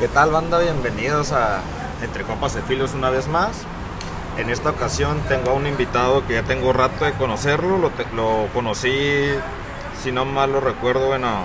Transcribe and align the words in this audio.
¿Qué 0.00 0.08
tal 0.08 0.30
banda? 0.30 0.58
Bienvenidos 0.60 1.30
a 1.32 1.60
Entre 2.00 2.24
Copas 2.24 2.54
de 2.54 2.62
Filos 2.62 2.94
una 2.94 3.10
vez 3.10 3.28
más. 3.28 3.50
En 4.38 4.48
esta 4.48 4.70
ocasión 4.70 5.20
tengo 5.28 5.50
a 5.50 5.52
un 5.52 5.66
invitado 5.66 6.26
que 6.26 6.32
ya 6.32 6.42
tengo 6.42 6.72
rato 6.72 7.04
de 7.04 7.12
conocerlo. 7.12 7.76
Lo, 7.76 7.92
lo 8.16 8.46
conocí, 8.54 9.28
si 10.02 10.10
no 10.10 10.24
mal 10.24 10.52
lo 10.52 10.60
recuerdo, 10.60 11.08
bueno, 11.08 11.44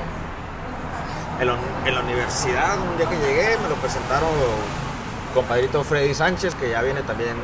en 1.41 1.47
la, 1.47 1.57
en 1.86 1.97
universidad. 1.97 2.79
Un 2.79 2.97
día 2.97 3.09
que 3.09 3.18
llegué 3.18 3.57
me 3.61 3.68
lo 3.68 3.75
presentaron 3.75 4.29
compadrito 5.33 5.83
Freddy 5.83 6.13
Sánchez, 6.13 6.55
que 6.55 6.69
ya 6.69 6.81
viene 6.81 7.01
también 7.01 7.35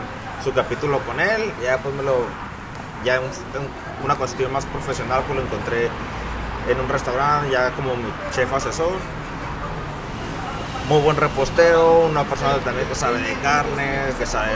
su 0.42 0.54
capítulo 0.54 1.00
con 1.00 1.20
él. 1.20 1.52
Ya 1.62 1.78
pues 1.80 1.94
me 1.94 2.04
lo, 2.04 2.20
ya 3.04 3.16
en 3.18 3.24
una 4.02 4.16
cuestión 4.16 4.54
más 4.54 4.66
profesional, 4.66 5.24
pues 5.28 5.38
lo 5.38 5.44
encontré 5.44 5.90
en 6.70 6.80
un 6.80 6.88
restaurante, 6.88 7.52
ya 7.52 7.72
como 7.72 7.98
mi 7.98 8.08
chef 8.34 8.54
asesor 8.54 8.94
muy 10.92 11.00
buen 11.04 11.16
repostero, 11.16 12.04
una 12.04 12.26
persona 12.26 12.58
también 12.66 12.86
que 12.86 12.96
sabe 12.96 13.20
de 13.20 13.34
carnes, 13.36 14.14
que 14.20 14.26
sabe, 14.26 14.52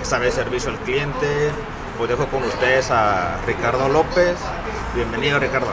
que 0.00 0.04
sabe 0.04 0.26
de 0.26 0.32
servicio 0.32 0.70
al 0.70 0.78
cliente. 0.78 1.52
Pues 1.96 2.10
dejo 2.10 2.26
con 2.26 2.42
ustedes 2.42 2.90
a 2.90 3.38
Ricardo 3.46 3.88
López. 3.88 4.34
Bienvenido 4.96 5.38
Ricardo. 5.38 5.70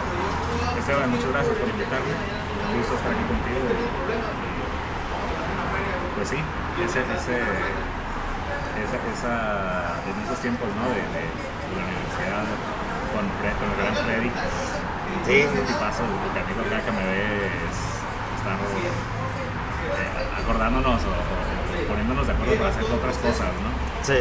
Esteban, 0.78 1.10
muchas 1.10 1.34
gracias 1.34 1.58
por 1.58 1.68
invitarme. 1.68 2.14
Un 2.14 2.78
gusto 2.78 2.94
estar 2.94 3.10
aquí 3.10 3.26
contigo. 3.26 3.58
Pues 6.14 6.30
sí, 6.30 6.38
ese, 6.86 7.02
ese, 7.02 7.42
esa, 8.86 8.98
esa, 9.02 9.34
en 10.06 10.14
esos 10.30 10.38
tiempos 10.46 10.70
¿no? 10.78 10.94
de, 10.94 11.02
de, 11.10 11.26
de 11.26 11.74
la 11.74 11.82
universidad 11.90 12.46
con, 13.18 13.26
con 13.34 13.66
el 13.66 13.78
gran 13.82 13.98
Freddy. 13.98 14.30
Sí. 15.26 15.42
Es 15.42 15.50
un 15.50 15.66
tipazo, 15.66 16.06
el 16.06 16.38
acá 16.38 16.86
que 16.86 16.92
me 16.94 17.02
ves 17.02 17.50
eh, 17.50 19.31
acordándonos 20.38 21.02
o, 21.04 21.08
o 21.08 21.88
poniéndonos 21.88 22.28
de 22.28 22.34
acuerdo 22.34 22.56
para 22.56 22.70
hacer 22.70 22.84
otras 22.84 23.18
cosas, 23.18 23.48
¿no? 23.48 23.72
Sí. 24.04 24.14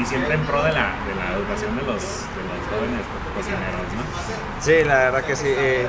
Y 0.00 0.04
siempre 0.04 0.34
en 0.34 0.40
pro 0.42 0.62
de 0.62 0.72
la, 0.72 0.92
de 1.06 1.14
la 1.14 1.36
educación 1.36 1.76
de 1.76 1.82
los, 1.82 2.02
de 2.02 2.42
los 2.48 2.58
jóvenes 2.70 3.02
cocineros, 3.36 3.86
¿no? 3.96 4.62
Sí, 4.62 4.84
la 4.84 4.94
verdad 5.10 5.24
que 5.24 5.36
sí. 5.36 5.46
eh, 5.48 5.86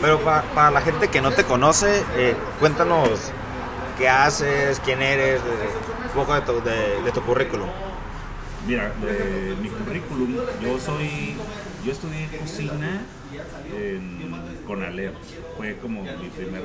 pero 0.00 0.18
pa- 0.20 0.42
para 0.54 0.70
la 0.70 0.80
gente 0.80 1.08
que 1.08 1.20
no 1.20 1.30
te 1.32 1.44
conoce, 1.44 2.02
eh, 2.16 2.34
cuéntanos 2.60 3.30
qué 3.98 4.08
haces, 4.08 4.80
quién 4.84 5.00
eres, 5.02 5.40
un 5.42 6.10
poco 6.14 6.34
de 6.34 6.40
tu, 6.42 6.60
de- 6.62 7.02
de 7.02 7.12
tu 7.12 7.20
currículum. 7.22 7.68
Mira, 8.66 8.92
de 9.02 9.56
mi 9.60 9.68
currículum, 9.68 10.36
yo 10.60 10.78
soy, 10.78 11.36
yo 11.84 11.92
estudié 11.92 12.28
cocina 12.38 13.02
en 13.76 14.62
Conalep. 14.66 15.14
Fue 15.56 15.76
como 15.78 16.02
mi 16.02 16.28
primer, 16.28 16.62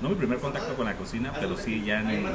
no 0.00 0.08
mi 0.10 0.14
primer 0.16 0.38
contacto 0.38 0.74
con 0.74 0.84
la 0.86 0.94
cocina, 0.96 1.32
pero 1.38 1.56
sí 1.56 1.82
ya 1.84 2.00
en, 2.00 2.10
en 2.10 2.26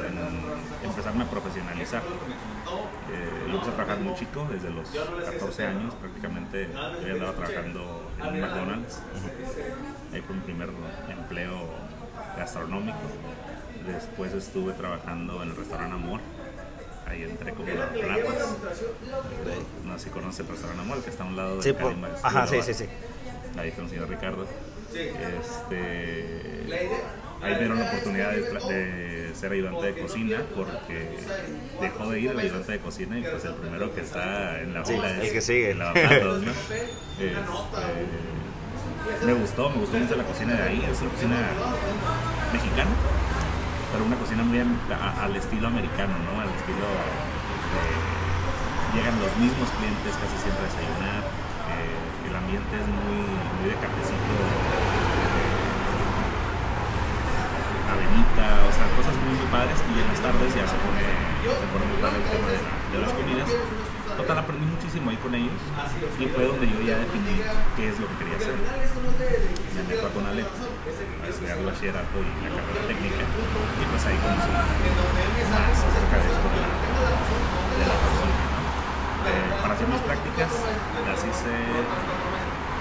empezarme 0.82 1.24
a 1.24 1.30
profesionalizar. 1.30 2.02
Eh, 2.02 3.46
yo 3.48 3.52
empecé 3.54 3.70
a 3.70 3.74
trabajar 3.74 4.00
muy 4.00 4.14
chico, 4.14 4.46
desde 4.50 4.70
los 4.70 4.88
14 5.24 5.66
años 5.66 5.94
prácticamente 5.94 6.68
yo 7.00 7.06
ya 7.06 7.12
andaba 7.14 7.32
trabajando 7.32 8.10
en 8.20 8.26
un 8.34 8.40
McDonald's. 8.40 9.00
Ahí 10.12 10.20
fue 10.22 10.34
mi 10.36 10.40
primer 10.42 10.68
empleo 11.08 11.68
gastronómico. 12.36 12.98
Después 13.86 14.32
estuve 14.34 14.72
trabajando 14.74 15.42
en 15.42 15.50
el 15.50 15.56
restaurante 15.56 15.94
Amor. 15.94 16.20
Ahí 17.06 17.22
entré 17.24 17.52
como 17.54 17.68
las 17.68 17.88
platas. 17.90 18.56
No 19.84 19.98
sé 19.98 20.04
si 20.04 20.10
conoce 20.10 20.42
el 20.42 20.48
restaurante 20.48 20.82
Amor, 20.82 21.02
que 21.02 21.10
está 21.10 21.24
a 21.24 21.26
un 21.26 21.36
lado 21.36 21.56
de 21.56 21.62
Sí, 21.62 21.72
por- 21.72 21.94
ajá, 22.22 22.46
sí, 22.46 22.62
sí, 22.62 22.74
sí. 22.74 22.84
Ahí 23.58 23.72
conocí 23.72 23.96
a 23.96 24.06
Ricardo. 24.06 24.46
Este, 24.92 26.66
ahí 27.42 27.52
me 27.52 27.58
dieron 27.58 27.78
la 27.78 27.84
oportunidad 27.86 28.32
de, 28.32 29.30
ser 29.34 29.52
ayudante 29.52 29.92
de 29.92 30.00
cocina 30.02 30.42
porque 30.54 31.16
dejó 31.80 32.10
de 32.10 32.20
ir 32.20 32.30
el 32.32 32.38
ayudante 32.40 32.72
de 32.72 32.78
cocina 32.80 33.18
y 33.18 33.22
pues 33.22 33.42
el 33.44 33.54
primero 33.54 33.94
que 33.94 34.00
está 34.02 34.60
en 34.60 34.74
la 34.74 34.84
Sí, 34.84 34.92
fila 34.94 35.10
el 35.10 35.22
es 35.22 35.32
que 35.32 35.40
sigue. 35.40 35.70
el 35.70 35.78
lavaplatos, 35.78 36.42
¿no? 36.42 36.52
Este, 39.10 39.26
me 39.26 39.32
gustó, 39.34 39.70
me 39.70 39.76
gustó 39.80 39.96
mucho 39.98 40.14
la 40.16 40.24
cocina 40.24 40.54
de 40.54 40.62
ahí, 40.62 40.84
es 40.90 41.00
una 41.00 41.10
cocina 41.10 41.36
mexicana, 42.52 42.90
pero 43.92 44.04
una 44.04 44.16
cocina 44.16 44.42
muy 44.42 44.58
a- 44.60 45.24
al 45.24 45.34
estilo 45.36 45.68
americano, 45.68 46.12
¿no? 46.28 46.38
Al 46.40 46.48
estilo 46.52 46.84
de- 46.84 48.96
llegan 48.96 49.16
los 49.20 49.32
mismos 49.40 49.68
clientes 49.80 50.12
casi 50.20 50.36
siempre 50.40 50.64
a 50.64 50.68
desayunar, 50.68 51.22
eh, 51.24 52.28
el 52.28 52.34
ambiente 52.36 52.76
es 52.76 52.86
muy, 52.86 53.24
muy 53.24 53.70
de 53.72 53.76
cafecito, 53.80 54.20
eh, 54.20 54.28
avenita, 57.92 58.46
o 58.66 58.72
sea, 58.72 58.86
cosas 58.96 59.14
muy, 59.24 59.34
muy 59.36 59.48
padres 59.50 59.76
y 59.90 59.92
en 59.98 60.06
las 60.08 60.20
tardes 60.22 60.50
ya 60.54 60.64
se 60.66 60.78
pone, 60.82 61.02
se 61.04 61.66
pone 61.72 61.84
muy 61.90 61.98
padre 62.02 62.18
el 62.22 62.28
tema 62.30 62.48
de, 62.50 62.58
la- 62.62 62.76
de 62.90 62.98
las 63.02 63.12
comidas. 63.14 63.48
Total, 64.10 64.36
aprendí 64.36 64.66
muchísimo 64.66 65.08
ahí 65.08 65.16
con 65.22 65.32
ellos 65.34 65.54
y 66.20 66.26
fue 66.28 66.44
donde 66.44 66.66
yo 66.68 66.78
ya 66.84 66.98
definí 67.00 67.40
qué 67.76 67.88
es 67.88 67.96
lo 67.98 68.04
que 68.10 68.14
quería 68.20 68.36
hacer. 68.36 68.52
Me 68.52 69.82
meto 69.88 70.04
a 70.06 70.10
Conalep 70.12 70.44
a 70.50 71.26
estudiar 71.30 71.56
el 71.56 71.64
bachillerato 71.66 72.16
y 72.20 72.28
la 72.44 72.50
carrera 72.52 72.82
técnica 72.90 73.22
y 73.24 73.84
pues 73.88 74.02
ahí 74.04 74.18
conocí 74.20 74.50
más 74.50 74.66
acerca 75.72 76.16
de 76.20 76.26
esto 76.36 76.46
de 76.52 76.60
la, 76.60 76.68
de 76.68 77.84
la. 77.88 77.96
¿no? 77.96 78.28
Eh, 79.20 79.46
para 79.62 79.72
hacer 79.74 79.88
mis 79.88 80.00
prácticas 80.04 80.50
las 81.06 81.20
hice 81.24 81.54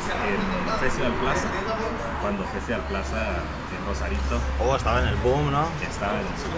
en 0.10 0.80
Festival 0.80 1.14
Plaza, 1.22 1.48
cuando 2.22 2.44
Festival 2.46 2.82
Plaza 2.90 3.22
en 3.70 3.82
Rosarito 3.86 4.42
Oh, 4.60 4.76
estaba 4.76 5.02
en 5.02 5.08
el 5.10 5.16
boom, 5.18 5.52
¿no? 5.52 5.70
estaba 5.86 6.18
en 6.18 6.30
su 6.38 6.50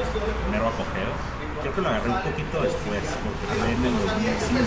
mero 0.51 0.67
apogeo. 0.71 1.11
Creo 1.61 1.73
que 1.75 1.81
lo 1.81 1.89
agarré 1.89 2.09
un 2.09 2.21
poquito 2.21 2.55
después, 2.63 3.03
porque 3.21 3.43
fue 3.53 3.69
en 3.69 3.85
el 3.85 3.93
2005, 3.93 4.65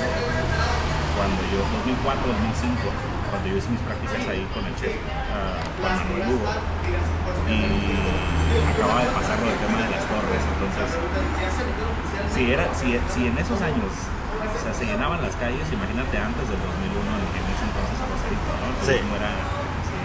cuando 1.17 1.41
yo, 1.51 1.59
2004, 1.83 2.29
2005, 2.29 2.87
cuando 3.31 3.45
yo 3.51 3.57
hice 3.59 3.71
mis 3.75 3.83
prácticas 3.83 4.23
ahí 4.31 4.47
con 4.55 4.63
el 4.63 4.75
chef 4.79 4.95
ah, 5.33 5.59
Juan 5.81 5.93
Manuel 5.99 6.23
Lugo. 6.31 6.49
Y 7.51 7.59
acababa 8.71 9.01
de 9.03 9.11
pasar 9.11 9.37
lo 9.43 9.47
del 9.49 9.59
tema 9.59 9.79
de 9.83 9.91
las 9.91 10.05
torres, 10.07 10.43
entonces, 10.45 10.89
si, 12.31 12.43
era, 12.53 12.65
si, 12.75 12.95
si 13.11 13.27
en 13.27 13.37
esos 13.39 13.59
años 13.59 13.91
o 14.45 14.59
sea, 14.63 14.75
se 14.75 14.85
llenaban 14.85 15.23
las 15.23 15.35
calles, 15.37 15.67
imagínate 15.73 16.15
antes 16.19 16.47
del 16.47 16.61
2001, 16.63 17.01
en 17.01 17.24
en 17.24 17.24
ese 17.24 17.24
entonces 17.65 17.97
a 18.01 18.07
Rosarito, 18.13 18.51
¿no? 18.61 18.67
El 18.69 18.85
Sí. 18.85 18.97
era 19.17 19.31
sí, 19.89 19.99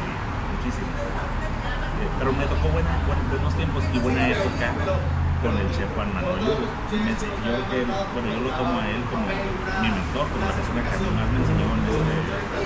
muchísimo. 0.55 0.89
Eh, 1.99 2.07
pero 2.19 2.29
me 2.31 2.45
tocó 2.47 2.65
buena, 2.71 2.91
buen- 3.07 3.27
buenos 3.29 3.53
tiempos 3.59 3.83
y 3.91 3.97
buena 3.99 4.23
época 4.29 4.67
con 5.43 5.55
el 5.55 5.67
chef 5.71 5.87
Juan 5.95 6.09
Manuel 6.15 6.39
Lugo. 6.43 6.67
Yo, 6.67 7.53
que, 7.71 7.77
bueno, 7.87 8.27
yo 8.31 8.39
lo 8.43 8.51
tomo 8.59 8.75
a 8.79 8.85
él 8.87 9.01
como 9.11 9.23
mi 9.27 9.87
mentor, 9.91 10.25
como 10.31 10.43
la 10.47 10.55
persona 10.55 10.79
que 10.83 10.95
más 11.15 11.27
me 11.31 11.37
enseñó 11.43 11.67
en 11.75 11.83
este, 11.87 12.15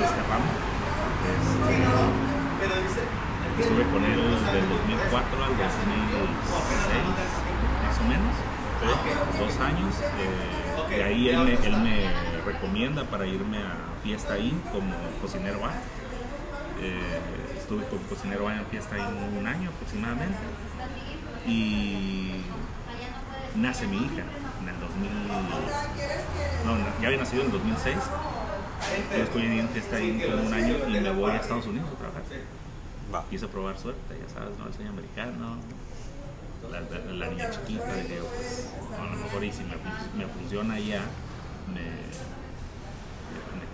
este 0.06 0.22
ramo. 0.30 0.50
Este, 2.64 3.04
estuve 3.62 3.84
con 3.94 4.02
él 4.04 4.18
del 4.18 4.70
2004 4.70 5.44
al 5.46 5.54
2006, 5.58 6.34
más 7.86 7.98
o 8.00 8.06
menos, 8.10 8.34
dos 9.40 9.54
años. 9.62 9.94
eh, 10.02 10.96
de 10.98 11.04
ahí 11.04 11.30
él 11.30 11.40
me, 11.46 11.54
él 11.54 11.78
me 11.78 11.96
recomienda 12.46 13.04
para 13.06 13.26
irme 13.26 13.58
a 13.58 14.02
Fiesta 14.04 14.38
Inn 14.38 14.60
como 14.72 14.94
cocinero 15.22 15.66
A. 15.66 15.72
Eh, 16.82 17.58
estuve 17.58 17.86
como 17.86 18.02
cocinero 18.04 18.50
en 18.52 18.66
Fiesta 18.68 18.98
Inn 18.98 19.38
un 19.40 19.48
año 19.48 19.70
aproximadamente. 19.70 20.38
Y 21.48 22.42
nace 23.56 23.88
mi 23.88 23.98
hija 23.98 24.24
en 24.62 24.70
el 24.70 24.80
2000. 24.80 25.10
No, 26.66 26.78
ya 27.02 27.08
había 27.08 27.20
nacido 27.20 27.42
en 27.42 27.48
el 27.48 27.54
2006. 27.54 27.96
Yo 29.18 29.24
estoy 29.24 29.60
en 29.60 29.70
Fiesta 29.70 30.00
Inn 30.02 30.22
como 30.22 30.44
un 30.44 30.54
año 30.54 30.76
y 30.88 31.00
me 31.00 31.12
voy 31.12 31.32
a 31.32 31.36
Estados 31.38 31.68
Unidos 31.68 31.90
a 31.94 31.98
trabajar. 31.98 32.24
Quise 33.30 33.48
probar 33.48 33.78
suerte, 33.78 34.18
ya 34.20 34.34
sabes, 34.34 34.58
¿no? 34.58 34.66
El 34.68 34.74
sueño 34.74 34.90
americano, 34.90 35.58
la, 36.72 36.80
la- 36.82 37.14
la 37.14 37.28
niña 37.30 37.52
chiquita, 37.52 37.86
dije, 37.96 38.16
yo, 38.18 38.26
pues, 38.26 38.70
a 38.98 39.04
lo 39.06 39.12
mejor 39.24 39.44
y 39.44 39.52
si 39.52 39.64
me, 39.64 39.76
me 40.18 40.26
funciona 40.34 40.80
ya, 40.80 41.02
me, 41.72 41.82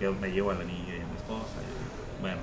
quedo, 0.00 0.14
me 0.20 0.28
llevo 0.30 0.50
a 0.50 0.54
la 0.54 0.64
niña 0.64 0.96
y 0.96 1.00
a 1.00 1.06
mi 1.06 1.16
esposa. 1.16 1.60
y, 1.60 2.22
bueno, 2.22 2.40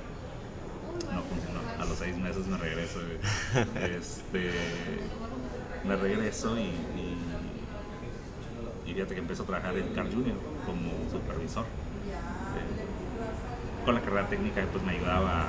no 1.13 1.21
funcionó. 1.23 1.59
A 1.81 1.85
los 1.85 1.97
seis 1.97 2.15
meses 2.17 2.45
me 2.47 2.57
regreso. 2.57 2.99
este, 3.81 4.51
me 5.83 5.95
regreso 5.95 6.57
y, 6.57 6.61
y, 6.61 7.17
y 8.85 8.93
fíjate 8.93 9.13
que 9.15 9.19
empiezo 9.21 9.43
a 9.43 9.45
trabajar 9.47 9.77
en 9.77 9.93
Carl 9.93 10.09
Jr. 10.11 10.35
como 10.65 10.91
supervisor. 11.11 11.65
Eh, 11.65 11.67
con 13.85 13.95
la 13.95 14.01
carrera 14.01 14.27
técnica 14.27 14.63
pues 14.71 14.83
me 14.83 14.91
ayudaba 14.93 15.45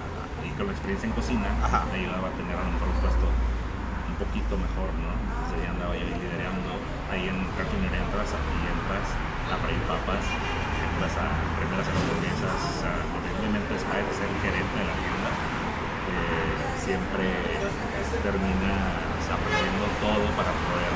y 0.46 0.50
con 0.56 0.66
la 0.66 0.72
experiencia 0.72 1.08
en 1.08 1.14
cocina 1.14 1.49
Ajá. 1.62 1.84
me 1.90 1.99
ayudaba 1.99 2.28
a 2.28 2.32
tener 2.32 2.55
a 2.55 2.62
lo 2.64 2.70
mejor 2.70 2.88
un 2.88 3.00
puesto 3.02 3.26
un 3.26 4.14
poquito 4.14 4.55
mejor, 4.56 4.88
¿no? 4.94 5.10
Entonces 5.10 5.58
ya 5.64 5.70
andaba 5.75 5.94
yo 5.94 6.06
liderando, 6.06 6.70
ahí 7.10 7.26
en 7.28 7.38
Cartoon 7.58 7.82
entras 7.82 8.31
y 8.32 8.62
entras 8.70 9.08
a 9.50 9.56
freír 9.58 9.82
papas, 9.90 10.22
entras 10.98 11.14
a 11.14 11.30
primeras 11.54 11.86
hamburguesas, 11.86 12.58
sea, 12.82 12.98
porque 13.14 13.30
obviamente 13.38 13.70
es 13.70 13.86
ser 13.86 14.30
gerente 14.42 14.74
de 14.82 14.86
la 14.90 14.96
tienda, 14.98 15.30
eh, 15.30 16.58
siempre 16.74 17.26
terminas 18.18 19.22
aprendiendo 19.30 19.86
todo 20.02 20.26
para 20.34 20.50
poder 20.50 20.94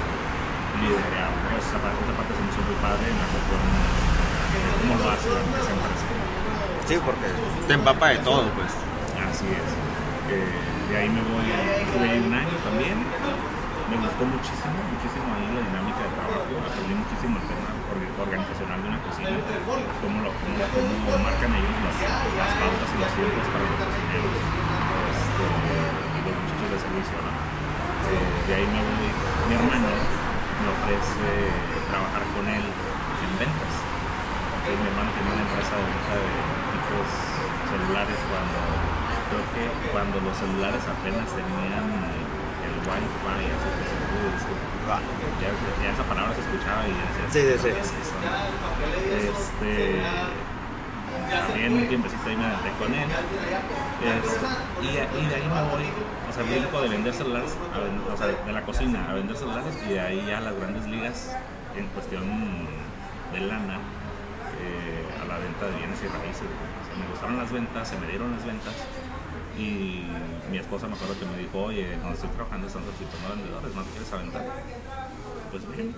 liderar. 0.82 1.30
Pues, 1.54 1.62
esa, 1.70 1.78
parte, 1.78 2.02
esa 2.02 2.14
parte 2.18 2.34
se 2.34 2.42
me 2.42 2.50
hizo 2.50 2.62
muy 2.66 2.78
padre 2.82 3.04
en 3.06 3.18
la 3.22 3.28
cuestión 3.30 3.62
de 3.62 4.58
cómo 4.74 4.92
lo 4.98 5.06
hace 5.06 5.28
esa 5.30 5.70
empresa. 5.70 6.06
Sí, 6.82 6.94
porque 6.98 7.28
te 7.70 7.74
empapa 7.78 8.06
de 8.10 8.18
todo, 8.26 8.50
pues. 8.58 8.74
Así 9.22 9.46
es. 9.54 9.70
Eh, 10.34 10.50
de 10.90 10.94
ahí 10.98 11.08
me 11.14 11.22
voy, 11.30 11.46
estuve 11.46 12.10
ahí 12.10 12.18
un 12.26 12.34
año 12.34 12.56
también. 12.66 12.98
Me 13.86 13.96
gustó 14.02 14.26
muchísimo, 14.26 14.82
muchísimo 14.82 15.30
ahí 15.30 15.46
la 15.46 15.62
dinámica 15.62 16.02
de 16.02 16.10
trabajo. 16.10 16.50
Aprendí 16.58 16.90
muchísimo 16.90 17.38
el 17.38 17.46
tema 17.46 17.71
organizacional 17.92 18.78
de 18.80 18.88
una 18.88 19.00
cocina, 19.04 19.28
cómo, 20.00 20.18
lo, 20.24 20.30
cómo, 20.32 20.92
cómo 21.04 21.18
marcan 21.20 21.52
ellos 21.52 21.76
las, 21.84 21.96
las 22.00 22.52
pautas 22.56 22.88
y 22.88 22.96
los 22.96 23.12
tiempos 23.12 23.46
para 23.52 23.64
los 23.68 23.76
cocineros 23.84 24.36
este, 25.12 25.44
y 25.44 26.20
los 26.24 26.34
muchachos 26.40 26.68
de 26.72 26.78
servicio. 26.80 27.16
¿no? 27.20 27.32
Eh, 28.12 28.26
de 28.48 28.52
ahí 28.56 28.66
voy, 28.72 29.08
mi 29.48 29.54
hermano 29.60 29.90
me 29.92 30.68
ofrece 30.72 31.28
trabajar 31.92 32.24
con 32.32 32.44
él 32.48 32.64
en 32.64 33.32
ventas. 33.36 33.74
Mi 34.62 34.88
hermano 34.88 35.10
tenía 35.12 35.32
una 35.36 35.44
empresa 35.44 35.74
de 35.74 35.84
venta 35.84 36.14
de 36.16 36.32
equipos 36.32 37.08
celulares 37.68 38.18
cuando 38.30 38.58
creo 39.28 39.44
que 39.52 39.64
cuando 39.90 40.16
los 40.22 40.34
celulares 40.38 40.82
apenas 40.86 41.28
tenían 41.34 41.86
así 42.90 43.68
que 43.78 43.84
se 43.86 43.96
decir. 44.34 44.56
Ya, 44.82 45.50
ya 45.82 45.92
esa 45.92 46.02
palabra 46.04 46.34
se 46.34 46.40
escuchaba 46.42 46.82
y 46.86 46.92
ya 46.92 47.04
decías, 47.30 47.60
Sí, 47.62 47.70
sí, 47.70 47.70
sí. 47.82 47.92
Este, 49.22 50.02
también 51.30 51.72
un 51.74 51.88
tiempecito 51.88 52.28
ahí 52.28 52.36
me 52.36 52.44
adentré 52.44 52.72
con 52.78 52.94
él. 52.94 53.08
Este, 54.02 54.46
y, 54.82 54.88
y 54.88 55.26
de 55.28 55.34
ahí 55.34 55.46
me 55.46 55.62
voy, 55.70 55.86
o 56.28 56.32
sea, 56.32 56.42
brinco 56.42 56.82
de 56.82 56.88
vender 56.88 57.14
celulares, 57.14 57.54
a 57.72 58.12
o 58.12 58.16
sea, 58.16 58.26
de 58.26 58.52
la 58.52 58.62
cocina 58.62 59.10
a 59.10 59.14
vender 59.14 59.36
celulares 59.36 59.74
y 59.86 59.92
de 59.92 60.00
ahí 60.00 60.24
ya 60.26 60.38
a 60.38 60.40
las 60.40 60.56
grandes 60.56 60.86
ligas 60.86 61.36
en 61.76 61.86
cuestión 61.88 62.24
de 63.32 63.40
lana 63.40 63.78
eh, 64.60 65.22
a 65.22 65.24
la 65.26 65.38
venta 65.38 65.66
de 65.66 65.76
bienes 65.76 65.98
y 66.02 66.08
raíces. 66.08 66.42
O 66.42 66.84
sea, 66.86 66.96
me 66.98 67.06
gustaron 67.10 67.38
las 67.38 67.52
ventas, 67.52 67.88
se 67.88 67.98
me 67.98 68.06
dieron 68.08 68.32
las 68.32 68.44
ventas 68.44 68.74
y 69.58 70.02
mi 70.50 70.58
esposa 70.58 70.86
me 70.88 70.94
acuerdo 70.94 71.18
que 71.18 71.26
me 71.26 71.38
dijo, 71.38 71.58
oye, 71.62 71.96
donde 71.98 72.14
estoy 72.14 72.30
trabajando 72.30 72.66
están 72.66 72.82
solicitando 72.84 73.28
vendedores, 73.36 73.74
¿no 73.74 73.82
te 73.82 73.90
quieres 73.90 74.12
aventar? 74.12 74.44
Pues 75.50 75.62
bien, 75.76 75.94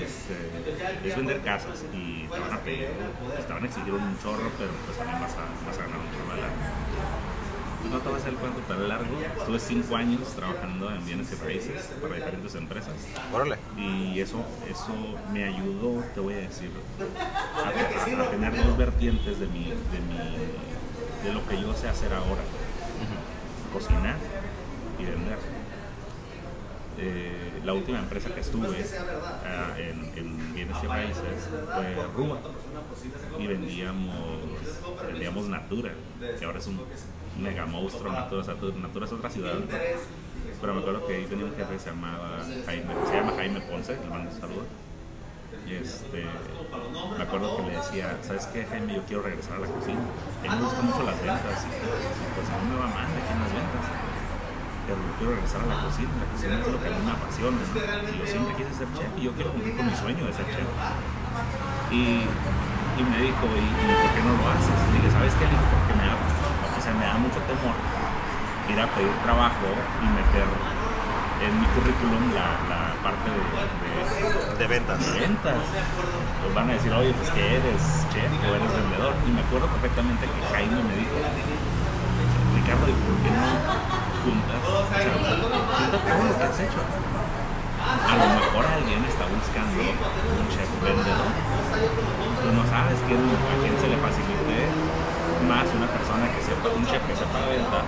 este, 0.00 1.08
es 1.08 1.16
vender 1.16 1.40
casas 1.42 1.84
y 1.92 2.26
te 2.32 2.38
van 2.40 2.52
a 2.52 2.58
pedir, 2.60 2.88
pues, 3.34 3.46
te 3.46 3.52
van 3.52 3.62
a 3.62 3.66
exigir 3.66 3.92
un 3.92 4.18
chorro, 4.22 4.50
pero 4.58 4.70
pues 4.86 4.98
también 4.98 5.20
vas 5.20 5.32
a, 5.34 5.44
vas 5.66 5.78
a 5.78 5.82
ganar 5.82 5.98
un 5.98 6.10
chorro 6.10 6.36
de. 6.36 6.42
Pues 7.80 7.92
no 7.92 7.98
te 8.00 8.08
voy 8.08 8.16
a 8.16 8.20
hacer 8.20 8.32
el 8.32 8.38
cuento 8.38 8.60
tan 8.60 8.88
largo, 8.88 9.04
estuve 9.38 9.60
cinco 9.60 9.96
años 9.96 10.20
trabajando 10.34 10.90
en 10.90 11.04
bienes 11.04 11.30
y 11.32 11.34
raíces 11.34 11.90
para 12.00 12.14
diferentes 12.14 12.54
empresas 12.54 12.94
Órale. 13.30 13.58
y 13.76 14.18
eso, 14.20 14.42
eso 14.66 14.94
me 15.30 15.44
ayudó, 15.44 16.02
te 16.14 16.20
voy 16.20 16.32
a 16.32 16.36
decir, 16.38 16.70
a, 17.58 17.68
a- 17.68 18.22
a 18.26 18.30
tener 18.30 18.56
dos 18.64 18.76
vertientes 18.78 19.38
de, 19.38 19.46
mi, 19.48 19.64
de, 19.64 20.00
mi, 20.08 21.26
de 21.28 21.34
lo 21.34 21.46
que 21.46 21.60
yo 21.60 21.74
sé 21.74 21.86
hacer 21.88 22.14
ahora, 22.14 22.40
cocinar 23.74 24.16
y 25.00 25.04
vender. 25.04 25.38
Eh, 26.96 27.60
la 27.64 27.74
última 27.74 27.98
empresa 27.98 28.32
que 28.32 28.40
estuve 28.40 28.86
ah, 29.44 29.74
en, 29.76 30.16
en 30.16 30.54
bienes 30.54 30.76
y 30.80 30.86
raíces 30.86 31.48
fue 31.74 32.06
Ruba 32.14 32.38
y 33.36 33.46
vendíamos, 33.48 34.38
vendíamos 35.08 35.48
Natura, 35.48 35.92
que 36.38 36.44
ahora 36.44 36.58
es 36.60 36.66
un 36.68 36.80
mega 37.42 37.66
monstruo 37.66 38.12
Natura, 38.12 38.42
o 38.42 38.78
Natura 38.78 39.06
es 39.06 39.12
otra 39.12 39.28
ciudad, 39.28 39.54
pero 40.60 40.74
me 40.74 40.80
acuerdo 40.80 41.04
que 41.06 41.16
ahí 41.16 41.24
tenía 41.24 41.46
un 41.46 41.56
jefe 41.56 41.72
que 41.72 41.78
se 41.80 41.90
llamaba 41.90 42.38
Jaime, 42.66 42.94
se 43.08 43.12
llama 43.12 43.32
Jaime 43.36 43.60
Ponce, 43.62 43.98
le 44.00 44.08
mando 44.08 44.30
un 44.30 44.40
saludo. 44.40 44.66
Y 45.64 45.74
este, 45.80 46.20
me 47.16 47.22
acuerdo 47.24 47.56
que 47.56 47.62
le 47.72 47.76
decía, 47.76 48.18
¿sabes 48.20 48.46
qué, 48.52 48.66
Jaime? 48.68 48.94
Yo 48.94 49.02
quiero 49.08 49.22
regresar 49.22 49.56
a 49.56 49.60
la 49.64 49.68
cocina. 49.68 50.00
A 50.00 50.52
mí 50.52 50.60
me 50.60 50.64
gustan 50.68 50.84
mucho 50.86 51.02
las 51.08 51.16
ventas, 51.24 51.58
y 51.64 52.24
pues 52.36 52.46
a 52.52 52.56
mí 52.60 52.64
me 52.68 52.76
va 52.76 52.88
mal 52.92 53.08
aquí 53.08 53.32
en 53.32 53.40
las 53.40 53.52
ventas. 53.52 53.84
Pero 54.84 55.00
yo 55.00 55.12
quiero 55.16 55.30
regresar 55.40 55.60
a 55.64 55.68
la 55.72 55.78
cocina, 55.88 56.12
la 56.20 56.28
cocina 56.28 56.52
es 56.60 56.68
lo 56.68 56.76
que 56.76 56.88
a 56.88 56.92
mí 56.92 57.00
me 57.00 57.12
apasiona. 57.16 57.56
Y 57.64 58.14
yo 58.20 58.26
siempre 58.28 58.52
quise 58.60 58.72
ser 58.76 58.88
chef 58.92 59.10
y 59.16 59.22
yo 59.24 59.32
quiero 59.32 59.56
cumplir 59.56 59.72
con 59.72 59.86
mi 59.88 59.96
sueño 59.96 60.22
de 60.28 60.32
ser 60.36 60.46
chef. 60.52 60.68
Y, 61.88 62.28
y 62.28 63.02
me 63.08 63.18
dijo, 63.24 63.44
¿y, 63.48 63.64
y 63.64 63.88
por 63.88 64.10
qué 64.12 64.20
no 64.20 64.32
lo 64.36 64.44
haces? 64.52 64.76
Le 64.92 65.00
dije, 65.00 65.08
¿sabes 65.16 65.32
qué? 65.40 65.48
Le 65.48 65.56
porque 65.56 65.92
me 65.96 66.04
da, 66.04 66.14
o 66.20 66.80
sea, 66.84 66.92
me 66.92 67.08
da 67.08 67.16
mucho 67.16 67.40
temor 67.48 67.76
ir 68.68 68.78
a 68.80 68.86
pedir 68.92 69.12
trabajo 69.24 69.68
y 70.04 70.06
meter 70.12 70.48
en 71.40 71.52
mi 71.56 71.66
currículum 71.72 72.32
la 72.36 72.93
parte 73.04 73.28
de, 73.28 73.36
de- 73.36 74.58
De 74.58 74.66
ventas. 74.66 74.98
ventas. 75.12 75.60
Pues 76.42 76.54
van 76.54 76.70
a 76.70 76.72
decir, 76.72 76.92
oye, 76.92 77.12
pues 77.12 77.28
que 77.30 77.44
eres 77.60 77.82
chef 78.12 78.32
o 78.32 78.50
eres 78.56 78.70
vendedor. 78.72 79.12
Y 79.28 79.30
me 79.30 79.40
acuerdo 79.44 79.66
perfectamente 79.76 80.24
que 80.24 80.40
Jaime 80.54 80.80
me 80.82 80.94
dijo, 80.96 81.16
Ricardo, 82.56 82.86
¿y 82.88 82.96
por 83.04 83.16
qué 83.20 83.30
no 83.30 83.48
juntas? 84.24 84.60
O 84.64 84.72
todo 84.88 86.24
lo 86.24 86.34
que 86.38 86.44
has 86.48 86.60
hecho. 86.60 86.80
A 87.84 88.14
lo 88.16 88.26
mejor 88.40 88.64
alguien 88.64 89.04
está 89.04 89.24
buscando 89.28 89.76
un 89.84 90.46
chef 90.48 90.68
vendedor. 90.80 91.28
Tú 92.40 92.48
no 92.56 92.62
sabes 92.72 92.96
quién, 93.06 93.20
a 93.20 93.54
quién 93.60 93.74
se 93.76 93.88
le 93.92 93.96
facilite 94.00 94.56
más 95.44 95.68
una 95.76 95.88
persona 95.92 96.24
que 96.32 96.40
sepa, 96.40 96.72
un 96.72 96.84
chef 96.88 97.02
que 97.04 97.12
sepa 97.16 97.36
de 97.44 97.48
ventas 97.60 97.84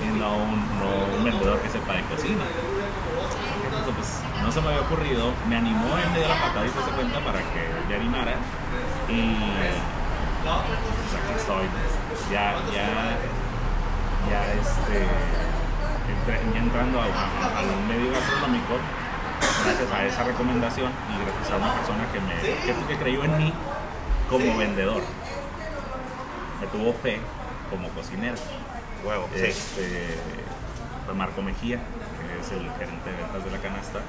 y 0.00 0.08
no 0.16 0.28
un, 0.40 0.56
no 0.80 0.88
un 1.18 1.24
vendedor 1.24 1.60
que 1.60 1.68
sepa 1.68 1.92
de 2.00 2.02
cocina. 2.08 2.44
No 4.46 4.52
se 4.52 4.60
me 4.60 4.68
había 4.68 4.80
ocurrido, 4.82 5.32
me 5.48 5.56
animó, 5.56 5.98
él 5.98 6.08
me 6.12 6.18
dio 6.18 6.28
la 6.28 6.40
patadita 6.40 6.84
se 6.84 6.90
cuenta 6.92 7.18
para 7.20 7.38
que 7.40 7.62
me 7.88 7.94
animara 7.96 8.32
y 9.08 9.34
pues 10.46 11.12
aquí 11.18 11.32
estoy, 11.36 11.66
ya, 12.30 12.54
ya, 12.72 13.18
ya 14.30 14.52
este, 14.54 15.02
entré- 16.14 16.54
ya 16.54 16.60
entrando 16.60 17.00
a- 17.00 17.04
a- 17.04 17.58
al 17.58 17.66
medio 17.88 18.12
gastronómico, 18.12 18.78
gracias 19.64 19.92
a 19.92 20.04
esa 20.06 20.22
recomendación 20.24 20.92
y 21.10 21.24
gracias 21.24 21.50
a 21.52 21.56
una 21.56 21.74
persona 21.74 22.04
que 22.12 22.20
me 22.20 22.34
que, 22.38 22.86
que 22.94 22.96
creyó 23.02 23.24
en 23.24 23.36
mí 23.38 23.52
como 24.30 24.56
vendedor, 24.56 25.02
me 26.60 26.66
tuvo 26.68 26.92
fe 26.94 27.20
como 27.70 27.88
cocinero. 27.88 28.36
Huevo. 29.04 29.28
Este, 29.34 30.16
Marco 31.16 31.42
Mejía, 31.42 31.78
que 31.78 32.40
es 32.40 32.52
el 32.52 32.68
gerente 32.78 33.10
de 33.10 33.16
ventas 33.16 33.44
de 33.44 33.50
la 33.50 33.58
canasta. 33.58 34.00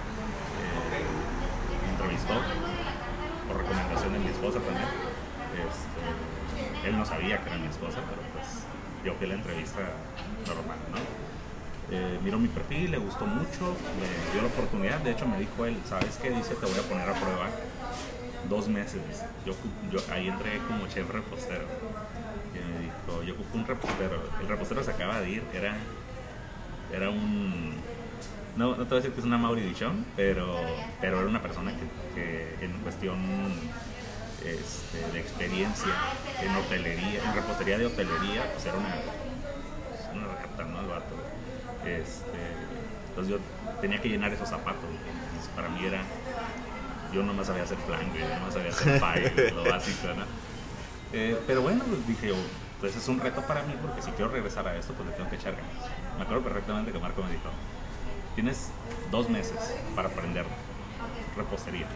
Por 3.47 3.57
recomendación 3.57 4.13
de 4.13 4.19
mi 4.19 4.27
esposa 4.27 4.59
también. 4.59 4.87
Este, 5.57 6.87
él 6.87 6.97
no 6.97 7.05
sabía 7.05 7.43
que 7.43 7.49
era 7.49 7.57
mi 7.57 7.67
esposa, 7.67 7.99
pero 8.09 8.21
pues 8.33 8.63
yo 9.03 9.13
fui 9.15 9.25
a 9.25 9.29
la 9.29 9.35
entrevista 9.35 9.79
normal, 10.47 10.77
¿no? 10.91 10.97
Eh, 11.89 12.19
miró 12.23 12.37
mi 12.37 12.49
perfil, 12.49 12.91
le 12.91 12.97
gustó 12.97 13.25
mucho, 13.25 13.75
me 13.99 14.33
dio 14.33 14.41
la 14.41 14.47
oportunidad. 14.47 14.99
De 14.99 15.11
hecho, 15.11 15.25
me 15.25 15.39
dijo 15.39 15.65
él, 15.65 15.77
¿sabes 15.85 16.17
qué? 16.21 16.29
Dice, 16.31 16.55
te 16.55 16.65
voy 16.65 16.77
a 16.77 16.83
poner 16.83 17.09
a 17.09 17.13
prueba 17.13 17.47
dos 18.49 18.67
meses. 18.67 19.01
Yo, 19.45 19.53
yo 19.91 19.99
ahí 20.13 20.27
entré 20.27 20.59
como 20.67 20.87
chef 20.87 21.09
repostero. 21.09 21.65
Y 22.53 22.59
me 22.59 22.79
dijo, 22.79 23.23
yo 23.23 23.33
ocupo 23.33 23.57
un 23.57 23.65
repostero. 23.65 24.21
El 24.41 24.47
repostero 24.47 24.83
se 24.83 24.91
acaba 24.91 25.21
de 25.21 25.29
ir, 25.29 25.43
era, 25.53 25.75
era 26.93 27.09
un... 27.09 27.75
No, 28.57 28.75
no 28.75 28.83
te 28.83 28.89
voy 28.89 28.93
a 28.93 28.95
decir 28.95 29.11
que 29.11 29.19
es 29.19 29.25
una 29.25 29.37
Mauri 29.37 29.61
Dichon, 29.61 30.03
pero, 30.15 30.59
pero 30.99 31.19
era 31.19 31.29
una 31.29 31.41
persona 31.41 31.71
que, 31.71 32.57
que 32.59 32.65
en 32.65 32.71
cuestión 32.79 33.17
este, 34.43 35.11
de 35.13 35.19
experiencia 35.19 35.93
en 36.41 36.55
hotelería, 36.55 37.23
en 37.23 37.35
repostería 37.35 37.77
de 37.77 37.85
hotelería, 37.85 38.51
pues 38.51 38.65
era 38.65 38.77
una, 38.77 38.95
pues, 39.89 40.01
una 40.11 40.27
rata, 40.27 40.63
¿no? 40.63 40.79
El 40.79 40.87
vato. 40.87 41.15
Este, 41.85 42.39
entonces 43.09 43.33
yo 43.33 43.39
tenía 43.79 44.01
que 44.01 44.09
llenar 44.09 44.33
esos 44.33 44.49
zapatos. 44.49 44.89
Entonces 45.25 45.51
para 45.55 45.69
mí 45.69 45.85
era, 45.85 46.01
yo 47.13 47.21
no 47.21 47.33
más 47.33 47.47
sabía 47.47 47.63
hacer 47.63 47.77
flan, 47.85 48.11
yo 48.13 48.27
no 48.27 48.45
más 48.45 48.53
sabía 48.53 48.69
hacer 48.69 49.33
pie, 49.33 49.51
lo 49.55 49.65
básico, 49.65 50.07
¿no? 50.07 50.23
Eh, 51.13 51.37
pero 51.45 51.61
bueno, 51.61 51.83
pues 51.87 52.07
dije 52.07 52.29
yo, 52.29 52.35
pues 52.79 52.95
es 52.95 53.07
un 53.07 53.19
reto 53.19 53.41
para 53.43 53.61
mí 53.63 53.73
porque 53.81 54.01
si 54.01 54.11
quiero 54.11 54.31
regresar 54.31 54.67
a 54.67 54.75
esto, 54.75 54.93
pues 54.93 55.09
le 55.09 55.15
tengo 55.15 55.29
que 55.29 55.35
echar 55.35 55.55
ganas. 55.55 55.91
Me 56.17 56.23
acuerdo 56.23 56.43
perfectamente 56.43 56.91
que 56.91 56.99
Marco 56.99 57.23
me 57.23 57.31
dijo, 57.31 57.49
tienes 58.37 58.69
dos 59.09 59.33
meses 59.33 59.57
para 59.95 60.09
aprender 60.13 60.45
repostería. 61.35 61.89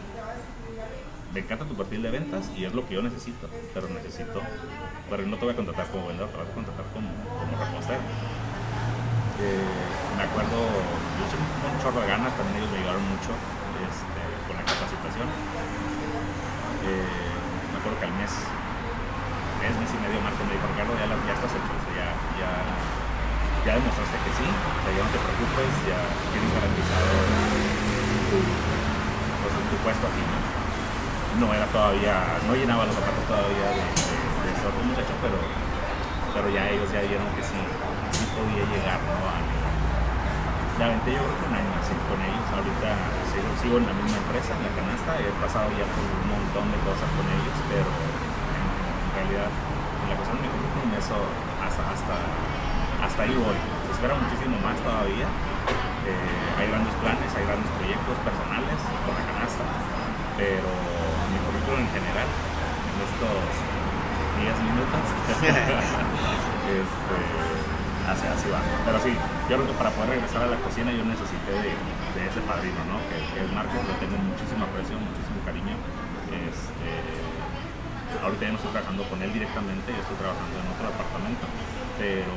Me 1.34 1.42
encanta 1.42 1.66
tu 1.66 1.76
perfil 1.78 2.02
de 2.02 2.10
ventas 2.10 2.50
y 2.58 2.66
es 2.66 2.74
lo 2.74 2.82
que 2.90 2.96
yo 2.96 3.02
necesito, 3.06 3.46
pero 3.76 3.88
necesito, 3.90 4.42
pero 5.08 5.22
no 5.30 5.38
te 5.38 5.46
voy 5.46 5.54
a 5.54 5.56
contratar 5.56 5.86
como 5.94 6.08
vendedor, 6.10 6.34
te 6.34 6.38
voy 6.42 6.50
a 6.50 6.54
contratar 6.58 6.86
como, 6.98 7.14
como. 7.14 7.54
Eh, 9.38 9.70
me 10.18 10.24
acuerdo, 10.26 10.58
yo 10.58 11.22
eché 11.30 11.38
un, 11.38 11.78
chorro 11.78 12.02
de 12.02 12.10
ganas, 12.10 12.34
también 12.34 12.58
ellos 12.58 12.74
me 12.74 12.78
ayudaron 12.82 13.06
mucho 13.06 13.38
este, 13.86 14.22
con 14.50 14.58
la 14.58 14.66
capacitación. 14.66 15.30
Eh, 16.90 17.70
me 17.70 17.76
acuerdo 17.78 18.02
que 18.02 18.06
al 18.10 18.18
mes, 18.18 18.34
mes, 19.62 19.74
mes 19.78 19.92
y 19.94 19.98
medio, 20.02 20.18
Marco 20.26 20.42
me 20.42 20.58
dijo, 20.58 20.66
Ricardo, 20.74 20.94
ya, 20.98 21.06
ya 21.06 21.34
estás 21.38 21.54
hecho, 21.54 21.70
o 21.70 21.82
sea, 21.86 22.18
ya, 22.42 22.50
ya 23.66 23.78
demostraste 23.78 24.18
que 24.26 24.32
sí, 24.34 24.48
ya 24.48 25.02
no 25.06 25.12
te 25.14 25.20
preocupes, 25.22 25.72
ya 25.86 26.00
tienes 26.34 26.50
garantizado 26.50 27.14
pues, 29.42 29.54
tu 29.70 29.76
puesto 29.86 30.06
aquí. 30.10 30.24
¿no? 31.40 31.48
era 31.54 31.66
todavía, 31.72 32.42
no 32.46 32.54
llenaba 32.54 32.86
los 32.86 32.96
zapatos 32.96 33.24
todavía 33.24 33.72
de, 33.72 33.86
de, 33.88 34.16
de 34.44 34.50
ese 34.52 34.66
otro 34.68 34.84
muchacho, 34.84 35.14
pero, 35.24 35.40
pero 36.34 36.48
ya 36.52 36.68
ellos 36.70 36.92
ya 36.92 37.02
vieron 37.08 37.30
que 37.38 37.44
sí, 37.46 37.58
sí 38.12 38.24
podía 38.36 38.66
llegar, 38.68 39.00
¿no? 39.08 39.16
A, 39.30 39.40
la 40.80 40.86
aventé 40.90 41.14
yo 41.14 41.22
creo 41.22 41.38
que 41.38 41.46
un 41.46 41.56
año 41.56 41.72
así 41.78 41.94
con 42.10 42.18
ellos, 42.18 42.46
ahorita 42.50 42.90
sigo, 43.30 43.50
sigo 43.62 43.76
en 43.78 43.86
la 43.86 43.94
misma 43.94 44.18
empresa, 44.18 44.58
en 44.58 44.66
la 44.66 44.74
canasta, 44.74 45.12
he 45.22 45.30
pasado 45.38 45.70
ya 45.78 45.86
por 45.86 46.02
un 46.02 46.26
montón 46.26 46.66
de 46.74 46.80
cosas 46.82 47.10
con 47.14 47.26
ellos, 47.30 47.58
pero 47.70 47.86
en, 47.86 48.66
en 48.66 49.12
realidad 49.14 49.50
en 49.54 50.08
la 50.10 50.16
cuestión 50.18 50.42
de 50.42 50.44
mi 50.46 50.50
currículum 50.50 50.90
eso 50.98 51.18
hasta, 51.62 51.84
hasta, 51.86 52.16
hasta 53.02 53.24
ahí 53.24 53.34
voy, 53.34 53.58
se 53.88 53.92
espera 53.98 54.16
muchísimo 54.16 54.58
más 54.62 54.78
todavía, 54.82 55.28
eh, 56.06 56.58
hay 56.58 56.68
grandes 56.70 56.94
planes, 57.02 57.30
hay 57.34 57.46
grandes 57.46 57.70
proyectos 57.78 58.18
personales 58.26 58.78
con 59.06 59.14
la 59.18 59.24
canasta, 59.26 59.64
pero 60.38 60.70
mi 61.30 61.38
currículum 61.46 61.82
en 61.86 61.92
general, 61.94 62.30
en 62.30 62.98
estos 63.02 63.38
10 64.42 64.58
minutos, 64.66 65.04
este, 66.82 67.18
así, 68.10 68.26
así 68.26 68.48
va. 68.50 68.62
Pero 68.86 68.98
sí, 69.02 69.14
yo 69.50 69.54
creo 69.62 69.68
que 69.70 69.78
para 69.78 69.92
poder 69.94 70.18
regresar 70.18 70.42
a 70.46 70.50
la 70.50 70.58
cocina 70.62 70.90
yo 70.90 71.06
necesité 71.06 71.54
de, 71.62 71.74
ese 72.22 72.42
padrino, 72.46 72.82
¿no? 72.90 72.98
Que, 73.10 73.18
que, 73.34 73.46
es 73.46 73.52
Marcos, 73.54 73.82
lo 73.86 73.96
tengo 74.02 74.18
muchísimo 74.18 74.66
aprecio, 74.66 74.98
muchísimo 74.98 75.42
cariño. 75.46 75.76
Este, 76.32 76.90
ahorita 78.24 78.42
ya 78.46 78.52
no 78.52 78.58
estoy 78.58 78.72
trabajando 78.72 79.04
con 79.10 79.22
él 79.22 79.32
directamente, 79.34 79.88
yo 79.92 80.02
estoy 80.02 80.18
trabajando 80.18 80.54
en 80.58 80.68
otro 80.70 80.86
departamento, 80.92 81.46
pero, 81.98 82.34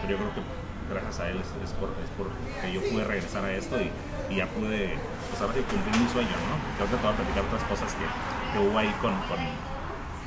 pero 0.00 0.10
yo 0.12 0.18
creo 0.18 0.34
que 0.34 0.42
gracias 0.90 1.20
a 1.20 1.28
él 1.30 1.38
es, 1.38 1.48
es, 1.62 1.72
por, 1.78 1.94
es 2.02 2.10
por 2.18 2.26
que 2.58 2.72
yo 2.72 2.82
pude 2.90 3.04
regresar 3.06 3.44
a 3.44 3.52
esto 3.54 3.78
y, 3.78 3.90
y 4.32 4.42
ya 4.42 4.46
pude 4.50 4.98
pues 5.30 5.38
ahora 5.38 5.54
sí 5.54 5.62
cumplir 5.70 5.94
mi 5.94 6.08
sueño, 6.10 6.34
¿no? 6.50 6.58
Creo 6.74 6.90
que 6.90 6.96
te 6.98 7.02
voy 7.06 7.14
a 7.14 7.18
platicar 7.22 7.42
otras 7.46 7.64
cosas 7.70 7.94
que, 7.94 8.06
que 8.06 8.58
hubo 8.58 8.74
ahí 8.74 8.90
con, 8.98 9.14
con, 9.30 9.38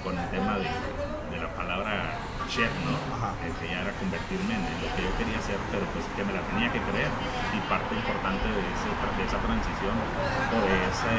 con 0.08 0.14
el 0.16 0.28
tema 0.32 0.56
de, 0.56 0.72
de, 0.72 1.38
la 1.44 1.52
palabra 1.52 2.16
chef, 2.48 2.72
¿no? 2.88 2.96
Eh, 2.96 3.52
que 3.60 3.68
ya 3.68 3.84
era 3.84 3.92
convertirme 4.00 4.56
en, 4.56 4.64
en, 4.64 4.78
lo 4.80 4.88
que 4.96 5.04
yo 5.04 5.12
quería 5.20 5.36
hacer, 5.40 5.60
pero 5.68 5.84
pues 5.92 6.08
que 6.16 6.24
me 6.24 6.32
la 6.32 6.44
tenía 6.48 6.72
que 6.72 6.80
creer. 6.80 7.12
Y 7.52 7.60
parte 7.68 7.92
importante 7.96 8.48
de, 8.48 8.64
ese, 8.64 8.88
de 8.88 9.24
esa 9.28 9.40
transición 9.44 9.96
o 10.00 10.58
de 10.64 10.76
ese 10.88 11.14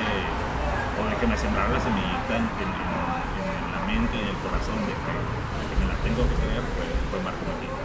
o 0.95 1.03
de 1.05 1.15
que 1.21 1.27
me 1.27 1.37
sembrara 1.37 1.69
la 1.69 1.81
semillita 1.81 2.33
en, 2.39 2.47
en, 2.65 2.71
en 2.73 3.67
la 3.77 3.81
mente 3.85 4.17
y 4.17 4.25
en 4.25 4.31
el 4.33 4.41
corazón 4.41 4.79
de 4.89 4.95
que, 4.97 5.13
de 5.13 5.65
que 5.69 5.77
me 5.81 5.87
la 5.91 5.97
tengo 6.01 6.23
que 6.25 6.37
creer 6.41 6.65
fue, 6.73 6.87
fue 7.13 7.19
Marco 7.21 7.45
Martín. 7.45 7.84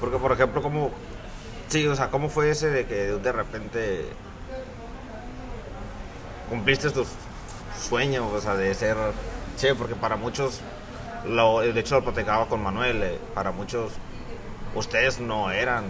Porque 0.00 0.16
por 0.16 0.32
ejemplo, 0.32 0.62
como 0.62 0.90
Sí, 1.68 1.86
o 1.86 1.94
sea, 1.94 2.08
¿cómo 2.10 2.30
fue 2.30 2.50
ese 2.50 2.70
de 2.70 2.86
que 2.86 2.94
de 2.94 3.32
repente 3.32 4.06
cumpliste 6.48 6.88
tus 6.88 7.08
sueños, 7.78 8.32
o 8.32 8.40
sea, 8.40 8.54
de 8.54 8.72
ser 8.72 8.96
chef? 9.58 9.76
Porque 9.76 9.94
para 9.94 10.16
muchos, 10.16 10.62
lo, 11.26 11.60
de 11.60 11.78
hecho 11.78 11.96
lo 11.96 12.04
platicaba 12.04 12.46
con 12.46 12.62
Manuel, 12.62 13.02
eh, 13.02 13.18
para 13.34 13.52
muchos 13.52 13.92
ustedes 14.74 15.20
no 15.20 15.50
eran 15.50 15.84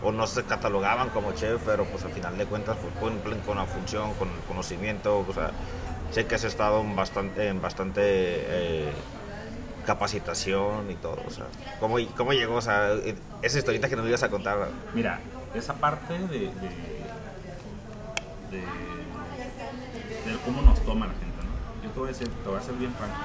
o 0.00 0.12
no 0.12 0.28
se 0.28 0.44
catalogaban 0.44 1.08
como 1.08 1.32
chef, 1.32 1.60
pero 1.66 1.84
pues 1.86 2.04
al 2.04 2.12
final 2.12 2.38
de 2.38 2.46
cuentas 2.46 2.76
pues, 2.80 2.94
cumplen 2.94 3.40
con 3.40 3.56
la 3.56 3.64
función, 3.64 4.14
con 4.14 4.28
el 4.28 4.40
conocimiento, 4.46 5.26
o 5.28 5.34
sea, 5.34 5.50
sé 6.12 6.26
que 6.26 6.36
has 6.36 6.44
estado 6.44 6.82
en 6.82 6.94
bastante, 6.94 7.52
bastante 7.54 8.00
eh, 8.04 8.92
capacitación 9.84 10.90
y 10.90 10.94
todo, 10.94 11.18
o 11.26 11.30
sea, 11.30 11.46
¿cómo, 11.80 11.96
cómo 12.16 12.32
llegó? 12.32 12.56
O 12.56 12.62
sea, 12.62 12.90
esa 13.42 13.58
historieta 13.58 13.88
que 13.88 13.96
nos 13.96 14.06
ibas 14.06 14.22
a 14.22 14.30
contar. 14.30 14.68
Mira, 14.94 15.20
esa 15.54 15.74
parte 15.74 16.18
de, 16.18 16.50
de, 16.50 16.50
de, 18.50 18.62
cómo 20.44 20.62
nos 20.62 20.80
toma 20.84 21.06
la 21.06 21.12
gente, 21.14 21.38
¿no? 21.44 21.84
Yo 21.84 21.90
te 21.90 21.98
voy 21.98 22.08
a 22.08 22.12
decir, 22.12 22.28
te 22.28 22.48
voy 22.48 22.58
a 22.58 22.62
ser 22.62 22.74
bien 22.74 22.92
franco. 22.94 23.16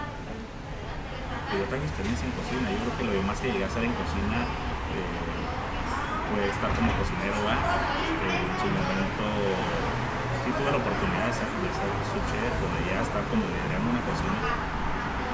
Yo 1.50 1.66
tengo 1.66 1.84
experiencia 1.84 2.26
en 2.28 2.34
cocina, 2.38 2.70
yo 2.70 2.78
creo 2.86 2.94
que 2.98 3.04
lo 3.18 3.24
más 3.24 3.40
que 3.42 3.52
llegué 3.52 3.64
a 3.64 3.68
hacer 3.68 3.84
en 3.84 3.94
cocina 3.98 4.46
eh, 4.94 5.30
fue 6.30 6.46
estar 6.46 6.70
como 6.78 6.94
cocinero, 6.94 7.42
¿va? 7.42 7.58
En 7.58 8.54
su 8.62 8.68
momento 8.70 9.26
sí 10.46 10.50
tuve 10.54 10.70
la 10.70 10.78
oportunidad 10.78 11.26
de 11.26 11.34
ser, 11.34 11.50
de 11.50 11.72
su 11.74 12.18
chef, 12.30 12.54
de 12.54 12.80
ya 12.86 13.02
estar 13.02 13.24
como 13.34 13.42
liderando 13.50 13.90
una 13.90 14.04
cocina 14.06 14.79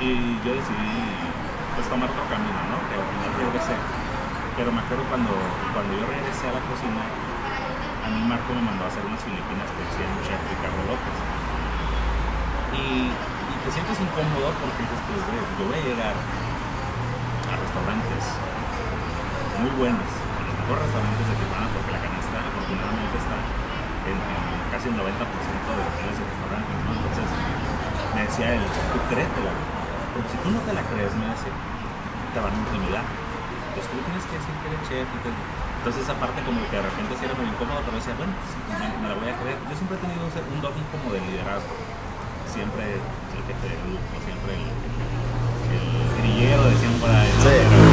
y 0.02 0.40
yo 0.44 0.52
decidí 0.52 0.96
pues 1.76 1.88
tomar 1.88 2.10
otro 2.12 2.24
camino, 2.28 2.60
¿no? 2.72 2.78
Que 2.88 2.96
al 3.00 3.08
final 3.16 3.32
regresé. 3.40 3.76
Pero 4.56 4.72
me 4.72 4.80
acuerdo 4.80 5.04
cuando, 5.12 5.32
cuando 5.76 5.92
yo 5.96 6.08
regresé 6.08 6.48
a 6.48 6.56
la 6.56 6.64
cocina, 6.68 7.04
a 7.04 8.08
mí 8.08 8.20
Marco 8.28 8.56
me 8.56 8.64
mandó 8.64 8.88
a 8.88 8.90
hacer 8.92 9.04
unas 9.04 9.20
filipinas 9.24 9.68
que 9.76 9.82
decía 9.84 10.08
un 10.08 10.22
chef 10.24 10.40
Ricardo 10.40 10.82
López. 10.88 11.16
Y, 12.76 13.12
te 13.66 13.74
sientes 13.74 13.98
incómodo 13.98 14.54
porque 14.62 14.78
dices, 14.86 15.02
pues, 15.10 15.26
yo 15.26 15.66
voy 15.66 15.74
a 15.74 15.84
llegar 15.90 16.14
a 16.14 17.54
restaurantes 17.58 18.24
muy 19.58 19.74
buenos, 19.74 20.06
a 20.06 20.42
los 20.46 20.54
mejores 20.54 20.86
restaurantes 20.86 21.26
de 21.26 21.34
Tijuana, 21.34 21.68
porque 21.74 21.90
la 21.98 22.02
canasta 22.06 22.46
afortunadamente 22.46 23.16
está 23.18 23.38
en, 24.06 24.18
casi 24.70 24.86
el 24.94 24.96
90% 25.02 25.02
de 25.02 25.82
hoteles 25.82 26.14
y 26.14 26.24
restaurantes, 26.30 26.78
¿no? 26.86 26.92
Entonces 26.94 27.28
me 28.14 28.22
decía 28.22 28.48
él, 28.54 28.62
tú 28.94 28.98
créetela, 29.10 29.54
si 30.24 30.38
tú 30.40 30.48
no 30.48 30.60
te 30.64 30.72
la 30.72 30.84
crees, 30.88 31.12
me 31.20 31.28
dice, 31.28 31.52
te 32.32 32.40
van 32.40 32.56
a 32.56 32.60
intimidar. 32.64 33.04
Entonces 33.04 33.92
tú 33.92 34.00
tienes 34.00 34.24
que 34.32 34.36
decir 34.40 34.54
que 34.64 34.68
eres 34.72 34.82
chef. 34.88 35.08
Y 35.12 35.20
te... 35.20 35.30
Entonces 35.32 36.02
esa 36.08 36.16
parte 36.18 36.42
como 36.48 36.64
que 36.72 36.82
de 36.82 36.86
repente 36.88 37.14
sí 37.20 37.24
era 37.28 37.36
muy 37.36 37.46
incómoda, 37.46 37.84
pero 37.84 38.00
decía, 38.00 38.16
bueno, 38.18 38.34
pues, 38.40 38.80
me, 38.80 38.88
me, 39.04 39.08
la 39.12 39.16
voy 39.20 39.30
a 39.30 39.36
creer. 39.38 39.60
Yo 39.70 39.76
siempre 39.76 40.00
he 40.00 40.02
tenido 40.02 40.24
un, 40.26 40.60
don 40.64 40.74
como 40.90 41.08
de 41.14 41.20
liderazgo. 41.20 41.76
Siempre 42.50 42.96
el 42.96 43.42
jefe 43.46 43.66
de 43.70 43.78
grupo, 43.84 44.16
siempre 44.24 44.52
el, 44.56 44.66
el, 44.66 45.86
grillero 46.16 46.64
decían 46.72 46.96
por 46.98 47.12
ahí. 47.12 47.28
¿no? 47.28 47.44
Sí. 47.44 47.56
Pero, 47.70 47.86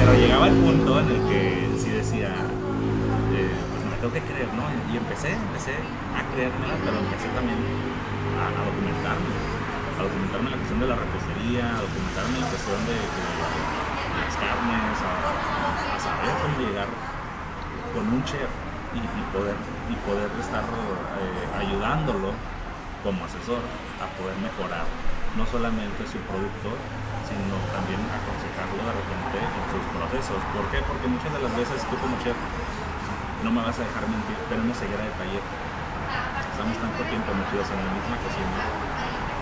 pero, 0.00 0.10
llegaba 0.16 0.48
el 0.48 0.56
punto 0.56 0.90
en 1.04 1.08
el 1.12 1.20
que 1.28 1.42
sí 1.76 1.90
decía, 1.92 2.32
eh, 2.32 3.54
pues 3.70 3.82
me 3.84 3.96
tengo 4.00 4.12
que 4.16 4.24
creer, 4.24 4.48
¿no? 4.56 4.64
Y 4.90 4.96
empecé, 4.96 5.36
empecé 5.36 5.76
a 6.16 6.24
creérmela, 6.32 6.74
pero 6.80 6.96
empecé 6.96 7.28
también 7.36 7.60
a, 8.40 8.50
a 8.50 8.62
documentarme 8.66 9.56
a 9.96 10.02
documentarme 10.02 10.50
la 10.50 10.56
cuestión 10.56 10.80
de 10.80 10.86
la 10.86 10.96
a 11.54 11.78
documentarme 11.78 12.42
la 12.42 12.50
cuestión 12.50 12.82
de, 12.90 12.98
las 12.98 14.34
carnes, 14.34 14.98
a, 14.98 15.94
saber 15.94 16.34
cómo 16.42 16.58
llegar 16.58 16.90
con 17.94 18.02
un 18.02 18.18
chef 18.26 18.50
y, 18.90 18.98
poder, 19.30 19.54
y 19.86 19.94
poder 20.02 20.26
estar 20.42 20.66
eh, 20.66 21.62
ayudándolo 21.62 22.34
como 23.06 23.22
asesor 23.22 23.62
a 24.02 24.10
poder 24.18 24.34
mejorar 24.42 24.90
no 25.38 25.46
solamente 25.46 26.02
su 26.10 26.18
producto, 26.26 26.74
sino 27.30 27.54
también 27.70 28.02
aconsejarlo 28.10 28.82
de 28.82 28.94
repente 28.98 29.38
en 29.38 29.64
sus 29.70 29.84
procesos. 29.94 30.42
¿Por 30.50 30.66
qué? 30.74 30.82
Porque 30.82 31.06
muchas 31.06 31.30
de 31.30 31.46
las 31.46 31.54
veces 31.54 31.78
tú 31.86 31.94
como 32.02 32.18
chef, 32.26 32.34
no 33.46 33.54
me 33.54 33.62
vas 33.62 33.78
a 33.78 33.86
dejar 33.86 34.02
mentir, 34.10 34.34
tenemos 34.50 34.74
ceguera 34.82 35.06
de 35.06 35.14
taller. 35.14 35.44
Estamos 35.46 36.74
tanto 36.82 37.06
tiempo 37.06 37.30
metidos 37.38 37.70
en 37.70 37.78
la 37.86 37.90
misma 37.94 38.18
cocina 38.18 38.95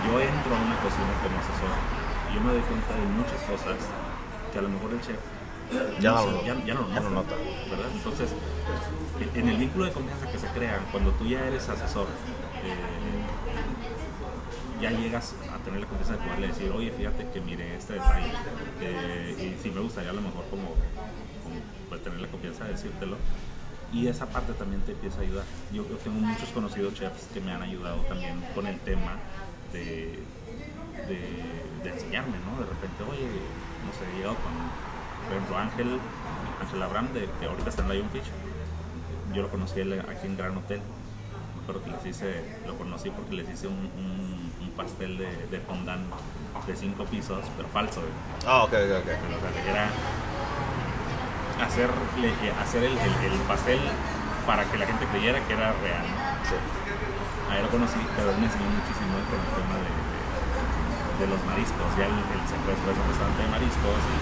yo 0.05 0.19
entro 0.19 0.51
a 0.55 0.59
una 0.61 0.77
cocina 0.79 1.13
como 1.21 1.35
asesor 1.41 1.73
y 2.29 2.35
yo 2.35 2.41
me 2.41 2.53
doy 2.53 2.61
cuenta 2.61 2.93
de 2.93 3.05
muchas 3.17 3.41
cosas 3.49 3.77
que 4.51 4.59
a 4.59 4.61
lo 4.61 4.69
mejor 4.69 4.93
el 4.93 5.01
chef 5.01 5.19
ya 5.99 6.11
no, 6.11 6.31
no, 6.31 6.45
ya, 6.45 6.53
ya 6.65 6.73
no, 6.73 6.93
ya 6.93 6.99
no 6.99 7.09
nota. 7.09 7.35
¿verdad? 7.69 7.89
Entonces, 7.93 8.29
en 9.33 9.49
el 9.49 9.57
vínculo 9.57 9.85
de 9.85 9.91
confianza 9.91 10.31
que 10.31 10.37
se 10.37 10.47
crea 10.47 10.79
cuando 10.91 11.11
tú 11.11 11.25
ya 11.25 11.45
eres 11.45 11.67
asesor, 11.67 12.07
eh, 12.63 13.21
ya 14.81 14.91
llegas 14.91 15.33
a 15.53 15.57
tener 15.63 15.79
la 15.81 15.87
confianza 15.87 16.13
de 16.13 16.19
poderle 16.19 16.47
decir, 16.47 16.71
oye, 16.71 16.91
fíjate 16.91 17.29
que 17.29 17.41
mire 17.41 17.75
este 17.75 17.93
detalle, 17.93 18.31
eh, 18.81 19.55
y 19.57 19.63
si 19.63 19.71
me 19.71 19.81
gustaría 19.81 20.11
a 20.11 20.13
lo 20.13 20.21
mejor 20.21 20.45
como, 20.49 20.65
como 21.43 21.55
pues, 21.89 22.03
tener 22.03 22.21
la 22.21 22.27
confianza 22.27 22.65
de 22.65 22.71
decírtelo, 22.71 23.17
y 23.93 24.07
esa 24.07 24.25
parte 24.27 24.53
también 24.53 24.81
te 24.81 24.91
empieza 24.91 25.19
a 25.19 25.21
ayudar. 25.21 25.45
Yo, 25.71 25.87
yo 25.87 25.95
tengo 25.97 26.19
muchos 26.19 26.49
conocidos 26.49 26.93
chefs 26.95 27.27
que 27.33 27.39
me 27.39 27.53
han 27.53 27.61
ayudado 27.61 28.01
también 28.01 28.43
con 28.53 28.67
el 28.67 28.79
tema 28.79 29.13
de, 29.75 30.19
de, 31.07 31.19
de, 31.83 31.89
enseñarme, 31.89 32.37
¿no? 32.45 32.59
De 32.59 32.69
repente, 32.69 33.03
oye, 33.03 33.27
no 33.85 33.91
sé, 33.93 34.05
llegado 34.15 34.35
con, 34.35 34.53
por 35.25 35.35
ejemplo, 35.35 35.57
Ángel, 35.57 35.99
Ángel 36.61 36.83
Abraham, 36.83 37.13
de, 37.13 37.29
que 37.39 37.45
ahorita 37.45 37.69
está 37.69 37.81
en 37.83 37.89
Lionfish. 37.89 38.31
Yo 39.33 39.41
lo 39.41 39.49
conocí 39.49 39.81
aquí 39.81 40.27
en 40.27 40.37
Gran 40.37 40.57
Hotel. 40.57 40.79
Me 40.79 41.61
acuerdo 41.61 41.83
que 41.83 41.91
les 41.91 42.05
hice, 42.05 42.43
lo 42.65 42.77
conocí 42.77 43.09
porque 43.09 43.35
les 43.35 43.49
hice 43.49 43.67
un, 43.67 43.89
un, 43.97 44.51
un 44.61 44.71
pastel 44.77 45.17
de, 45.17 45.27
de 45.47 45.59
fondant 45.59 46.03
de 46.67 46.75
cinco 46.75 47.05
pisos, 47.05 47.45
pero 47.57 47.67
falso. 47.69 48.01
Ah, 48.45 48.61
oh, 48.61 48.65
ok, 48.65 48.73
ok, 48.73 48.97
ok. 48.99 49.05
Pero, 49.05 49.37
o 49.37 49.39
sea, 49.39 49.71
era 49.71 49.89
hacer, 51.65 51.89
hacer 52.61 52.83
el, 52.83 52.97
el, 52.97 53.31
el, 53.33 53.39
pastel 53.47 53.79
para 54.45 54.63
que 54.65 54.77
la 54.77 54.85
gente 54.85 55.05
creyera 55.07 55.45
que 55.45 55.53
era 55.53 55.73
real. 55.73 56.05
Sí 56.43 56.84
ahí 57.49 57.59
lo 57.61 57.69
conocí, 57.69 58.01
pero 58.15 58.31
él 58.31 58.37
me 58.41 58.47
enseñó 58.47 58.69
muchísimo 58.71 59.15
con 59.29 59.37
el 59.37 59.51
tema 59.55 59.75
de, 59.81 59.91
de, 59.91 61.25
los 61.29 61.39
mariscos. 61.45 61.87
Ya 61.97 62.05
él, 62.09 62.15
él 62.15 62.43
se 62.49 62.57
fue 62.65 62.73
después 62.73 62.93
un 62.97 63.07
restaurante 63.09 63.41
de 63.41 63.49
mariscos 63.49 63.99
y, 64.05 64.17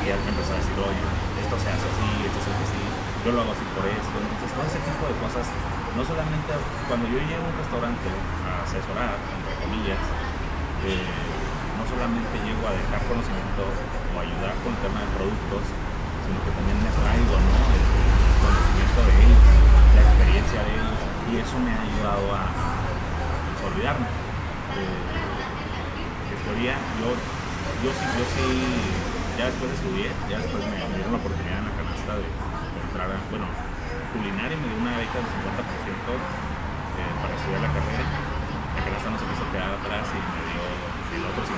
y, 0.00 0.14
me 0.14 0.30
empezó 0.30 0.52
a 0.54 0.58
decir, 0.58 0.76
oye, 0.80 1.04
esto 1.42 1.54
se 1.58 1.68
hace 1.70 1.86
así, 1.86 2.08
esto 2.24 2.40
se 2.40 2.48
hace 2.50 2.64
así, 2.70 2.82
yo 3.24 3.28
lo 3.34 3.38
hago 3.42 3.52
así 3.52 3.66
por 3.74 3.84
esto. 3.84 4.16
Entonces, 4.16 4.48
todo 4.54 4.66
ese 4.66 4.80
tipo 4.82 5.02
de 5.10 5.14
cosas, 5.20 5.46
no 5.96 6.02
solamente 6.06 6.50
cuando 6.86 7.04
yo 7.10 7.18
llego 7.18 7.44
a 7.44 7.50
un 7.50 7.58
restaurante 7.58 8.08
a 8.46 8.50
asesorar, 8.64 9.18
entre 9.18 9.54
comillas, 9.60 10.02
eh, 10.86 11.04
no 11.76 11.84
solamente 11.84 12.32
llego 12.44 12.64
a 12.64 12.72
dejar 12.72 13.00
conocimiento 13.04 13.64
o 13.64 14.14
ayudar 14.20 14.52
con 14.64 14.72
el 14.72 14.80
tema 14.80 15.00
de 15.04 15.08
productos, 15.16 15.64
sino 16.24 16.38
que 16.44 16.52
también 16.52 16.78
me 16.80 16.92
traigo 16.92 17.34
¿no? 17.36 17.54
el, 17.74 17.84
conocimiento 18.40 19.00
de 19.04 19.12
ellos, 19.20 19.44
la 19.96 20.02
experiencia 20.08 20.60
de 20.64 20.72
ellos, 20.80 21.09
y 21.30 21.38
eso 21.38 21.54
me 21.62 21.70
ha 21.70 21.78
ayudado 21.78 22.26
a, 22.34 22.50
olvidarme. 23.70 24.06
En 24.74 26.38
teoría, 26.42 26.74
yo, 26.98 27.14
yo 27.86 27.90
sí, 27.94 28.04
yo 28.18 28.24
sí, 28.34 28.46
ya 29.38 29.46
después 29.46 29.70
estudié, 29.78 30.10
ya 30.26 30.42
después 30.42 30.58
me, 30.66 30.74
dieron 30.74 31.14
la 31.14 31.22
oportunidad 31.22 31.62
en 31.62 31.70
la 31.70 31.74
canasta 31.78 32.18
de, 32.18 32.26
entrar 32.26 33.06
a, 33.14 33.16
bueno, 33.30 33.46
culinaria 34.10 34.58
me 34.58 34.66
dio 34.74 34.78
una 34.82 34.98
beca 34.98 35.22
del 35.22 35.30
50% 35.30 35.38
eh, 35.38 37.14
para 37.22 37.32
estudiar 37.38 37.62
la 37.62 37.70
carrera. 37.78 38.04
La 38.74 38.82
canasta 38.90 39.08
no 39.14 39.18
se 39.22 39.26
quiso 39.30 39.46
quedar 39.54 39.70
atrás 39.70 40.10
y 40.10 40.18
me 40.18 40.42
dio 40.50 40.66
el 41.14 41.24
otro 41.30 41.46
50%. 41.46 41.54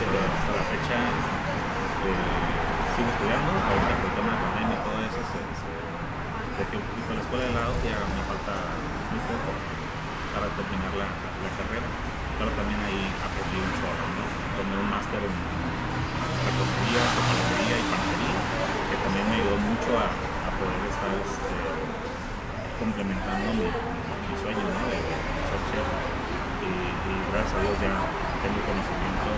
Pero 0.00 0.24
hasta 0.24 0.52
la 0.56 0.64
fecha 0.72 0.96
eh, 1.04 2.16
sigo 2.96 3.08
estudiando, 3.12 3.50
ahorita 3.52 3.92
por 4.00 4.08
el 4.08 4.16
tema 4.16 4.30
de 4.32 4.40
pandemia 4.40 4.72
y 4.72 4.82
todo 4.88 4.98
eso 5.04 5.20
se 5.20 5.83
dejé 6.58 6.76
un 6.78 6.86
poquito 6.86 7.10
la 7.18 7.22
escuela 7.22 7.44
de 7.50 7.54
lado, 7.54 7.72
ya 7.82 7.98
me 7.98 8.22
falta 8.30 8.54
muy 9.10 9.22
poco 9.26 9.50
para 10.34 10.46
terminar 10.54 10.92
la, 10.94 11.08
la, 11.10 11.50
carrera, 11.58 11.88
pero 12.38 12.50
también 12.54 12.78
ahí 12.78 13.10
aprendí 13.22 13.58
un 13.58 13.72
chorro, 13.78 14.06
¿no? 14.14 14.24
Tomé 14.54 14.74
un 14.78 14.88
máster 14.90 15.22
en 15.22 15.34
repostería, 15.34 17.02
panadería 17.10 17.76
y 17.78 17.84
panadería, 17.90 18.38
que 18.90 18.96
también 19.02 19.24
me 19.30 19.34
ayudó 19.38 19.56
mucho 19.66 19.90
a, 19.98 20.06
a 20.10 20.50
poder 20.54 20.82
estar 20.90 21.10
este, 21.26 21.54
complementando 22.78 23.48
mi, 23.54 23.66
mi, 23.66 24.34
sueño, 24.38 24.66
¿no? 24.66 24.82
De, 24.90 24.98
ser 24.98 25.60
chef. 25.70 25.88
Y, 26.64 26.70
gracias 27.34 27.54
a 27.54 27.60
Dios 27.66 27.76
ya 27.82 27.94
tengo 28.46 28.60
conocimiento 28.62 29.30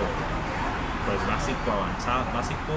pues 1.06 1.20
básico, 1.23 1.66
avanzado, 1.70 2.28
básico, 2.35 2.73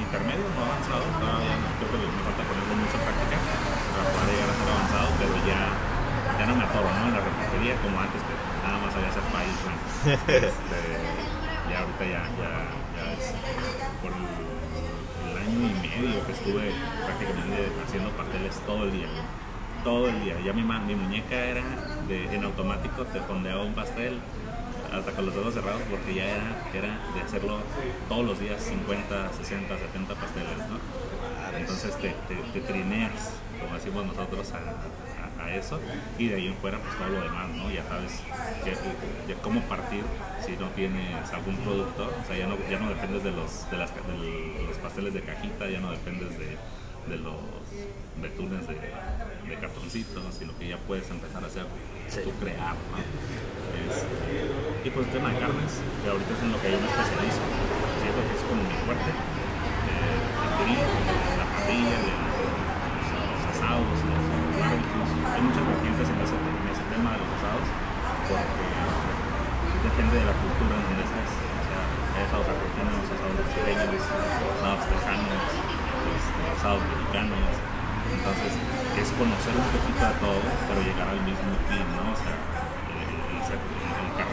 intermedio, 0.00 0.46
no 0.54 0.64
avanzado, 0.64 1.04
todavía 1.18 1.56
creo 1.76 1.90
que 1.92 2.08
me 2.08 2.22
falta 2.24 2.42
ponerle 2.46 2.74
mucha 2.78 2.98
práctica 3.02 3.65
para 3.96 4.12
poder 4.12 4.28
llegar 4.28 4.50
a 4.52 4.56
ser 4.60 4.68
avanzado, 4.68 5.08
pero 5.16 5.32
ya, 5.48 5.60
ya 6.36 6.44
no 6.46 6.54
me 6.56 6.64
atoro 6.64 6.88
¿no? 6.92 7.02
en 7.08 7.14
la 7.16 7.20
repostería 7.24 7.74
como 7.80 7.96
antes, 7.96 8.20
que 8.20 8.34
nada 8.60 8.76
más 8.84 8.92
había 8.92 9.08
hacer 9.08 9.26
país. 9.32 9.56
Este, 10.06 10.78
ya 11.70 11.80
ahorita 11.80 12.04
ya, 12.04 12.22
ya, 12.38 13.12
es 13.16 13.34
por 14.02 14.12
el, 14.12 15.36
año 15.36 15.60
y 15.66 15.74
medio 15.82 16.26
que 16.26 16.32
estuve 16.32 16.70
prácticamente 17.04 17.72
haciendo 17.84 18.10
pasteles 18.10 18.54
todo 18.66 18.84
el 18.84 18.92
día. 18.92 19.08
Todo 19.82 20.08
el 20.08 20.20
día. 20.22 20.34
Ya 20.44 20.52
mi, 20.52 20.62
mi 20.62 20.94
muñeca 20.94 21.34
era 21.34 21.62
en 22.08 22.44
automático, 22.44 23.04
te 23.06 23.20
fondeaba 23.20 23.62
un 23.62 23.74
pastel, 23.74 24.20
hasta 24.92 25.12
con 25.12 25.26
los 25.26 25.34
dedos 25.34 25.54
cerrados 25.54 25.82
porque 25.90 26.14
ya 26.14 26.24
era, 26.24 26.62
era 26.74 26.98
de 27.14 27.20
hacerlo 27.24 27.58
todos 28.08 28.24
los 28.24 28.38
días 28.38 28.60
50, 28.62 29.32
60, 29.32 29.78
70 29.78 30.14
pasteles, 30.14 30.58
¿no? 30.70 30.78
Entonces 31.58 31.96
te, 31.96 32.14
te, 32.28 32.34
te 32.52 32.60
trineas, 32.60 33.32
como 33.60 33.74
decimos 33.74 34.06
nosotros, 34.06 34.52
a, 34.52 34.58
a, 34.58 35.46
a, 35.46 35.54
eso 35.54 35.80
y 36.18 36.28
de 36.28 36.36
ahí 36.36 36.46
en 36.48 36.56
fuera 36.56 36.78
pues 36.78 36.96
todo 36.96 37.08
lo 37.08 37.22
demás, 37.22 37.48
¿no? 37.50 37.70
Ya 37.70 37.84
sabes 37.84 38.20
ya, 38.64 38.72
ya 39.28 39.40
cómo 39.42 39.60
partir 39.62 40.04
si 40.44 40.52
no 40.56 40.68
tienes 40.70 41.32
algún 41.32 41.56
producto, 41.56 42.12
o 42.22 42.26
sea, 42.26 42.36
ya 42.36 42.46
no, 42.46 42.56
ya 42.70 42.78
no 42.78 42.88
dependes 42.88 43.24
de 43.24 43.32
los, 43.32 43.70
de, 43.70 43.76
las, 43.76 43.90
de 43.94 44.64
los 44.66 44.76
pasteles 44.78 45.14
de 45.14 45.22
cajita, 45.22 45.68
ya 45.68 45.80
no 45.80 45.90
dependes 45.90 46.38
de, 46.38 46.56
de 47.08 47.16
los 47.18 47.34
betunes 48.20 48.66
de, 48.66 48.74
de 48.74 49.56
cartoncitos, 49.60 50.22
sino 50.38 50.56
que 50.58 50.68
ya 50.68 50.78
puedes 50.78 51.08
empezar 51.10 51.42
a 51.42 51.46
hacer, 51.46 51.66
sí. 52.08 52.20
tú 52.24 52.32
crear, 52.42 52.74
¿no? 52.90 52.98
Este, 53.76 54.86
y 54.86 54.90
pues 54.90 55.06
el 55.06 55.12
tema 55.12 55.30
de 55.30 55.38
carnes, 55.38 55.82
que 56.02 56.10
ahorita 56.10 56.32
es 56.32 56.42
en 56.42 56.52
lo 56.52 56.58
que 56.62 56.70
yo 56.70 56.78
me 56.80 56.86
especializo. 56.86 57.42
Siento 58.02 58.20
que 58.22 58.34
es 58.38 58.44
como 58.46 58.62
mi 58.62 58.76
fuerte. 58.86 59.10
Eh, 59.10 60.26
el 60.66 61.38
la 61.38 61.45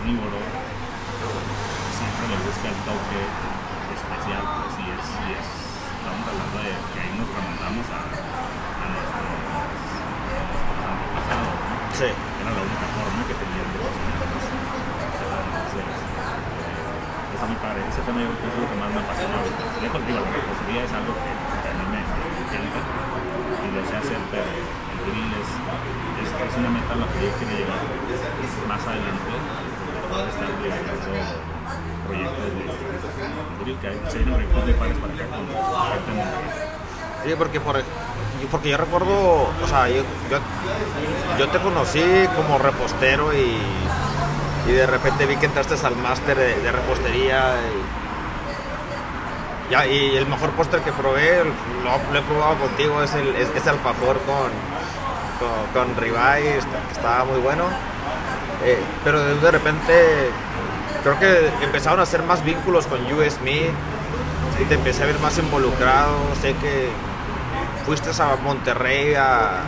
el 0.03 0.19
carnívoro 0.19 0.35
siempre 1.95 2.23
le 2.27 2.35
busca 2.43 2.67
el 2.67 2.79
toque 2.83 3.23
especial, 3.95 4.43
pues 4.43 4.75
sí 4.75 4.83
es, 4.83 4.99
sí 4.99 5.31
es, 5.31 5.47
estamos 5.47 6.27
hablando 6.27 6.59
de 6.59 6.75
que 6.91 6.97
ahí 6.99 7.15
nos 7.15 7.31
remontamos 7.31 7.87
a, 7.87 8.03
a 8.03 8.85
nuestros, 8.91 9.31
antepasados, 10.83 11.55
¿no? 11.55 11.87
Sí. 11.95 12.11
Era 12.11 12.51
la 12.51 12.61
única 12.67 12.87
forma 12.99 13.21
que 13.31 13.35
tenían 13.39 13.63
de 13.63 13.79
cocinar. 13.79 14.27
Entonces, 14.27 15.87
eh, 15.87 17.35
está 17.39 17.45
muy 17.47 17.59
padre. 17.63 17.79
Ese 17.87 18.03
tema 18.03 18.19
yo 18.19 18.27
creo 18.27 18.43
que 18.43 18.47
es 18.51 18.59
lo 18.59 18.67
que 18.67 18.79
más 18.83 18.89
me 18.91 18.99
apasiona 19.07 19.39
ahorita. 19.39 19.63
Lejos, 19.87 20.03
digo, 20.03 20.19
la 20.19 20.31
repostería 20.35 20.83
es 20.83 20.91
algo 20.99 21.15
que, 21.15 21.31
que 21.31 21.67
a 21.71 21.75
mí 21.79 21.85
me, 21.95 22.03
me 22.03 22.59
encanta 22.59 22.91
y 22.91 23.67
lo 23.71 23.79
sé 23.87 23.95
hacer, 24.03 24.19
pero 24.27 24.51
el 24.51 24.67
grill 25.07 25.31
es, 25.39 25.47
es, 25.47 26.29
es 26.43 26.53
una 26.59 26.75
meta 26.75 26.91
a 26.91 26.99
la 26.99 27.07
que 27.07 27.23
yo 27.23 27.31
quiero 27.39 27.55
llegar 27.55 27.79
más 28.67 28.83
adelante 28.83 29.31
poder 30.13 30.29
estar 30.29 30.49
liderando 30.61 30.93
proyectos 32.05 32.45
de 32.45 32.51
grill 33.63 33.77
que 33.79 33.87
hay, 33.87 33.97
se 34.07 34.17
vienen 34.19 34.33
proyectos 34.35 34.65
de 34.67 34.73
pares 34.73 34.97
para 34.97 35.13
acá 35.13 35.25
con 35.31 35.47
gente 35.47 36.11
en 36.11 36.19
Sí, 37.23 37.33
porque, 37.37 37.59
por, 37.59 37.81
porque 38.51 38.69
yo 38.69 38.77
recuerdo, 38.77 39.49
o 39.63 39.67
sea, 39.67 39.87
yo, 39.87 40.03
yo, 41.39 41.47
te 41.49 41.59
conocí 41.59 42.03
como 42.35 42.57
repostero 42.57 43.33
y, 43.33 43.57
y, 44.67 44.71
de 44.71 44.85
repente 44.85 45.25
vi 45.25 45.37
que 45.37 45.45
entraste 45.45 45.75
al 45.85 45.95
máster 45.95 46.37
de, 46.37 46.71
repostería. 46.71 47.55
Y, 49.69 49.71
ya, 49.71 49.87
y 49.87 50.17
el 50.17 50.27
mejor 50.27 50.51
póster 50.51 50.81
que 50.81 50.91
probé, 50.91 51.43
lo, 51.83 52.17
he 52.17 52.21
probado 52.23 52.57
contigo, 52.57 53.01
es 53.01 53.13
el, 53.13 53.35
es, 53.35 53.47
es 53.55 53.67
alfajor 53.67 54.19
con, 54.23 54.51
con, 55.39 55.85
con 55.85 55.95
ribeye, 55.95 56.59
estaba 56.91 57.23
muy 57.23 57.39
bueno. 57.39 57.63
Eh, 58.65 58.79
pero 59.03 59.21
de 59.23 59.51
repente 59.51 59.93
creo 61.03 61.19
que 61.19 61.49
empezaron 61.61 61.99
a 61.99 62.03
hacer 62.03 62.23
más 62.23 62.43
vínculos 62.45 62.87
con 62.87 62.99
US 63.13 63.39
Me 63.41 63.71
y 64.61 64.65
te 64.67 64.75
empecé 64.75 65.03
a 65.03 65.05
ver 65.07 65.19
más 65.19 65.37
involucrado. 65.37 66.17
Sé 66.41 66.53
que 66.55 66.89
fuiste 67.85 68.09
a 68.21 68.35
Monterrey 68.37 69.13
a 69.15 69.63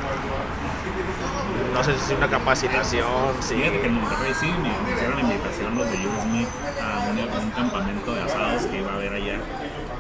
no 1.74 1.84
sé 1.84 1.94
si 2.00 2.14
una 2.14 2.30
capacitación. 2.30 3.36
Sí, 3.42 3.62
en 3.62 3.94
Monterrey 3.94 4.34
sí 4.40 4.50
me 4.62 4.94
hicieron 4.94 5.20
invitación 5.20 5.76
los 5.76 5.92
de 5.92 5.98
US 6.08 6.26
Me 6.32 6.48
a 6.82 7.40
un, 7.40 7.52
campamento 7.52 8.16
de 8.16 8.22
asados 8.22 8.66
que 8.68 8.78
iba 8.80 8.92
a 8.92 8.96
haber 8.96 9.14
allá. 9.14 9.40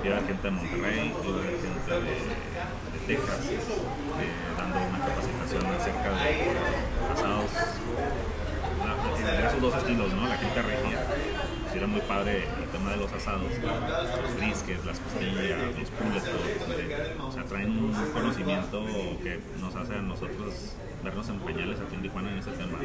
Iba 0.03 0.15
gente 0.17 0.41
de 0.41 0.51
Monterrey, 0.51 1.13
iba 1.23 1.41
gente 1.43 1.91
de, 1.91 2.15
de 2.93 2.99
Texas, 3.07 3.39
eh, 3.45 4.31
dando 4.57 4.77
una 4.79 4.99
capacitación 4.99 5.65
acerca 5.75 6.09
de 6.11 6.51
asados 7.13 7.51
esos 9.47 9.61
dos 9.61 9.75
estilos, 9.75 10.13
¿no? 10.13 10.27
La 10.27 10.37
gente 10.37 10.61
regia, 10.61 11.03
era 11.77 11.87
muy 11.87 12.01
padre 12.01 12.45
el 12.61 12.69
tema 12.69 12.91
de 12.91 12.97
los 12.97 13.11
asados, 13.11 13.43
los 13.43 14.35
briskets, 14.37 14.85
las 14.85 14.99
costillas, 14.99 15.59
los 15.77 15.89
pullets, 15.91 16.29
o 17.19 17.31
sea, 17.31 17.43
traen 17.43 17.71
un 17.71 17.93
conocimiento 18.13 18.85
que 19.21 19.39
nos 19.59 19.75
hace 19.75 19.95
a 19.95 20.01
nosotros 20.01 20.75
vernos 21.03 21.29
en 21.29 21.39
pañales 21.39 21.79
aquí 21.79 21.95
en 21.95 22.01
Tijuana 22.01 22.31
en 22.31 22.37
ese 22.37 22.51
tema. 22.51 22.79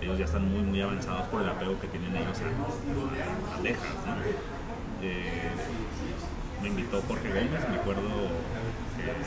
Ellos 0.00 0.18
ya 0.18 0.24
están 0.26 0.50
muy, 0.50 0.62
muy 0.62 0.80
avanzados 0.82 1.28
por 1.28 1.42
el 1.42 1.48
apego 1.48 1.80
que 1.80 1.88
tienen 1.88 2.14
ellos 2.14 2.38
a, 2.40 3.52
a. 3.56 4.16
Eh, 5.02 5.50
me 6.62 6.68
invitó 6.68 7.02
Jorge 7.08 7.28
Gómez, 7.28 7.68
me 7.70 7.76
acuerdo 7.76 8.02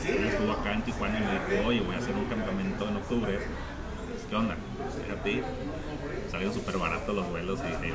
que 0.02 0.16
él 0.16 0.24
estuvo 0.24 0.52
acá 0.52 0.72
en 0.72 0.82
Tijuana 0.82 1.18
y 1.18 1.22
me 1.22 1.56
dijo, 1.56 1.68
oye, 1.68 1.80
voy 1.80 1.96
a 1.96 1.98
hacer 1.98 2.14
un 2.14 2.26
campamento 2.26 2.88
en 2.88 2.96
octubre, 2.96 3.40
¿qué 4.30 4.36
onda? 4.36 4.56
Déjate 5.02 5.32
ir 5.32 5.44
salieron 6.34 6.52
súper 6.52 6.78
baratos 6.78 7.14
los 7.14 7.30
vuelos 7.30 7.60
y 7.60 7.66
dije, 7.68 7.94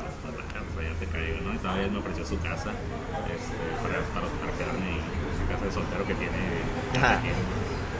ya 0.81 0.95
te 0.95 1.89
me 1.89 1.99
ofreció 1.99 2.23
su 2.25 2.39
casa 2.39 2.71
este, 3.27 3.57
para, 3.83 3.99
para, 4.15 4.27
para 4.39 4.51
quedarme 4.55 4.95
en 4.95 5.33
su 5.35 5.43
casa 5.51 5.65
de 5.65 5.71
soltero 5.71 6.03
que 6.07 6.15
tiene 6.15 6.39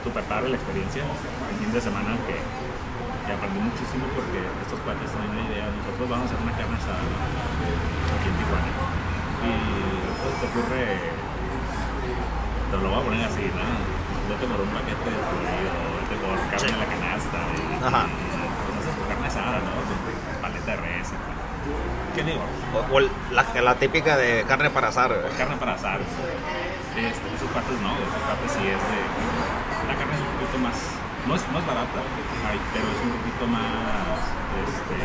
súper 0.04 0.24
padre 0.26 0.50
la 0.50 0.58
experiencia. 0.58 1.04
El 1.04 1.58
fin 1.60 1.72
de 1.74 1.82
semana 1.82 2.16
que, 2.24 2.40
que, 2.40 3.32
aprendí 3.36 3.60
muchísimo 3.60 4.08
porque 4.16 4.40
estos 4.64 4.80
cuates 4.88 5.12
tienen 5.12 5.36
la 5.36 5.44
idea, 5.52 5.66
nosotros 5.70 6.08
vamos 6.08 6.24
a 6.24 6.28
hacer 6.32 6.40
una 6.40 6.56
carne 6.56 6.76
asada 6.80 7.04
aquí 7.04 8.28
en 8.32 8.36
Tijuana. 8.40 8.72
Y 9.44 9.52
pues, 10.20 10.34
te 10.40 10.46
ocurre? 10.48 10.84
Te 12.70 12.76
lo 12.80 12.88
voy 12.88 13.00
a 13.00 13.04
poner 13.04 13.24
así, 13.26 13.46
¿no? 13.50 13.68
Vete 14.30 14.46
por 14.46 14.62
un 14.62 14.72
paquete 14.72 15.10
de 15.10 15.20
fluido, 15.20 15.78
vete 16.00 16.16
por 16.22 16.38
carne 16.54 16.70
a 16.70 16.80
la 16.80 16.88
canasta 16.88 17.40
y, 17.50 17.62
Ajá. 17.82 18.02
y, 18.06 18.24
pues 18.30 18.74
haces 18.80 18.94
tu 18.94 19.04
carne 19.10 19.28
asada, 19.28 19.58
¿no? 19.68 19.74
Con 19.84 20.00
paleta 20.42 20.72
de 20.72 20.78
res 20.78 21.10
y 21.10 21.18
tal. 21.18 22.09
¿Qué 22.20 22.26
digo? 22.36 22.44
O, 22.92 23.00
la, 23.32 23.44
la 23.64 23.76
típica 23.76 24.18
de 24.18 24.44
carne 24.44 24.70
para 24.70 24.90
asar. 24.90 25.08
Carne 25.38 25.56
para 25.56 25.74
asar. 25.80 26.00
Este, 26.04 27.00
esas 27.32 27.48
partes 27.56 27.80
no, 27.80 27.96
esas 27.96 28.24
partes 28.28 28.52
sí 28.60 28.64
es 28.68 28.76
de. 28.76 29.00
La 29.88 29.96
carne 29.96 30.20
es 30.20 30.24
un 30.28 30.36
poquito 30.36 30.58
más. 30.60 30.76
No 31.24 31.36
es, 31.40 31.48
no 31.48 31.64
es 31.64 31.66
barata, 31.66 32.00
pero 32.76 32.86
es 32.92 33.00
un 33.08 33.12
poquito 33.16 33.48
más. 33.48 34.20
Este, 34.68 35.00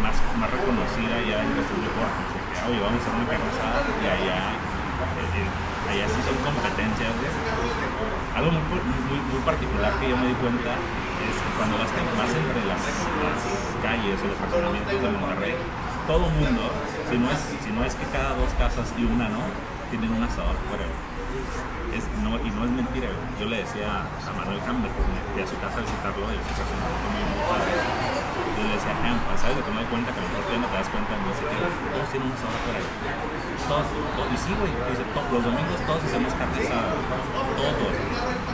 más, 0.00 0.16
más 0.40 0.48
reconocida 0.56 1.20
ya 1.20 1.44
en 1.44 1.52
cuestión 1.52 1.84
de 1.84 1.90
cortes. 2.00 2.26
que, 2.32 2.56
Oye, 2.72 2.80
vamos 2.80 2.96
a 2.96 3.00
hacer 3.04 3.12
una 3.12 3.28
carne 3.28 3.48
asada 3.52 3.80
y 3.92 4.06
allá. 4.08 4.40
eh, 4.56 5.36
eh, 5.36 5.92
allá 5.92 6.06
sí 6.08 6.20
son 6.24 6.38
competencias. 6.48 7.12
Algo 8.40 8.50
muy, 8.56 8.80
muy, 8.88 9.20
muy 9.20 9.40
particular 9.44 9.92
que 10.00 10.08
yo 10.08 10.16
me 10.16 10.32
di 10.32 10.36
cuenta 10.40 10.72
es 11.28 11.36
cuando 11.56 11.78
vas, 11.78 11.90
vas 11.92 12.32
entre 12.34 12.62
las, 12.66 12.82
calles 13.82 14.18
o 14.22 14.26
los 14.30 14.36
fraccionamientos 14.38 14.94
de 15.02 15.10
Monterrey, 15.10 15.54
todo 16.06 16.26
mundo, 16.30 16.62
si 17.10 17.18
no, 17.18 17.30
es, 17.30 17.40
si 17.62 17.70
no 17.70 17.84
es 17.84 17.94
que 17.94 18.06
cada 18.10 18.34
dos 18.34 18.50
casas 18.58 18.90
y 18.98 19.04
una 19.04 19.28
no, 19.28 19.42
tienen 19.90 20.10
un 20.10 20.22
asador 20.22 20.56
fuera. 20.66 20.86
Es, 21.92 22.08
no, 22.24 22.40
y 22.40 22.48
no 22.50 22.64
es 22.64 22.72
mentira, 22.72 23.08
yo 23.38 23.46
le 23.46 23.60
decía 23.60 24.08
a 24.08 24.30
Manuel 24.32 24.58
Campbell, 24.64 24.90
porque 24.96 25.12
me 25.12 25.20
fui 25.34 25.42
a 25.44 25.46
su 25.46 25.56
casa 25.60 25.76
a 25.78 25.84
visitarlo 25.84 26.24
y. 26.32 26.40
Yo 28.52 28.62
le 28.64 28.72
decía, 28.78 28.94
Ham, 29.02 29.18
¿sabes 29.36 29.60
que 29.60 29.70
doy 29.70 29.84
cuenta? 29.92 30.08
Que 30.12 30.20
a 30.20 30.24
lo 30.24 30.32
no 30.32 30.68
te 30.72 30.76
das 30.78 30.88
cuenta, 30.88 31.12
me 31.20 31.28
dice 31.30 31.44
todos 31.44 32.08
tienen 32.08 32.28
un 32.30 32.34
asador 32.34 32.56
fuera. 32.64 32.80
Todos, 33.68 33.86
todos, 33.92 34.28
y 34.32 34.38
sí, 34.40 34.52
güey, 34.56 34.72
los 34.72 35.42
domingos 35.44 35.78
todos 35.86 36.00
hacemos 36.02 36.32
carne 36.34 36.58
asada, 36.64 36.96
todos. 37.60 38.51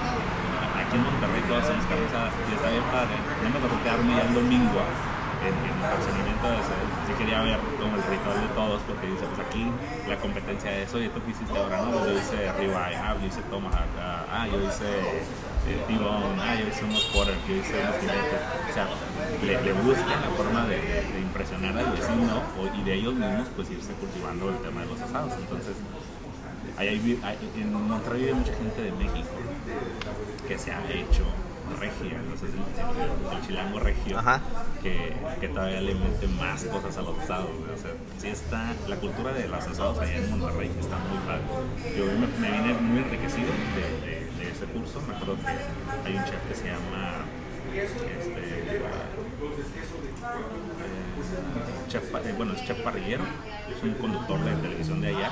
Aquí 0.88 0.96
en 0.96 1.04
Monterrey 1.04 1.42
hacemos 1.44 1.84
carne 1.84 2.06
asada 2.08 2.30
y 2.48 2.54
está 2.56 2.68
bien 2.72 2.84
padre. 2.88 3.14
No 3.44 3.48
me 3.52 3.58
tocó 3.60 3.76
quedarme 3.84 4.10
ya 4.16 4.22
el 4.24 4.32
domingo 4.34 4.80
en, 5.44 5.52
en 5.52 5.76
el 5.76 5.88
procedimiento 5.92 6.44
ese. 6.64 6.76
Sí 7.06 7.12
quería 7.20 7.40
ver 7.44 7.60
como 7.76 7.92
el 7.96 8.04
ritual 8.08 8.40
de 8.40 8.48
todos 8.56 8.80
porque 8.88 9.06
dice, 9.12 9.24
pues 9.28 9.40
aquí 9.46 9.68
la 10.08 10.16
competencia 10.16 10.70
de 10.72 10.82
eso, 10.88 10.96
y 11.00 11.08
tú 11.12 11.20
qué 11.24 11.30
hiciste 11.36 11.52
ahora, 11.56 11.84
¿no? 11.84 11.92
Pues 11.92 12.04
yo 12.08 12.12
hice 12.16 12.52
ribeye, 12.56 12.96
ah, 12.96 13.16
yo 13.20 13.26
hice 13.28 13.42
tomahawk, 13.52 13.92
ah, 14.00 14.24
ah, 14.32 14.44
yo 14.48 14.56
hice 14.64 14.88
eh, 15.68 15.84
T-bone, 15.88 16.40
ah, 16.40 16.54
yo 16.56 16.64
hice 16.68 16.84
unos 16.84 17.04
quarter, 17.12 17.36
yo 17.48 17.54
hice 17.54 17.74
unos 17.84 17.96
filetes. 18.00 18.40
O 18.48 18.72
sea, 18.72 18.84
le, 19.44 19.52
le 19.60 19.72
buscan 19.84 20.18
la 20.24 20.30
forma 20.36 20.64
de, 20.66 20.76
de 21.04 21.20
impresionar 21.20 21.76
al 21.76 21.92
vecino 21.92 22.34
y 22.76 22.82
de 22.84 22.92
ellos 22.94 23.12
mismos 23.14 23.48
pues 23.56 23.70
irse 23.70 23.92
cultivando 24.00 24.48
el 24.48 24.56
tema 24.64 24.80
de 24.82 24.86
los 24.88 25.00
asados. 25.00 25.32
Entonces, 25.36 25.76
hay- 26.76 26.88
hay- 27.24 27.38
en 27.56 27.72
Monterrey 27.72 28.20
vive 28.22 28.34
mucha 28.34 28.54
gente 28.54 28.82
de 28.82 28.92
México 28.92 29.32
que 30.46 30.58
se 30.58 30.72
ha 30.72 30.80
hecho 30.90 31.24
regia, 31.78 32.16
entonces 32.18 32.48
el, 32.54 33.02
el- 33.02 33.36
el 33.38 33.46
chilango 33.46 33.78
regio, 33.78 34.18
Ajá. 34.18 34.40
que, 34.82 35.12
que 35.40 35.48
todavía 35.48 35.80
le 35.82 35.94
mete 35.94 36.26
más 36.28 36.64
cosas 36.64 36.96
a 36.96 37.02
los 37.02 37.18
asados. 37.18 37.50
güey. 37.58 37.70
O 37.72 37.76
sea, 37.76 37.90
sí 38.18 38.28
está, 38.28 38.72
la 38.88 38.96
cultura 38.96 39.32
de 39.32 39.46
los 39.48 39.66
asados 39.66 39.98
allá 39.98 40.16
en 40.16 40.30
Monterrey 40.38 40.70
está 40.80 40.96
muy 40.98 41.18
padre. 41.26 41.42
Yo 41.96 42.04
me, 42.06 42.26
me 42.40 42.50
vine 42.58 42.72
muy 42.80 42.98
enriquecido 43.02 43.48
de, 43.76 44.06
de- 44.06 44.44
de 44.44 44.50
ese 44.50 44.64
curso. 44.66 45.00
Me 45.06 45.14
acuerdo 45.14 45.36
que 45.42 45.48
hay 46.08 46.16
un 46.16 46.24
chef 46.24 46.40
que 46.48 46.54
se 46.54 46.64
llama 46.68 47.26
este, 47.74 48.06
eh, 48.06 48.80
chef, 51.88 52.04
eh, 52.14 52.34
bueno, 52.36 52.52
es 52.54 52.64
chef 52.64 52.78
parrillero, 52.80 53.24
es 53.74 53.82
un 53.82 53.94
conductor 53.94 54.40
de 54.44 54.52
televisión 54.56 55.00
de 55.00 55.08
allá, 55.08 55.30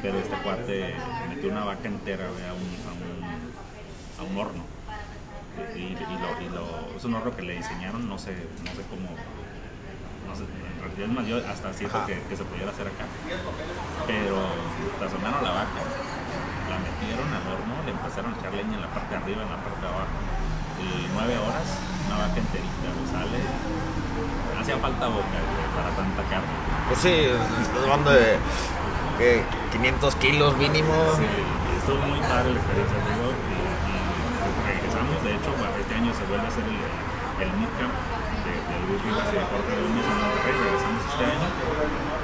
pero 0.00 0.18
este 0.18 0.36
cuate 0.42 0.94
metió 1.28 1.50
una 1.50 1.64
vaca 1.64 1.88
entera 1.88 2.24
a, 2.26 2.52
un, 2.54 2.91
a, 4.18 4.22
un, 4.22 4.36
horno. 4.36 4.64
Y, 5.76 5.92
y 5.92 6.16
lo, 6.20 6.28
y 6.40 6.48
lo- 6.54 6.96
es 6.96 7.04
un 7.04 7.14
horno 7.14 7.34
que 7.36 7.42
le 7.42 7.56
diseñaron, 7.56 8.08
no 8.08 8.18
sé, 8.18 8.32
no 8.64 8.70
sé 8.72 8.82
cómo, 8.88 9.08
no 10.26 10.32
sé, 10.36 10.44
en 10.48 10.80
realidad 10.80 11.08
es 11.08 11.12
más, 11.12 11.26
yo 11.26 11.36
hasta 11.50 11.72
siento 11.72 11.98
que, 12.06 12.20
que 12.28 12.36
se 12.36 12.44
pudiera 12.44 12.70
hacer 12.70 12.86
acá. 12.88 13.04
Pero 14.06 14.36
tazonaron 14.98 15.44
la 15.44 15.50
vaca, 15.52 15.80
la 16.72 16.78
metieron 16.80 17.28
al 17.28 17.44
horno, 17.52 17.74
le 17.84 17.92
empezaron 17.92 18.32
a 18.34 18.38
echar 18.38 18.52
leña 18.54 18.74
en 18.74 18.82
la 18.82 18.90
parte 18.90 19.10
de 19.14 19.20
arriba, 19.22 19.42
en 19.44 19.50
la 19.52 19.60
parte 19.60 19.80
de 19.80 19.88
abajo. 19.88 20.16
Y 20.82 21.06
nueve 21.14 21.36
horas, 21.38 21.68
una 22.08 22.16
vaca 22.26 22.38
enterita, 22.40 22.88
güey, 22.96 23.06
sale. 23.12 23.38
Hacía 24.58 24.78
falta 24.78 25.06
boca 25.08 25.38
para 25.76 25.90
tanta 25.94 26.22
carne. 26.30 26.54
Pues 26.88 26.98
sí, 27.00 27.12
estás 27.28 27.82
hablando 27.82 28.10
de 28.10 28.36
que 29.18 29.42
500 29.72 30.14
kilos 30.16 30.56
mínimo. 30.56 30.94
Sí, 31.16 31.26
estuvo 31.78 31.98
muy 32.06 32.20
padre 32.20 32.50
la 32.54 32.58
experiencia, 32.60 32.96
digo, 33.10 33.31
de 35.22 35.30
hecho, 35.38 35.54
bueno, 35.54 35.70
este 35.78 35.94
año 35.94 36.10
se 36.10 36.26
vuelve 36.26 36.42
a 36.42 36.50
hacer 36.50 36.66
el, 36.66 36.74
el 36.74 37.50
Meetcamp 37.62 37.94
de, 38.42 38.52
de 38.58 38.74
Luis 38.90 38.98
Rivas 39.06 39.30
y 39.30 39.38
de 39.38 39.44
Jorge 39.46 39.72
Núñez 39.78 40.02
en 40.02 40.18
Monterrey, 40.18 40.54
regresamos 40.58 41.02
este 41.06 41.24
año. 41.30 41.48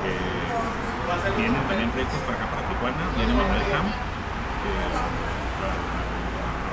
Eh, 0.02 1.38
vienen 1.38 1.62
también 1.70 1.90
proyectos 1.94 2.18
para 2.26 2.42
acá, 2.42 2.50
para 2.50 2.66
Tijuana, 2.66 3.04
viene 3.14 3.32
Manuel 3.38 3.62
Ham, 3.70 3.86
eh, 3.86 4.98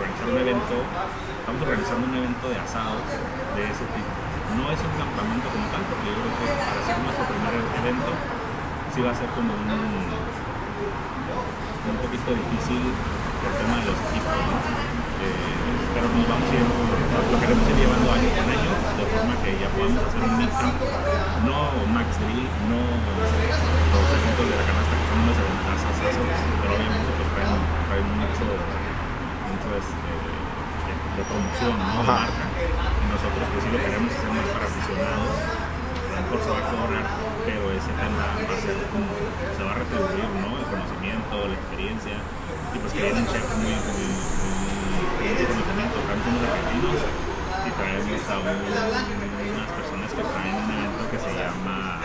organizar 0.01 0.27
un 0.33 0.37
evento, 0.41 0.75
estamos 0.81 1.61
organizando 1.61 2.03
un 2.09 2.15
evento 2.17 2.45
de 2.49 2.57
asados 2.57 3.05
de 3.05 3.61
ese 3.69 3.85
tipo. 3.93 4.11
No 4.57 4.65
es 4.71 4.79
un 4.81 4.93
campamento 4.97 5.45
como 5.51 5.69
tal, 5.69 5.83
porque 5.85 6.09
yo 6.09 6.17
creo 6.25 6.33
que 6.41 6.47
para 6.57 6.81
ser 6.81 6.97
nuestro 7.05 7.25
primer 7.29 7.53
evento, 7.53 8.09
sí 8.93 8.99
va 9.05 9.11
a 9.13 9.17
ser 9.17 9.29
como 9.37 9.53
un, 9.53 9.69
un 11.85 11.97
poquito 12.01 12.33
difícil 12.33 12.81
el 13.45 13.55
tema 13.61 13.75
de 13.79 13.85
los 13.85 13.97
equipos, 14.09 14.35
¿no? 14.45 14.57
Eh, 15.25 15.93
pero 15.93 16.05
nos 16.11 16.27
vamos 16.27 16.47
a 16.49 16.55
ir, 16.55 16.65
lo 16.65 17.37
queremos 17.39 17.65
ir 17.69 17.75
llevando 17.79 18.07
año 18.11 18.29
con 18.35 18.45
año, 18.45 18.71
de 18.99 19.05
forma 19.05 19.33
que 19.41 19.49
ya 19.55 19.67
podamos 19.71 20.01
hacer 20.05 20.21
un 20.25 20.33
meetcamp, 20.37 20.77
no 21.47 21.57
Max 21.95 22.09
Drill, 22.19 22.45
no 22.67 22.81
los 22.83 24.07
eventos 24.11 24.45
de 24.49 24.55
la 24.59 24.65
canasta 24.65 24.93
que 24.99 25.05
son 25.07 25.17
unos 25.23 25.37
eventazos, 25.39 25.93
pero 25.95 26.71
obviamente 26.75 27.09
pues 27.15 27.29
traen, 27.31 27.61
traen 27.87 28.07
mucho, 28.19 28.45
mucho 29.47 29.67
este, 29.79 30.11
de, 30.25 30.91
de 31.15 31.23
promoción, 31.23 31.75
¿no? 31.79 31.95
De 31.95 32.11
marca. 32.11 32.45
Y 32.51 33.05
nosotros 33.07 33.45
pues 33.55 33.61
sí 33.63 33.69
lo 33.71 33.79
queremos 33.79 34.11
hacer 34.11 34.29
más 34.35 34.47
para 34.51 34.65
aficionados, 34.67 35.35
a 35.39 36.11
lo 36.11 36.21
mejor 36.27 36.39
se 36.43 36.49
va 36.51 36.59
a 36.59 36.65
cobrar, 36.75 37.05
pero 37.47 37.63
ese 37.71 37.91
tema 37.95 38.23
va 38.35 38.55
a 38.55 38.59
ser 38.59 38.75
como, 38.91 39.11
se 39.55 39.61
va 39.63 39.71
a 39.71 39.77
retribuir, 39.79 40.27
¿no? 40.43 40.49
El 40.59 40.67
conocimiento, 40.67 41.33
la 41.47 41.55
experiencia, 41.55 42.15
y 42.75 42.77
pues 42.79 42.93
que 42.93 43.01
viene 43.01 43.19
un 43.19 43.27
chef 43.27 43.45
muy, 43.55 43.65
muy, 43.65 43.75
muy, 45.23 45.35
unos 46.27 46.43
argentinos 46.45 46.97
y 47.65 47.71
traemos 47.71 48.23
a 48.29 48.37
un- 48.39 48.45
unas 49.55 49.71
personas 49.71 50.09
que 50.13 50.23
traen 50.23 50.55
un 50.55 50.69
evento 50.71 51.03
que 51.11 51.19
se 51.19 51.31
llama, 51.39 52.01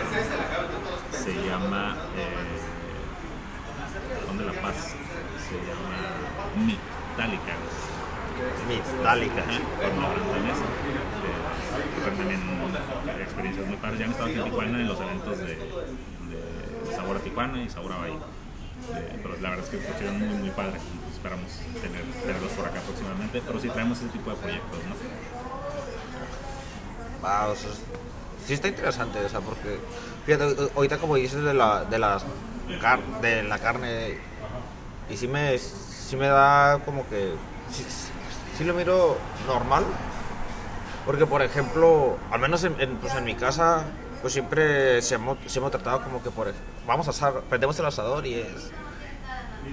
se 1.11 1.33
llama, 1.47 1.95
eh, 2.17 2.57
de 4.37 4.45
La 4.45 4.53
Paz, 4.61 4.77
se 5.47 5.55
llama 5.67 5.97
Metálica. 6.65 7.53
Metálica. 8.67 9.43
Con 9.43 9.91
que 11.93 11.99
traen 12.01 12.17
también 12.17 12.41
experiencias 13.21 13.67
muy 13.67 13.75
padres. 13.77 13.99
Ya 13.99 14.05
han 14.05 14.11
estado 14.11 14.29
aquí 14.29 14.37
en 14.39 14.43
Tijuana 14.45 14.79
en 14.79 14.87
los 14.87 14.99
eventos 14.99 15.37
de, 15.37 15.45
de 15.45 16.95
Sabor 16.95 17.17
a 17.17 17.19
Tijuana 17.19 17.61
y 17.61 17.69
Sabor 17.69 17.91
a 17.93 17.97
Bahía. 17.97 18.15
Eh, 18.95 19.19
pero 19.21 19.35
la 19.41 19.49
verdad 19.51 19.65
es 19.65 19.71
que 19.71 19.77
estuvieron 19.77 20.19
muy, 20.19 20.37
muy 20.37 20.49
padres. 20.49 20.81
Esperamos 21.13 21.51
tener, 21.81 22.03
tenerlos 22.25 22.51
por 22.53 22.65
acá 22.65 22.79
próximamente. 22.81 23.41
Pero 23.45 23.59
sí 23.59 23.69
traemos 23.69 23.99
ese 23.99 24.09
tipo 24.09 24.29
de 24.31 24.35
proyectos, 24.37 24.79
¿no? 24.89 24.95
Sí 28.45 28.53
está 28.53 28.67
interesante, 28.67 29.19
o 29.23 29.29
sea, 29.29 29.39
porque 29.39 29.79
fíjate, 30.25 30.71
ahorita 30.75 30.97
como 30.97 31.15
dices 31.15 31.43
de 31.43 31.53
la 31.53 31.85
de 31.85 31.99
la 33.43 33.59
carne 33.59 34.17
y 35.09 35.17
sí 35.17 35.27
me 35.27 35.57
sí 35.57 36.15
me 36.15 36.27
da 36.27 36.79
como 36.83 37.07
que 37.07 37.33
sí, 38.57 38.63
lo 38.63 38.73
miro 38.73 39.17
normal. 39.47 39.85
Porque 41.05 41.25
por 41.25 41.41
ejemplo, 41.41 42.17
al 42.31 42.39
menos 42.39 42.63
en, 42.63 42.79
en, 42.79 42.97
pues, 42.97 43.13
en 43.15 43.23
mi 43.23 43.35
casa 43.35 43.85
pues 44.21 44.33
siempre 44.33 45.01
se 45.01 45.15
hemos, 45.15 45.37
se 45.45 45.59
hemos 45.59 45.71
tratado 45.71 46.03
como 46.03 46.21
que 46.23 46.29
por 46.29 46.53
vamos 46.85 47.07
a 47.07 47.09
asar, 47.11 47.41
prendemos 47.49 47.77
el 47.79 47.85
asador 47.85 48.25
y 48.25 48.35
es 48.35 48.71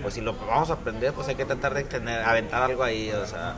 pues 0.02 0.14
si 0.14 0.20
lo 0.20 0.34
vamos 0.34 0.70
a 0.70 0.74
aprender, 0.74 1.12
pues 1.12 1.28
hay 1.28 1.34
que 1.34 1.44
tratar 1.44 1.74
de 1.74 1.84
tener, 1.84 2.22
aventar 2.22 2.62
algo 2.62 2.82
ahí. 2.82 3.10
O 3.10 3.26
sea, 3.26 3.56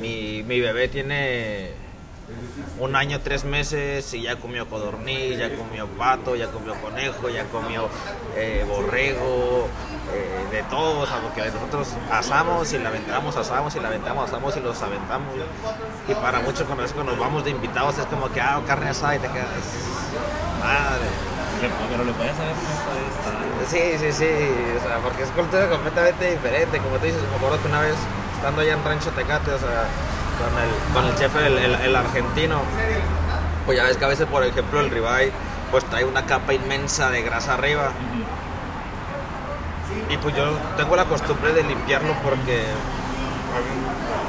mi, 0.00 0.42
mi 0.44 0.60
bebé 0.60 0.88
tiene 0.88 1.70
un 2.78 2.96
año, 2.96 3.20
tres 3.20 3.44
meses 3.44 4.12
y 4.14 4.22
ya 4.22 4.36
comió 4.36 4.68
codorniz, 4.68 5.38
ya 5.38 5.54
comió 5.56 5.86
pato, 5.86 6.34
ya 6.34 6.48
comió 6.48 6.74
conejo, 6.74 7.28
ya 7.28 7.44
comió 7.44 7.88
eh, 8.36 8.64
borrego, 8.68 9.68
eh, 10.12 10.46
de 10.50 10.62
todo. 10.64 11.00
O 11.00 11.06
sea, 11.06 11.18
porque 11.20 11.42
nosotros 11.50 11.88
asamos 12.10 12.72
y 12.72 12.78
la 12.78 12.88
aventamos, 12.88 13.36
asamos 13.36 13.74
y 13.76 13.80
la 13.80 13.88
aventamos, 13.88 14.28
asamos 14.28 14.56
y 14.56 14.60
los 14.60 14.82
aventamos. 14.82 15.34
Y 16.08 16.14
para 16.14 16.40
muchos 16.40 16.66
cuando 16.66 17.12
nos 17.12 17.18
vamos 17.18 17.44
de 17.44 17.50
invitados 17.50 17.98
es 17.98 18.06
como 18.06 18.30
que, 18.30 18.40
ah, 18.40 18.60
carne 18.66 18.90
asada 18.90 19.16
y 19.16 19.18
te 19.18 19.28
quedas, 19.28 19.46
madre. 20.60 21.06
Pero 21.90 22.04
le 22.04 22.12
podías 22.12 22.34
esta. 22.34 23.42
Sí, 23.70 23.96
sí, 23.98 24.12
sí, 24.12 24.26
o 24.76 24.82
sea, 24.82 24.98
porque 24.98 25.22
es 25.22 25.30
cultura 25.30 25.68
completamente 25.68 26.32
diferente, 26.32 26.78
como 26.78 26.96
tú 26.96 27.06
dices, 27.06 27.22
me 27.30 27.36
acuerdo 27.36 27.62
que 27.62 27.68
una 27.68 27.80
vez, 27.80 27.94
estando 28.34 28.62
allá 28.62 28.72
en 28.72 28.84
Rancho 28.84 29.10
Tecate, 29.10 29.52
o 29.52 29.58
sea, 29.58 29.86
con 30.38 30.52
el, 30.62 30.94
con 30.94 31.04
el 31.06 31.14
chef, 31.16 31.34
el, 31.36 31.58
el- 31.58 31.96
argentino, 31.96 32.60
pues 33.66 33.78
ya 33.78 33.84
ves 33.84 33.96
que 33.96 34.04
a 34.04 34.08
veces, 34.08 34.26
por 34.26 34.42
ejemplo, 34.44 34.80
el 34.80 34.90
ribeye, 34.90 35.32
pues 35.70 35.84
trae 35.84 36.04
una 36.04 36.26
capa 36.26 36.52
inmensa 36.52 37.10
de 37.10 37.22
grasa 37.22 37.54
arriba, 37.54 37.90
y 40.08 40.16
pues 40.18 40.34
yo 40.36 40.44
tengo 40.76 40.96
la 40.96 41.04
costumbre 41.04 41.52
de 41.52 41.62
limpiarlo 41.64 42.14
porque 42.24 42.64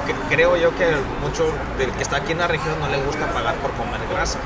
cre- 0.07 0.29
creo 0.29 0.55
yo 0.57 0.75
que 0.75 0.95
mucho 1.21 1.45
del 1.77 1.91
que 1.91 2.03
está 2.03 2.17
aquí 2.17 2.31
en 2.33 2.39
la 2.39 2.47
región 2.47 2.79
no 2.79 2.87
le 2.89 2.97
gusta 3.03 3.27
pagar 3.27 3.55
por 3.55 3.71
comer 3.71 3.99
grasa. 4.11 4.39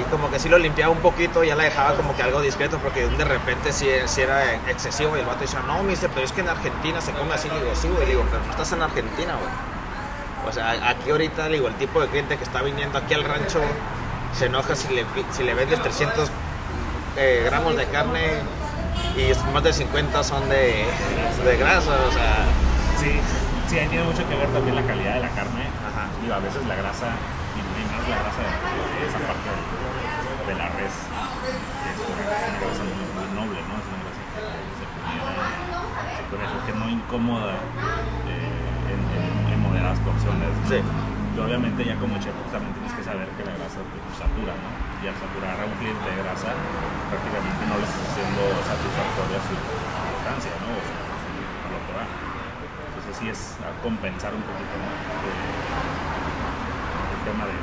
Y 0.00 0.02
como 0.10 0.30
que 0.30 0.38
sí 0.38 0.48
lo 0.48 0.58
limpiaba 0.58 0.92
un 0.92 1.00
poquito, 1.00 1.44
ya 1.44 1.54
la 1.54 1.64
dejaba 1.64 1.94
como 1.94 2.16
que 2.16 2.22
algo 2.22 2.40
discreto, 2.40 2.78
porque 2.78 3.06
de 3.06 3.24
repente 3.24 3.72
sí, 3.72 3.86
sí 4.06 4.22
era 4.22 4.54
excesivo. 4.68 5.16
Y 5.16 5.20
el 5.20 5.26
vato 5.26 5.40
decía, 5.40 5.60
no, 5.66 5.82
mister, 5.82 6.10
pero 6.10 6.24
es 6.24 6.32
que 6.32 6.40
en 6.40 6.48
Argentina 6.48 7.00
se 7.00 7.12
come 7.12 7.34
así. 7.34 7.48
Le 7.48 7.60
digo, 7.60 7.74
sí, 7.74 7.88
güey, 7.88 8.06
digo, 8.06 8.24
pero 8.30 8.42
no 8.44 8.50
estás 8.50 8.72
en 8.72 8.82
Argentina, 8.82 9.34
güey. 9.34 10.48
O 10.48 10.52
sea, 10.52 10.70
aquí 10.88 11.10
ahorita, 11.10 11.48
digo, 11.48 11.68
el 11.68 11.74
tipo 11.74 12.00
de 12.00 12.08
cliente 12.08 12.38
que 12.38 12.44
está 12.44 12.62
viniendo 12.62 12.98
aquí 12.98 13.12
al 13.12 13.24
rancho 13.24 13.60
se 14.36 14.46
enoja 14.46 14.74
si 14.74 14.94
le, 14.94 15.04
si 15.32 15.42
le 15.42 15.54
vendes 15.54 15.82
300 15.82 16.30
eh, 17.16 17.42
gramos 17.44 17.76
de 17.76 17.84
carne 17.86 18.30
y 19.16 19.52
más 19.52 19.62
de 19.62 19.72
50 19.72 20.22
son 20.22 20.48
de, 20.48 20.86
de 21.44 21.56
grasa, 21.58 21.90
o 22.08 22.12
sea, 22.12 22.46
Sí, 23.00 23.18
sí, 23.66 23.78
ahí 23.78 23.88
tiene 23.88 24.04
mucho 24.04 24.28
que 24.28 24.34
ver 24.34 24.48
también 24.48 24.76
la 24.76 24.82
calidad 24.82 25.14
de 25.14 25.20
la 25.20 25.30
carne. 25.30 25.62
Ajá. 25.88 26.04
Digo, 26.20 26.34
a 26.34 26.38
veces 26.38 26.66
la 26.66 26.74
grasa, 26.74 27.06
más 28.00 28.08
la 28.08 28.16
grasa 28.24 28.40
de, 28.40 29.06
esa 29.08 29.20
parte 29.28 29.48
de, 30.48 30.54
la 30.56 30.68
res, 30.80 30.94
es 30.96 31.98
una, 32.08 32.24
es 32.24 32.54
grasa 32.60 32.84
muy, 32.88 33.06
muy 33.12 33.28
noble, 33.36 33.58
¿no? 33.68 33.74
Es 33.76 33.86
una 33.90 34.00
grasa 34.00 34.20
que 34.32 34.40
se 34.80 34.86
pudiera, 34.88 35.32
se 36.16 36.22
pudiera 36.28 36.44
decir 36.48 36.60
que 36.66 36.74
no 36.80 36.86
incómoda 36.88 37.54
eh, 38.26 38.92
en, 38.92 39.00
en- 39.14 39.52
en 39.52 39.58
moderadas 39.60 39.98
porciones. 40.00 40.48
¿no? 40.48 40.68
Sí. 40.68 40.80
Y 40.80 41.38
obviamente 41.38 41.84
ya 41.86 41.94
como 42.02 42.18
chef 42.18 42.34
pues, 42.42 42.50
también 42.50 42.74
tienes 42.74 42.92
que 42.98 43.04
saber 43.06 43.28
que 43.38 43.44
la 43.46 43.54
grasa 43.54 43.78
pues, 43.86 44.02
satura, 44.18 44.50
¿no? 44.58 44.68
Y 45.00 45.06
al 45.06 45.14
saturar 45.16 45.56
a 45.60 45.64
un 45.64 45.76
cliente 45.78 46.02
de 46.10 46.16
grasa, 46.26 46.50
prácticamente 47.08 47.62
no 47.70 47.78
le 47.78 47.84
estás 47.86 48.02
haciendo 48.10 48.42
satisfactoria 48.66 49.38
su 49.46 49.54
sustancia, 49.54 50.52
¿no? 50.66 50.68
O 50.74 50.82
su, 50.82 50.90
su- 50.90 51.46
a 51.64 51.68
lo 51.70 51.78
que 51.86 51.92
va. 51.94 52.04
Entonces 52.90 53.12
sí 53.14 53.26
es 53.30 53.40
a 53.62 53.70
compensar 53.80 54.34
un 54.34 54.42
poquito, 54.42 54.74
¿no? 54.74 54.90
Eh, 54.90 55.38
el 57.14 57.20
tema 57.30 57.44
de, 57.46 57.54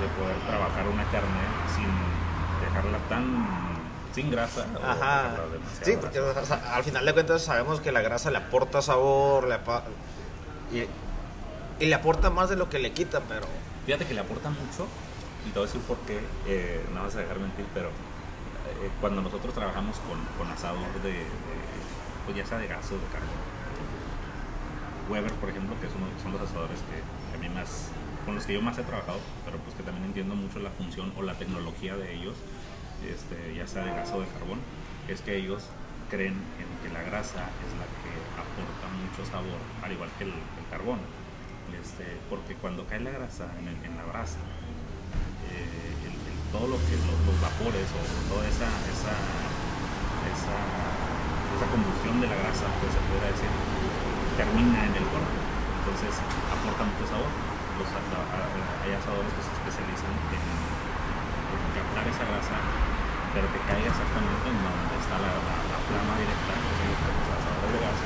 de- 0.00 0.06
de- 0.06 0.06
de 0.06 0.14
poder 0.20 0.36
trabajar 0.46 0.86
una 0.88 1.04
carne 1.04 1.40
sin 1.74 2.64
dejarla 2.66 2.98
tan 3.08 3.70
sin 4.14 4.30
grasa 4.30 4.66
Ajá. 4.84 5.36
Sí, 5.82 5.92
porque 6.00 6.20
grasa. 6.20 6.40
o 6.40 6.44
sea, 6.46 6.74
al 6.74 6.82
final 6.84 7.04
de 7.06 7.12
cuentas 7.12 7.42
sabemos 7.42 7.80
que 7.80 7.92
la 7.92 8.00
grasa 8.00 8.30
le 8.30 8.38
aporta 8.38 8.82
sabor 8.82 9.46
le 9.46 9.54
apa- 9.54 9.84
y, 10.72 10.84
y 11.82 11.86
le 11.86 11.94
aporta 11.94 12.28
más 12.30 12.48
de 12.50 12.56
lo 12.56 12.68
que 12.68 12.78
le 12.78 12.92
quita, 12.92 13.20
pero 13.28 13.46
Fíjate 13.86 14.06
que 14.06 14.14
le 14.14 14.20
aporta 14.20 14.50
mucho, 14.50 14.86
y 15.46 15.50
te 15.50 15.58
voy 15.58 15.66
a 15.66 15.72
decir 15.72 15.80
por 15.82 15.96
qué, 16.06 16.20
eh, 16.46 16.84
no 16.94 17.02
vas 17.02 17.14
a 17.16 17.20
dejar 17.20 17.38
mentir, 17.38 17.64
pero 17.72 17.88
eh, 17.88 18.90
cuando 19.00 19.22
nosotros 19.22 19.54
trabajamos 19.54 19.96
con, 20.00 20.18
con 20.38 20.52
asador 20.52 20.86
de, 21.02 21.10
de- 21.12 21.26
pues 22.26 22.36
ya 22.36 22.44
sea 22.46 22.58
de 22.58 22.66
gas 22.68 22.84
o 22.92 22.94
de 22.94 23.06
carbón, 23.10 23.40
Weber, 25.08 25.32
por 25.34 25.48
ejemplo, 25.50 25.74
que 25.80 25.86
uno- 25.86 26.06
son 26.22 26.32
los 26.32 26.42
asadores 26.42 26.78
que 26.86 27.02
a 27.34 27.38
mí 27.40 27.48
más, 27.48 27.88
con 28.24 28.34
los 28.34 28.44
que 28.46 28.54
yo 28.54 28.62
más 28.62 28.78
he 28.78 28.82
trabajado, 28.82 29.18
pero 29.44 29.58
pues 29.58 29.74
que 29.74 29.82
también 29.82 30.04
entiendo 30.06 30.34
mucho 30.34 30.58
la 30.60 30.70
función 30.70 31.12
o 31.16 31.22
la 31.22 31.34
tecnología 31.34 31.96
de 31.96 32.14
ellos, 32.14 32.36
este, 33.08 33.54
ya 33.54 33.66
sea 33.66 33.84
de 33.84 33.90
gas 33.92 34.12
o 34.12 34.20
de 34.20 34.26
carbón, 34.28 34.58
es 35.08 35.20
que 35.22 35.36
ellos 35.36 35.64
creen 36.10 36.34
en 36.58 36.68
que 36.82 36.92
la 36.92 37.02
grasa 37.02 37.48
es 37.64 37.70
la 37.78 37.86
que 38.02 38.12
aporta 38.36 38.86
mucho 39.00 39.24
sabor, 39.30 39.58
al 39.82 39.92
igual 39.92 40.10
que 40.18 40.24
el, 40.24 40.30
el 40.30 40.66
carbón. 40.70 40.98
Este, 41.80 42.04
porque 42.28 42.54
cuando 42.58 42.84
cae 42.86 43.00
la 43.00 43.10
grasa 43.10 43.46
en, 43.62 43.96
la 43.96 44.04
brasa, 44.04 44.42
eh, 45.54 45.94
todo 46.52 46.66
lo 46.66 46.76
que 46.82 46.98
lo- 46.98 47.20
los 47.30 47.36
vapores 47.40 47.86
o 47.94 48.00
toda 48.26 48.42
esa, 48.50 48.66
esa, 48.90 49.14
esa, 50.34 50.56
esa 51.56 51.66
combustión 51.70 52.20
de 52.20 52.26
la 52.26 52.36
grasa, 52.36 52.66
pues 52.82 52.90
se 52.90 53.00
pudiera 53.06 53.30
decir, 53.30 53.48
termina 54.36 54.82
en 54.82 54.94
el 54.98 55.06
horno. 55.14 55.30
Entonces 55.80 56.12
aporta 56.50 56.82
mucho 56.84 57.06
sabor. 57.06 57.30
Hay 57.80 58.92
asadores 58.92 59.32
que 59.32 59.40
se 59.40 59.52
especializan 59.56 60.12
en, 60.12 60.44
captar 61.72 62.04
esa 62.12 62.28
grasa, 62.28 62.60
pero 63.32 63.48
que 63.48 63.60
caiga 63.64 63.88
exactamente 63.88 64.52
en 64.52 64.58
donde 64.60 64.94
está 65.00 65.16
la, 65.16 65.32
la- 65.32 65.64
directa, 66.20 66.52
que 66.60 66.72
son 66.76 67.12
los 67.16 67.28
asadores 67.40 67.72
de 67.72 67.80
gas, 67.80 67.98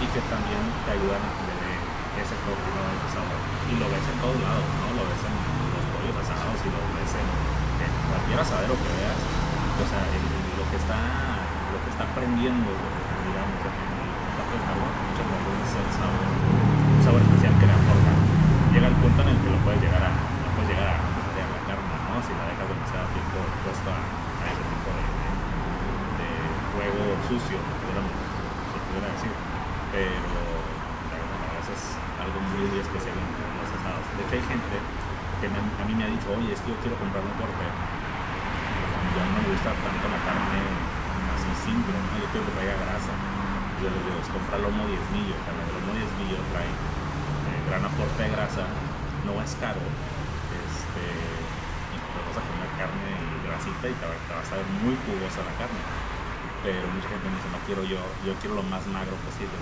y 0.00 0.06
que 0.08 0.20
también 0.32 0.62
te 0.88 0.90
ayudan 0.96 1.20
a 1.20 1.30
dé 1.36 2.20
ese 2.24 2.32
¿no? 2.32 2.82
ese 2.96 3.08
sabor. 3.12 3.38
Y 3.68 3.74
lo 3.76 3.86
ves 3.92 4.06
en 4.08 4.18
todos 4.24 4.40
lados, 4.40 4.64
¿no? 4.64 4.86
Lo 4.96 5.04
ves 5.04 5.20
en 5.20 5.34
los 5.36 5.84
pollos 5.92 6.16
asados 6.24 6.58
y 6.64 6.68
lo 6.72 6.80
ves 6.96 7.12
en, 7.20 7.28
cualquier 8.08 8.40
asadero 8.40 8.72
que 8.72 8.88
veas. 8.88 9.20
O 9.20 9.84
sea, 9.84 10.00
lo 10.00 10.64
que 10.72 10.76
está 10.80 10.96
lo 10.96 11.78
que 11.84 11.90
está 11.92 12.08
prendiendo, 12.16 12.72
digamos, 12.72 13.60
en 13.68 13.76
el 13.76 14.32
taco 14.32 14.52
de 14.56 14.62
carbón, 14.64 14.92
muchas 15.12 15.26
veces 15.28 15.60
es 15.60 15.74
el 15.76 15.90
sabor. 15.92 17.43
Llega 18.84 19.00
el 19.00 19.00
punto 19.00 19.22
en 19.24 19.28
el 19.32 19.38
que 19.40 19.48
lo 19.48 19.56
puedes 19.64 19.80
llegar 19.80 19.96
a, 20.04 20.12
lo 20.12 20.48
puedes 20.60 20.68
llegar 20.76 20.92
a 20.92 21.00
marear 21.00 21.48
la 21.56 21.60
carne, 21.64 21.88
¿no? 22.04 22.20
Si 22.20 22.36
la 22.36 22.44
dejas 22.52 22.68
demasiado 22.68 23.08
tiempo 23.16 23.36
expuesta 23.48 23.96
a 23.96 24.44
ese 24.44 24.60
tipo 24.60 24.90
de, 24.92 25.04
de- 26.20 26.84
de 26.84 27.16
sucio, 27.24 27.56
se 27.64 28.78
pudiera 28.84 29.08
decir. 29.08 29.32
Pero 29.88 30.20
la 30.20 31.16
verdad 31.16 31.64
es 31.64 31.96
algo 31.96 32.38
muy, 32.44 32.76
especial 32.76 33.16
en 33.16 33.56
los 33.56 33.72
asados. 33.72 34.04
De 34.04 34.28
hecho, 34.28 34.36
hay 34.36 34.44
gente 34.52 34.76
que 35.40 35.46
a 35.48 35.84
mí 35.88 35.92
me 35.96 36.04
ha 36.04 36.10
dicho, 36.12 36.28
oye, 36.36 36.52
es 36.52 36.60
que 36.60 36.76
yo 36.76 36.76
quiero 36.84 37.00
comprar 37.00 37.24
un 37.24 37.32
corte. 37.40 37.64
Ya 37.64 39.22
no 39.24 39.32
me 39.32 39.48
gusta 39.48 39.72
tanto 39.80 40.04
la 40.12 40.20
carne 40.28 40.60
así 41.32 41.48
simple, 41.72 41.88
¿no? 41.88 42.20
yo 42.20 42.28
quiero 42.36 42.44
que 42.52 42.52
traiga 42.52 42.76
grasa. 42.84 43.16
Yo 43.80 43.88
les 43.88 44.00
digo, 44.04 44.20
es 44.20 44.28
comprar 44.28 44.60
lomo 44.60 44.84
diezmillo. 44.92 45.40
O 45.40 45.42
sea, 45.48 45.56
el 45.56 45.72
lomo 45.72 45.96
diezmillo 45.96 46.36
trae 46.52 46.68
gran 47.68 47.84
aporte 47.84 48.22
de 48.22 48.30
grasa, 48.30 48.64
no 49.24 49.40
es 49.40 49.56
caro. 49.60 49.80
Este, 49.80 51.04
vas 52.28 52.36
a 52.38 52.42
comer 52.44 52.68
carne 52.76 53.16
grasita 53.46 53.88
y 53.88 53.94
te, 53.96 54.06
te 54.06 54.32
vas 54.32 54.52
a 54.52 54.56
ver 54.60 54.66
muy 54.82 54.96
jugosa 55.06 55.40
la 55.44 55.54
carne. 55.56 55.80
Pero 56.64 56.88
mucha 56.88 57.08
gente 57.12 57.28
me 57.28 57.36
dice, 57.36 57.48
no 57.52 57.60
quiero 57.68 57.84
yo, 57.84 58.00
yo 58.24 58.32
quiero 58.40 58.56
lo 58.56 58.64
más 58.64 58.80
magro 58.88 59.12
posible. 59.28 59.52
lo 59.52 59.60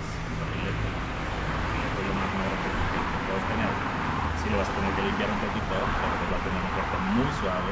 más 2.15 2.31
magro 2.31 2.55
que, 2.63 2.71
puedes 3.27 3.43
tener. 3.51 3.67
Sí 4.39 4.47
lo 4.51 4.57
vas 4.59 4.69
a 4.71 4.73
tener 4.75 4.91
que 4.95 5.03
limpiar 5.03 5.29
un 5.31 5.39
poquito, 5.43 5.71
pero 5.71 6.15
te 6.19 6.25
va 6.31 6.37
a 6.39 6.43
tener 6.47 6.61
un 6.63 6.71
corte 6.75 6.95
muy 7.15 7.27
suave, 7.39 7.71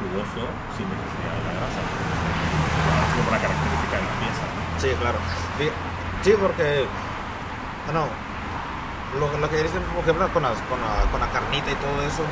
jugoso, 0.00 0.44
sin 0.76 0.84
necesidad 0.88 1.32
de 1.32 1.42
la 1.48 1.52
grasa. 1.60 1.80
Es 1.80 3.12
como 3.16 3.30
la 3.32 3.40
característica 3.40 3.94
de 4.00 4.04
la 4.08 4.16
pieza, 4.20 4.44
¿no? 4.48 4.60
sí, 4.80 4.88
claro. 5.00 5.18
Sí, 6.22 6.34
porque, 6.38 6.86
bueno, 7.84 8.06
lo, 9.30 9.38
lo 9.38 9.48
que 9.50 9.56
dices, 9.62 9.80
por 9.94 10.02
ejemplo, 10.02 10.28
con, 10.32 10.42
la, 10.42 10.50
con 11.10 11.20
la 11.20 11.28
carnita 11.30 11.70
y 11.70 11.74
todo 11.76 12.02
eso, 12.06 12.22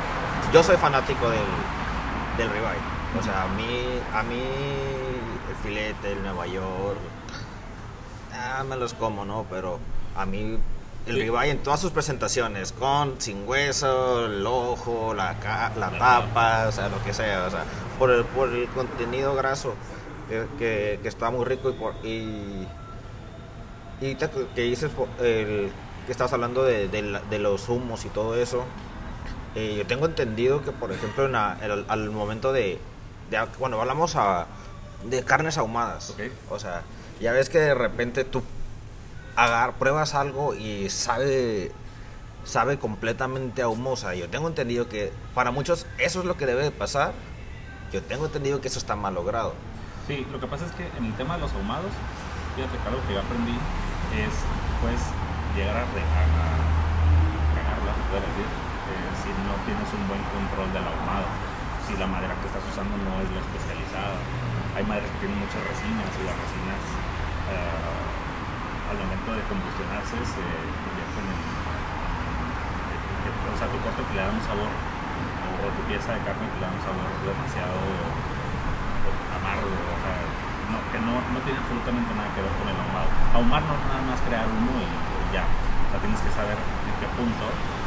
yo 0.53 0.63
soy 0.63 0.77
fanático 0.77 1.29
del, 1.29 1.39
del 2.37 2.49
ribeye. 2.49 2.79
O 3.19 3.23
sea, 3.23 3.43
a 3.43 3.47
mí, 3.49 3.99
a 4.13 4.23
mí 4.23 4.41
el 5.49 5.55
filete, 5.63 6.13
el 6.13 6.23
Nueva 6.23 6.47
York, 6.47 6.97
ah, 8.33 8.63
me 8.63 8.75
los 8.75 8.93
como, 8.93 9.25
¿no? 9.25 9.45
Pero 9.49 9.79
a 10.15 10.25
mí 10.25 10.57
el 11.07 11.15
ribeye 11.15 11.51
en 11.51 11.63
todas 11.63 11.79
sus 11.79 11.91
presentaciones, 11.91 12.71
con, 12.71 13.19
sin 13.19 13.47
hueso, 13.47 14.25
el 14.27 14.45
ojo, 14.45 15.13
la, 15.13 15.35
la 15.77 15.89
tapa, 15.97 16.65
o 16.67 16.71
sea, 16.71 16.89
lo 16.89 17.03
que 17.03 17.13
sea, 17.13 17.45
o 17.47 17.49
sea, 17.49 17.63
por 17.99 18.11
el, 18.11 18.23
por 18.25 18.49
el 18.49 18.67
contenido 18.69 19.35
graso 19.35 19.73
que, 20.29 20.45
que- 20.57 20.99
que 21.01 21.07
está 21.09 21.29
muy 21.31 21.43
rico 21.45 21.69
y, 21.69 21.73
por, 21.73 21.93
y, 22.03 22.67
y 23.99 24.15
que, 24.15 24.61
dices 24.61 24.91
el, 25.19 25.71
que 26.11 26.13
estabas 26.13 26.33
hablando 26.33 26.63
de, 26.63 26.89
de 26.89 27.21
de 27.29 27.39
los 27.39 27.69
humos 27.69 28.03
y 28.03 28.09
todo 28.09 28.35
eso, 28.35 28.65
eh, 29.55 29.75
yo 29.77 29.87
tengo 29.87 30.05
entendido 30.05 30.61
que, 30.61 30.73
por 30.73 30.91
ejemplo, 30.91 31.25
en 31.25 31.31
la- 31.31 31.57
el- 31.61 31.85
al 31.87 32.09
momento 32.09 32.51
de, 32.51 32.79
de- 33.29 33.45
cuando 33.57 33.79
hablamos 33.79 34.17
a, 34.17 34.45
de 35.05 35.23
carnes 35.23 35.57
ahumadas, 35.57 36.09
Ok. 36.09 36.19
o 36.49 36.59
sea, 36.59 36.81
ya 37.21 37.31
ves 37.31 37.47
que 37.47 37.59
de 37.59 37.73
repente 37.73 38.25
tú 38.25 38.43
agar, 39.37 39.75
pruebas 39.75 40.13
algo 40.13 40.53
y 40.53 40.89
sabe 40.89 41.71
sabe 42.43 42.77
completamente 42.77 43.61
a 43.61 43.69
humosa. 43.69 44.13
Yo 44.13 44.27
tengo 44.27 44.49
entendido 44.49 44.89
que 44.89 45.13
para 45.33 45.51
muchos 45.51 45.85
eso 45.97 46.19
es 46.19 46.25
lo 46.25 46.35
que 46.35 46.45
debe 46.45 46.63
de 46.63 46.71
pasar. 46.71 47.13
Yo 47.93 48.01
tengo 48.03 48.25
entendido 48.25 48.59
que 48.59 48.67
eso 48.67 48.79
está 48.79 48.97
mal 48.97 49.13
logrado. 49.13 49.53
Sí, 50.07 50.27
lo 50.29 50.41
que 50.41 50.47
pasa 50.47 50.65
es 50.65 50.71
que 50.73 50.85
en 50.97 51.05
el 51.05 51.13
tema 51.15 51.35
de 51.35 51.41
los 51.41 51.53
ahumados, 51.53 51.91
fíjate 52.57 52.77
que 52.77 52.87
algo 52.89 52.99
que 53.07 53.13
yo 53.13 53.19
aprendí 53.21 53.51
es, 54.17 54.33
pues, 54.81 54.99
llegar 55.55 55.75
a, 55.75 55.83
a, 55.83 56.23
a 58.11 58.19
decir, 58.19 58.47
eh, 58.47 59.11
si 59.23 59.31
no 59.43 59.55
tienes 59.63 59.87
un 59.91 60.03
buen 60.07 60.23
control 60.31 60.67
del 60.71 60.83
ahumado, 60.83 61.27
si 61.87 61.95
la 61.95 62.07
madera 62.07 62.35
que 62.39 62.47
estás 62.47 62.63
usando 62.71 62.95
no 63.03 63.19
es 63.23 63.29
la 63.31 63.39
especializada, 63.43 64.19
hay 64.75 64.83
maderas 64.87 65.11
que 65.15 65.27
tienen 65.27 65.39
muchas 65.39 65.59
resinas 65.63 66.07
y 66.15 66.23
las 66.23 66.35
resinas 66.35 66.79
uh, 67.51 68.91
al 68.91 68.97
momento 68.99 69.29
de 69.35 69.43
combustionarse 69.47 70.15
se 70.23 70.43
convierten 70.87 71.25
en, 71.27 71.39
o 73.51 73.55
sea, 73.55 73.67
tu 73.67 73.77
corte 73.83 74.03
que 74.07 74.13
le 74.15 74.23
da 74.23 74.31
un 74.31 74.43
sabor 74.43 74.71
o 74.71 75.67
tu 75.75 75.81
pieza 75.91 76.15
de 76.15 76.21
carne 76.23 76.47
que 76.47 76.59
le 76.59 76.65
da 76.67 76.71
un 76.71 76.83
sabor 76.83 77.07
demasiado 77.23 77.79
amargo, 79.35 79.71
o 79.71 79.99
sea, 80.03 80.15
que 80.91 80.99
no, 81.03 81.19
tiene 81.43 81.59
absolutamente 81.59 82.11
nada 82.15 82.31
que 82.35 82.43
ver 82.43 82.53
con 82.55 82.67
el 82.67 82.75
ahumado. 82.75 83.07
Ahumar 83.35 83.63
no 83.67 83.75
nada 83.91 84.03
más 84.07 84.19
crear 84.23 84.47
humo 84.47 84.75
y, 84.79 85.10
ya, 85.31 85.47
o 85.47 85.87
sea, 85.91 85.99
tienes 86.03 86.19
que 86.19 86.31
saber 86.35 86.59
en 86.59 86.93
qué 86.99 87.07
punto 87.15 87.45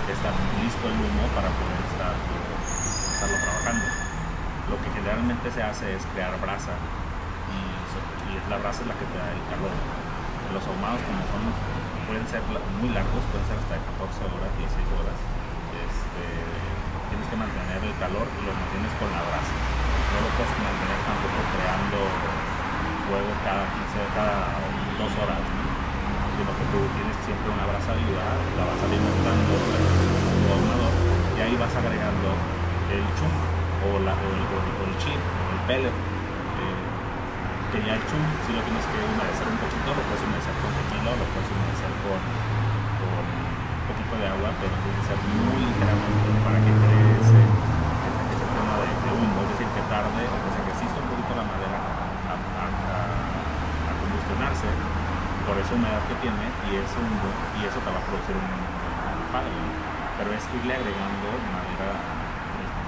está 0.09 0.33
listo 0.61 0.85
el 0.89 0.97
humo 0.97 1.25
para 1.37 1.49
poder 1.53 1.81
estar, 1.93 2.13
estarlo 2.65 3.37
trabajando. 3.41 3.85
Lo 4.73 4.77
que 4.81 4.89
generalmente 4.97 5.53
se 5.53 5.61
hace 5.61 5.93
es 5.93 6.03
crear 6.17 6.33
brasa 6.41 6.73
y, 7.53 7.57
y 8.29 8.41
la 8.49 8.57
brasa 8.61 8.81
es 8.81 8.89
la 8.89 8.97
que 8.97 9.05
te 9.05 9.17
da 9.21 9.29
el 9.29 9.45
calor. 9.53 9.73
Los 10.57 10.65
ahumados 10.65 11.01
como 11.05 11.21
son, 11.33 11.45
pueden 12.09 12.25
ser 12.33 12.41
muy 12.81 12.89
largos, 12.97 13.21
pueden 13.29 13.45
ser 13.45 13.61
hasta 13.61 13.77
de 13.77 13.83
14 13.93 14.25
horas, 14.25 14.51
16 14.57 15.01
horas. 15.01 15.19
Este, 15.85 16.25
tienes 17.13 17.27
que 17.29 17.37
mantener 17.37 17.81
el 17.85 17.95
calor 18.01 18.25
y 18.25 18.41
lo 18.41 18.53
mantienes 18.57 18.93
con 18.97 19.09
la 19.13 19.21
brasa. 19.21 19.53
No 19.53 20.17
lo 20.25 20.31
puedes 20.33 20.53
mantener 20.65 21.01
tampoco 21.05 21.39
creando 21.53 22.01
fuego 23.05 23.33
cada 23.45 23.65
15, 23.69 24.01
cada 24.17 24.37
dos 24.97 25.13
horas, 25.21 25.41
sino 25.45 26.55
siempre 27.25 27.49
una 27.49 27.65
brasa 27.65 27.97
viva, 27.97 28.21
la 28.61 28.65
vas 28.69 28.81
alimentando 28.85 29.57
tu 29.57 30.45
ahumador 30.45 30.93
y 31.33 31.39
ahí 31.41 31.57
vas 31.57 31.73
agregando 31.73 32.37
el 32.93 33.01
chum 33.17 33.33
o, 33.81 33.97
el, 33.97 34.93
chip 35.01 35.17
o 35.17 35.45
el 35.57 35.61
pellet. 35.65 35.89
Eh, 35.89 36.81
que 37.73 37.79
ya 37.81 37.97
el 37.97 38.05
chum 38.13 38.21
si 38.45 38.53
lo 38.53 38.61
tienes 38.61 38.85
que 38.85 38.99
humedecer 39.01 39.49
un 39.49 39.57
poquito, 39.57 39.89
lo 39.97 40.03
puedes 40.05 40.21
humedecer 40.21 40.53
con 40.61 40.69
tequila, 40.77 41.17
lo 41.17 41.25
puedes 41.33 41.49
humedecer 41.49 41.93
con, 42.05 42.21
un 42.21 43.85
poquito 43.89 44.15
de 44.21 44.27
agua, 44.29 44.49
pero 44.61 44.75
tiene 44.85 45.01
ser 45.09 45.19
muy 45.25 45.65
ligeramente 45.65 46.29
para 46.45 46.61
que 46.61 46.73
cree 46.77 47.09
ese, 47.25 47.41
ese 47.41 48.47
tema 48.53 48.75
de, 48.85 48.89
de, 49.01 49.11
humo, 49.17 49.39
es 49.49 49.51
decir, 49.57 49.69
que 49.73 49.83
tarde 49.89 50.23
o 50.29 50.37
que 50.45 50.61
resista 50.61 50.99
un 51.01 51.09
poquito 51.09 51.33
la 51.41 51.45
madera 51.49 51.79
a, 51.81 52.37
a, 52.37 52.65
a, 52.69 53.01
a 53.89 53.93
combustionarse 53.97 54.69
por 55.45 55.57
esa 55.61 55.75
humedad 55.77 56.01
que 56.09 56.17
tiene 56.25 56.45
y 56.69 56.81
humo 56.81 57.29
y 57.61 57.69
eso 57.69 57.79
te 57.85 57.91
va 57.93 58.01
a 58.01 58.07
producir 58.09 58.37
un, 58.37 58.49
padre, 59.33 59.51
¿no? 59.51 59.71
pero 60.17 60.31
es 60.33 60.45
irle 60.57 60.75
agregando 60.75 61.29
madera 61.53 62.15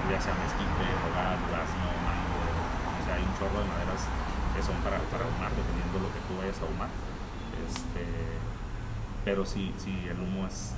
ya 0.07 0.21
sea 0.21 0.33
mezquite, 0.39 0.87
rogar, 1.03 1.35
durazno, 1.43 1.87
mango, 2.07 2.39
o 2.39 3.01
sea, 3.03 3.19
hay 3.19 3.23
un 3.27 3.33
chorro 3.35 3.59
de 3.59 3.67
maderas 3.67 4.07
que 4.55 4.63
son 4.63 4.79
para, 4.79 5.03
para 5.11 5.27
ahumar, 5.27 5.51
dependiendo 5.51 5.99
de 5.99 6.03
lo 6.07 6.11
que 6.15 6.21
tú 6.31 6.39
vayas 6.39 6.55
a 6.57 6.63
ahumar. 6.63 6.87
Este, 7.67 8.03
pero 9.27 9.43
si, 9.43 9.75
si 9.75 9.91
el 10.07 10.15
humo 10.15 10.47
es 10.47 10.71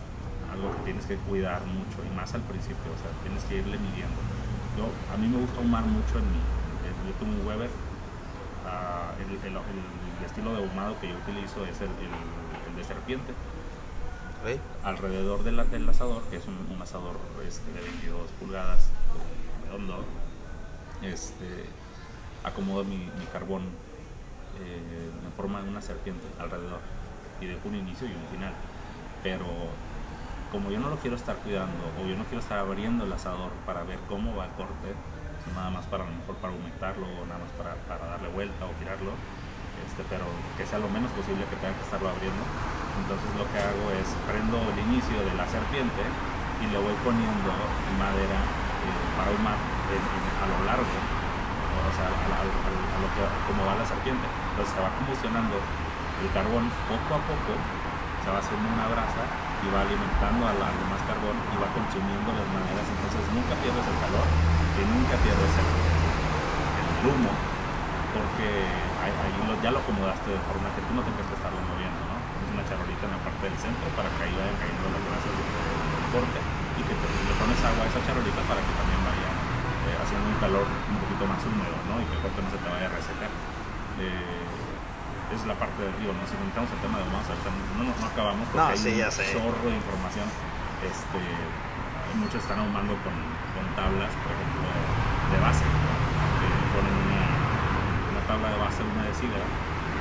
algo 0.49 0.73
que 0.73 0.81
tienes 0.89 1.05
que 1.05 1.15
cuidar 1.29 1.61
mucho, 1.69 2.01
y 2.01 2.09
más 2.17 2.33
al 2.33 2.41
principio, 2.49 2.89
o 2.89 2.97
sea, 2.97 3.13
tienes 3.21 3.45
que 3.45 3.61
irle 3.61 3.77
midiendo. 3.77 4.17
Yo, 4.73 4.89
a 5.13 5.15
mí 5.17 5.29
me 5.29 5.37
gusta 5.37 5.61
ahumar 5.61 5.85
mucho 5.85 6.17
en 6.17 6.25
mi, 6.33 6.41
yo 7.05 7.13
tengo 7.21 7.37
un 7.37 7.45
Weber, 7.45 7.69
uh, 7.69 9.13
el, 9.21 9.29
el, 9.45 9.53
el, 9.53 9.79
el, 10.19 10.25
estilo 10.25 10.53
de 10.53 10.59
ahumado 10.59 10.99
que 10.99 11.09
yo 11.09 11.15
utilizo 11.15 11.65
es 11.65 11.81
el, 11.81 11.89
de 12.75 12.83
serpiente. 12.83 13.33
Alrededor 14.83 15.43
de 15.43 15.51
la, 15.51 15.65
del 15.65 15.87
asador, 15.89 16.23
que 16.29 16.37
es 16.37 16.45
un, 16.47 16.57
un 16.73 16.81
asador 16.81 17.17
este, 17.45 17.71
de 17.73 17.81
22 17.81 18.29
pulgadas, 18.39 18.89
redondo, 19.65 20.05
este, 21.01 21.65
acomodo 22.43 22.83
mi, 22.83 22.97
mi 22.97 23.25
carbón 23.33 23.63
eh, 24.59 25.11
en 25.25 25.31
forma 25.33 25.61
de 25.61 25.69
una 25.69 25.81
serpiente 25.81 26.25
alrededor 26.39 26.79
y 27.41 27.45
dejo 27.45 27.67
un 27.67 27.75
inicio 27.75 28.07
y 28.07 28.11
un 28.11 28.25
final. 28.31 28.53
Pero 29.23 29.45
como 30.51 30.71
yo 30.71 30.79
no 30.79 30.89
lo 30.89 30.97
quiero 30.97 31.15
estar 31.15 31.35
cuidando 31.37 31.83
o 32.01 32.07
yo 32.07 32.15
no 32.17 32.23
quiero 32.25 32.39
estar 32.39 32.57
abriendo 32.57 33.05
el 33.05 33.13
asador 33.13 33.51
para 33.65 33.83
ver 33.83 33.99
cómo 34.07 34.35
va 34.35 34.45
el 34.45 34.51
corte, 34.51 34.95
nada 35.55 35.69
más 35.69 35.85
para 35.85 36.03
a 36.03 36.07
lo 36.07 36.15
mejor 36.15 36.35
para 36.35 36.53
aumentarlo 36.53 37.05
o 37.05 37.25
nada 37.25 37.39
más 37.39 37.51
para, 37.57 37.75
para 37.87 38.11
darle 38.11 38.29
vuelta 38.29 38.65
o 38.65 38.71
girarlo, 38.79 39.11
este, 39.85 40.03
pero 40.09 40.25
que 40.57 40.65
sea 40.65 40.79
lo 40.79 40.89
menos 40.89 41.11
posible 41.15 41.45
que 41.47 41.57
tenga 41.59 41.75
que 41.75 41.85
estarlo 41.85 42.09
abriendo. 42.09 42.43
Entonces 42.99 43.29
lo 43.39 43.45
que 43.47 43.59
hago 43.59 43.85
es 43.95 44.07
prendo 44.27 44.59
el 44.59 44.77
inicio 44.91 45.17
de 45.23 45.33
la 45.39 45.47
serpiente 45.47 46.03
y 46.59 46.65
le 46.67 46.77
voy 46.79 46.95
poniendo 47.03 47.51
madera 47.95 48.39
eh, 48.39 49.03
para 49.15 49.31
ahumar 49.31 49.55
a 49.55 50.45
lo 50.45 50.59
largo 50.67 50.85
o 50.89 51.91
sea, 51.95 52.07
a, 52.11 52.43
lo 52.45 53.07
que 53.15 53.21
como 53.47 53.63
va 53.63 53.79
la 53.79 53.87
serpiente. 53.87 54.25
Entonces 54.53 54.75
se 54.75 54.79
va 54.83 54.91
combustionando 54.99 55.55
el 55.57 56.27
carbón 56.35 56.67
poco 56.91 57.11
a 57.15 57.21
poco, 57.23 57.51
se 58.23 58.27
va 58.27 58.43
haciendo 58.43 58.67
una 58.67 58.87
brasa 58.91 59.23
y 59.63 59.65
va 59.71 59.87
alimentando 59.87 60.43
al, 60.47 60.59
al 60.59 60.75
demás 60.75 61.01
carbón 61.07 61.35
y 61.35 61.55
va 61.55 61.71
consumiendo 61.71 62.29
las 62.35 62.47
maderas. 62.51 62.85
Entonces 62.87 63.23
nunca 63.31 63.55
pierdes 63.63 63.85
el 63.87 63.97
calor 64.03 64.27
y 64.27 64.81
nunca 64.91 65.15
pierdes 65.23 65.53
el, 65.55 65.67
el 65.71 67.03
humo 67.15 67.31
porque 68.13 68.88
ahí, 69.11 69.33
lo, 69.45 69.53
ya 69.61 69.71
lo 69.73 69.79
acomodaste 69.81 70.29
de 70.29 70.41
forma 70.45 70.67
que 70.77 70.81
tú 70.85 70.91
no 70.93 71.01
tengas 71.01 71.25
que 71.25 71.35
estarlo 71.35 71.59
moviendo, 71.65 71.99
¿no? 72.09 72.15
Es 72.17 72.49
una 72.53 72.63
charolita 72.65 73.03
en 73.09 73.13
la 73.17 73.21
parte 73.25 73.43
del 73.49 73.57
centro 73.57 73.87
para 73.97 74.07
que 74.13 74.21
ahí 74.25 74.33
vayan 74.33 74.57
cayendo 74.57 74.85
las 74.93 75.03
brasas 75.03 75.33
del 75.33 76.07
corte 76.13 76.39
y 76.77 76.81
que 76.85 76.93
te, 76.95 77.05
le 77.05 77.33
pones 77.37 77.59
agua 77.65 77.81
a 77.83 77.89
esa 77.89 78.01
charolita 78.05 78.41
para 78.45 78.61
que 78.61 78.73
también 78.77 79.01
vaya 79.03 79.29
eh, 79.89 79.95
haciendo 79.99 80.25
un 80.29 80.37
calor 80.39 80.65
un 80.65 80.97
poquito 81.03 81.23
más 81.25 81.41
húmedo, 81.43 81.75
¿no? 81.89 81.93
Y 82.01 82.05
que 82.07 82.15
el 82.17 82.21
corte 82.23 82.39
no 82.39 82.49
se 82.53 82.59
te 82.61 82.67
vaya 82.69 82.87
a 82.87 82.93
resecar. 82.93 83.31
Eh, 83.99 84.47
es 85.29 85.45
la 85.45 85.53
parte 85.53 85.77
del 85.85 85.93
río, 86.01 86.09
¿no? 86.09 86.25
Si 86.25 86.33
necesitamos 86.33 86.73
el 86.73 86.81
tema 86.81 86.97
de 86.97 87.05
humanos, 87.05 87.29
no, 87.29 87.83
no, 87.85 87.93
no 87.93 88.05
acabamos 88.09 88.45
porque 88.49 88.65
no, 88.65 88.73
hay 88.73 88.81
sí, 88.81 88.89
un 88.89 88.97
ya 88.97 89.09
sé. 89.13 89.29
chorro 89.29 89.61
de 89.69 89.77
información. 89.77 90.25
Este, 90.81 91.21
muchos 92.17 92.41
están 92.41 92.57
ahumando 92.59 92.97
con, 93.05 93.13
con 93.53 93.65
tablas, 93.77 94.09
por 94.25 94.31
ejemplo, 94.33 94.65
de 94.65 95.37
base. 95.37 95.65
Eh, 95.69 96.61
ponen 96.73 96.95
una, 96.97 97.23
una, 98.09 98.18
tabla 98.29 98.53
de 98.53 98.61
base 98.61 98.85
humedecida 98.85 99.41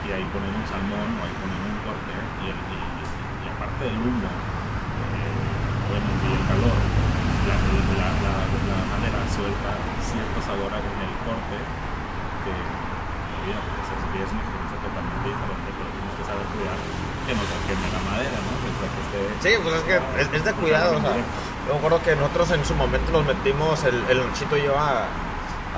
y 0.05 0.13
ahí 0.13 0.25
ponen 0.29 0.53
un 0.53 0.67
salmón 0.69 1.09
o 1.17 1.21
ahí 1.25 1.33
ponen 1.41 1.61
un 1.65 1.77
corte 1.81 2.13
y, 2.45 2.53
el, 2.53 2.61
y, 2.61 2.77
y 2.77 3.47
aparte 3.49 3.89
del 3.89 3.97
humo, 4.05 4.29
eh, 4.29 5.89
obviamente 5.89 6.25
y 6.29 6.33
el 6.37 6.45
calor, 6.45 6.77
la, 6.77 7.57
la, 7.57 8.09
la, 8.21 8.35
la, 8.69 8.79
madera 8.93 9.21
suelta 9.33 9.73
cierto 10.05 10.39
sabor 10.45 10.69
en 10.77 10.97
el 11.09 11.15
corte 11.25 11.57
que, 11.57 12.53
olvídate, 12.53 13.69
es, 13.81 13.89
es 13.97 14.29
una 14.29 14.45
experiencia 14.45 14.77
totalmente 14.77 15.25
diferente, 15.25 15.69
pero 15.73 15.89
tienes 15.89 16.15
que 16.21 16.25
saber 16.29 16.45
cuidar 16.53 16.79
que 17.25 17.33
no 17.33 17.45
se 17.49 17.57
queme 17.65 17.89
la 17.97 18.03
madera, 18.13 18.37
¿no? 18.45 18.53
Que, 18.61 18.69
esté, 18.77 19.21
sí, 19.41 19.51
pues 19.65 19.73
es 19.73 19.85
que 19.89 19.97
es, 20.21 20.29
es 20.37 20.45
de 20.45 20.53
cuidado, 20.53 20.97
o 20.97 21.01
sea, 21.01 21.17
yo 21.17 21.71
me 21.73 21.79
acuerdo 21.81 22.05
que 22.05 22.13
nosotros 22.13 22.53
en 22.53 22.63
su 22.69 22.77
momento 22.77 23.09
nos 23.09 23.25
metimos, 23.25 23.81
el, 23.89 23.97
el 24.13 24.21
Lonchito 24.21 24.57
y 24.61 24.69
yo, 24.69 24.77
a, 24.77 25.09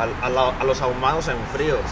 a, 0.03 0.27
a, 0.27 0.29
la, 0.31 0.51
a 0.59 0.65
los 0.67 0.83
ahumados 0.83 1.31
en 1.31 1.39
fríos. 1.55 1.87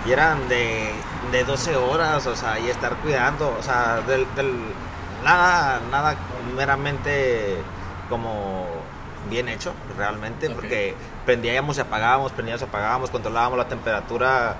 Okay. 0.00 0.10
Y 0.10 0.12
eran 0.12 0.48
de, 0.48 0.90
de 1.32 1.44
12 1.44 1.76
horas, 1.76 2.26
o 2.26 2.36
sea, 2.36 2.58
y 2.58 2.68
estar 2.68 2.96
cuidando, 2.96 3.56
o 3.58 3.62
sea, 3.62 4.00
del, 4.06 4.26
del 4.34 4.52
nada, 5.24 5.80
nada 5.90 6.16
meramente 6.56 7.56
como 8.08 8.66
bien 9.28 9.48
hecho, 9.48 9.72
realmente, 9.96 10.50
porque 10.50 10.94
prendíamos 11.26 11.78
y 11.78 11.80
apagábamos, 11.80 12.32
prendíamos 12.32 12.62
y 12.62 12.64
apagábamos, 12.64 13.10
controlábamos 13.10 13.58
la 13.58 13.68
temperatura 13.68 14.56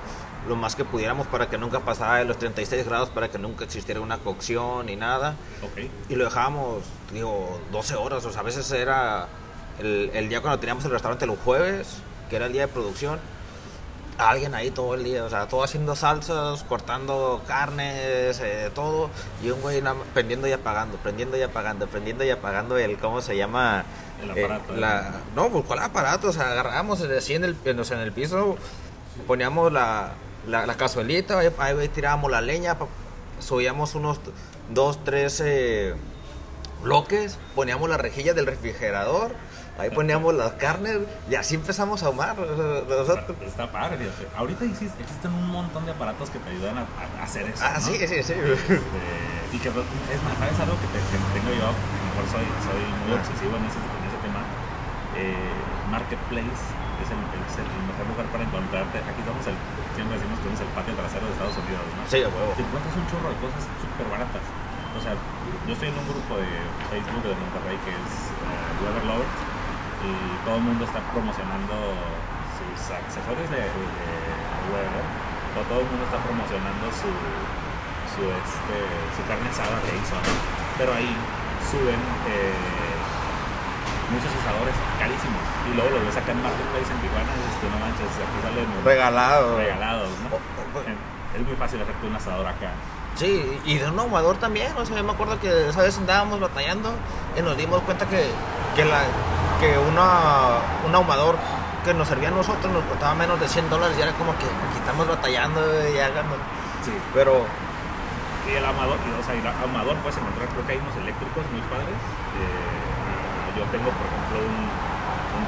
lo 0.49 0.57
más 0.57 0.75
que 0.75 0.85
pudiéramos 0.85 1.27
para 1.27 1.49
que 1.49 1.59
nunca 1.59 1.81
pasara 1.81 2.17
de 2.17 2.25
los 2.25 2.39
36 2.39 2.87
grados, 2.87 3.11
para 3.11 3.29
que 3.29 3.39
nunca 3.39 3.65
existiera 3.65 4.01
una 4.01 4.19
cocción 4.19 4.87
ni 4.87 4.97
nada. 4.97 5.35
Ok. 5.63 5.91
Y 6.09 6.15
lo 6.15 6.25
dejábamos, 6.25 6.83
digo, 7.13 7.61
12 7.73 7.95
horas, 7.97 8.25
o 8.25 8.31
sea, 8.31 8.41
a 8.41 8.45
veces 8.45 8.71
era 8.73 9.29
el, 9.79 10.11
el 10.15 10.29
día 10.29 10.41
cuando 10.41 10.59
teníamos 10.59 10.85
el 10.85 10.93
restaurante 10.93 11.27
los 11.27 11.39
jueves, 11.39 11.99
que 12.29 12.37
era 12.37 12.47
el 12.47 12.53
día 12.53 12.63
de 12.63 12.69
producción, 12.69 13.19
alguien 14.29 14.55
ahí 14.55 14.71
todo 14.71 14.95
el 14.95 15.05
día, 15.05 15.25
o 15.25 15.31
sea, 15.31 15.49
todo 15.49 15.65
haciendo 15.65 15.97
salsas, 15.97 16.63
cortando 16.65 17.43
carnes, 17.47 18.39
eh, 18.41 18.71
todo, 18.75 19.09
y 19.43 19.51
un 19.51 19.61
güey 19.63 19.83
prendiendo 20.13 20.47
y 20.47 20.53
apagando, 20.53 20.99
prendiendo 20.99 21.37
y 21.39 21.43
apagando, 21.43 21.87
prendiendo 21.87 22.25
y 22.25 22.31
apagando 22.31 22.77
el, 22.77 22.99
¿cómo 22.99 23.23
se 23.23 23.37
llama? 23.37 23.85
El 24.23 24.37
Eh, 24.37 24.45
aparato, 24.45 24.77
la, 24.77 25.13
no, 25.35 25.49
pues 25.49 25.65
¿cuál 25.65 25.79
aparato? 25.79 26.29
O 26.29 26.33
sea, 26.33 26.51
agarrábamos 26.51 27.01
así 27.01 27.35
en 27.35 27.45
el, 27.45 27.57
en, 27.65 27.81
o 27.81 27.85
sea, 27.85 27.97
en 27.97 28.03
el 28.03 28.13
piso, 28.13 28.57
poníamos 29.27 29.73
la, 29.73 30.13
la, 30.47 30.67
la 30.67 30.75
cazuelita, 30.77 31.39
ahí, 31.39 31.51
ahí 31.59 31.89
tirábamos 31.89 32.31
la 32.31 32.41
leña, 32.41 32.77
subíamos 33.39 33.95
unos 33.95 34.21
dos, 34.69 35.03
tres 35.05 35.41
eh, 35.45 35.95
bloques, 36.83 37.39
poníamos 37.55 37.89
la 37.89 37.97
rejilla 37.97 38.33
del 38.35 38.47
refrigerador, 38.47 39.35
ahí 39.79 39.91
poníamos 39.91 40.35
las 40.35 40.53
carnes 40.53 40.99
y 41.31 41.35
así 41.35 41.55
empezamos 41.55 42.03
a 42.03 42.07
ahumar. 42.07 42.37
Nosotros, 42.39 43.37
Está, 43.47 43.71
padre, 43.71 43.97
fíjate. 43.99 44.29
Ahorita 44.37 44.65
existe- 44.65 45.01
existen 45.03 45.33
un 45.33 45.49
montón 45.51 45.85
de 45.87 45.93
aparatos 45.93 46.31
que 46.31 46.39
te 46.39 46.51
ayudan 46.51 46.79
a, 46.79 46.87
a 47.21 47.25
hacer 47.25 47.47
eso. 47.47 47.63
ah, 47.65 47.75
¿no? 47.75 47.81
sí, 47.81 47.93
sí, 47.99 48.23
sí. 48.23 48.33
Este, 48.33 48.81
y 49.53 49.59
que 49.59 49.69
es 49.69 49.75
más, 49.75 50.39
¿sabes 50.39 50.59
algo 50.61 50.77
que, 50.81 50.89
te- 50.95 51.03
que 51.11 51.19
tengo 51.41 51.51
yo? 51.57 51.67
A 51.67 51.73
lo 51.75 52.07
mejor 52.15 52.25
soy, 52.31 52.47
soy 52.65 52.83
muy 53.07 53.13
obsesivo 53.19 53.57
en 53.59 53.65
ese, 53.67 53.79
en 53.83 54.03
ese 54.09 54.19
tema. 54.23 54.41
Eh, 55.19 55.53
Marketplace 55.91 56.55
es 57.03 57.09
el, 57.11 57.19
es 57.19 57.55
el 57.59 57.67
mejor 57.91 58.07
lugar 58.15 58.27
para 58.31 58.45
encontrarte. 58.47 59.03
Aquí 59.03 59.21
vamos 59.27 59.43
el, 59.51 59.59
siempre 59.99 60.15
decimos 60.23 60.39
que 60.39 60.49
es 60.55 60.61
el 60.63 60.71
patio 60.71 60.95
trasero 60.95 61.27
de 61.27 61.33
Estados 61.35 61.57
Unidos, 61.59 61.83
¿no? 61.99 62.03
Sí, 62.07 62.23
a 62.23 62.31
huevo. 62.31 62.55
Te 62.55 62.63
encuentras 62.63 62.95
un 62.95 63.07
chorro 63.11 63.29
de 63.35 63.39
cosas 63.43 63.63
súper 63.83 64.07
baratas. 64.07 64.45
O 64.97 65.01
sea, 65.01 65.15
yo 65.67 65.73
estoy 65.73 65.89
en 65.89 65.97
un 65.99 66.07
grupo 66.09 66.37
de 66.37 66.51
Facebook 66.91 67.23
de 67.23 67.35
Monterrey 67.39 67.79
que 67.87 67.93
es 67.95 68.11
uh, 68.35 68.85
Weber 68.85 69.05
Lovers 69.07 69.39
y 70.03 70.13
todo 70.45 70.57
el 70.57 70.65
mundo 70.67 70.83
está 70.85 71.01
promocionando 71.13 71.75
sus 72.59 72.79
accesorios 72.91 73.49
de, 73.53 73.61
de, 73.61 73.71
de 73.71 74.67
Weber, 74.73 75.05
o 75.57 75.61
todo 75.69 75.81
el 75.85 75.89
mundo 75.93 76.05
está 76.09 76.19
promocionando 76.25 76.85
su, 76.91 77.11
su, 78.13 78.23
este, 78.29 78.77
su 79.15 79.23
carne 79.29 79.49
asada 79.53 79.77
que 79.85 79.93
hizo, 79.95 80.17
¿no? 80.17 80.33
Pero 80.81 80.91
ahí 80.97 81.13
suben 81.69 82.01
eh, 82.29 82.97
muchos 84.11 84.33
asadores 84.43 84.75
carísimos 84.99 85.45
y 85.69 85.77
luego 85.77 85.91
los 85.97 86.03
ves 86.09 86.17
acá 86.19 86.33
en 86.33 86.41
Marketplace 86.43 86.91
en 86.91 86.99
Tijuana 87.05 87.31
y 87.31 87.41
dices, 87.47 87.69
no 87.71 87.79
manches, 87.79 88.11
aquí 88.21 88.39
salen 88.43 88.67
Regalado. 88.85 89.57
regalados, 89.57 90.11
¿no? 90.27 90.35
Es 91.31 91.43
muy 91.47 91.55
fácil 91.57 91.79
hacerte 91.81 92.05
un 92.09 92.17
asador 92.17 92.47
acá. 92.49 92.73
Sí, 93.17 93.61
y 93.65 93.79
de 93.79 93.89
un 93.89 93.99
ahumador 93.99 94.37
también, 94.39 94.73
o 94.77 94.87
sea, 94.87 94.97
yo 94.97 95.05
me 95.05 95.13
acuerdo 95.13 95.39
que 95.41 95.69
esa 95.69 95.83
vez 95.83 95.99
andábamos 95.99 96.41
batallando 96.41 96.91
y 97.37 97.43
nos 97.43 97.57
dimos 97.57 97.83
cuenta 97.83 98.07
que, 98.09 98.31
que, 98.75 98.85
la, 98.85 99.03
que 99.61 99.77
una, 99.77 100.59
un 100.87 100.95
ahumador 100.95 101.37
que 101.85 101.93
nos 101.93 102.09
servía 102.09 102.29
a 102.29 102.33
nosotros 102.33 102.73
nos 102.73 102.85
costaba 102.85 103.15
menos 103.15 103.41
de 103.41 103.49
100 103.49 103.69
dólares 103.69 103.97
y 103.99 104.03
era 104.03 104.13
como 104.13 104.33
que 104.39 104.45
aquí 104.45 104.79
estamos 104.79 105.07
batallando 105.09 105.61
y 105.89 105.99
hagamos. 105.99 106.39
Sí. 106.85 106.93
Pero, 107.13 107.45
Y 108.49 108.57
el 108.57 108.65
amador, 108.65 108.97
y, 109.05 109.13
o 109.13 109.23
sea, 109.25 109.35
el 109.37 109.47
amador 109.47 109.97
puedes 110.01 110.17
encontrar, 110.17 110.49
creo 110.49 110.67
que 110.67 110.73
hay 110.73 110.81
unos 110.81 110.97
eléctricos 110.97 111.45
muy 111.53 111.61
padres. 111.69 111.93
Eh, 112.41 112.81
yo 113.57 113.65
tengo, 113.69 113.93
por 113.93 114.07
ejemplo, 114.09 114.37
un, 114.41 114.65
un 114.65 115.45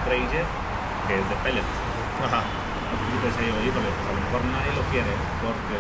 que 1.09 1.15
es 1.19 1.25
de 1.25 1.37
pellets. 1.41 1.75
ajá, 2.21 2.45
Y 2.45 3.17
pensé 3.25 3.43
pues 3.49 3.81
a 3.81 4.13
lo 4.13 4.21
mejor 4.21 4.41
nadie 4.53 4.73
lo 4.77 4.85
quiere 4.93 5.13
porque 5.41 5.79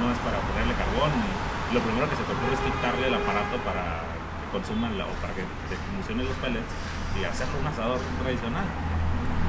no 0.00 0.12
es 0.12 0.18
para 0.20 0.38
ponerle 0.44 0.74
carbón. 0.76 1.12
Lo 1.72 1.80
primero 1.82 2.06
que 2.08 2.16
se 2.16 2.24
te 2.24 2.32
ocurre 2.32 2.54
es 2.54 2.62
quitarle 2.62 3.08
el 3.08 3.16
aparato 3.16 3.58
para 3.66 4.04
que 4.40 4.46
consuman 4.52 4.96
la, 4.96 5.04
o 5.08 5.14
para 5.18 5.34
que 5.34 5.42
te 5.42 5.76
funcionen 5.96 6.28
los 6.28 6.38
pellets 6.38 6.70
y 7.18 7.24
hacerlo 7.24 7.58
un 7.58 7.68
asador 7.68 7.98
tradicional. 8.22 8.66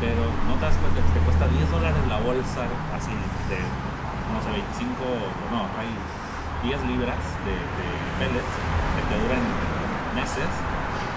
Pero 0.02 0.24
no 0.46 0.54
te 0.62 0.66
das 0.66 0.78
cuenta 0.78 1.02
que 1.02 1.12
te 1.14 1.22
cuesta 1.26 1.46
10 1.50 1.72
dólares 1.74 2.02
la 2.06 2.20
bolsa 2.22 2.70
así 2.94 3.14
de, 3.50 3.60
no 4.30 4.38
sé, 4.46 4.50
25, 4.54 4.94
no, 5.50 5.66
trae 5.74 5.90
10 6.64 6.74
libras 6.94 7.22
de, 7.46 7.54
de 7.54 7.88
pellets 8.22 8.54
que 8.94 9.04
te 9.10 9.16
duran 9.18 9.42
meses 10.14 10.50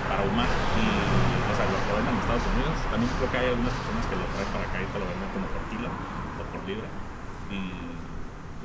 para 0.08 0.20
ahumar 0.24 0.48
y 0.76 0.84
o 0.84 1.54
sea, 1.56 1.64
lo, 1.68 1.76
lo 1.76 1.92
venden 1.96 2.14
en 2.14 2.20
Estados 2.20 2.46
Unidos. 2.56 2.76
También 2.88 3.10
creo 3.16 3.28
que 3.30 3.38
hay 3.40 3.48
algunas 3.52 3.74
personas 3.74 4.04
que 4.08 4.16
lo 4.16 4.24
traen 4.32 4.50
para 4.52 4.64
acá 4.64 4.76
y 4.80 4.88
te 4.88 4.98
lo 5.00 5.06
venden 5.08 5.28
como 5.32 5.46
por 5.48 5.62
kilo 5.72 5.88
o 5.88 6.42
por 6.48 6.60
libra. 6.68 6.88
Y 7.50 7.58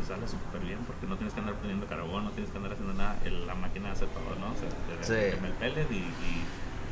sale 0.05 0.27
súper 0.27 0.61
bien 0.61 0.79
porque 0.87 1.05
no 1.07 1.15
tienes 1.17 1.33
que 1.33 1.39
andar 1.41 1.55
poniendo 1.55 1.85
carbón, 1.87 2.25
no 2.25 2.31
tienes 2.31 2.51
que 2.51 2.57
andar 2.57 2.73
haciendo 2.73 2.93
nada. 2.93 3.17
el- 3.25 3.45
la 3.47 3.55
máquina 3.55 3.91
hace 3.91 4.05
todo, 4.07 4.35
¿no? 4.39 4.53
O 4.53 4.57
sea, 4.57 4.69
te, 4.69 5.03
Sí. 5.03 5.13
te 5.13 5.47
el 5.47 5.53
pellet 5.53 5.91
y, 5.91 5.95
y 5.95 6.43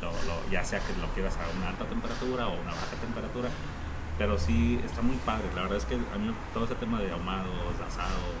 lo, 0.02 0.10
lo- 0.10 0.50
ya 0.50 0.64
sea 0.64 0.80
que 0.80 0.92
lo 1.00 1.08
quieras 1.14 1.34
a 1.36 1.56
una 1.56 1.68
alta 1.70 1.84
temperatura 1.86 2.48
o 2.48 2.54
una 2.60 2.72
baja 2.72 2.96
temperatura. 3.00 3.48
Pero 4.18 4.38
sí, 4.38 4.80
está 4.84 5.02
muy 5.02 5.16
padre. 5.16 5.46
La 5.56 5.62
verdad 5.62 5.78
es 5.78 5.84
que 5.86 5.94
a 5.96 6.18
mí 6.18 6.32
todo 6.52 6.64
ese 6.66 6.74
tema 6.76 7.00
de 7.00 7.10
ahumados, 7.10 7.50
de 7.78 7.84
asados, 7.84 8.34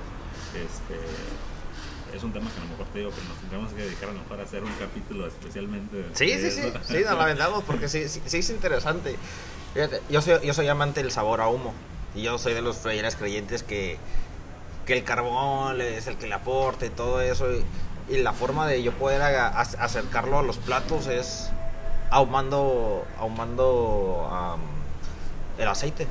este, 0.54 2.16
es 2.16 2.22
un 2.22 2.32
tema 2.32 2.48
que 2.50 2.60
a 2.60 2.64
lo 2.64 2.70
mejor 2.70 2.86
te 2.92 2.98
digo 3.00 3.10
que 3.10 3.20
nos 3.28 3.36
tendríamos 3.38 3.72
que 3.72 3.82
dedicar 3.82 4.08
a 4.08 4.12
lo 4.12 4.20
mejor 4.20 4.38
a 4.40 4.42
hacer 4.44 4.62
un 4.62 4.72
capítulo 4.78 5.26
especialmente. 5.26 6.04
sí, 6.12 6.28
sí, 6.38 6.50
sí, 6.50 6.62
sí, 6.84 7.02
nos 7.04 7.18
la 7.18 7.24
vendamos 7.26 7.64
porque 7.64 7.88
sí, 7.88 8.08
sí, 8.08 8.22
sí 8.24 8.38
es 8.38 8.50
interesante. 8.50 9.16
Fíjate, 9.74 10.00
yo 10.10 10.22
soy, 10.22 10.38
yo 10.46 10.54
soy 10.54 10.68
amante 10.68 11.02
del 11.02 11.10
sabor 11.10 11.40
a 11.40 11.48
humo 11.48 11.74
y 12.14 12.22
yo 12.22 12.38
soy 12.38 12.54
de 12.54 12.62
los 12.62 12.76
freyeras 12.78 13.16
creyentes 13.16 13.64
que, 13.64 13.98
que 14.86 14.92
el 14.94 15.04
carbón 15.04 15.80
es 15.80 16.06
el 16.06 16.16
que 16.16 16.26
le 16.26 16.34
aporta 16.34 16.86
y 16.86 16.90
todo 16.90 17.20
eso. 17.20 17.46
Y, 17.52 17.64
y 18.14 18.22
la 18.22 18.32
forma 18.32 18.66
de 18.66 18.82
yo 18.82 18.92
poder 18.92 19.22
aga- 19.22 19.52
ac- 19.54 19.76
acercarlo 19.80 20.38
a 20.38 20.42
los 20.42 20.58
platos 20.58 21.06
es 21.06 21.50
ahumando, 22.10 23.04
ahumando 23.18 24.28
am, 24.30 24.60
el 25.58 25.68
aceite. 25.68 26.06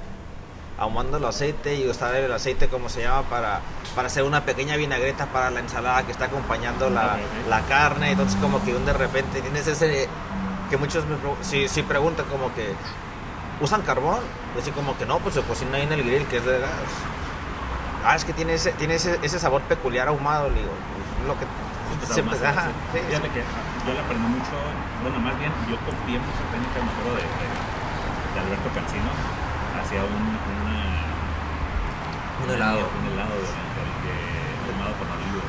Ahumando 0.77 1.17
el 1.17 1.25
aceite 1.25 1.75
y 1.75 1.87
usar 1.87 2.15
el 2.15 2.31
aceite, 2.33 2.67
como 2.67 2.89
se 2.89 3.01
llama, 3.03 3.21
para, 3.29 3.61
para 3.95 4.07
hacer 4.07 4.23
una 4.23 4.43
pequeña 4.43 4.75
vinagreta 4.75 5.27
para 5.27 5.51
la 5.51 5.59
ensalada 5.59 6.03
que 6.03 6.11
está 6.11 6.25
acompañando 6.25 6.89
la, 6.89 7.17
la 7.47 7.61
carne. 7.67 8.11
Entonces, 8.11 8.39
como 8.41 8.63
que 8.65 8.73
un 8.75 8.83
de 8.85 8.93
repente 8.93 9.41
tienes 9.41 9.67
ese. 9.67 10.09
que 10.71 10.77
muchos 10.77 11.05
me 11.05 11.15
si, 11.41 11.67
si 11.69 11.83
preguntan, 11.83 12.25
como 12.25 12.53
que. 12.55 12.73
¿Usan 13.61 13.83
carbón? 13.83 14.19
Y 14.57 14.61
así 14.61 14.71
como 14.71 14.97
que 14.97 15.05
no, 15.05 15.19
pues 15.19 15.35
se 15.35 15.41
cocina 15.43 15.77
ahí 15.77 15.83
en 15.83 15.93
el 15.93 16.03
grill, 16.03 16.25
que 16.25 16.37
es 16.37 16.45
de 16.45 16.59
gas. 16.59 16.71
Ah, 18.05 18.15
es 18.15 18.25
que 18.25 18.33
tiene 18.33 18.53
ese, 18.55 18.71
tiene 18.73 18.95
ese, 18.95 19.17
ese 19.23 19.39
sabor 19.39 19.61
peculiar 19.63 20.07
ahumado, 20.07 20.49
le 20.49 20.59
digo. 20.59 20.71
pues, 20.75 21.27
lo 21.27 21.39
que 21.39 21.45
Pues, 21.47 22.11
siempre- 22.13 22.35
más, 22.39 22.43
ajá, 22.57 22.67
sí. 22.91 22.99
sí, 22.99 23.29
que 23.31 23.43
yo 23.87 23.91
le 23.95 23.99
aprendí 24.03 24.27
mucho, 24.27 24.55
bueno, 25.03 25.19
más 25.23 25.35
bien 25.39 25.51
yo 25.71 25.75
copié 25.87 26.19
mucha 26.19 26.43
técnica, 26.51 26.83
me 26.83 26.91
acuerdo 26.91 27.15
de, 27.15 27.23
de, 27.23 27.47
de 27.47 28.37
Alberto 28.43 28.67
Cancino, 28.75 29.07
hacia 29.79 30.03
un, 30.03 30.23
una, 30.35 30.83
Un 32.43 32.49
helado. 32.51 32.91
Un 32.91 33.05
helado 33.07 33.35
de, 33.39 33.47
de, 33.47 34.11
de 34.11 34.67
ahumado 34.67 34.93
con 34.99 35.07
olivo. 35.07 35.39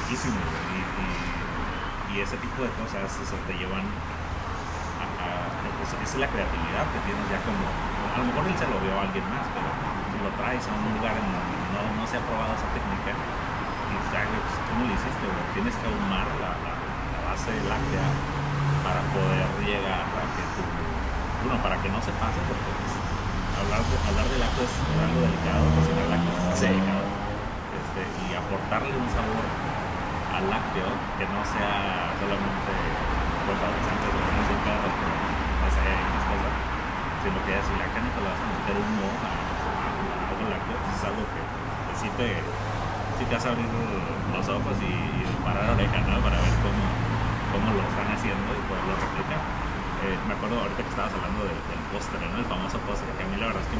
Riquísimo. 0.00 0.40
Y, 0.40 0.78
y, 0.80 2.16
y 2.16 2.20
ese 2.24 2.36
tipo 2.40 2.62
de 2.64 2.70
cosas 2.80 3.12
o 3.12 3.24
sea, 3.28 3.36
te 3.44 3.52
llevan 3.60 3.84
a, 3.84 5.04
a- 5.04 5.84
es, 5.84 5.90
es 6.00 6.12
la 6.16 6.28
creatividad 6.32 6.84
que 6.96 7.00
tienes 7.04 7.24
ya 7.28 7.40
como, 7.44 7.60
a 7.60 8.16
lo 8.20 8.24
mejor 8.24 8.48
él 8.48 8.56
se 8.56 8.64
lo 8.72 8.80
vio 8.80 8.96
a 8.96 9.04
alguien 9.04 9.24
más, 9.28 9.44
pero 9.52 9.68
lo 10.26 10.30
traes 10.34 10.64
a 10.66 10.72
un 10.74 10.82
lugar 10.98 11.14
en 11.14 11.26
donde 11.30 11.56
no, 11.70 11.82
no 12.02 12.04
se 12.10 12.18
ha 12.18 12.22
probado 12.26 12.50
esa 12.58 12.66
técnica 12.74 13.14
y 13.14 13.90
dices, 13.94 14.12
"Ay, 14.18 14.26
güey, 14.26 14.42
pues, 14.42 14.56
¿cómo 14.66 14.80
lo 14.82 14.92
hiciste? 14.98 15.24
Tienes 15.54 15.74
que 15.78 15.86
ahumar 15.86 16.26
la, 16.42 16.50
la, 16.66 16.72
la 17.14 17.20
base 17.30 17.52
láctea 17.70 18.06
para 18.82 19.00
poder 19.14 19.46
llegar 19.62 20.02
a 20.02 20.24
que 20.34 20.42
tu, 20.58 20.62
bueno, 21.46 21.62
para 21.62 21.78
que 21.78 21.88
no 21.94 22.00
se 22.02 22.10
pase, 22.18 22.38
porque 22.50 22.70
pues, 22.74 22.92
hablar, 23.62 23.80
de, 23.86 23.94
hablar 24.02 24.26
de 24.26 24.36
lácteos 24.42 24.72
es 24.74 24.98
algo 24.98 25.20
delicado, 25.22 25.62
cocinar 25.78 26.06
lácteos 26.10 26.34
es 26.34 26.42
algo 26.50 26.58
Sí. 26.58 26.66
delicado, 26.74 27.04
este, 27.78 28.02
y 28.02 28.26
aportarle 28.34 28.94
un 28.98 29.10
sabor 29.14 29.46
al 30.36 30.44
lácteo 30.50 30.90
que 31.22 31.24
no 31.30 31.40
sea 31.54 32.10
solamente 32.18 32.72
por 33.46 33.54
fabricantes 33.62 34.10
de 34.10 34.20
música 34.36 34.70
o 34.74 34.88
no 34.90 35.68
sé, 35.70 35.82
X 35.86 36.22
cosa, 36.28 36.50
sino 37.22 37.38
que 37.46 37.52
si 37.62 37.72
la 37.78 37.86
carne 37.94 38.10
te 38.10 38.20
la 38.26 38.30
vas 38.34 38.42
a 38.42 38.48
meter 38.52 38.76
a, 38.76 38.82
a, 38.82 39.32
a 39.32 39.88
algo 40.30 40.44
lácteo, 40.52 40.76
pues 40.76 40.85
es 40.96 41.02
algo 41.04 41.22
que, 41.28 41.40
que 41.44 41.94
sí, 42.00 42.08
te, 42.16 42.28
sí 43.20 43.24
te 43.28 43.34
hace 43.36 43.48
abrir 43.52 43.68
los 43.68 44.46
ojos 44.48 44.74
y, 44.80 44.90
y 44.90 45.22
parar 45.44 45.70
oreja, 45.76 45.98
¿no? 46.08 46.16
Para 46.24 46.40
ver 46.40 46.54
cómo, 46.64 46.84
cómo 47.52 47.66
lo 47.76 47.82
están 47.84 48.08
haciendo 48.16 48.48
y 48.56 48.60
poderlo 48.66 48.92
replicar. 48.96 49.40
Eh, 50.04 50.16
me 50.28 50.32
acuerdo 50.36 50.56
ahorita 50.60 50.80
que 50.84 50.92
estabas 50.92 51.12
hablando 51.16 51.40
del, 51.44 51.56
del 51.68 51.82
postre, 51.92 52.20
¿no? 52.32 52.36
El 52.40 52.48
famoso 52.48 52.76
postre, 52.88 53.08
que 53.16 53.22
a 53.24 53.28
mí 53.28 53.36
la 53.40 53.48
verdad 53.52 53.62
es 53.64 53.70
que 53.72 53.78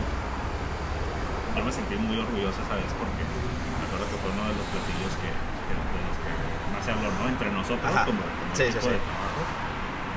yo 1.57 1.61
me 1.65 1.73
sentí 1.73 1.97
muy 1.97 2.17
orgulloso 2.21 2.61
esa 2.61 2.77
vez 2.77 2.89
porque 3.01 3.23
me 3.25 3.85
acuerdo 3.89 4.05
que 4.13 4.17
fue 4.21 4.29
uno 4.33 4.45
de 4.49 4.55
los 4.61 4.67
platillos 4.73 5.13
que, 5.21 5.31
que- 5.33 5.73
de 5.73 6.01
los 6.05 6.17
que 6.21 6.31
más 6.73 6.83
se 6.85 6.91
habló, 6.93 7.09
¿no? 7.17 7.25
Entre 7.33 7.49
nosotros 7.53 7.89
Ajá. 7.89 8.05
como, 8.05 8.21
como 8.21 8.53
sí, 8.53 8.69
equipo 8.69 8.89
sí. 8.89 8.93
de 8.93 9.01
trabajo. 9.01 9.41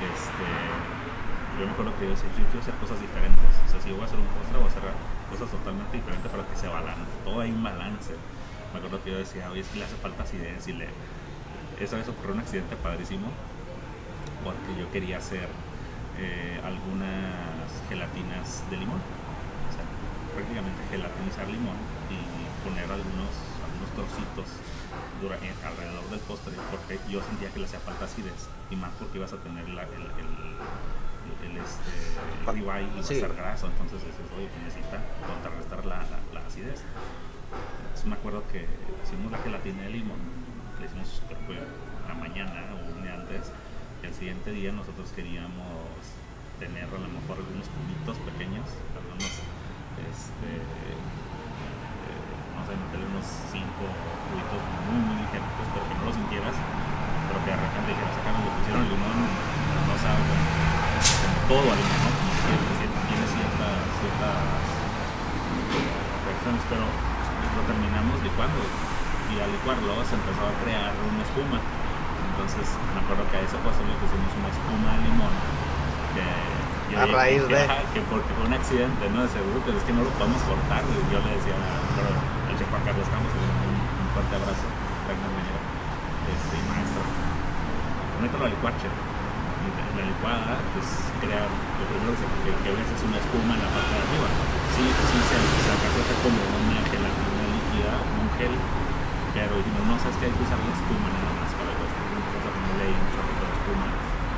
Este, 0.00 0.48
yo 1.60 1.66
me 1.66 1.72
acuerdo 1.72 1.92
que 1.98 2.04
yo 2.04 2.10
decía, 2.10 2.28
yo 2.36 2.44
quiero 2.50 2.60
hacer 2.64 2.74
cosas 2.80 2.98
diferentes. 3.00 3.44
O 3.44 3.70
sea, 3.70 3.78
si 3.80 3.88
yo 3.90 3.94
voy 3.96 4.04
a 4.04 4.08
hacer 4.08 4.18
un 4.18 4.26
postre, 4.32 4.56
voy 4.58 4.66
a 4.66 4.72
hacer 4.72 4.84
cosas 5.30 5.48
totalmente 5.50 5.92
diferentes 5.96 6.28
para 6.30 6.44
que 6.48 6.56
se 6.56 6.66
balance. 6.68 7.10
Todo 7.24 7.40
hay 7.40 7.50
un 7.52 7.62
balance. 7.62 8.12
Me 8.72 8.78
acuerdo 8.78 9.02
que 9.02 9.10
yo 9.12 9.18
decía, 9.18 9.50
oye, 9.50 9.60
es 9.60 9.68
que 9.68 9.78
le 9.78 9.84
hace 9.84 9.96
falta 9.96 10.22
acidez 10.22 10.66
y 10.68 10.72
le... 10.74 10.88
Esa 11.78 11.96
vez 11.96 12.08
ocurrió 12.08 12.34
un 12.34 12.40
accidente 12.40 12.76
padrísimo 12.76 13.28
porque 14.44 14.78
yo 14.78 14.90
quería 14.92 15.18
hacer 15.18 15.48
eh, 16.18 16.60
algunas 16.64 17.68
gelatinas 17.88 18.64
de 18.70 18.76
limón. 18.76 19.00
O 19.00 19.72
sea, 19.74 19.84
prácticamente 20.36 20.80
gelatinizar 20.90 21.46
limón 21.48 21.76
y 22.12 22.20
poner 22.68 22.84
algunos, 22.84 23.32
algunos 23.64 23.90
trocitos 23.96 24.48
en- 25.20 25.66
alrededor 25.66 26.04
del 26.10 26.20
postre 26.20 26.52
porque 26.70 26.98
yo 27.08 27.20
sentía 27.22 27.48
que 27.50 27.60
le 27.60 27.66
hacía 27.66 27.80
falta 27.80 28.04
acidez 28.04 28.48
y 28.70 28.76
más 28.76 28.90
porque 28.98 29.18
ibas 29.18 29.32
a 29.32 29.36
tener 29.38 29.68
la- 29.68 29.82
el, 29.84 30.04
el, 31.44 31.56
este, 31.56 31.90
el 32.40 32.46
ribeye 32.54 32.86
y 32.86 32.90
va 32.90 33.00
a 33.00 33.00
estar 33.00 33.34
graso, 33.34 33.66
entonces 33.66 34.00
dices, 34.04 34.26
oye, 34.36 34.48
pues 34.48 34.62
necesita 34.64 34.98
contrarrestar 35.26 35.86
la, 35.86 35.98
la, 36.10 36.18
la 36.32 36.46
acidez. 36.46 36.82
Entonces 36.82 38.06
me 38.06 38.14
acuerdo 38.14 38.44
que 38.52 38.66
hicimos 39.04 39.32
la 39.32 39.38
gelatina 39.38 39.82
de 39.82 39.90
limón, 39.90 40.20
le 40.78 40.86
hicimos 40.86 41.22
creo 41.28 41.40
que 41.46 41.58
la 42.08 42.14
mañana 42.14 42.74
o 42.74 42.96
un 42.96 43.02
día 43.02 43.14
antes, 43.14 43.52
y 44.02 44.06
el 44.06 44.14
siguiente 44.14 44.50
día 44.52 44.72
nosotros 44.72 45.12
queríamos 45.14 45.60
tener 46.58 46.84
a 46.84 46.98
lo 47.00 47.08
mejor 47.08 47.40
algunos 47.40 47.66
cubitos 47.72 48.16
pequeños, 48.28 48.68
algunos, 48.92 49.32
este, 49.96 50.50
eh, 50.60 50.98
no 52.52 52.60
sé, 52.68 52.76
meterle 52.76 53.08
unos 53.08 53.24
5 53.24 53.64
cubitos 53.64 54.60
muy, 54.88 55.00
muy 55.08 55.16
ligeros, 55.24 55.48
pero 55.72 55.84
que 55.88 55.94
no 55.96 56.02
los 56.04 56.16
sintieras, 56.20 56.56
pero 57.32 57.38
que 57.44 57.50
de 57.50 57.58
repente 57.64 57.88
dijeras, 57.96 58.12
acá 58.12 58.30
nos 58.36 58.44
le 58.44 58.50
pusieron 58.60 58.84
limón, 58.92 59.18
no 59.24 59.94
sabe, 60.00 60.79
todo 61.50 61.66
alumno, 61.66 61.98
¿no? 62.06 62.10
Tiene 63.10 63.26
ciertas, 63.26 63.74
ciertas 63.98 64.38
reacciones, 66.22 66.62
pero 66.70 66.86
lo 66.86 67.62
terminamos 67.66 68.22
licuando. 68.22 68.62
Y 69.34 69.42
al 69.42 69.50
licuarlo 69.50 69.98
se 70.06 70.14
empezó 70.14 70.46
a 70.46 70.54
crear 70.62 70.94
una 70.94 71.22
espuma. 71.26 71.58
Entonces, 71.58 72.70
me 72.94 73.02
acuerdo 73.02 73.26
que 73.34 73.36
a 73.38 73.42
esa 73.42 73.58
ocasión 73.58 73.82
le 73.90 73.98
pusimos 73.98 74.30
una 74.30 74.50
espuma 74.54 74.90
de 74.94 75.00
limón. 75.10 75.34
Que 76.14 76.94
a 76.94 77.06
raíz 77.10 77.42
de. 77.50 77.58
Que 77.94 78.00
porque 78.06 78.30
fue 78.30 78.46
un 78.46 78.54
accidente, 78.54 79.10
¿no? 79.10 79.26
De 79.26 79.30
seguro, 79.34 79.58
pero 79.66 79.74
es 79.74 79.84
que 79.86 79.94
no 79.94 80.06
lo 80.06 80.10
podemos 80.14 80.42
cortar. 80.46 80.86
Yo 80.86 81.18
le 81.18 81.30
decía 81.34 81.58
al 81.58 82.54
de 82.54 82.62
Juan 82.62 82.82
Carlos 82.86 83.06
Campos, 83.10 83.30
un, 83.34 83.74
un 83.74 84.08
fuerte 84.14 84.34
abrazo, 84.38 84.66
gran 85.06 85.18
compañero, 85.18 85.58
este, 86.30 86.56
maestro. 86.70 87.02
Mételo 88.22 88.44
al 88.46 88.54
licuar, 88.54 88.74
la 89.96 90.02
licuada, 90.06 90.54
pues 90.72 90.86
crea, 91.18 91.44
lo 91.44 91.84
primero 91.90 92.14
que, 92.14 92.52
que 92.62 92.70
ves 92.70 92.88
es 92.90 93.02
una 93.02 93.18
espuma 93.18 93.58
en 93.58 93.62
la 93.64 93.70
parte 93.70 93.90
de 93.90 94.00
arriba. 94.00 94.28
Sí, 94.74 94.84
sí 94.86 95.18
se, 95.18 95.36
se 95.36 95.70
alcanza 95.70 96.14
como 96.22 96.40
una 96.40 96.80
gelatina 96.86 97.44
líquida, 97.50 97.92
un 97.98 98.28
gel, 98.38 98.54
pero 99.34 99.52
dijimos, 99.58 99.84
no, 99.90 99.94
sabes 99.98 100.16
que 100.22 100.24
hay 100.30 100.34
que 100.34 100.44
usar 100.46 100.58
la 100.62 100.72
espuma 100.74 101.08
nada 101.10 101.32
más 101.38 101.50
para 101.58 101.70
que 101.74 101.84
empezamos 101.84 102.44
a 102.46 102.50
ponerle 102.54 102.86
espuma, 102.94 103.88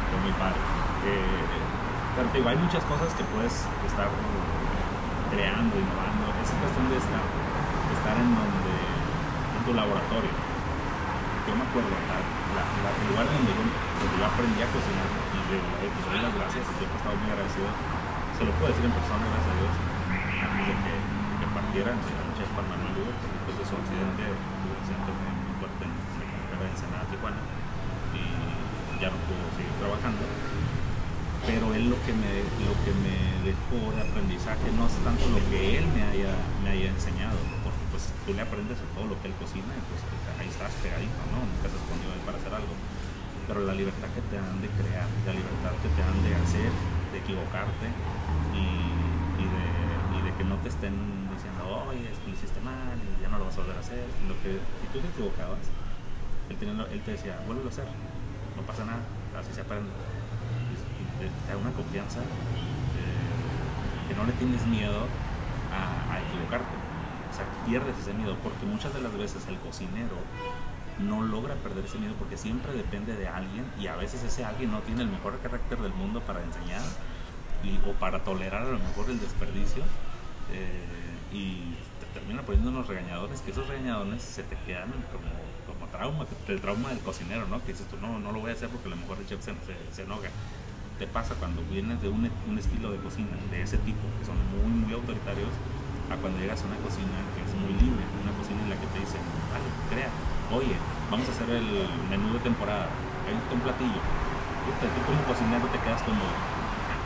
fue 0.08 0.18
muy 0.24 0.34
padre. 0.40 0.60
Eh, 1.06 1.42
pero 2.16 2.26
digo, 2.32 2.46
hay 2.48 2.58
muchas 2.60 2.84
cosas 2.88 3.08
que 3.16 3.24
puedes 3.32 3.64
estar 3.88 4.08
creando, 5.32 5.72
innovando, 5.76 6.24
es 6.44 6.48
cuestión 6.52 6.86
de 6.92 6.98
estar, 7.00 7.24
estar 7.24 8.16
en 8.20 8.28
donde, 8.36 8.74
en 8.76 9.62
tu 9.64 9.72
laboratorio. 9.72 10.32
Yo 11.48 11.52
me 11.56 11.64
acuerdo, 11.64 11.88
la, 11.88 12.20
la, 12.56 12.62
el 12.64 13.06
lugar 13.10 13.26
donde 13.26 13.52
donde 13.52 14.14
yo 14.18 14.24
aprendí 14.26 14.60
a 14.62 14.68
cocinar 14.70 15.21
y 15.52 15.60
le, 15.60 15.84
doy 15.84 16.20
las 16.24 16.32
gracias 16.32 16.64
siempre 16.64 16.88
he 16.88 17.00
estado 17.02 17.16
muy 17.20 17.28
agradecido. 17.28 17.68
Se 18.36 18.42
lo 18.48 18.52
puedo 18.56 18.72
decir 18.72 18.84
en 18.88 18.94
persona, 18.96 19.24
gracias 19.28 19.52
a 19.52 19.58
Dios, 19.60 19.74
antes 20.48 20.64
de 20.64 20.74
que, 20.80 20.94
que 20.96 21.46
partieran, 21.52 21.96
el 22.00 22.30
chef 22.36 22.48
Juan 22.56 22.66
Manuel 22.72 22.92
Lugo, 22.96 23.12
después 23.12 23.54
de 23.60 23.64
su 23.68 23.74
accidente, 23.76 24.22
un 24.32 24.72
accidente 24.80 25.10
muy 25.12 25.54
fuerte 25.60 25.82
en 25.84 25.92
la 25.92 26.56
carretera 26.56 27.04
de 27.04 27.08
Tijuana, 27.12 27.40
y 28.16 28.22
ya 28.96 29.08
no 29.12 29.18
pudo 29.28 29.44
seguir 29.52 29.74
trabajando. 29.76 30.24
Pero 31.42 31.74
él 31.74 31.90
lo 31.90 31.98
que 32.06 32.14
me 32.14 32.32
lo 32.62 32.74
que 32.86 32.92
me 33.02 33.18
dejó 33.42 33.90
de 33.98 34.00
aprendizaje 34.06 34.70
no 34.78 34.86
es 34.86 34.94
tanto 35.02 35.26
lo 35.26 35.42
que 35.50 35.76
él 35.76 35.84
me 35.90 36.06
haya 36.06 36.30
me 36.62 36.70
haya 36.70 36.86
enseñado 36.86 37.34
porque 37.66 37.82
pues 37.90 38.14
tú 38.22 38.30
le 38.30 38.46
aprendes 38.46 38.78
todo 38.94 39.10
lo 39.10 39.18
que 39.18 39.26
él 39.26 39.34
cocina 39.42 39.74
y 39.74 39.82
pues 39.90 39.98
ahí 40.38 40.46
estás 40.46 40.70
pegadito 40.78 41.18
no 41.34 41.42
nunca 41.42 41.66
se 41.66 41.74
escondido 41.82 42.14
ahí 42.14 42.22
para 42.22 42.38
hacer 42.38 42.54
algo 42.54 42.70
pero 43.46 43.60
la 43.64 43.74
libertad 43.74 44.08
que 44.14 44.22
te 44.22 44.36
dan 44.36 44.60
de 44.60 44.68
crear 44.78 45.06
la 45.26 45.32
libertad 45.32 45.72
que 45.82 45.90
te 45.92 46.00
dan 46.00 46.18
de 46.22 46.32
hacer 46.36 46.70
de 47.12 47.18
equivocarte 47.18 47.86
y, 48.54 49.02
de, 49.42 50.32
que 50.38 50.44
no 50.44 50.56
te 50.64 50.68
estén 50.70 50.96
diciendo 51.28 51.84
oye 51.88 52.08
es 52.08 52.16
que 52.18 52.28
lo 52.30 52.34
hiciste 52.34 52.60
mal 52.62 52.96
y 52.96 53.20
ya 53.20 53.28
no 53.28 53.38
lo 53.38 53.44
vas 53.44 53.58
a 53.58 53.60
volver 53.60 53.76
a 53.76 53.80
hacer 53.80 54.00
lo 54.26 54.34
que 54.40 54.56
si 54.80 54.86
tú 54.92 54.98
te 55.00 55.08
equivocabas 55.08 55.60
él, 56.48 56.56
te 56.56 57.10
decía 57.10 57.36
vuelve 57.46 57.64
a 57.64 57.68
hacer 57.68 57.84
no 58.56 58.62
pasa 58.62 58.84
nada 58.84 59.04
así 59.36 59.52
se 59.52 59.60
aprende 59.60 59.92
te 61.30 61.52
da 61.52 61.56
una 61.58 61.70
confianza 61.72 62.20
eh, 62.20 64.08
que 64.08 64.14
no 64.14 64.24
le 64.24 64.32
tienes 64.32 64.66
miedo 64.66 65.06
a, 65.72 66.18
equivocarte. 66.18 66.74
O 67.30 67.34
sea, 67.34 67.46
pierdes 67.64 67.96
ese 67.98 68.12
miedo 68.12 68.36
porque 68.42 68.66
muchas 68.66 68.92
de 68.92 69.00
las 69.00 69.12
veces 69.16 69.46
el 69.48 69.56
cocinero 69.58 70.16
no 71.08 71.22
logra 71.22 71.54
perder 71.56 71.84
ese 71.84 71.98
miedo 71.98 72.14
porque 72.18 72.36
siempre 72.36 72.72
depende 72.72 73.16
de 73.16 73.28
alguien 73.28 73.64
y 73.80 73.86
a 73.86 73.96
veces 73.96 74.22
ese 74.22 74.44
alguien 74.44 74.70
no 74.70 74.80
tiene 74.80 75.02
el 75.02 75.08
mejor 75.08 75.38
carácter 75.40 75.78
del 75.78 75.92
mundo 75.92 76.20
para 76.20 76.42
enseñar 76.42 76.82
y, 77.64 77.78
o 77.88 77.92
para 77.94 78.24
tolerar 78.24 78.62
a 78.62 78.70
lo 78.70 78.78
mejor 78.78 79.10
el 79.10 79.20
desperdicio 79.20 79.82
eh, 80.52 80.86
y 81.32 81.74
te 82.00 82.06
termina 82.18 82.42
poniendo 82.42 82.70
unos 82.70 82.86
regañadores 82.86 83.40
que 83.40 83.50
esos 83.50 83.66
regañadores 83.68 84.22
se 84.22 84.42
te 84.42 84.56
quedan 84.66 84.90
como, 85.12 85.30
como 85.66 85.90
trauma, 85.90 86.26
el 86.48 86.60
trauma 86.60 86.90
del 86.90 87.00
cocinero, 87.00 87.46
¿no? 87.48 87.60
Que 87.64 87.72
dices 87.72 87.86
tú, 87.88 87.96
no, 88.00 88.18
no 88.18 88.32
lo 88.32 88.40
voy 88.40 88.50
a 88.50 88.54
hacer 88.54 88.68
porque 88.68 88.88
a 88.88 88.90
lo 88.90 88.96
mejor 88.96 89.18
el 89.18 89.26
chef 89.26 89.42
se, 89.42 89.54
se 89.92 90.02
enoja 90.02 90.28
te 91.02 91.06
pasa 91.08 91.34
cuando 91.34 91.62
vienes 91.66 92.00
de 92.00 92.08
un, 92.08 92.30
un, 92.48 92.58
estilo 92.58 92.92
de 92.92 92.98
cocina 92.98 93.34
de 93.50 93.62
ese 93.62 93.76
tipo, 93.78 93.98
que 94.20 94.24
son 94.24 94.38
muy, 94.54 94.70
muy 94.70 94.94
autoritarios, 94.94 95.50
a 96.10 96.14
cuando 96.14 96.38
llegas 96.38 96.62
a 96.62 96.66
una 96.70 96.78
cocina 96.78 97.18
que 97.34 97.42
es 97.42 97.52
muy 97.58 97.74
libre, 97.74 98.02
una 98.22 98.30
cocina 98.38 98.62
en 98.62 98.70
la 98.70 98.78
que 98.78 98.86
te 98.86 99.00
dicen, 99.00 99.18
crea, 99.92 100.08
oye, 100.48 100.76
vamos 101.12 101.28
a 101.28 101.32
hacer 101.36 101.48
el 101.52 101.68
menú 102.08 102.32
de 102.32 102.40
temporada, 102.40 102.88
hay 103.28 103.36
un 103.36 103.60
platillo. 103.60 104.00
Tú 104.80 105.00
como 105.04 105.20
cocinero 105.28 105.68
te 105.68 105.78
quedas 105.84 106.00
como, 106.02 106.24
ah, 106.24 106.96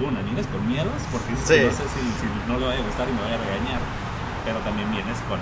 una, 0.00 0.24
vienes 0.24 0.48
con 0.48 0.64
miedos 0.64 0.96
porque 1.12 1.36
no 1.36 1.44
sé 1.44 1.68
si, 1.70 2.02
si, 2.18 2.26
no 2.48 2.56
le 2.56 2.64
vaya 2.66 2.80
a 2.80 2.88
gustar 2.88 3.04
y 3.04 3.12
me 3.12 3.20
vaya 3.20 3.36
a 3.36 3.44
regañar, 3.44 3.80
pero 4.48 4.58
también 4.64 4.88
vienes 4.90 5.20
con, 5.28 5.36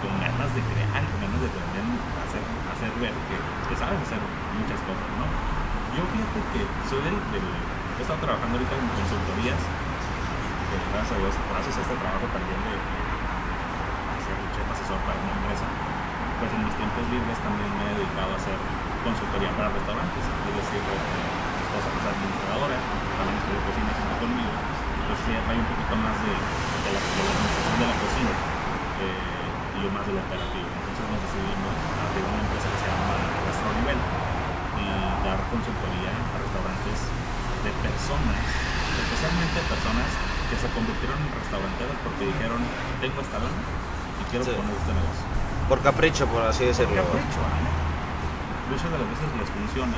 con 0.00 0.12
ganas 0.16 0.48
de 0.56 0.64
crear, 0.64 1.04
con 1.12 1.18
ganas 1.20 1.40
de 1.44 1.48
también 1.52 1.86
hacer, 2.24 2.40
hacer 2.72 2.90
ver 3.04 3.12
que, 3.28 3.36
que 3.36 3.74
sabes 3.76 4.00
hacer 4.00 4.16
muchas 4.56 4.80
cosas, 4.88 5.08
¿no? 5.20 5.28
Yo 5.92 6.02
fíjate 6.08 6.40
que 6.56 6.60
soy 6.88 7.04
del, 7.04 7.20
he 7.20 8.00
estado 8.00 8.16
trabajando 8.24 8.56
ahorita 8.56 8.74
en 8.80 8.88
consultorías, 8.96 9.60
gracias 10.88 11.12
a 11.12 11.18
Dios, 11.20 11.34
gracias 11.52 11.74
a 11.76 11.80
este 11.84 11.96
trabajo 12.00 12.26
también 12.32 12.60
de, 12.64 13.07
para 14.88 15.20
una 15.20 15.36
empresa, 15.36 15.68
pues 16.40 16.48
en 16.48 16.64
mis 16.64 16.72
tiempos 16.80 17.04
libres 17.12 17.36
también 17.44 17.68
me 17.76 17.92
he 17.92 17.94
dedicado 18.00 18.32
a 18.32 18.38
hacer 18.40 18.56
consultoría 19.04 19.52
para 19.52 19.68
restaurantes, 19.68 20.24
es 20.24 20.54
decir, 20.64 20.80
mi 20.80 21.60
esposa 21.60 21.88
es 21.92 22.04
administradora, 22.08 22.76
también 23.20 23.36
estudió 23.36 23.60
cocina 23.68 23.92
junto 23.92 24.16
conmigo, 24.16 24.56
entonces 24.56 25.24
ella 25.28 25.42
trae 25.44 25.60
un 25.60 25.68
poquito 25.68 25.94
más 26.00 26.16
de, 26.24 26.32
la, 26.32 27.00
administración 27.04 27.76
de 27.76 27.86
la 27.92 27.96
cocina 28.00 28.32
eh, 28.32 29.76
y 29.76 29.78
yo 29.84 29.88
más 29.92 30.04
de 30.08 30.12
lo 30.16 30.20
operativo. 30.24 30.68
Entonces 30.72 31.04
nos 31.04 31.20
decidimos 31.20 31.74
abrir 32.00 32.24
una 32.24 32.40
empresa 32.48 32.66
que 32.72 32.78
se 32.80 32.86
llama 32.88 33.14
Restaurant 33.44 33.76
Nivel 33.84 34.00
dar 35.28 35.44
consultoría 35.52 36.08
a 36.08 36.36
restaurantes 36.40 36.98
de 37.60 37.70
personas, 37.84 38.40
especialmente 38.96 39.60
personas 39.68 40.08
que 40.48 40.56
se 40.56 40.68
convirtieron 40.72 41.20
en 41.20 41.28
restauranteros 41.36 41.96
porque 42.00 42.32
dijeron, 42.32 42.64
tengo 43.04 43.20
esta 43.20 43.36
lana 43.36 43.77
quiero 44.30 44.44
poner 44.44 44.74
este 44.76 44.92
negocio. 44.92 45.24
Por 45.68 45.78
capricho, 45.80 46.24
por 46.28 46.42
así 46.42 46.64
decirlo. 46.64 47.02
Por 47.02 47.18
capricho, 47.18 47.40
Muchas 48.68 48.90
de 48.92 48.98
las 49.00 49.08
veces 49.08 49.28
les 49.40 49.48
funciona, 49.48 49.96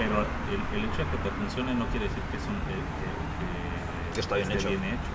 pero 0.00 0.24
el, 0.24 0.60
el, 0.72 0.88
hecho 0.88 1.04
de 1.04 1.08
que 1.12 1.18
te 1.20 1.30
funcione 1.36 1.76
no 1.76 1.84
quiere 1.92 2.08
decir 2.08 2.24
que, 2.32 2.40
es 2.40 2.46
un, 2.48 2.56
que, 2.64 2.72
que, 4.16 4.20
está 4.20 4.40
bien 4.40 4.48
hecho. 4.48 4.72
bien 4.72 4.96
hecho. 4.96 5.12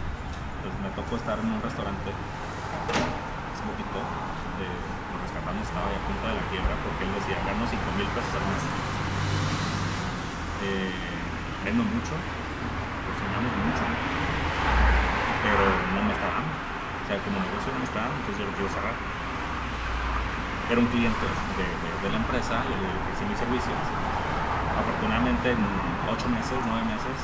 Entonces 0.61 0.77
me 0.85 0.93
tocó 0.93 1.17
estar 1.17 1.41
en 1.41 1.57
un 1.57 1.57
restaurante 1.57 2.13
hace 2.13 3.63
poquito, 3.65 3.97
eh, 3.97 4.77
lo 5.09 5.17
rescatamos, 5.25 5.65
estaba 5.65 5.89
a 5.89 6.01
punto 6.05 6.21
de 6.29 6.37
la 6.37 6.45
quiebra 6.53 6.73
porque 6.85 7.01
él 7.09 7.11
decía, 7.17 7.41
gano 7.49 7.65
5 7.65 7.81
mil 7.97 8.05
pesos 8.13 8.33
al 8.37 8.45
mes 8.45 8.61
eh, 10.69 10.93
vendo 11.65 11.83
mucho, 11.83 12.13
cocinamos 12.13 13.53
mucho, 13.57 13.85
pero 15.41 15.65
no 15.97 16.01
me 16.05 16.13
está 16.13 16.27
dando. 16.29 16.66
Sea, 17.07 17.17
como 17.23 17.39
negocio 17.39 17.71
no 17.71 17.79
me 17.79 17.87
está 17.87 18.03
dando, 18.03 18.19
entonces 18.19 18.39
yo 18.43 18.45
lo 18.51 18.53
quiero 18.59 18.67
cerrar. 18.67 18.95
Era 20.67 20.79
un 20.83 20.89
cliente 20.91 21.23
de, 21.23 21.67
de, 22.03 22.07
la 22.11 22.19
empresa, 22.19 22.59
yo 22.67 22.75
le 22.75 22.87
ofrecí 22.99 23.23
mis 23.23 23.39
servicios. 23.39 23.79
Afortunadamente 24.75 25.55
en 25.55 25.63
8 26.03 26.27
meses, 26.27 26.59
9 26.67 26.83
meses, 26.83 27.17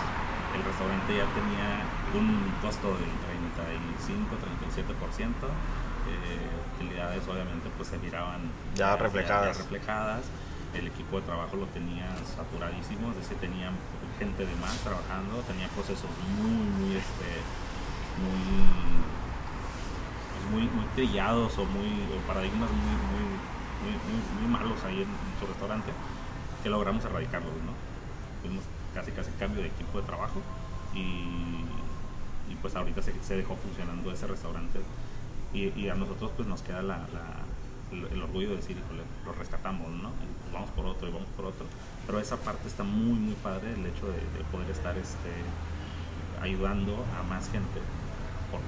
el 0.56 0.64
restaurante 0.64 1.12
ya 1.12 1.28
tenía 1.36 1.84
un 2.16 2.48
costo 2.64 2.96
del 2.96 3.12
35-37%. 4.88 5.52
Eh, 6.04 6.48
utilidades 6.76 7.24
obviamente 7.28 7.72
pues 7.76 7.90
se 7.90 7.98
miraban 8.00 8.48
ya 8.76 8.96
reflejadas. 8.96 9.58
Ya 9.58 9.64
reflejadas 9.64 10.24
el 10.74 10.88
equipo 10.88 11.20
de 11.20 11.26
trabajo 11.28 11.56
lo 11.56 11.68
tenía 11.68 12.10
saturadísimo, 12.36 13.12
es 13.12 13.18
decir, 13.18 13.38
tenía 13.38 13.70
gente 14.18 14.46
de 14.46 14.56
más 14.58 14.78
trabajando, 14.82 15.42
tenía 15.46 15.68
procesos 15.70 16.10
muy, 16.38 16.50
muy, 16.50 16.98
este, 16.98 17.30
muy, 18.18 18.58
muy, 20.54 20.64
muy 20.70 20.86
trillados 20.96 21.58
o 21.58 21.66
muy 21.66 21.90
paradigmas 22.28 22.70
muy, 22.70 22.96
muy, 23.10 24.42
muy, 24.42 24.48
malos 24.52 24.84
ahí 24.84 25.02
en, 25.02 25.08
su 25.40 25.48
restaurante, 25.48 25.92
que 26.62 26.70
logramos 26.70 27.04
erradicarlos, 27.04 27.52
¿no? 27.66 27.74
Tuvimos 28.42 28.64
casi 28.94 29.12
casi 29.12 29.32
cambio 29.32 29.62
de 29.62 29.70
equipo 29.70 30.00
de 30.00 30.06
trabajo 30.06 30.42
y, 30.94 31.66
y 32.52 32.56
pues 32.62 32.76
ahorita 32.76 33.02
se, 33.02 33.14
se, 33.24 33.36
dejó 33.36 33.56
funcionando 33.56 34.12
ese 34.12 34.28
restaurante 34.28 34.80
y, 35.54 35.90
a 35.90 35.96
nosotros 35.96 36.32
pues 36.36 36.48
nos 36.48 36.62
queda 36.62 36.82
la, 36.82 37.06
el, 37.92 38.22
orgullo 38.22 38.50
de 38.52 38.56
decir, 38.58 38.78
híjole, 38.78 39.04
lo 39.26 39.34
rescatamos, 39.34 39.90
¿no? 39.90 40.12
Vamos 40.52 40.70
por 40.72 40.86
otro 40.86 41.08
y 41.08 41.12
vamos 41.12 41.28
por 41.36 41.46
otro. 41.46 41.66
Pero 42.06 42.20
esa 42.20 42.38
parte 42.38 42.68
está 42.68 42.84
muy, 42.84 43.20
muy 43.20 43.36
padre, 43.36 43.74
el 43.74 43.86
hecho 43.86 44.08
de, 44.08 44.44
poder 44.52 44.70
estar 44.70 44.98
este, 44.98 45.30
ayudando 46.42 47.06
a 47.20 47.24
más 47.24 47.50
gente 47.52 47.82
por, 48.52 48.62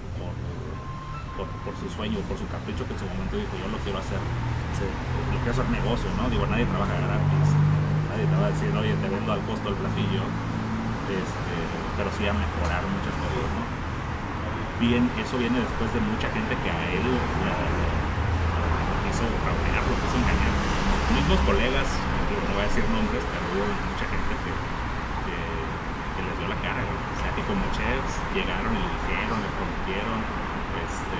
por, 1.36 1.76
su 1.76 1.88
sueño, 1.92 2.20
por 2.32 2.40
su 2.40 2.48
capricho 2.48 2.88
que 2.88 2.96
en 2.96 3.00
su 3.00 3.08
momento 3.12 3.36
dijo, 3.36 3.54
yo 3.60 3.68
lo 3.68 3.80
quiero 3.84 4.00
hacer. 4.00 4.20
Lo 4.20 5.38
quiero 5.44 5.52
hacer 5.52 5.68
negocio, 5.68 6.08
¿no? 6.16 6.32
Digo, 6.32 6.48
nadie 6.48 6.64
trabaja 6.68 6.96
gratis. 6.96 7.48
Nadie 8.08 8.26
te 8.28 8.36
va 8.40 8.48
a 8.48 8.52
decir, 8.56 8.72
oye, 8.72 8.96
te 8.96 9.08
vendo 9.12 9.32
al 9.36 9.44
costo 9.44 9.68
del 9.68 9.78
platillo. 9.80 10.24
Este, 11.12 11.56
pero 12.00 12.10
sí 12.16 12.24
a 12.26 12.34
mejorar 12.34 12.82
muchas 12.88 13.14
cosas, 13.20 13.48
¿no? 13.52 13.64
Bien, 14.80 15.08
eso 15.20 15.40
viene 15.40 15.60
después 15.60 15.88
de 15.96 16.02
mucha 16.04 16.28
gente 16.32 16.52
que 16.52 16.70
a 16.72 16.80
él 16.92 17.06
la, 17.08 17.56
quiso 19.08 19.24
lo 19.24 19.96
quiso 20.04 20.18
engañar. 20.20 20.56
Mismos 21.16 21.40
colegas, 21.48 21.88
no 21.88 22.52
voy 22.52 22.64
a 22.64 22.68
decir 22.68 22.84
nombres, 22.92 23.24
pero 23.24 23.44
hubo 23.56 23.64
mucha 23.72 24.06
gente 24.12 24.34
que, 24.36 24.52
que, 24.52 25.38
que 25.40 26.22
les 26.28 26.36
dio 26.36 26.48
la 26.52 26.60
cara. 26.60 26.84
O 26.84 27.18
sea, 27.24 27.32
que 27.32 27.44
como 27.48 27.64
chefs 27.72 28.20
llegaron 28.36 28.76
y 28.76 28.82
le 28.84 28.90
dijeron, 29.00 29.40
le 29.40 29.50
prometieron, 29.56 30.20
este, 30.96 31.20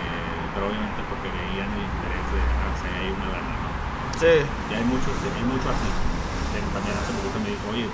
pero 0.56 0.72
obviamente 0.72 1.04
porque 1.12 1.28
veían 1.28 1.68
el 1.68 1.84
interés 1.84 2.26
de, 2.32 2.40
ah, 2.40 2.72
o 2.72 2.78
sea, 2.80 2.92
hay 2.96 3.10
una 3.12 3.28
lana, 3.36 3.54
¿no? 3.60 3.70
Sí. 4.16 4.36
Y 4.40 4.72
hay 4.72 4.86
muchos, 4.88 5.12
hay 5.20 5.46
mucho 5.46 5.68
así. 5.68 5.92
También 6.56 6.96
hace 6.96 7.12
poquito 7.20 7.36
me 7.44 7.52
dijo, 7.52 7.68
oye, 7.68 7.88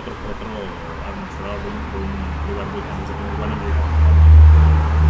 otro, 0.00 0.12
otro 0.16 0.48
administrador 1.04 1.60
de 1.60 1.68
un, 1.68 1.80
de 1.92 1.98
un 2.00 2.12
lugar 2.48 2.66
muy 2.72 2.80
famoso, 2.80 3.12
muy 3.12 3.36
bueno, 3.36 3.52
me 3.56 3.68
dijo, 3.68 3.84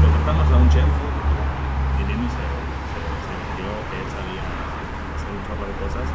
contratamos 0.02 0.46
a 0.50 0.57
un 0.59 0.68
chef 0.70 0.86
y 0.86 2.02
Dini 2.11 2.26
se, 2.26 2.42
se, 2.90 2.98
se 2.98 3.32
vendió 3.38 3.70
que 3.86 3.96
él 4.02 4.09
sabía 4.11 4.42
hacer 5.14 5.30
un 5.30 5.42
chorro 5.46 5.66
de 5.66 5.74
cosas. 5.78 6.07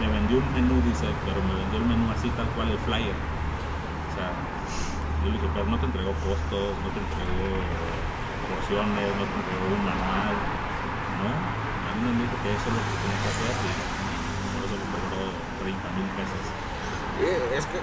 Me 0.00 0.08
vendió 0.08 0.36
un 0.40 0.48
menú, 0.52 0.76
dice, 0.84 1.08
pero 1.24 1.40
me 1.44 1.56
vendió 1.60 1.76
el 1.80 1.86
menú 1.88 2.08
así 2.12 2.28
tal 2.36 2.48
cual, 2.56 2.72
el 2.72 2.80
flyer. 2.84 3.16
O 3.16 4.10
sea, 4.16 4.32
yo 5.24 5.32
le 5.32 5.36
dije, 5.36 5.48
pero 5.52 5.64
no 5.68 5.76
te 5.80 5.88
entregó 5.88 6.12
costos, 6.24 6.72
no 6.84 6.88
te 6.92 7.00
entregó 7.04 7.52
porciones, 8.50 9.06
no 9.16 9.24
un 9.76 9.82
manual, 9.84 10.36
¿no? 11.20 11.28
A 11.30 11.90
mí 11.96 12.00
me 12.06 12.22
dijo 12.22 12.36
que 12.42 12.50
eso 12.54 12.66
es 12.70 12.74
lo 12.76 12.82
que 12.82 12.94
tenía 13.02 13.18
que 13.22 13.30
hacer 13.32 13.52
y 13.56 14.48
por 14.54 14.60
eso 14.66 14.74
me 14.76 14.86
cobró 14.94 15.20
30 15.62 15.86
mil 15.96 16.08
pesos. 16.16 16.42
Y 17.16 17.24
es 17.56 17.64
que 17.66 17.78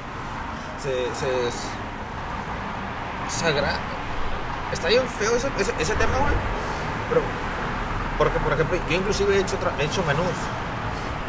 se, 0.84 0.94
se, 1.20 1.28
agra- 3.48 3.80
Está 4.72 4.88
bien 4.88 5.04
feo 5.20 5.36
ese, 5.36 5.50
ese, 5.60 5.74
ese 5.80 5.94
tema, 5.96 6.18
güey. 6.18 6.34
Pero, 7.10 7.22
porque, 8.18 8.40
por 8.40 8.54
ejemplo, 8.54 8.78
yo 8.90 8.96
inclusive 8.98 9.36
he 9.38 9.40
hecho, 9.42 9.58
he 9.80 9.84
hecho 9.86 10.04
menús. 10.04 10.34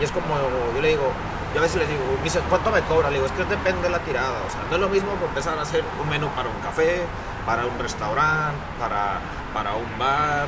Y 0.00 0.04
es 0.04 0.10
como, 0.10 0.26
yo 0.74 0.80
le 0.80 0.88
digo, 0.88 1.12
yo 1.52 1.60
a 1.60 1.62
veces 1.62 1.76
le 1.76 1.86
digo, 1.86 2.02
me 2.22 2.30
¿cuánto 2.48 2.70
me 2.70 2.80
cobra? 2.82 3.08
Le 3.10 3.16
digo, 3.16 3.26
es 3.26 3.32
que 3.32 3.44
depende 3.44 3.82
de 3.82 3.90
la 3.90 3.98
tirada. 4.00 4.40
O 4.46 4.50
sea, 4.50 4.60
no 4.70 4.76
es 4.76 4.80
lo 4.80 4.88
mismo 4.88 5.12
empezar 5.28 5.58
a 5.58 5.62
hacer 5.62 5.84
un 6.02 6.08
menú 6.08 6.28
para 6.28 6.48
un 6.48 6.58
café, 6.60 7.04
para 7.46 7.66
un 7.66 7.78
restaurante, 7.78 8.58
para, 8.78 9.18
para 9.52 9.74
un 9.74 9.98
bar. 9.98 10.46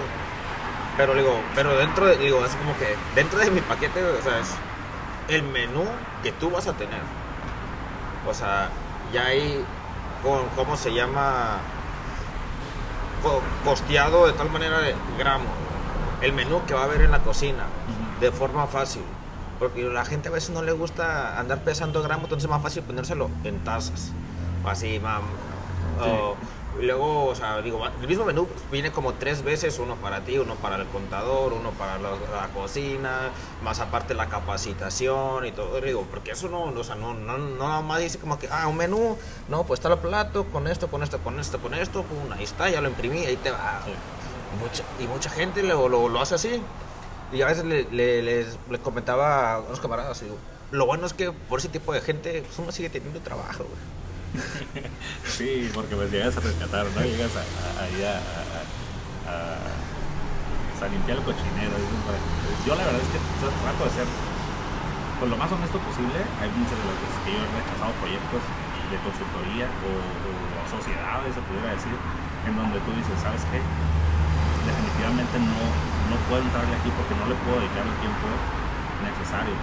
Pero 0.96 1.14
digo, 1.14 1.38
pero 1.54 1.76
dentro 1.76 2.06
de, 2.06 2.16
digo, 2.16 2.44
es 2.44 2.54
como 2.54 2.76
que 2.78 2.96
dentro 3.14 3.38
de 3.38 3.50
mi 3.50 3.60
paquete, 3.60 4.02
o 4.02 4.22
sea, 4.22 4.38
es 4.40 4.48
el 5.28 5.42
menú 5.42 5.84
que 6.22 6.32
tú 6.32 6.50
vas 6.50 6.66
a 6.66 6.72
tener. 6.72 7.00
O 8.28 8.32
sea, 8.34 8.70
ya 9.12 9.26
hay, 9.26 9.64
con- 10.22 10.48
¿cómo 10.56 10.76
se 10.76 10.92
llama? 10.94 11.58
Co- 13.22 13.42
costeado 13.64 14.26
de 14.26 14.32
tal 14.32 14.50
manera 14.50 14.78
de 14.80 14.94
gramo. 15.18 15.44
El 16.22 16.32
menú 16.32 16.62
que 16.66 16.74
va 16.74 16.80
a 16.80 16.84
haber 16.84 17.02
en 17.02 17.10
la 17.10 17.18
cocina, 17.20 17.64
de 18.20 18.30
forma 18.32 18.66
fácil. 18.66 19.02
Porque 19.58 19.82
la 19.84 20.04
gente 20.04 20.28
a 20.28 20.32
veces 20.32 20.50
no 20.50 20.62
le 20.62 20.72
gusta 20.72 21.38
andar 21.38 21.60
pesando 21.60 22.02
gramos, 22.02 22.24
entonces 22.24 22.44
es 22.44 22.50
más 22.50 22.62
fácil 22.62 22.82
ponérselo 22.82 23.30
en 23.44 23.58
tazas. 23.64 24.12
O 24.64 24.68
así, 24.68 24.98
mam. 25.00 25.22
O- 26.00 26.36
luego, 26.80 27.26
o 27.26 27.34
sea, 27.34 27.60
digo, 27.62 27.80
el 28.00 28.08
mismo 28.08 28.24
menú 28.24 28.46
viene 28.70 28.92
como 28.92 29.14
tres 29.14 29.42
veces, 29.42 29.78
uno 29.78 29.96
para 29.96 30.20
ti, 30.20 30.38
uno 30.38 30.54
para 30.56 30.76
el 30.76 30.86
contador, 30.88 31.52
uno 31.52 31.70
para 31.72 31.98
la, 31.98 32.10
la 32.10 32.48
cocina, 32.54 33.30
más 33.62 33.80
aparte 33.80 34.14
la 34.14 34.28
capacitación 34.28 35.46
y 35.46 35.52
todo. 35.52 35.80
Digo, 35.80 36.06
porque 36.10 36.32
eso 36.32 36.48
no, 36.48 36.64
o 36.64 36.84
sea, 36.84 36.94
no, 36.94 37.14
no, 37.14 37.38
no 37.38 37.66
nada 37.68 37.80
más 37.82 38.00
dice 38.00 38.18
como 38.18 38.38
que, 38.38 38.48
ah, 38.50 38.66
un 38.68 38.76
menú, 38.76 39.16
no, 39.48 39.64
pues 39.64 39.78
está 39.80 39.92
el 39.92 39.98
plato, 39.98 40.44
con 40.46 40.66
esto, 40.66 40.88
con 40.88 41.02
esto, 41.02 41.18
con 41.18 41.38
esto, 41.38 41.58
con 41.60 41.74
esto, 41.74 42.02
pum, 42.02 42.32
ahí 42.32 42.44
está, 42.44 42.68
ya 42.68 42.80
lo 42.80 42.88
imprimí, 42.88 43.24
ahí 43.24 43.36
te 43.36 43.50
va. 43.50 43.80
Mucha, 44.60 44.84
y 44.98 45.06
mucha 45.06 45.30
gente 45.30 45.62
lo, 45.62 45.88
lo, 45.88 46.08
lo 46.08 46.20
hace 46.20 46.34
así. 46.36 46.62
Y 47.32 47.42
a 47.42 47.46
veces 47.46 47.64
le, 47.64 47.84
le- 47.90 48.22
les, 48.22 48.58
les 48.70 48.80
comentaba 48.80 49.54
a 49.54 49.60
unos 49.60 49.80
camaradas, 49.80 50.20
digo, 50.20 50.36
lo 50.70 50.86
bueno 50.86 51.06
es 51.06 51.12
que 51.12 51.32
por 51.32 51.58
ese 51.58 51.68
tipo 51.68 51.92
de 51.92 52.00
gente 52.00 52.42
pues, 52.42 52.58
uno 52.58 52.72
sigue 52.72 52.88
teniendo 52.90 53.20
trabajo, 53.20 53.64
güey. 53.64 53.96
Sí, 55.36 55.70
porque 55.74 55.94
pues 55.96 56.10
llegas 56.10 56.36
a 56.36 56.40
rescatar, 56.40 56.86
¿no? 56.94 57.00
Llegas 57.02 57.30
a, 57.36 57.42
a, 57.42 57.84
a, 59.28 59.46
a, 60.80 60.88
limpiar 60.88 61.18
el 61.18 61.24
cochinero. 61.24 61.76
bueno, 61.76 62.20
Yo 62.66 62.74
la 62.74 62.84
verdad 62.84 63.02
es 63.02 63.10
que 63.12 63.20
trato 63.20 63.84
de 63.84 63.90
ser 63.90 64.08
pues, 65.18 65.28
lo 65.30 65.36
más 65.36 65.50
honesto 65.50 65.78
posible. 65.80 66.18
Hay 66.40 66.50
muchas 66.56 66.76
de 66.78 66.84
las 66.88 66.96
veces 67.00 67.18
que 67.24 67.30
yo 67.34 67.40
he 67.42 67.50
rechazado 67.52 67.92
proyectos 68.00 68.42
de 68.90 68.96
consultoría 69.02 69.66
o, 69.82 69.90
o 69.98 70.62
sociedades, 70.70 71.34
se 71.34 71.42
pudiera 71.42 71.74
decir, 71.74 71.96
en 72.46 72.54
donde 72.54 72.78
tú 72.86 72.90
dices, 72.94 73.18
¿sabes 73.18 73.42
qué? 73.50 73.58
Definitivamente 73.58 75.36
no, 75.42 75.60
no 76.10 76.16
puedo 76.30 76.42
entrarle 76.42 76.74
aquí 76.78 76.90
porque 76.94 77.14
no 77.18 77.26
le 77.26 77.36
puedo 77.42 77.58
dedicar 77.58 77.82
el 77.82 77.96
tiempo 77.98 78.26
necesario. 79.02 79.56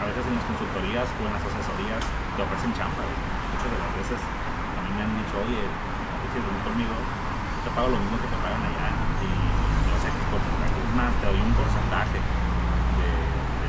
A 0.00 0.04
veces 0.08 0.24
en 0.24 0.34
las 0.34 0.46
consultorías 0.48 1.06
o 1.12 1.20
en 1.28 1.32
las 1.36 1.44
asesorías 1.44 2.02
te 2.34 2.40
ofrecen 2.40 2.72
chamba. 2.72 3.04
Muchas 3.04 3.68
de 3.68 3.78
las 3.78 3.92
veces 4.00 4.16
a 4.16 4.80
mí 4.80 4.90
me 4.96 5.02
han 5.04 5.12
dicho, 5.20 5.36
oye, 5.44 5.60
dices 5.60 6.40
ven 6.40 6.60
conmigo, 6.64 6.94
yo 6.96 7.60
te 7.68 7.70
pago 7.76 7.88
lo 7.92 7.98
mismo 8.00 8.16
que 8.16 8.28
te 8.32 8.38
pagan 8.40 8.64
allá. 8.64 8.88
Y 9.20 9.28
yo 9.28 9.94
sé 10.00 10.08
que 10.08 10.20
es 10.24 10.92
más, 10.96 11.12
te 11.20 11.26
doy 11.28 11.40
un 11.40 11.52
porcentaje 11.52 12.16
de, 12.16 13.08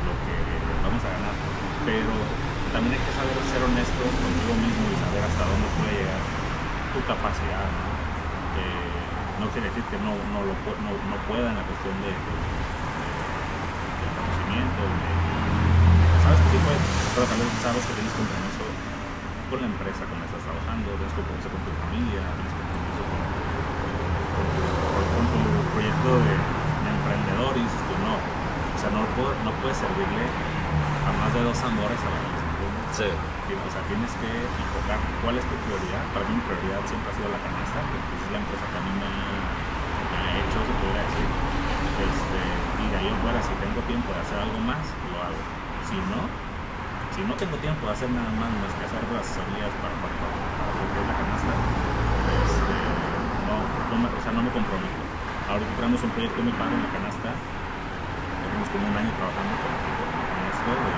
lo 0.08 0.12
que 0.24 0.34
vamos 0.80 1.02
a 1.04 1.10
ganar. 1.12 1.34
Pero 1.84 2.12
también 2.72 2.96
hay 2.96 3.02
que 3.04 3.12
saber 3.12 3.36
ser 3.52 3.60
honesto 3.62 4.00
contigo 4.00 4.52
mismo 4.56 4.84
y 4.88 4.96
saber 4.96 5.22
hasta 5.28 5.44
dónde 5.44 5.68
puede 5.76 5.92
llegar 6.00 6.22
tu 6.96 7.00
capacidad. 7.04 7.68
¿no? 7.68 7.84
Eh, 8.56 9.38
no 9.40 9.46
quiere 9.52 9.68
decir 9.68 9.84
que 9.92 9.98
no, 10.00 10.16
no, 10.32 10.40
lo, 10.48 10.54
no, 10.56 10.90
no 10.96 11.16
pueda 11.28 11.52
en 11.52 11.56
la 11.60 11.64
cuestión 11.68 11.94
de, 12.00 12.10
de- 12.16 12.40
de 14.00 14.06
conocimiento, 14.16 14.82
de, 14.82 15.10
sabes 16.32 16.40
que 16.48 16.50
sí 16.56 16.58
puedes, 16.64 16.84
pero 17.12 17.24
también 17.28 17.48
sabes 17.60 17.82
que 17.84 17.92
tienes 17.92 18.14
compromiso 18.16 18.64
con 19.52 19.58
la 19.60 19.68
empresa 19.68 20.02
con 20.08 20.16
la 20.16 20.24
que 20.24 20.30
estás 20.32 20.44
trabajando, 20.48 20.86
tienes 20.96 21.12
compromiso 21.12 21.48
con 21.52 21.60
tu 21.68 21.72
familia, 21.84 22.22
tienes 22.24 22.54
compromiso 22.56 23.02
con, 23.04 23.20
con 24.32 24.46
tu, 24.56 24.64
con 25.12 25.24
tu 25.28 25.40
proyecto 25.76 26.10
de, 26.24 26.32
de 26.32 26.88
emprendedor 26.88 27.52
y 27.52 27.62
dices 27.68 27.82
tú 27.84 27.94
no, 28.00 28.14
o 28.16 28.78
sea, 28.80 28.88
no, 28.96 29.00
puedo- 29.12 29.36
no 29.44 29.52
puedes 29.60 29.76
servirle 29.76 30.24
a 30.24 31.10
más 31.20 31.30
de 31.36 31.40
dos 31.44 31.58
amores 31.68 32.00
a 32.00 32.08
la 32.08 32.18
vez. 32.24 32.40
Sí. 32.96 33.08
O 33.52 33.68
sea, 33.68 33.84
tienes 33.84 34.08
que 34.16 34.28
enfocar 34.32 34.96
cuál 35.20 35.36
es 35.36 35.44
tu 35.44 35.52
prioridad. 35.68 36.00
Para 36.16 36.24
mí 36.24 36.40
mi 36.40 36.44
prioridad 36.48 36.80
siempre 36.88 37.12
ha 37.12 37.14
sido 37.20 37.28
la 37.28 37.36
canasta, 37.44 37.84
porque 37.84 38.00
pues, 38.08 38.20
es 38.24 38.30
la 38.32 38.40
empresa 38.40 38.64
que 38.64 38.78
a 38.80 38.84
mí 38.88 38.92
me, 38.96 39.10
me 39.12 40.16
ha 40.24 40.32
hecho, 40.40 40.58
se 40.64 40.72
podría 40.80 41.04
decir. 41.04 41.28
Este, 42.00 42.40
y 42.80 42.84
de 42.88 42.96
ahí 42.96 43.08
en 43.12 43.18
fuera, 43.20 43.40
si 43.44 43.52
tengo 43.60 43.80
tiempo 43.84 44.08
de 44.16 44.20
hacer 44.24 44.38
algo 44.40 44.56
más, 44.64 44.80
lo 45.12 45.16
hago. 45.20 45.40
Si 45.92 46.00
no, 46.08 46.24
si 47.12 47.20
no 47.20 47.36
tengo 47.36 47.52
tiempo 47.60 47.84
de 47.84 47.92
hacer 47.92 48.08
nada 48.08 48.32
más 48.40 48.48
más 48.48 48.72
que 48.80 48.88
hacer 48.88 49.04
las 49.12 49.28
asesorías 49.28 49.68
para, 49.76 49.92
para, 50.00 50.14
para, 50.16 50.72
para 50.72 50.88
que 50.88 51.00
la 51.04 51.16
canasta, 51.20 51.52
este, 51.52 52.76
no, 53.44 53.56
no 53.60 53.96
me, 54.00 54.08
o 54.08 54.20
sea, 54.24 54.32
no 54.32 54.40
me 54.40 54.48
comprometo. 54.56 55.04
Ahorita 55.52 55.68
tenemos 55.76 56.00
un 56.00 56.12
proyecto 56.16 56.40
muy 56.40 56.56
padre 56.56 56.80
en 56.80 56.84
la 56.88 56.92
canasta, 56.96 57.28
tenemos 57.28 58.72
como 58.72 58.88
un 58.88 58.96
año 58.96 59.12
trabajando 59.20 59.52
con, 59.60 59.72
esto, 60.48 60.72
de 60.80 60.92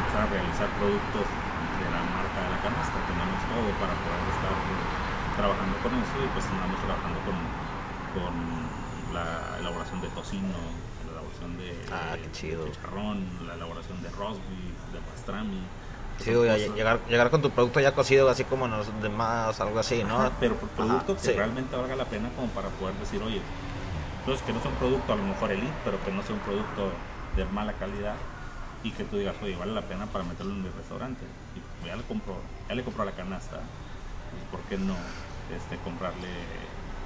empezar 0.00 0.20
a 0.24 0.28
realizar 0.32 0.68
productos 0.80 1.26
de 1.28 1.86
la 1.92 2.00
marca 2.16 2.38
de 2.40 2.50
la 2.56 2.60
canasta, 2.64 2.96
tenemos 3.04 3.40
todo 3.52 3.68
para 3.84 3.92
poder 4.00 4.32
estar 4.32 4.56
trabajando 5.36 5.76
con 5.84 5.92
eso 5.92 6.16
y 6.24 6.28
pues 6.32 6.48
andamos 6.48 6.80
trabajando 6.80 7.20
con, 7.28 7.36
con 8.16 8.32
la 9.12 9.60
elaboración 9.60 10.00
de 10.00 10.08
tocino, 10.16 10.56
elaboración 11.22 11.58
de, 11.58 11.72
Ah, 11.92 12.16
qué 12.22 12.32
chido. 12.32 12.66
chicharrón, 12.66 13.46
la 13.46 13.54
elaboración 13.54 14.02
de 14.02 14.08
beef, 14.08 14.92
de 14.92 15.00
pastrami. 15.10 15.60
Sí, 16.18 16.30
llegar, 16.30 17.00
llegar 17.08 17.30
con 17.30 17.42
tu 17.42 17.50
producto 17.50 17.80
ya 17.80 17.94
cocido, 17.94 18.28
así 18.28 18.44
como 18.44 18.66
en 18.66 18.72
los 18.72 19.02
demás, 19.02 19.58
algo 19.60 19.78
así, 19.78 20.04
¿no? 20.04 20.20
Ajá, 20.20 20.32
pero 20.38 20.54
producto 20.56 21.12
Ajá, 21.12 21.20
que 21.20 21.26
sí. 21.28 21.32
realmente 21.32 21.74
valga 21.74 21.96
la 21.96 22.04
pena 22.04 22.28
como 22.36 22.48
para 22.48 22.68
poder 22.68 22.94
decir, 22.96 23.20
oye, 23.22 23.40
entonces 24.20 24.44
que 24.46 24.52
no 24.52 24.60
sea 24.60 24.70
un 24.70 24.76
producto 24.76 25.12
a 25.12 25.16
lo 25.16 25.24
mejor 25.24 25.50
elite, 25.50 25.72
pero 25.84 26.02
que 26.04 26.12
no 26.12 26.22
sea 26.22 26.34
un 26.34 26.40
producto 26.42 26.90
de 27.36 27.44
mala 27.46 27.72
calidad 27.72 28.14
y 28.84 28.90
que 28.92 29.04
tú 29.04 29.16
digas, 29.16 29.34
oye, 29.42 29.56
vale 29.56 29.72
la 29.72 29.82
pena 29.82 30.06
para 30.06 30.24
meterlo 30.24 30.52
en 30.52 30.62
mi 30.62 30.68
restaurante. 30.68 31.24
Y 31.56 31.60
como 31.60 31.86
ya 31.86 31.96
le 31.96 32.02
compro, 32.04 32.36
ya 32.68 32.74
le 32.74 32.84
compro 32.84 33.04
la 33.04 33.12
canasta, 33.12 33.58
pues, 34.30 34.44
¿por 34.50 34.60
qué 34.68 34.78
no 34.78 34.94
este, 35.54 35.76
comprarle? 35.82 36.28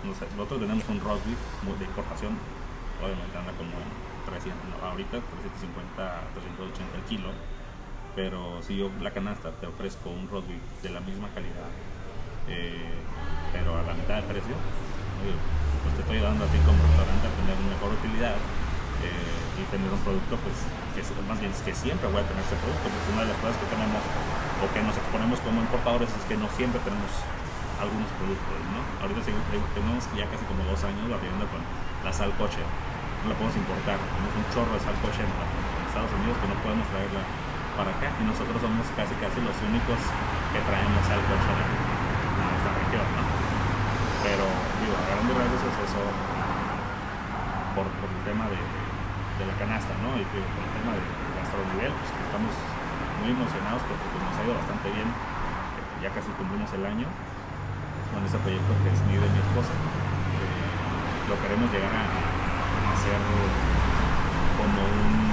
No 0.05 0.12
sé, 0.14 0.27
nosotros 0.37 0.61
tenemos 0.61 0.85
un 0.89 1.01
roast 1.01 1.25
beef 1.25 1.39
de 1.79 1.85
importación, 1.85 2.37
obviamente 3.03 3.36
anda 3.36 3.53
como 3.57 3.72
en 3.76 3.88
300, 4.26 4.57
no, 4.70 4.76
ahorita 4.82 5.20
350, 5.20 5.97
380 6.34 6.97
el 6.97 7.05
kilo, 7.05 7.30
pero 8.14 8.62
si 8.62 8.76
yo 8.76 8.90
la 9.01 9.12
canasta 9.12 9.53
te 9.53 9.66
ofrezco 9.66 10.11
un 10.11 10.28
roast 10.28 10.49
de 10.49 10.90
la 10.90 11.01
misma 11.01 11.28
calidad, 11.34 11.68
eh, 12.49 12.97
pero 13.53 13.76
a 13.76 13.82
la 13.82 13.94
mitad 13.94 14.22
de 14.22 14.26
precio, 14.26 14.57
pues 15.82 15.92
te 15.94 16.03
estoy 16.03 16.20
dando 16.20 16.44
a 16.44 16.49
ti 16.49 16.59
como 16.64 16.80
restaurante 16.82 17.26
a 17.26 17.32
tener 17.38 17.57
una 17.57 17.70
mejor 17.76 17.92
utilidad 17.94 18.36
eh, 19.05 19.61
y 19.61 19.62
tener 19.68 19.90
un 19.92 20.01
producto 20.01 20.36
pues 20.40 20.57
que 20.97 21.05
más 21.28 21.36
bien 21.36 21.53
es 21.53 21.61
que 21.61 21.76
siempre 21.76 22.09
voy 22.09 22.24
a 22.24 22.26
tener 22.26 22.40
este 22.40 22.57
producto 22.57 22.88
porque 22.88 23.09
una 23.12 23.22
de 23.28 23.30
las 23.36 23.38
cosas 23.44 23.57
que 23.61 23.68
tenemos 23.68 24.01
o 24.01 24.64
que 24.72 24.80
nos 24.80 24.97
exponemos 24.97 25.36
como 25.44 25.61
importadores 25.61 26.09
es 26.09 26.24
que 26.24 26.40
no 26.40 26.49
siempre 26.57 26.80
tenemos 26.80 27.12
algunos 27.76 28.09
productos, 28.16 28.57
¿no? 28.72 28.80
Ahorita 29.05 29.20
tenemos 29.20 30.01
ya 30.16 30.24
casi 30.32 30.44
como 30.49 30.64
dos 30.64 30.80
años 30.80 31.05
viendo 31.20 31.44
con 31.53 31.61
la 32.07 32.15
sal 32.15 32.31
coche. 32.39 32.63
No 33.27 33.35
la 33.35 33.35
podemos 33.35 33.59
importar. 33.59 33.99
Tenemos 33.99 34.35
un 34.39 34.47
chorro 34.55 34.71
de 34.79 34.83
sal 34.87 34.95
coche 35.03 35.27
en, 35.27 35.31
Estados 35.91 36.13
Unidos 36.13 36.37
que 36.39 36.49
no 36.53 36.57
podemos 36.61 36.87
traerla 36.93 37.25
para 37.75 37.91
acá. 37.91 38.13
Y 38.21 38.23
nosotros 38.23 38.55
somos 38.63 38.87
casi 38.95 39.17
casi 39.19 39.43
los 39.43 39.57
únicos 39.67 39.99
que 40.55 40.61
traemos 40.63 41.03
sal 41.03 41.19
coche 41.27 41.51
a, 41.51 42.47
esta 42.63 42.71
región. 42.79 43.07
Pero, 44.23 44.45
digo, 44.79 44.95
a 44.95 45.03
grandes 45.11 45.35
rasgos 45.35 45.63
es 45.67 45.77
eso 45.91 46.03
por, 47.75 47.91
el 47.91 48.23
tema 48.23 48.47
de, 48.55 48.61
la 49.43 49.57
canasta, 49.59 49.93
¿no? 50.05 50.15
Y 50.15 50.25
por 50.31 50.39
el 50.47 50.73
tema 50.79 50.95
de 50.95 51.03
nivel, 51.73 51.89
pues 51.89 52.11
estamos 52.13 52.53
muy 53.25 53.33
emocionados 53.33 53.81
porque 53.89 54.07
pues, 54.13 54.21
nos 54.21 54.37
ha 54.37 54.43
ido 54.45 54.55
bastante 54.55 54.93
bien. 54.93 55.09
Ya 56.05 56.13
casi 56.13 56.29
cumplimos 56.37 56.69
el 56.77 56.85
año 56.85 57.09
con 58.13 58.21
este 58.21 58.37
proyecto 58.45 58.71
que 58.85 58.93
es 58.93 59.01
mi 59.09 59.17
de 59.17 59.29
mi 59.33 59.41
esposa. 59.41 59.73
Lo 61.27 61.35
queremos 61.43 61.66
llegar 61.74 61.91
a, 61.91 62.07
hacer 62.95 63.18
como 64.55 64.79
un 64.79 65.27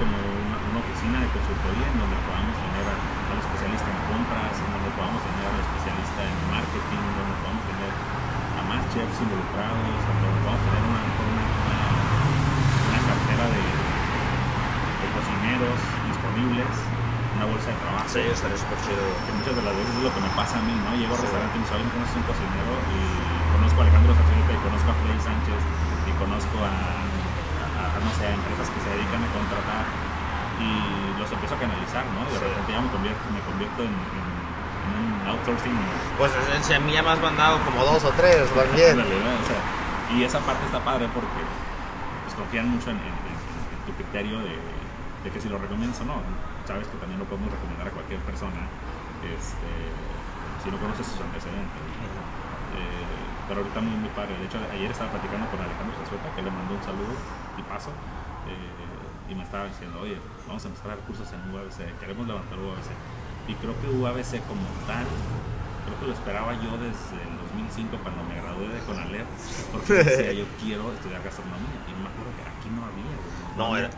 como 0.00 0.16
una, 0.16 0.80
oficina 0.80 1.20
de 1.20 1.28
consultoría 1.28 1.92
en 1.92 1.98
donde 2.00 2.16
podamos 2.24 2.56
tener 2.56 2.88
al 2.88 3.36
especialista 3.36 3.84
en 3.84 4.00
compras, 4.08 4.56
en 4.64 4.70
donde 4.72 4.90
podamos 4.96 5.20
tener 5.28 5.44
al 5.44 5.60
especialista 5.60 6.20
en 6.24 6.36
marketing, 6.48 7.00
en 7.04 7.16
donde 7.20 7.36
podamos 7.44 7.64
tener 7.68 7.92
a 7.92 8.62
más 8.64 8.80
chefs 8.96 9.18
involucrados, 9.28 9.92
en 9.92 10.16
donde 10.24 10.40
podamos 10.40 10.64
tener 10.72 10.82
una, 10.88 11.02
una 11.04 13.00
cartera 13.04 13.44
de, 13.52 13.64
cocineros 15.04 15.80
disponibles, 16.08 16.72
una 17.44 17.52
bolsa 17.52 17.68
de 17.68 17.76
trabajo. 17.76 18.08
Sí, 18.08 18.20
estaría 18.24 18.56
súper 18.56 18.78
chido. 18.88 19.04
Que 19.28 19.32
muchas 19.36 19.52
de 19.52 19.62
las 19.68 19.74
veces 19.76 19.92
es 19.92 20.04
lo 20.04 20.12
que 20.16 20.22
me 20.24 20.32
pasa 20.32 20.56
a 20.56 20.62
mí, 20.64 20.72
¿no? 20.72 20.96
Llego 20.96 21.12
al 21.12 21.20
restaurante 21.20 21.54
y 21.54 21.60
me 21.60 21.68
saben 21.68 21.86
conoces 21.92 22.16
un 22.16 22.24
cocinero 22.24 22.72
y 22.88 22.98
conozco 23.52 23.76
a 23.76 23.82
Alejandro 23.84 24.12
Sacerita 24.16 24.50
y 24.56 24.60
conozco 24.64 24.88
a 24.88 24.96
Freddy 25.04 25.20
Sánchez 25.20 25.60
y 26.08 26.12
conozco 26.16 26.56
a, 26.64 26.72
no 28.00 28.10
sé, 28.16 28.24
empresas 28.32 28.66
que 28.72 28.80
se 28.80 28.88
dedican 28.96 29.20
a 29.20 29.28
contratar 29.28 29.84
y 30.56 30.70
los 31.20 31.28
empiezo 31.28 31.54
a 31.54 31.60
canalizar, 31.60 32.04
¿no? 32.16 32.24
Y 32.24 32.32
de 32.32 32.40
repente 32.40 32.68
ya 32.72 32.80
me 32.80 32.90
convierto, 32.90 33.24
me 33.28 33.42
convierto 33.44 33.80
en, 33.84 33.94
un 34.84 35.04
outsourcing. 35.28 35.76
Pues 36.16 36.32
a 36.32 36.80
mí 36.80 36.92
ya 36.92 37.02
me 37.02 37.10
has 37.10 37.20
mandado 37.20 37.60
como 37.64 37.84
dos 37.84 38.04
o 38.04 38.12
tres 38.16 38.48
también. 38.56 39.00
y 40.12 40.22
esa 40.24 40.40
parte 40.40 40.64
está 40.64 40.80
padre 40.80 41.08
porque 41.12 41.40
pues, 42.24 42.36
confían 42.36 42.68
mucho 42.68 42.90
en 42.90 43.00
tu 43.84 43.92
criterio 43.96 44.40
de 44.40 44.74
de 45.24 45.30
que 45.30 45.40
si 45.40 45.48
lo 45.48 45.58
recomiendas 45.58 45.98
o 46.00 46.04
no. 46.04 46.20
Sabes 46.66 46.88
que 46.88 46.96
también 46.96 47.20
lo 47.20 47.26
podemos 47.28 47.52
recomendar 47.52 47.88
a 47.88 47.90
cualquier 47.90 48.20
persona 48.24 48.64
este, 49.20 49.70
si 50.64 50.70
no 50.72 50.80
conoces 50.80 51.06
sus 51.06 51.20
antecedentes. 51.20 51.84
Eh, 52.74 53.04
pero 53.48 53.60
ahorita 53.60 53.80
muy, 53.80 53.96
muy 54.00 54.08
padre. 54.16 54.36
De 54.40 54.48
hecho, 54.48 54.58
ayer 54.72 54.90
estaba 54.90 55.12
platicando 55.12 55.44
con 55.52 55.60
Alejandro 55.60 55.92
Zazueta, 56.00 56.32
que 56.34 56.42
le 56.42 56.50
mandó 56.50 56.74
un 56.74 56.84
saludo 56.84 57.12
y 57.56 57.62
paso. 57.68 57.92
Eh, 58.48 59.30
y 59.30 59.34
me 59.34 59.44
estaba 59.44 59.68
diciendo, 59.68 60.00
oye, 60.00 60.16
vamos 60.48 60.64
a 60.64 60.68
empezar 60.68 60.92
a 60.92 60.96
dar 60.96 61.04
cursos 61.04 61.28
en 61.32 61.40
UABC, 61.52 62.00
queremos 62.00 62.26
levantar 62.26 62.58
UABC. 62.58 62.92
Y 63.48 63.54
creo 63.60 63.76
que 63.80 63.88
UABC 63.88 64.40
como 64.48 64.64
tal, 64.88 65.04
creo 65.84 65.96
que 66.00 66.06
lo 66.08 66.12
esperaba 66.12 66.52
yo 66.60 66.76
desde 66.80 67.20
el 67.20 67.32
2005 67.52 68.00
cuando 68.00 68.24
me 68.24 68.40
gradué 68.40 68.68
de 68.68 68.80
Conalep, 68.88 69.28
porque 69.72 69.92
decía 69.92 70.32
yo 70.32 70.44
quiero 70.60 70.92
estudiar 70.92 71.22
gastronomía. 71.22 71.76
Y 71.88 71.92
me 71.92 72.08
acuerdo 72.08 72.32
que 72.36 72.44
aquí 72.48 72.68
no 72.72 72.84
había. 72.88 73.16
No, 73.56 73.76
era, 73.76 73.90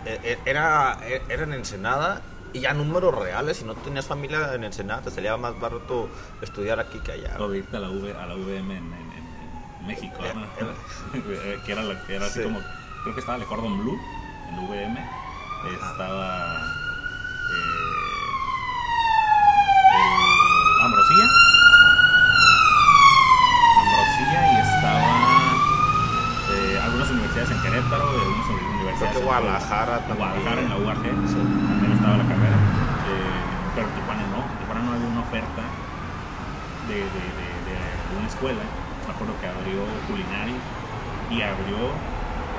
era, 0.44 0.98
era 1.28 1.42
en 1.42 1.52
Ensenada 1.54 2.22
y 2.56 2.60
ya 2.60 2.72
números 2.72 3.14
reales, 3.14 3.58
si 3.58 3.64
no 3.64 3.74
tenías 3.74 4.06
familia 4.06 4.54
en 4.54 4.64
Ensenada, 4.64 5.02
te 5.02 5.10
salía 5.10 5.36
más 5.36 5.60
barato 5.60 6.08
estudiar 6.40 6.80
aquí 6.80 6.98
que 7.00 7.12
allá. 7.12 7.36
O 7.38 7.52
irte 7.52 7.76
a 7.76 7.80
la, 7.80 7.90
v, 7.90 8.14
a 8.14 8.26
la 8.26 8.34
UVM 8.34 8.70
en, 8.70 9.06
México, 9.86 10.16
eh, 10.24 10.32
eh. 11.14 11.60
que 11.64 11.72
era, 11.72 11.82
que 12.06 12.16
era 12.16 12.26
así 12.26 12.42
como, 12.42 12.58
creo 13.02 13.14
que 13.14 13.20
estaba 13.20 13.38
el 13.38 13.44
Cordon 13.44 13.78
Blue 13.78 14.00
en 14.48 14.58
UVM, 14.58 14.98
estaba 15.74 16.56
eh, 16.56 17.76
el 19.92 20.84
Ambrosía, 20.86 21.24
Ambrosía 23.80 24.52
y 24.52 24.56
estaba 24.56 25.26
eh, 26.50 26.80
algunas 26.82 27.10
universidades 27.10 27.50
en 27.50 27.62
Querétaro, 27.62 28.08
algunas 28.08 28.48
universidades 28.48 29.16
en 29.16 29.24
Guadalajara 29.24 29.98
también. 29.98 30.16
Guadalajara, 30.16 30.62
en 30.62 30.68
la 30.70 30.76
UAG, 30.78 31.75
estaba 32.06 32.22
la 32.22 32.30
carrera. 32.30 32.54
Eh, 32.54 33.74
pero 33.74 33.86
en 33.90 33.94
Tijuana 33.98 34.22
no, 34.30 34.40
en 34.46 34.56
Tijuana 34.62 34.80
no 34.86 34.90
había 34.94 35.10
una 35.10 35.22
oferta 35.26 35.62
de, 36.86 36.98
de, 37.02 37.24
de, 37.66 37.74
una 38.14 38.30
escuela. 38.30 38.62
Me 38.62 39.10
acuerdo 39.10 39.34
que 39.42 39.46
abrió 39.50 39.82
Culinari 40.06 40.54
y 40.54 41.36
abrió 41.42 41.90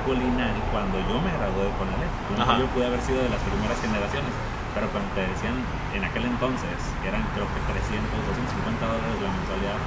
Culinari 0.03 0.59
cuando 0.75 0.99
yo 0.99 1.15
me 1.23 1.31
gradué 1.31 1.71
con 1.79 1.87
él. 1.87 2.11
Yo 2.59 2.67
pude 2.75 2.91
haber 2.91 2.99
sido 2.99 3.23
de 3.23 3.31
las 3.31 3.39
primeras 3.39 3.79
generaciones. 3.79 4.35
Pero 4.75 4.91
cuando 4.91 5.09
te 5.15 5.23
decían 5.25 5.57
en 5.95 6.03
aquel 6.03 6.27
entonces, 6.27 6.77
eran 7.01 7.23
creo 7.33 7.47
que 7.47 7.59
300, 7.71 8.03
250 8.03 8.83
dólares 8.83 9.15
la 9.23 9.31
mensualidad, 9.31 9.79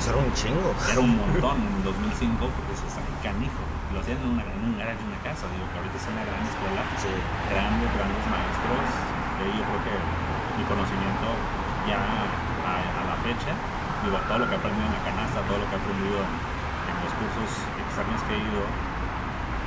eso 0.00 0.10
era 0.10 0.18
un 0.18 0.32
chingo. 0.32 0.72
Era 0.90 1.00
un 1.04 1.12
montón 1.22 1.60
en 1.60 1.84
2005 1.84 2.40
porque 2.40 2.72
se 2.72 2.88
está 2.88 3.04
canijo. 3.22 3.63
Lo 3.94 4.02
hacían 4.02 4.18
en, 4.18 4.34
una, 4.34 4.42
en 4.42 4.60
un 4.66 4.74
garage 4.74 4.98
de 4.98 5.06
una 5.06 5.22
casa. 5.22 5.46
Digo 5.54 5.70
que 5.70 5.78
ahorita 5.78 5.94
es 5.94 6.06
una 6.10 6.26
gran 6.26 6.42
escuela. 6.42 6.82
Sí. 6.98 7.14
Grandes, 7.46 7.88
grandes 7.94 8.24
maestros. 8.26 9.14
Y 9.38 9.54
yo 9.54 9.62
creo 9.62 9.80
que 9.86 9.94
mi 10.58 10.64
conocimiento 10.66 11.26
ya 11.86 12.00
a, 12.00 13.02
la 13.06 13.16
fecha, 13.20 13.52
digo, 14.02 14.16
todo 14.26 14.38
lo 14.38 14.46
que 14.48 14.54
he 14.54 14.58
aprendido 14.58 14.86
en 14.86 14.94
la 14.94 15.04
canasta, 15.04 15.42
todo 15.44 15.58
lo 15.58 15.66
que 15.68 15.74
he 15.76 15.80
aprendido 15.80 16.18
en, 16.22 16.96
los 17.04 17.12
cursos 17.20 17.50
externos 17.76 18.20
que 18.24 18.32
he 18.34 18.40
ido, 18.40 18.64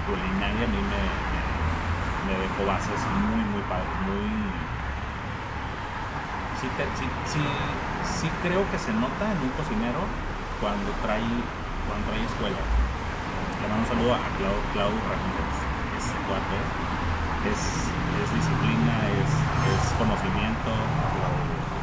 culinaria 0.10 0.66
a 0.66 0.72
mí 0.74 0.82
me, 0.82 1.04
me, 2.26 2.34
dejó 2.42 2.66
bases 2.66 2.98
muy, 3.22 3.44
muy 3.54 3.62
padres, 3.70 3.94
muy... 4.10 4.26
Sí, 6.58 6.68
sí, 6.98 7.06
sí, 7.30 7.44
sí 8.02 8.28
creo 8.42 8.66
que 8.72 8.80
se 8.80 8.92
nota 8.94 9.30
en 9.30 9.38
un 9.46 9.54
cocinero 9.54 10.02
cuando 10.60 10.90
trae, 11.06 11.22
cuando 11.86 12.10
trae 12.10 12.26
escuela. 12.26 12.58
Un 13.78 13.86
saludo 13.86 14.14
a 14.14 14.20
Claudio 14.36 14.62
Clau 14.74 14.90
Ramírez, 14.90 15.56
ese 16.02 16.18
cuate. 16.26 16.58
Es, 17.46 17.62
es 17.86 18.30
disciplina, 18.34 18.94
es, 19.22 19.32
es 19.32 19.84
conocimiento. 20.02 20.72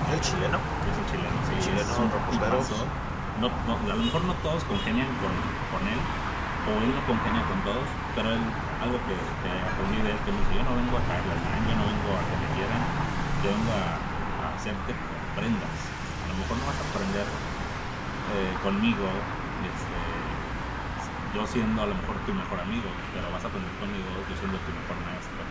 ¿Es 0.06 0.10
el 0.14 0.20
chileno? 0.20 0.58
Es 0.58 0.96
el 0.98 1.06
chileno, 1.08 1.38
sí. 1.46 1.54
El 1.54 1.62
chileno, 1.62 1.90
es 1.90 1.98
un 1.98 3.14
no, 3.40 3.50
no, 3.66 3.72
a 3.74 3.96
lo 3.96 4.02
mejor 4.02 4.22
no 4.24 4.34
todos 4.46 4.62
congenian 4.64 5.10
con, 5.18 5.34
con, 5.74 5.82
él, 5.90 5.98
o 5.98 6.70
él 6.78 6.90
no 6.94 7.02
congenia 7.02 7.42
con 7.50 7.58
todos, 7.66 7.88
pero 8.14 8.30
él, 8.30 8.42
algo 8.78 8.94
que, 9.10 9.18
que 9.18 9.50
aprendí 9.50 9.98
de 10.06 10.14
él, 10.14 10.18
que 10.22 10.30
me 10.30 10.38
dice, 10.38 10.54
yo 10.54 10.62
no 10.62 10.78
vengo 10.78 10.94
a 10.94 11.02
caerles 11.02 11.34
yo 11.34 11.74
no 11.74 11.82
vengo 11.82 12.10
a 12.14 12.22
que 12.30 12.36
me 12.38 12.48
quieran, 12.54 12.82
yo 13.42 13.48
vengo 13.58 13.72
a, 13.74 13.86
a 13.90 14.54
hacerte 14.54 14.94
prendas 15.34 15.94
lo 16.34 16.42
mejor 16.42 16.58
no 16.58 16.66
vas 16.66 16.78
a 16.82 16.84
aprender 16.90 17.26
eh, 18.34 18.52
conmigo, 18.66 19.06
este, 19.62 19.98
yo 21.34 21.42
siendo 21.50 21.82
a 21.82 21.86
lo 21.90 21.94
mejor 21.98 22.14
tu 22.22 22.30
mejor 22.30 22.62
amigo, 22.62 22.86
pero 23.10 23.26
vas 23.34 23.42
a 23.42 23.50
aprender 23.50 23.74
conmigo 23.82 24.06
yo 24.30 24.34
siendo 24.38 24.54
tu 24.62 24.70
mejor 24.70 24.96
maestro. 25.02 25.42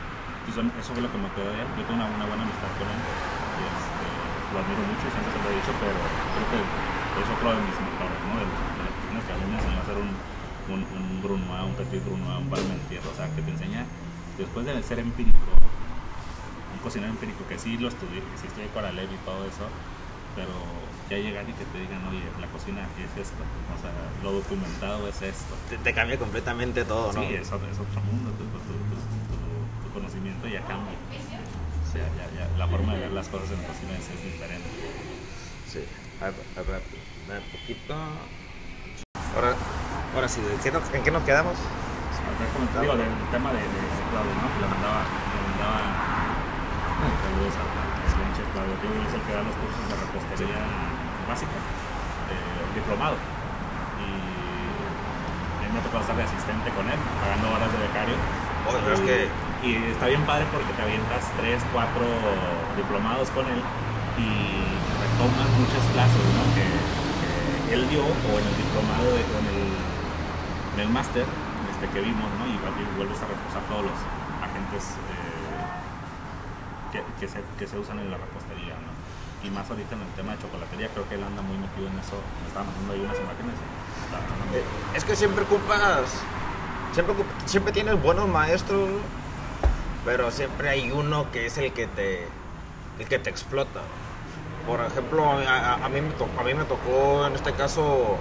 Entonces, 0.47 0.63
eso 0.79 0.89
fue 0.95 1.03
lo 1.03 1.11
que 1.11 1.19
me 1.19 1.29
quedó. 1.36 1.51
Yo 1.51 1.84
tengo 1.84 1.99
una, 1.99 2.07
buena 2.07 2.43
amistad 2.47 2.71
con 2.79 2.88
él. 2.88 2.99
Y, 2.99 3.63
este, 3.67 4.07
lo 4.51 4.57
admiro 4.63 4.81
mucho, 4.88 5.05
siempre 5.11 5.31
se 5.36 5.39
lo 5.43 5.47
he 5.51 5.55
dicho, 5.59 5.73
pero 5.84 5.99
creo 5.99 6.47
que 6.51 6.59
es 6.63 7.27
otro 7.27 7.47
de 7.51 7.61
mis 7.67 7.77
mejores, 7.84 8.19
¿no? 8.23 8.34
De, 8.39 8.45
los, 8.47 8.59
las 8.79 8.91
personas 8.95 9.23
que 9.27 9.31
a 9.34 9.38
mí 9.39 9.45
me 9.51 9.55
enseñó 9.59 9.77
a 9.77 9.84
hacer 9.84 9.97
un, 9.99 10.11
un, 10.71 10.81
un 10.88 11.05
brunois, 11.19 11.63
un 11.67 11.75
petit 11.75 12.01
brunois, 12.03 12.39
un 12.39 12.47
parmentier, 12.47 13.03
o 13.03 13.13
sea, 13.15 13.27
que 13.36 13.41
te 13.43 13.51
enseña, 13.51 13.84
después 14.39 14.63
de 14.63 14.71
ser 14.84 14.99
empírico, 14.99 15.51
un 15.59 16.79
cocinero 16.79 17.11
empírico, 17.11 17.43
que 17.47 17.59
sí 17.59 17.75
lo 17.77 17.88
estudié, 17.91 18.23
que 18.23 18.36
sí 18.39 18.47
estudié 18.47 18.67
Coralev 18.71 19.11
y 19.11 19.19
todo 19.27 19.43
eso, 19.47 19.67
pero 20.36 20.55
ya 21.10 21.18
llegar 21.18 21.43
y 21.47 21.54
que 21.54 21.66
te 21.66 21.80
digan, 21.80 22.06
oye, 22.08 22.24
la 22.39 22.47
cocina 22.47 22.82
es 22.97 23.12
esto, 23.20 23.43
o 23.43 23.78
sea, 23.82 23.91
lo 24.24 24.32
documentado 24.39 25.08
es 25.08 25.22
esto. 25.22 25.56
Te, 25.84 25.93
cambia 25.93 26.18
completamente 26.18 26.86
todo, 26.86 27.12
¿no? 27.14 27.22
Sí, 27.22 27.36
es, 27.36 27.51
otro, 27.51 27.68
es 27.70 27.80
otro 27.80 28.01
mundo, 28.01 28.32
tu, 28.32 29.93
conocimiento 29.93 30.47
ya 30.47 30.62
cambia. 30.62 30.93
O 30.93 31.91
sea, 31.91 32.08
ya, 32.18 32.26
ya, 32.34 32.58
la 32.58 32.68
forma 32.68 32.93
de 32.93 33.01
ver 33.01 33.12
las 33.12 33.28
cosas 33.28 33.51
en 33.51 33.62
la 33.62 33.68
cocina 33.68 33.91
es, 33.93 34.24
diferente. 34.24 34.70
Sí, 35.70 35.84
a 36.22 36.26
ver, 36.26 36.34
a 36.58 36.62
ver, 36.72 37.41
un 37.43 37.60
poquito. 37.60 37.93
Ahora, 39.36 39.56
ahora 40.16 40.28
sí, 40.28 40.41
¿en 40.41 40.60
qué 40.60 40.72
nos, 40.72 40.93
¿en 40.93 41.04
qué 41.04 41.12
nos 41.12 41.24
quedamos? 41.24 41.58
Digo, 42.82 42.95
del 42.95 43.10
tema 43.32 43.51
de, 43.51 43.60
de 43.60 43.66
Claudio, 44.10 44.34
¿no? 44.34 44.62
Le 44.62 44.68
mandaba, 44.68 45.04
le 45.04 45.41
mandaba 45.49 46.04
saludos 47.22 47.54
a 47.58 47.82
Claudio 48.41 48.73
Tío 48.81 48.89
es 48.97 49.13
el 49.13 49.21
que 49.29 49.34
da 49.38 49.45
los 49.45 49.53
cursos 49.61 49.86
de 49.86 49.93
repostería 49.93 50.65
básica, 51.29 51.53
eh, 51.53 52.65
diplomado. 52.73 53.13
Y 54.01 54.09
a 54.09 55.69
mí 55.69 55.73
me 55.73 55.81
tocado 55.86 56.01
estar 56.01 56.17
de 56.17 56.25
asistente 56.25 56.73
con 56.73 56.89
él, 56.89 56.97
pagando 57.21 57.45
horas 57.53 57.69
de 57.69 57.77
becario. 57.77 58.17
Oh, 58.65 58.73
y, 58.73 58.89
es 58.89 59.01
que... 59.05 59.17
y 59.61 59.69
está 59.93 60.09
bien 60.09 60.25
padre 60.25 60.49
porque 60.49 60.73
te 60.73 60.81
avientas 60.81 61.29
3, 61.38 61.61
4 61.77 62.81
diplomados 62.81 63.29
con 63.38 63.45
él 63.45 63.61
y 64.17 64.29
tomas 65.21 65.49
muchas 65.61 65.86
clases, 65.93 66.25
¿no? 66.34 66.43
Que, 66.57 66.65
que 66.65 67.73
él 67.77 67.86
dio, 67.93 68.01
o 68.01 68.31
en 68.34 68.45
el 68.49 68.55
diplomado, 68.57 69.13
de, 69.13 69.21
o 69.29 69.38
en 69.45 69.47
el, 69.53 69.61
en 70.73 70.79
el 70.88 70.89
máster 70.89 71.25
este, 71.69 71.86
que 71.93 72.01
vimos, 72.01 72.25
¿no? 72.41 72.49
Y, 72.49 72.57
y 72.57 72.86
vuelves 72.97 73.21
a 73.21 73.29
reposar 73.29 73.61
todos 73.69 73.93
los 73.93 73.99
agentes 74.41 74.97
eh, 75.09 75.32
que, 76.93 77.01
que, 77.19 77.27
se, 77.27 77.41
que 77.59 77.67
se 77.67 77.77
usan 77.77 77.99
en 77.99 78.09
la 78.11 78.17
repostería, 78.17 78.75
¿no? 78.75 78.93
Y 79.45 79.49
más 79.51 79.69
ahorita 79.69 79.95
en 79.95 80.01
el 80.01 80.07
tema 80.15 80.31
de 80.33 80.41
chocolatería, 80.41 80.87
creo 80.93 81.09
que 81.09 81.15
él 81.15 81.23
anda 81.23 81.41
muy 81.41 81.57
metido 81.57 81.87
en 81.89 81.99
eso. 81.99 82.15
Me 82.41 82.47
estaba 82.47 82.63
mandando 82.65 82.93
ahí 82.93 83.01
unas 83.01 83.17
imágenes. 83.19 83.55
y 83.59 84.55
Eh, 84.57 84.63
Es 84.95 85.03
que 85.03 85.15
siempre 85.17 85.43
ocupas. 85.43 86.05
Siempre, 86.93 87.15
siempre 87.45 87.73
tienes 87.73 88.01
buenos 88.01 88.27
maestros, 88.29 88.87
pero 90.05 90.31
siempre 90.31 90.69
hay 90.69 90.91
uno 90.91 91.29
que 91.31 91.47
es 91.47 91.57
el 91.57 91.73
que 91.73 91.87
te, 91.87 92.27
el 92.99 93.07
que 93.09 93.19
te 93.19 93.29
explota. 93.29 93.81
Por 94.67 94.79
ejemplo, 94.79 95.25
a, 95.25 95.41
a- 95.41 95.85
a 95.85 95.89
mí, 95.89 95.99
me 95.99 96.11
tocó, 96.11 96.39
a 96.39 96.43
mí 96.43 96.53
me 96.53 96.63
tocó 96.65 97.25
en 97.27 97.33
este 97.35 97.51
caso, 97.53 98.17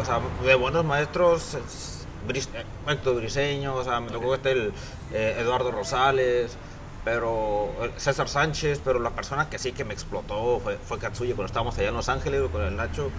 o 0.00 0.04
sea, 0.04 0.18
de 0.44 0.54
buenos 0.56 0.84
maestros, 0.84 1.54
eh, 1.54 2.64
Héctor 2.88 3.16
Briseño, 3.16 3.74
o 3.76 3.84
sea, 3.84 4.00
me 4.00 4.10
tocó 4.10 4.34
este 4.34 4.50
el, 4.52 4.72
eh, 5.12 5.36
Eduardo 5.38 5.70
Rosales, 5.70 6.56
pero 7.04 7.70
eh, 7.80 7.92
César 7.96 8.28
Sánchez, 8.28 8.80
pero 8.84 8.98
la 8.98 9.10
persona 9.10 9.48
que 9.48 9.58
sí 9.58 9.72
que 9.72 9.84
me 9.84 9.94
explotó 9.94 10.60
fue, 10.60 10.76
fue 10.76 10.98
Katsuya 10.98 11.34
cuando 11.34 11.46
estábamos 11.46 11.78
allá 11.78 11.88
en 11.88 11.94
Los 11.94 12.08
Ángeles 12.08 12.42
con 12.50 12.62
el 12.62 12.76
Nacho. 12.76 13.10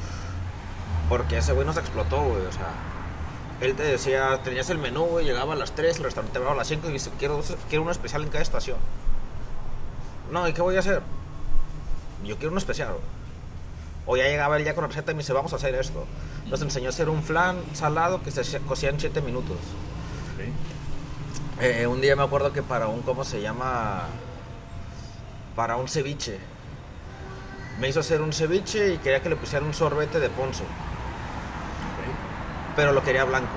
Porque 1.09 1.37
ese 1.37 1.51
güey 1.53 1.65
nos 1.65 1.77
explotó, 1.77 2.21
güey. 2.21 2.45
O 2.45 2.51
sea, 2.51 2.69
él 3.59 3.75
te 3.75 3.83
decía, 3.83 4.39
tenías 4.43 4.69
el 4.69 4.77
menú, 4.77 5.05
güey, 5.05 5.25
llegaba 5.25 5.53
a 5.53 5.55
las 5.55 5.73
3, 5.73 5.97
el 5.97 6.03
restaurante 6.05 6.37
abrió 6.37 6.51
a 6.51 6.55
las 6.55 6.67
5 6.67 6.89
y 6.89 6.93
dice, 6.93 7.11
quiero, 7.19 7.41
quiero 7.69 7.83
uno 7.83 7.91
especial 7.91 8.23
en 8.23 8.29
cada 8.29 8.41
estación. 8.41 8.77
No, 10.31 10.47
¿y 10.47 10.53
qué 10.53 10.61
voy 10.61 10.75
a 10.77 10.79
hacer? 10.79 11.01
Yo 12.23 12.35
quiero 12.37 12.49
uno 12.49 12.59
especial, 12.59 12.89
güey. 12.89 13.21
O 14.07 14.17
ya 14.17 14.23
llegaba 14.23 14.57
él 14.57 14.63
ya 14.63 14.73
con 14.73 14.83
la 14.83 14.87
receta 14.87 15.11
y 15.11 15.15
me 15.15 15.19
dice, 15.19 15.33
vamos 15.33 15.53
a 15.53 15.57
hacer 15.57 15.75
esto. 15.75 16.05
Nos 16.49 16.61
enseñó 16.61 16.87
a 16.87 16.89
hacer 16.89 17.09
un 17.09 17.21
flan 17.21 17.57
salado 17.73 18.23
que 18.23 18.31
se 18.31 18.59
cocía 18.61 18.89
en 18.89 18.99
7 18.99 19.21
minutos. 19.21 19.57
¿Sí? 21.61 21.67
Eh, 21.67 21.87
un 21.87 22.01
día 22.01 22.15
me 22.15 22.23
acuerdo 22.23 22.51
que 22.51 22.63
para 22.63 22.87
un, 22.87 23.01
¿cómo 23.01 23.23
se 23.23 23.41
llama? 23.41 24.03
Para 25.55 25.77
un 25.77 25.87
ceviche. 25.87 26.39
Me 27.79 27.89
hizo 27.89 27.99
hacer 27.99 28.21
un 28.21 28.33
ceviche 28.33 28.93
y 28.93 28.97
quería 28.97 29.21
que 29.21 29.29
le 29.29 29.35
pusiera 29.35 29.65
un 29.65 29.73
sorbete 29.73 30.19
de 30.19 30.29
ponzo, 30.29 30.63
pero 32.75 32.91
lo 32.91 33.03
quería 33.03 33.23
blanco. 33.23 33.53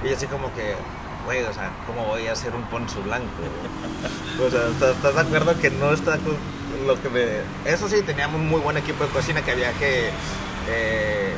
ok. 0.00 0.08
Y 0.08 0.14
así 0.14 0.26
como 0.26 0.52
que, 0.54 0.74
güey, 1.26 1.42
o 1.42 1.52
sea, 1.52 1.70
¿cómo 1.86 2.06
voy 2.06 2.26
a 2.26 2.32
hacer 2.32 2.54
un 2.54 2.62
ponzu 2.64 3.02
blanco? 3.02 3.26
o 4.40 4.50
sea, 4.50 4.68
¿estás, 4.68 5.14
de 5.14 5.20
acuerdo 5.20 5.58
que 5.60 5.70
no 5.70 5.92
está 5.92 6.12
con 6.18 6.36
lo 6.86 7.00
que 7.02 7.08
me... 7.10 7.70
Eso 7.70 7.88
sí, 7.88 8.02
teníamos 8.02 8.40
un 8.40 8.48
muy 8.48 8.60
buen 8.60 8.76
equipo 8.76 9.04
de 9.04 9.10
cocina 9.10 9.42
que 9.42 9.52
había 9.52 9.72
que... 9.72 10.10
Eh, 10.68 11.34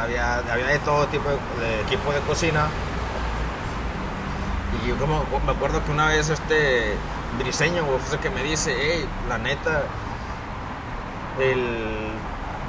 había, 0.00 0.38
había 0.38 0.66
de 0.66 0.78
todo 0.80 1.06
tipo 1.08 1.28
de, 1.28 1.36
de 1.36 1.82
equipo 1.82 2.12
de 2.12 2.20
cocina. 2.20 2.68
Y 4.84 4.88
yo 4.88 4.96
como 4.96 5.24
me 5.46 5.52
acuerdo 5.52 5.82
que 5.84 5.90
una 5.90 6.08
vez 6.08 6.28
este 6.28 6.94
briseño, 7.38 7.84
güey, 7.84 7.98
fue 7.98 8.18
que 8.18 8.30
me 8.30 8.42
dice, 8.42 8.74
hey, 8.78 9.06
la 9.28 9.38
neta, 9.38 9.82
el 11.40 12.10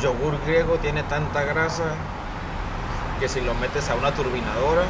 yogur 0.01 0.39
griego 0.45 0.77
tiene 0.77 1.03
tanta 1.03 1.43
grasa 1.43 1.83
que 3.19 3.27
si 3.27 3.41
lo 3.41 3.53
metes 3.55 3.89
a 3.89 3.95
una 3.95 4.13
turbinadora 4.13 4.83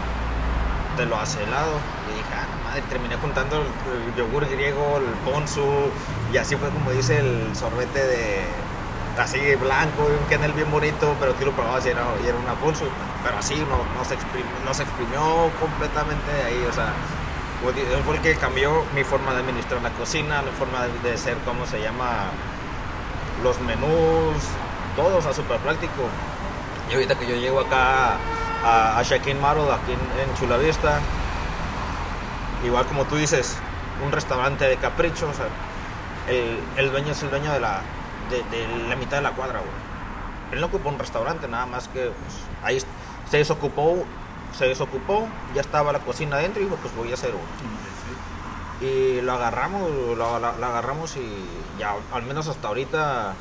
te 0.98 1.06
lo 1.06 1.18
hace 1.18 1.44
helado. 1.44 1.80
Y 2.12 2.18
dije, 2.18 2.30
ah, 2.34 2.64
madre, 2.64 2.82
terminé 2.90 3.16
juntando 3.18 3.58
el, 3.58 3.64
el 3.64 4.16
yogur 4.16 4.48
griego, 4.48 4.98
el 4.98 5.32
ponzu, 5.32 5.92
y 6.32 6.38
así 6.38 6.56
fue 6.56 6.70
como 6.70 6.92
dice 6.92 7.20
el 7.20 7.56
sorbete 7.56 8.06
de 8.06 8.44
así 9.18 9.40
blanco, 9.56 10.08
y 10.10 10.14
un 10.22 10.28
kernel 10.30 10.52
bien 10.54 10.70
bonito, 10.72 11.16
pero 11.20 11.34
tú 11.34 11.46
lo 11.46 11.52
probabas 11.52 11.86
y 11.86 11.90
era, 11.90 12.04
y 12.24 12.28
era 12.28 12.38
una 12.38 12.54
ponzu. 12.56 12.86
Pero 13.24 13.38
así 13.38 13.56
no, 13.56 14.06
se 14.06 14.14
exprimió, 14.84 15.52
completamente 15.60 16.32
ahí, 16.46 16.66
o 16.70 16.74
sea, 16.74 16.94
fue- 17.64 17.72
él 17.82 18.04
fue 18.04 18.16
el 18.16 18.22
que 18.22 18.36
cambió 18.36 18.84
mi 18.94 19.04
forma 19.04 19.34
de 19.34 19.40
administrar 19.40 19.82
la 19.82 19.90
cocina, 19.92 20.42
mi 20.42 20.52
forma 20.52 20.84
de, 20.86 21.10
de 21.12 21.18
ser, 21.18 21.38
¿cómo 21.46 21.66
se 21.66 21.82
llama? 21.82 22.26
Los 23.44 23.60
menús, 23.62 24.38
todo, 24.96 25.18
o 25.18 25.22
sea, 25.22 25.34
súper 25.34 25.58
práctico. 25.60 26.04
Y 26.90 26.94
ahorita 26.94 27.16
que 27.16 27.26
yo 27.28 27.36
llego 27.36 27.60
acá 27.62 28.18
a, 28.64 29.00
a 29.00 29.04
Shakin 29.04 29.40
Marot, 29.42 29.70
aquí 29.72 29.92
en, 29.94 30.30
en 30.30 30.36
Chula 30.38 30.58
Vista, 30.58 31.00
igual 32.66 32.86
como 32.86 33.06
tú 33.06 33.16
dices, 33.16 33.56
un 34.06 34.12
restaurante 34.12 34.66
de 34.66 34.78
capricho, 34.78 35.28
o 35.30 35.34
sea, 35.34 35.46
el 36.78 36.92
dueño 36.92 37.12
es 37.12 37.22
el 37.24 37.30
dueño 37.30 37.52
de 37.54 37.60
la, 37.60 37.82
de, 38.30 38.44
de 38.58 38.88
la 38.90 38.96
mitad 38.96 39.18
de 39.18 39.24
la 39.24 39.32
cuadra, 39.32 39.60
güey. 39.60 39.72
Él 40.52 40.62
no 40.62 40.68
ocupó 40.68 40.90
un 40.90 41.00
restaurante, 41.00 41.48
nada 41.48 41.66
más 41.66 41.88
que 41.88 42.02
pues, 42.06 42.36
ahí 42.64 42.80
se 43.30 43.38
desocupó, 43.38 44.04
se 44.58 44.68
desocupó, 44.68 45.28
ya 45.54 45.62
estaba 45.62 45.92
la 45.92 46.00
cocina 46.00 46.38
adentro 46.38 46.62
y 46.62 46.66
dijo, 46.66 46.78
pues 46.78 46.96
voy 46.96 47.12
a 47.12 47.16
hacer 47.16 47.32
uno. 47.32 48.88
Y 48.88 49.22
lo 49.22 49.34
agarramos, 49.34 49.90
lo, 49.90 50.40
lo- 50.40 50.58
lo 50.58 50.66
agarramos 50.66 51.16
y 51.18 51.46
ya 51.80 51.96
al 52.14 52.24
menos 52.24 52.48
hasta 52.48 52.68
ahorita 52.68 53.34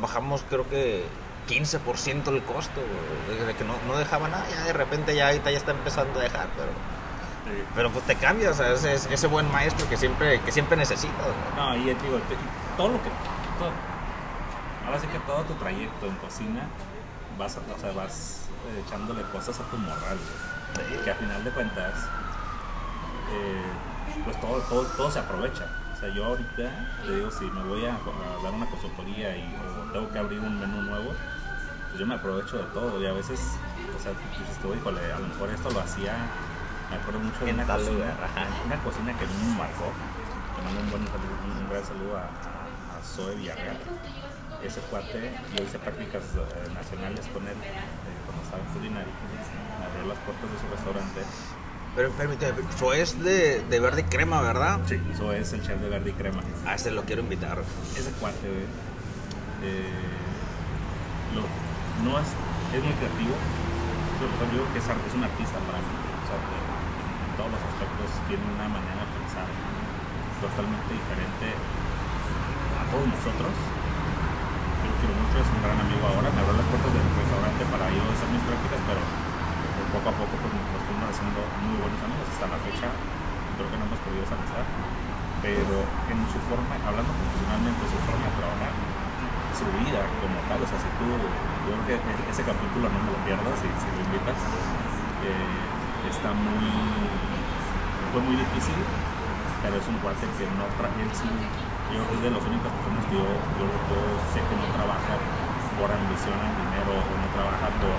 bajamos 0.00 0.44
creo 0.48 0.68
que 0.68 1.04
15% 1.48 2.28
el 2.28 2.42
costo, 2.42 2.80
güey, 3.28 3.46
de 3.46 3.54
que 3.54 3.64
no, 3.64 3.74
no 3.86 3.96
dejaba 3.98 4.28
nada, 4.28 4.44
ya 4.50 4.64
de 4.64 4.72
repente 4.72 5.14
ya 5.14 5.28
ahorita 5.28 5.50
ya 5.50 5.58
está 5.58 5.70
empezando 5.70 6.18
a 6.18 6.22
dejar, 6.22 6.48
pero, 6.56 6.70
Sí. 7.46 7.62
pero 7.76 7.90
pues 7.92 8.04
te 8.06 8.16
cambias, 8.16 8.58
o 8.58 8.62
sea, 8.64 8.72
ese, 8.72 9.14
ese 9.14 9.26
buen 9.28 9.48
maestro 9.52 9.88
que 9.88 9.96
siempre, 9.96 10.40
que 10.40 10.50
siempre 10.50 10.76
necesitas. 10.76 11.14
güey. 11.24 11.56
No, 11.56 11.76
y 11.76 11.84
digo, 11.84 12.18
todo 12.76 12.88
lo 12.88 13.00
que. 13.00 13.08
Todo- 13.58 13.72
ahora 14.86 15.00
sí 15.00 15.06
que 15.08 15.18
todo 15.20 15.42
tu 15.44 15.54
trayecto 15.54 16.06
en 16.06 16.14
cocina 16.16 16.62
vas, 17.38 17.56
o 17.58 17.80
sea, 17.80 17.92
vas 17.92 18.46
eh, 18.68 18.82
echándole 18.86 19.22
cosas 19.32 19.58
a 19.60 19.64
tu 19.64 19.76
moral, 19.76 20.18
güey. 20.74 21.02
que 21.04 21.10
a 21.10 21.14
final 21.14 21.42
de 21.44 21.50
cuentas, 21.50 21.94
eh, 23.32 23.62
pues 24.24 24.40
todo, 24.40 24.58
todo, 24.68 24.82
todo 24.96 25.10
se 25.10 25.18
aprovecha. 25.18 25.66
O 25.94 25.98
sea, 25.98 26.08
yo 26.10 26.24
ahorita, 26.26 26.70
te 27.06 27.14
digo, 27.14 27.30
si 27.30 27.44
me 27.46 27.62
voy 27.64 27.84
a, 27.86 27.94
a 27.94 28.42
dar 28.42 28.52
una 28.52 28.66
consultoría 28.66 29.36
y 29.36 29.56
o 29.56 29.92
tengo 29.92 30.10
que 30.12 30.18
abrir 30.18 30.40
un 30.40 30.60
menú 30.60 30.82
nuevo, 30.82 31.14
pues 31.88 31.98
yo 31.98 32.06
me 32.06 32.14
aprovecho 32.16 32.58
de 32.58 32.64
todo. 32.64 33.00
Y 33.00 33.06
a 33.06 33.12
veces, 33.12 33.40
o 33.96 34.02
sea, 34.02 34.12
dices 34.12 34.58
tú, 34.60 34.74
híjole, 34.74 35.00
a 35.12 35.18
lo 35.18 35.28
mejor 35.28 35.48
esto 35.50 35.70
lo 35.70 35.80
hacía, 35.80 36.12
me 36.90 36.96
acuerdo 36.96 37.20
mucho 37.20 37.44
de 37.44 37.52
una 37.52 37.64
cocina, 37.64 38.12
una 38.66 38.76
cocina 38.84 39.12
que 39.18 39.26
me 39.26 39.56
marcó. 39.58 39.88
Te 40.56 40.62
mando 40.62 40.80
un, 40.80 40.90
buen, 40.90 41.06
saludo- 41.06 41.60
un 41.64 41.68
gran 41.70 41.84
saludo 41.84 42.16
a 42.18 42.28
Zoe 43.14 43.34
Villarreal. 43.36 43.76
Ese 44.64 44.80
cuate, 44.90 45.32
yo 45.56 45.64
hice 45.64 45.78
prácticas 45.78 46.22
eh, 46.22 46.72
nacionales 46.74 47.26
con 47.32 47.46
él 47.46 47.54
eh, 47.62 48.18
cuando 48.24 48.42
estaba 48.42 48.62
en 48.62 48.68
Culinary. 48.72 49.10
Me 49.78 49.84
abrió 49.86 50.08
las 50.08 50.18
puertas 50.24 50.50
de 50.50 50.58
su 50.58 50.66
restaurante. 50.74 51.20
Pero 51.94 52.10
permíteme, 52.12 52.60
eso 52.68 52.92
es 52.92 53.22
de, 53.22 53.60
de 53.60 53.80
verde 53.80 54.02
y 54.02 54.04
crema, 54.04 54.42
¿verdad? 54.42 54.80
Sí, 54.86 55.00
eso 55.12 55.32
es 55.32 55.52
el 55.52 55.62
chef 55.62 55.80
de 55.80 55.88
verde 55.88 56.10
y 56.10 56.12
crema. 56.12 56.40
A 56.66 56.74
ese 56.74 56.90
lo 56.90 57.04
quiero 57.04 57.22
invitar. 57.22 57.58
Ese 57.96 58.10
cuate, 58.20 58.48
güey, 58.48 58.66
eh, 59.64 60.16
no 62.04 62.18
es, 62.20 62.28
es 62.76 62.82
muy 62.84 62.92
creativo. 63.00 63.32
Yo, 64.20 64.26
digo 64.52 64.64
que 64.72 64.78
es, 64.80 64.84
es 64.84 65.14
un 65.16 65.24
artista 65.24 65.56
para 65.64 65.80
mí. 65.80 65.92
O 66.20 66.26
sea, 66.28 66.36
que 66.36 66.56
en 66.60 67.32
todos 67.40 67.50
los 67.52 67.62
aspectos 67.64 68.08
tiene 68.28 68.44
una 68.44 68.68
manera 68.68 69.00
de 69.00 69.10
pensar 69.20 69.48
totalmente 70.40 70.90
diferente 70.92 71.56
todos 72.90 73.06
nosotros. 73.06 73.52
Yo 74.84 74.90
quiero 75.00 75.14
mucho, 75.18 75.36
es 75.42 75.48
un 75.50 75.60
gran 75.62 75.78
amigo 75.80 76.04
ahora. 76.06 76.28
Me 76.30 76.40
abrió 76.40 76.54
las 76.56 76.68
puertas 76.70 76.90
del 76.94 77.06
restaurante 77.06 77.62
para 77.72 77.84
a 77.86 77.90
hacer 77.90 78.28
mis 78.30 78.44
prácticas, 78.46 78.80
pero 78.86 79.00
eh, 79.02 79.84
poco 79.92 80.06
a 80.10 80.14
poco 80.14 80.34
pues, 80.38 80.50
nos 80.54 80.82
fuimos 80.86 81.06
haciendo 81.10 81.40
muy 81.66 81.76
buenos 81.82 82.00
amigos. 82.02 82.26
Hasta 82.32 82.46
la 82.50 82.58
fecha 82.62 82.88
creo 83.56 83.68
que 83.70 83.76
no 83.80 83.84
hemos 83.88 84.00
podido 84.04 84.24
amistad. 84.28 84.66
Pero 85.44 85.76
en 86.10 86.18
su 86.32 86.38
forma, 86.48 86.74
hablando 86.80 87.12
profesionalmente, 87.12 87.82
su 87.92 87.98
forma 88.08 88.24
de 88.24 88.34
trabajar, 88.40 88.72
su 89.52 89.66
vida 89.84 90.00
como 90.20 90.36
tal, 90.48 90.58
o 90.64 90.66
sea, 90.68 90.78
si 90.80 90.90
tú, 90.96 91.06
yo 91.06 91.70
creo 91.76 91.84
que 91.86 91.94
e- 92.00 92.24
ese 92.32 92.42
capítulo 92.44 92.88
no 92.88 92.98
me 93.04 93.10
lo 93.14 93.20
pierdas 93.24 93.56
si, 93.60 93.68
si 93.68 93.88
lo 93.94 94.00
invitas, 94.04 94.36
eh, 95.24 96.08
está 96.08 96.32
muy, 96.32 96.66
fue 98.12 98.20
muy 98.26 98.36
difícil, 98.36 98.80
pero 99.60 99.76
es 99.76 99.86
un 99.86 99.96
cuate 100.00 100.24
que 100.24 100.44
no, 100.56 100.64
él 100.66 101.10
sí, 101.12 101.30
yo 101.92 102.00
es 102.02 102.20
de 102.22 102.30
las 102.30 102.42
únicas 102.42 102.70
personas 102.72 103.02
que 103.10 103.14
yo, 103.16 103.26
yo, 103.60 103.64
yo 103.66 103.98
sé 104.34 104.38
que 104.42 104.54
no 104.58 104.66
trabaja 104.74 105.14
por 105.78 105.88
ambición 105.92 106.36
al 106.40 106.54
dinero 106.56 106.92
o 106.98 107.12
no 107.14 107.26
trabaja 107.36 107.68
por, 107.80 107.96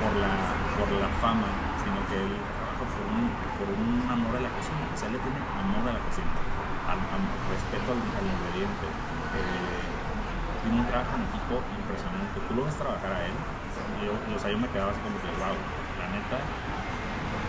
por, 0.00 0.12
la, 0.18 0.32
por 0.80 0.88
la 0.98 1.10
fama, 1.22 1.48
sino 1.84 1.98
que 2.08 2.16
él 2.18 2.32
trabaja 2.34 2.84
por 2.90 3.04
un, 3.12 3.24
por 3.60 3.68
un 3.70 3.90
amor 4.08 4.32
a 4.36 4.42
la 4.42 4.50
cocina, 4.56 4.82
o 4.88 4.96
sea, 4.96 5.06
él 5.12 5.14
le 5.16 5.20
tiene 5.22 5.38
amor 5.60 5.84
a 5.86 5.92
la 5.94 6.02
cocina, 6.08 6.32
al, 6.90 6.98
respeto 7.52 7.88
al, 7.94 8.00
al 8.00 8.26
ingrediente. 8.26 8.86
eh, 9.38 9.80
tiene 10.60 10.76
un 10.76 10.86
trabajo 10.92 11.16
en 11.16 11.24
equipo 11.24 11.56
impresionante. 11.72 12.36
Tú 12.44 12.52
lo 12.52 12.68
ves 12.68 12.76
trabajar 12.76 13.12
a 13.16 13.20
él, 13.24 13.32
yo, 14.04 14.12
o 14.12 14.38
sea, 14.40 14.52
yo 14.52 14.58
me 14.60 14.68
quedaba 14.68 14.92
así 14.92 15.00
como 15.00 15.16
que, 15.24 15.28
wow, 15.40 15.56
la 15.56 16.06
neta, 16.12 16.36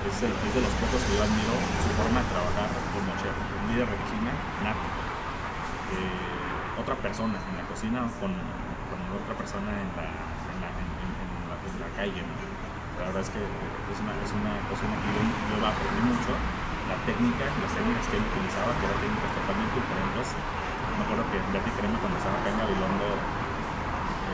es, 0.07 0.15
el- 0.23 0.31
es 0.31 0.51
de 0.55 0.61
los 0.63 0.73
pocos 0.79 0.99
que 1.07 1.11
yo 1.19 1.21
admiro 1.23 1.55
su 1.83 1.91
forma 1.99 2.23
de 2.23 2.27
trabajar 2.31 2.67
como 2.95 3.09
chef, 3.19 3.35
un 3.35 3.67
de 3.75 3.83
cocina 3.83 4.31
nato. 4.63 5.00
Eh, 5.91 6.79
otra 6.79 6.95
persona 6.95 7.35
en 7.35 7.55
la 7.59 7.65
cocina 7.67 8.07
con, 8.19 8.31
otra 8.31 9.35
persona 9.35 9.69
en 9.75 9.89
la, 9.95 10.09
calle. 11.97 12.23
La 12.97 13.11
verdad 13.11 13.21
es 13.21 13.29
que 13.29 13.41
es 13.43 13.99
una, 13.99 14.13
es 14.23 14.31
una 14.31 14.53
cocina 14.71 14.95
que 15.03 15.09
yo, 15.11 15.21
yo 15.21 15.57
aprendí 15.59 16.01
mucho, 16.07 16.31
la 16.87 16.97
técnica, 17.03 17.43
las 17.51 17.73
técnicas 17.75 18.05
que 18.07 18.15
él 18.15 18.23
utilizaba, 18.23 18.71
que 18.79 18.85
eran 18.87 18.99
técnicas 19.03 19.31
totalmente 19.35 19.75
diferentes. 19.75 20.27
Me 20.95 21.01
acuerdo 21.03 21.23
que 21.29 21.37
Betty 21.51 21.71
Crema 21.75 21.97
cuando 21.99 22.15
estaba 22.15 22.39
acá 22.39 22.49
en 22.49 22.57
Gabilondo 22.63 23.07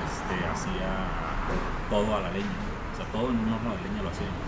este, 0.05 0.35
hacía 0.45 0.91
todo 1.89 2.07
a 2.13 2.19
la 2.21 2.31
leña, 2.31 2.57
o 2.93 2.95
sea, 2.95 3.05
todo 3.09 3.33
en 3.33 3.41
un 3.41 3.49
horno 3.49 3.73
de 3.73 3.81
leña 3.89 4.05
lo 4.05 4.11
hacíamos. 4.13 4.47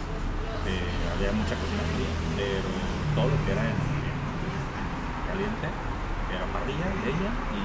Eh, 0.70 0.86
había 1.18 1.34
mucha 1.34 1.57
cocina 1.57 1.82
fría, 1.89 2.12
pero 2.38 2.70
todo 3.18 3.28
lo 3.34 3.38
que 3.41 3.51
era 3.57 3.64
en 3.66 3.80
caliente 5.34 5.68
era 6.34 6.45
parrilla, 6.53 6.88
leña 7.05 7.32
y 7.53 7.61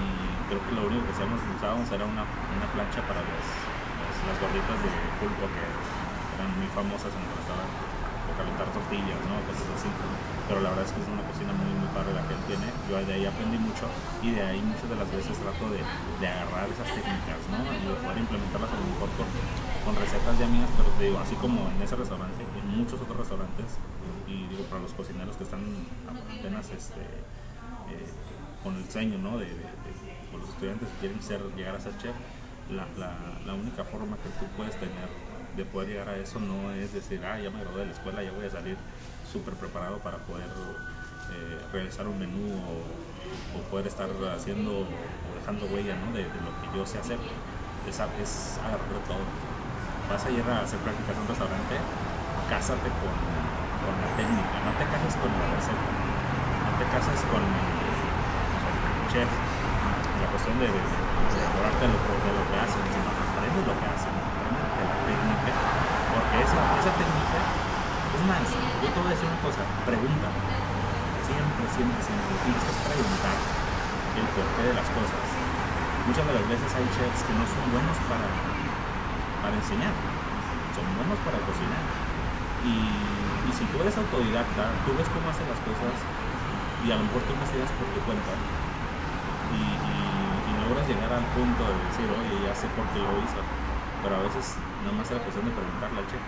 creo 0.48 0.60
que 0.64 0.72
lo 0.76 0.82
único 0.88 1.02
que 1.08 1.12
hacíamos, 1.16 1.40
usábamos 1.56 1.88
era 1.92 2.04
una, 2.04 2.24
una 2.24 2.66
plancha 2.72 3.00
para 3.08 3.20
los, 3.24 3.44
los- 3.44 4.22
las 4.24 4.36
gorditas 4.40 4.76
de 4.80 4.88
pulpo 5.20 5.44
que 5.52 5.62
eran 6.36 6.50
muy 6.56 6.68
famosas 6.72 7.12
en 7.12 7.22
el 7.24 7.32
restaurante, 7.36 7.76
o 8.24 8.30
calentar 8.40 8.66
tortillas, 8.72 9.20
¿no? 9.28 9.36
cosas 9.48 9.68
así. 9.76 9.90
Pero 10.48 10.60
la 10.60 10.72
verdad 10.76 10.84
es 10.84 10.92
que 10.92 11.00
es 11.00 11.08
una 11.08 11.24
cocina 11.24 11.52
muy, 11.56 11.72
muy 11.72 11.88
padre 11.96 12.12
la 12.12 12.20
que 12.28 12.36
él 12.36 12.42
tiene. 12.44 12.68
Yo 12.88 13.00
de 13.00 13.12
ahí 13.16 13.24
aprendí 13.24 13.56
mucho 13.56 13.88
y 14.20 14.32
de 14.36 14.42
ahí 14.44 14.60
muchas 14.60 14.88
de 14.92 14.96
las 14.96 15.08
veces 15.08 15.32
trato 15.40 15.64
de, 15.72 15.80
de 15.80 16.26
agarrar 16.28 16.68
esas 16.68 16.84
técnicas, 16.92 17.40
¿no? 17.48 17.64
Y 17.64 17.80
de 17.88 17.96
poder 18.04 18.18
implementarlas 18.20 18.68
a 18.68 18.76
lo 18.76 18.84
mejor 18.92 19.08
con, 19.16 19.28
recetas 19.96 20.36
ya 20.40 20.48
mías, 20.48 20.68
pero 20.76 20.88
te 21.00 21.04
digo, 21.08 21.16
así 21.20 21.36
como 21.40 21.64
en 21.68 21.80
ese 21.80 21.96
restaurante, 21.96 22.40
en 22.44 22.66
muchos 22.76 23.00
otros 23.00 23.16
restaurantes, 23.24 23.76
y 24.28 24.48
digo, 24.52 24.64
para 24.68 24.80
los 24.84 24.92
cocineros 24.92 25.36
que 25.36 25.44
están 25.44 25.60
apenas 26.08 26.68
este, 26.72 27.00
eh, 27.92 28.04
con 28.64 28.74
el 28.76 28.90
sueño, 28.90 29.18
¿no? 29.18 29.38
De, 29.38 29.46
los 30.34 30.48
estudiantes 30.48 30.88
que 30.88 31.06
quieren 31.06 31.22
ser, 31.22 31.40
llegar 31.54 31.76
a 31.76 31.80
ser 31.80 31.96
chef, 31.98 32.16
la, 32.72 33.54
única 33.54 33.84
forma 33.84 34.16
que 34.16 34.28
tú 34.40 34.50
puedes 34.56 34.74
tener 34.80 35.06
de 35.54 35.64
poder 35.64 35.90
llegar 35.90 36.08
a 36.08 36.16
eso 36.16 36.40
no 36.40 36.72
es 36.72 36.92
decir, 36.92 37.22
ah, 37.24 37.38
ya 37.38 37.50
me 37.50 37.60
gradué 37.60 37.80
de 37.80 37.86
la 37.86 37.92
escuela, 37.92 38.22
ya 38.22 38.32
voy 38.32 38.46
a 38.46 38.50
salir 38.50 38.76
súper 39.30 39.54
preparado 39.54 39.98
para 39.98 40.16
poder 40.26 40.48
eh, 40.48 41.60
realizar 41.72 42.08
un 42.08 42.18
menú 42.18 42.50
o, 42.50 43.04
poder 43.70 43.86
estar 43.86 44.10
haciendo 44.34 44.82
o 44.82 45.30
dejando 45.38 45.66
huella, 45.66 45.94
¿no? 45.96 46.12
De, 46.12 46.24
lo 46.24 46.50
que 46.58 46.76
yo 46.76 46.84
sé 46.86 46.98
hacer. 46.98 47.18
Es, 47.88 48.00
es 48.00 48.58
agarrar 48.58 49.04
todo. 49.06 49.22
Vas 50.10 50.24
a 50.24 50.30
ir 50.30 50.42
a 50.42 50.62
hacer 50.62 50.78
prácticas 50.80 51.14
en 51.14 51.22
un 51.22 51.28
restaurante, 51.28 51.76
cásate 52.48 52.88
con, 52.98 53.14
con 53.84 53.94
la 54.00 54.10
técnica, 54.16 54.56
no 54.64 54.72
te 54.74 54.84
cases 54.84 55.14
con 55.20 55.30
la 55.30 55.46
receta, 55.54 55.88
no 56.64 56.72
te 56.80 56.84
cases 56.90 57.20
con 57.28 57.42
el 57.42 57.73
la 59.22 60.26
cuestión 60.34 60.58
de, 60.58 60.66
de, 60.66 60.74
de 60.74 61.86
lo, 61.86 61.98
que- 62.02 62.58
hacen, 62.58 62.82
sino 62.90 63.10
aprende 63.14 63.60
lo 63.62 63.74
que 63.78 63.86
hacen, 63.86 64.10
aprende 64.10 64.58
de 64.58 64.84
la 64.90 64.98
técnica, 65.06 65.52
porque 66.10 66.36
esa, 66.42 66.58
esa 66.82 66.92
técnica, 66.98 67.38
es 68.10 68.22
más, 68.26 68.42
yo 68.50 68.88
te 68.90 68.98
voy 68.98 69.06
a 69.06 69.14
decir 69.14 69.28
una 69.30 69.38
cosa, 69.38 69.62
pregunta, 69.86 70.28
siempre, 71.30 71.62
siempre, 71.78 72.00
siempre, 72.02 72.32
tienes 72.42 72.62
que 72.66 72.74
preguntar 72.90 73.36
el 74.18 74.26
porqué 74.34 74.62
de 74.66 74.74
las 74.74 74.88
cosas. 74.90 75.22
Muchas 76.10 76.24
de 76.26 76.34
las 76.34 76.46
veces 76.50 76.68
hay 76.74 76.86
chefs 76.98 77.22
que 77.22 77.34
no 77.38 77.44
son 77.46 77.64
buenos 77.70 77.96
para, 78.10 78.26
para 79.46 79.54
enseñar, 79.54 79.94
son 80.74 80.86
buenos 80.98 81.18
para 81.22 81.38
cocinar. 81.46 81.84
Y, 82.66 82.74
y 83.46 83.50
si 83.54 83.62
tú 83.70 83.78
eres 83.78 83.94
autodidacta, 83.94 84.74
tú 84.84 84.90
ves 84.98 85.06
cómo 85.14 85.30
hacen 85.30 85.46
las 85.46 85.60
cosas 85.62 85.94
y 86.82 86.90
a 86.90 86.96
lo 86.98 87.06
mejor 87.06 87.22
tú 87.24 87.32
investigas 87.32 87.70
por 87.78 87.86
tu 87.94 88.00
cuenta 88.04 88.32
y, 89.52 90.52
logras 90.64 90.88
llegar 90.88 91.12
al 91.12 91.26
punto 91.36 91.60
de 91.60 91.76
decir, 91.92 92.08
oye, 92.08 92.40
ya 92.40 92.56
sé 92.56 92.64
por 92.72 92.88
qué 92.96 93.00
lo 93.04 93.12
hizo. 93.20 93.36
Pero 94.00 94.16
a 94.16 94.22
veces 94.24 94.56
nada 94.80 94.96
más 94.96 95.04
era 95.12 95.20
cuestión 95.20 95.44
de 95.44 95.52
preguntarle 95.52 96.00
al 96.00 96.08
chef, 96.08 96.24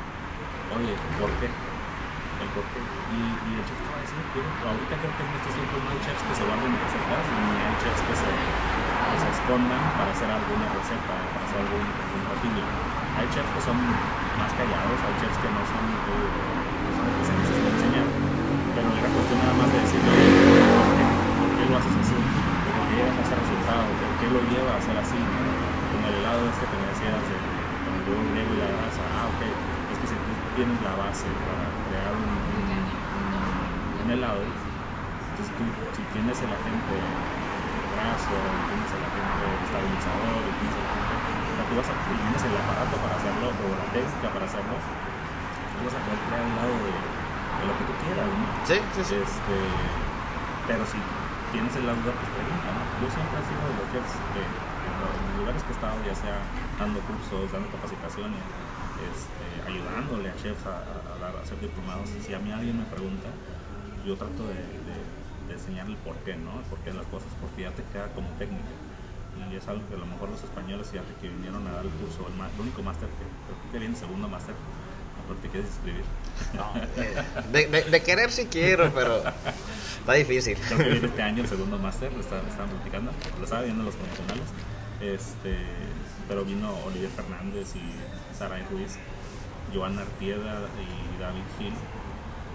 oye, 0.76 0.92
¿por 1.16 1.32
qué? 1.40 1.48
El 1.48 2.48
por 2.52 2.64
qué. 2.72 2.80
Y, 2.84 3.20
el 3.56 3.64
chef 3.64 3.80
te 3.80 3.88
va 3.88 3.96
a 3.96 4.04
decir, 4.04 4.20
pero 4.36 4.48
ahorita 4.76 4.92
creo 4.92 5.12
que 5.16 5.24
en 5.24 5.32
estos 5.40 5.52
tiempos 5.56 5.78
no 5.80 5.88
hay 5.88 6.00
chefs 6.04 6.20
que 6.20 6.34
se 6.36 6.44
guarden 6.44 6.72
recetas, 6.72 7.24
ni 7.32 7.48
hay 7.64 7.76
chefs 7.80 8.02
que 8.04 8.14
se, 8.16 8.28
que 8.28 9.16
se 9.24 9.28
escondan 9.40 9.82
para 9.96 10.10
hacer 10.12 10.28
alguna 10.28 10.68
receta, 10.76 11.14
para 11.32 11.44
hacer 11.48 11.58
algún, 11.64 11.84
algún 11.84 12.22
platillo. 12.28 12.64
Hay 13.16 13.26
chefs 13.32 13.52
que 13.56 13.62
son 13.64 13.78
más 14.36 14.52
callados, 14.52 14.98
hay 15.00 15.14
chefs 15.24 15.38
que 15.40 15.48
no 15.48 15.62
son, 15.64 15.84
eh, 16.12 16.28
que 16.28 17.00
especialistas 17.00 17.56
en 17.56 17.72
enseñar, 17.72 18.08
pero 18.76 18.88
era 18.92 19.08
cuestión 19.08 19.38
nada 19.40 19.54
más 19.56 19.68
de 19.72 19.78
decirle, 19.80 20.08
oye, 20.12 20.28
¿por 20.76 20.88
qué? 20.92 21.04
¿Por 21.40 21.50
qué 21.56 21.62
lo 21.72 21.74
haces 21.80 21.96
así? 22.04 22.55
¿Por 22.96 23.04
qué 23.04 23.12
llegas 23.12 23.18
a 23.20 23.22
ese 23.28 23.36
resultado? 23.36 23.84
¿Por 24.00 24.12
qué 24.20 24.26
lo 24.32 24.40
lleva 24.48 24.72
a 24.72 24.78
hacer 24.80 24.96
así? 24.96 25.20
Con 25.20 26.00
el 26.08 26.14
helado 26.16 26.40
este 26.48 26.64
que 26.64 26.76
me 26.80 26.86
decías 26.96 27.20
de, 27.28 27.36
con 27.84 27.92
el 27.92 28.02
huevo 28.08 28.50
y 28.56 28.58
la 28.64 28.68
grasa, 28.72 29.02
ah, 29.20 29.28
ok, 29.36 29.42
es 29.92 29.96
que 30.00 30.06
si 30.08 30.16
tú 30.16 30.32
tienes 30.56 30.78
la 30.80 30.94
base 30.96 31.28
para 31.44 31.64
crear 31.92 32.12
un, 32.16 32.24
un- 32.24 32.72
un- 32.72 34.00
un 34.00 34.08
helado, 34.16 34.40
entonces 34.40 35.52
tú, 35.60 35.64
si 35.92 36.02
tienes 36.16 36.36
el 36.40 36.48
agente 36.56 36.94
graso, 37.92 38.32
tienes 38.32 38.90
el 38.96 39.02
agente 39.04 39.44
estabilizador, 39.60 40.40
tienes 40.56 40.76
el 40.80 40.86
agente, 40.88 41.62
tú 41.68 41.72
vas 41.76 41.88
a, 41.92 41.94
tienes 42.00 42.42
el 42.48 42.54
aparato 42.56 42.94
para 42.96 43.14
hacerlo, 43.20 43.46
o 43.52 43.66
la 43.76 43.86
técnica 43.92 44.28
para 44.32 44.44
hacerlo, 44.48 44.76
tú 44.80 45.78
vas 45.84 45.96
a 45.96 46.00
poder 46.00 46.20
crear 46.32 46.44
helado 46.48 46.74
de, 46.80 46.92
de 46.96 47.62
lo 47.68 47.72
que 47.76 47.84
tú 47.84 47.92
quieras, 48.00 48.24
¿no? 48.24 48.44
Sí, 48.64 48.76
sí, 48.96 49.02
sí. 49.04 49.16
Este, 49.20 49.56
pero 50.64 50.82
si 50.88 50.98
tienes 51.52 51.72
la 51.84 51.92
duda, 51.94 52.12
pues. 52.16 52.30
Yo 53.00 53.06
siempre 53.12 53.36
he 53.40 53.44
sido 53.44 53.62
de 53.68 53.74
los 53.76 53.88
que 53.92 54.42
en 54.42 54.94
los 55.02 55.12
lugares 55.40 55.60
que 55.64 55.70
he 55.72 55.76
estado, 55.76 55.96
ya 56.06 56.14
sea 56.16 56.38
dando 56.80 56.98
cursos, 57.04 57.52
dando 57.52 57.68
capacitaciones, 57.68 58.40
este, 59.04 59.44
ayudándole 59.68 60.30
a 60.32 60.34
chefs 60.40 60.64
a, 60.64 60.80
a- 60.80 61.36
a 61.36 61.42
hacer 61.42 61.60
diplomados, 61.60 62.08
si 62.08 62.32
a 62.32 62.38
mí 62.40 62.50
alguien 62.52 62.78
me 62.80 62.86
pregunta, 62.88 63.28
yo 64.06 64.16
trato 64.16 64.48
de, 64.48 64.56
de- 64.88 65.04
de 65.48 65.52
enseñarle 65.52 65.92
el 65.94 66.00
porqué, 66.00 66.36
¿no? 66.36 66.56
El 66.58 66.66
porqué 66.72 66.90
de 66.90 66.98
las 66.98 67.06
cosas, 67.12 67.28
porque 67.40 67.62
ya 67.68 67.70
te 67.76 67.82
queda 67.92 68.08
como 68.16 68.28
técnica. 68.40 68.72
Y 69.36 69.54
es 69.54 69.68
algo 69.68 69.84
que 69.88 69.94
a 69.94 69.98
lo 70.00 70.06
mejor 70.06 70.30
los 70.32 70.42
españoles, 70.42 70.88
fíjate, 70.90 71.12
que 71.20 71.28
vinieron 71.28 71.60
a 71.68 71.72
dar 71.76 71.84
el 71.84 71.92
curso, 72.00 72.24
el, 72.26 72.34
el 72.40 72.60
único 72.60 72.82
máster 72.82 73.08
que 73.20 73.24
que 73.70 73.78
viene 73.78 73.94
segundo 73.94 74.26
máster, 74.28 74.54
te 75.34 75.48
quieres 75.48 75.70
inscribir. 75.70 76.04
No, 76.54 76.72
eh, 77.02 77.14
de, 77.52 77.66
de- 77.66 77.90
de 77.90 78.02
querer 78.02 78.30
sí 78.30 78.46
quiero, 78.50 78.90
pero 78.94 79.22
está 80.00 80.12
difícil. 80.14 80.56
Creo 80.58 80.78
que 80.78 80.84
viene 80.90 81.06
este 81.08 81.22
año 81.22 81.42
el 81.42 81.48
segundo 81.48 81.78
máster, 81.78 82.12
lo 82.12 82.20
estaban 82.20 82.44
platicando, 82.70 83.12
lo 83.38 83.44
estaba 83.44 83.62
viendo 83.62 83.80
en 83.82 83.86
los 83.86 83.94
promocionales. 83.96 84.44
Este, 85.00 85.56
pero 86.28 86.44
vino 86.44 86.72
Olivier 86.86 87.10
Fernández 87.10 87.74
y 87.76 88.36
Saray 88.36 88.64
Ruiz, 88.70 88.96
Joana 89.74 90.02
Artieda 90.02 90.68
y 90.80 91.20
David 91.20 91.42
Gil 91.58 91.74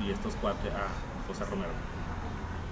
y 0.05 0.11
estos 0.11 0.33
cuates, 0.35 0.71
ah, 0.75 0.87
José 1.27 1.45
Romero. 1.45 1.71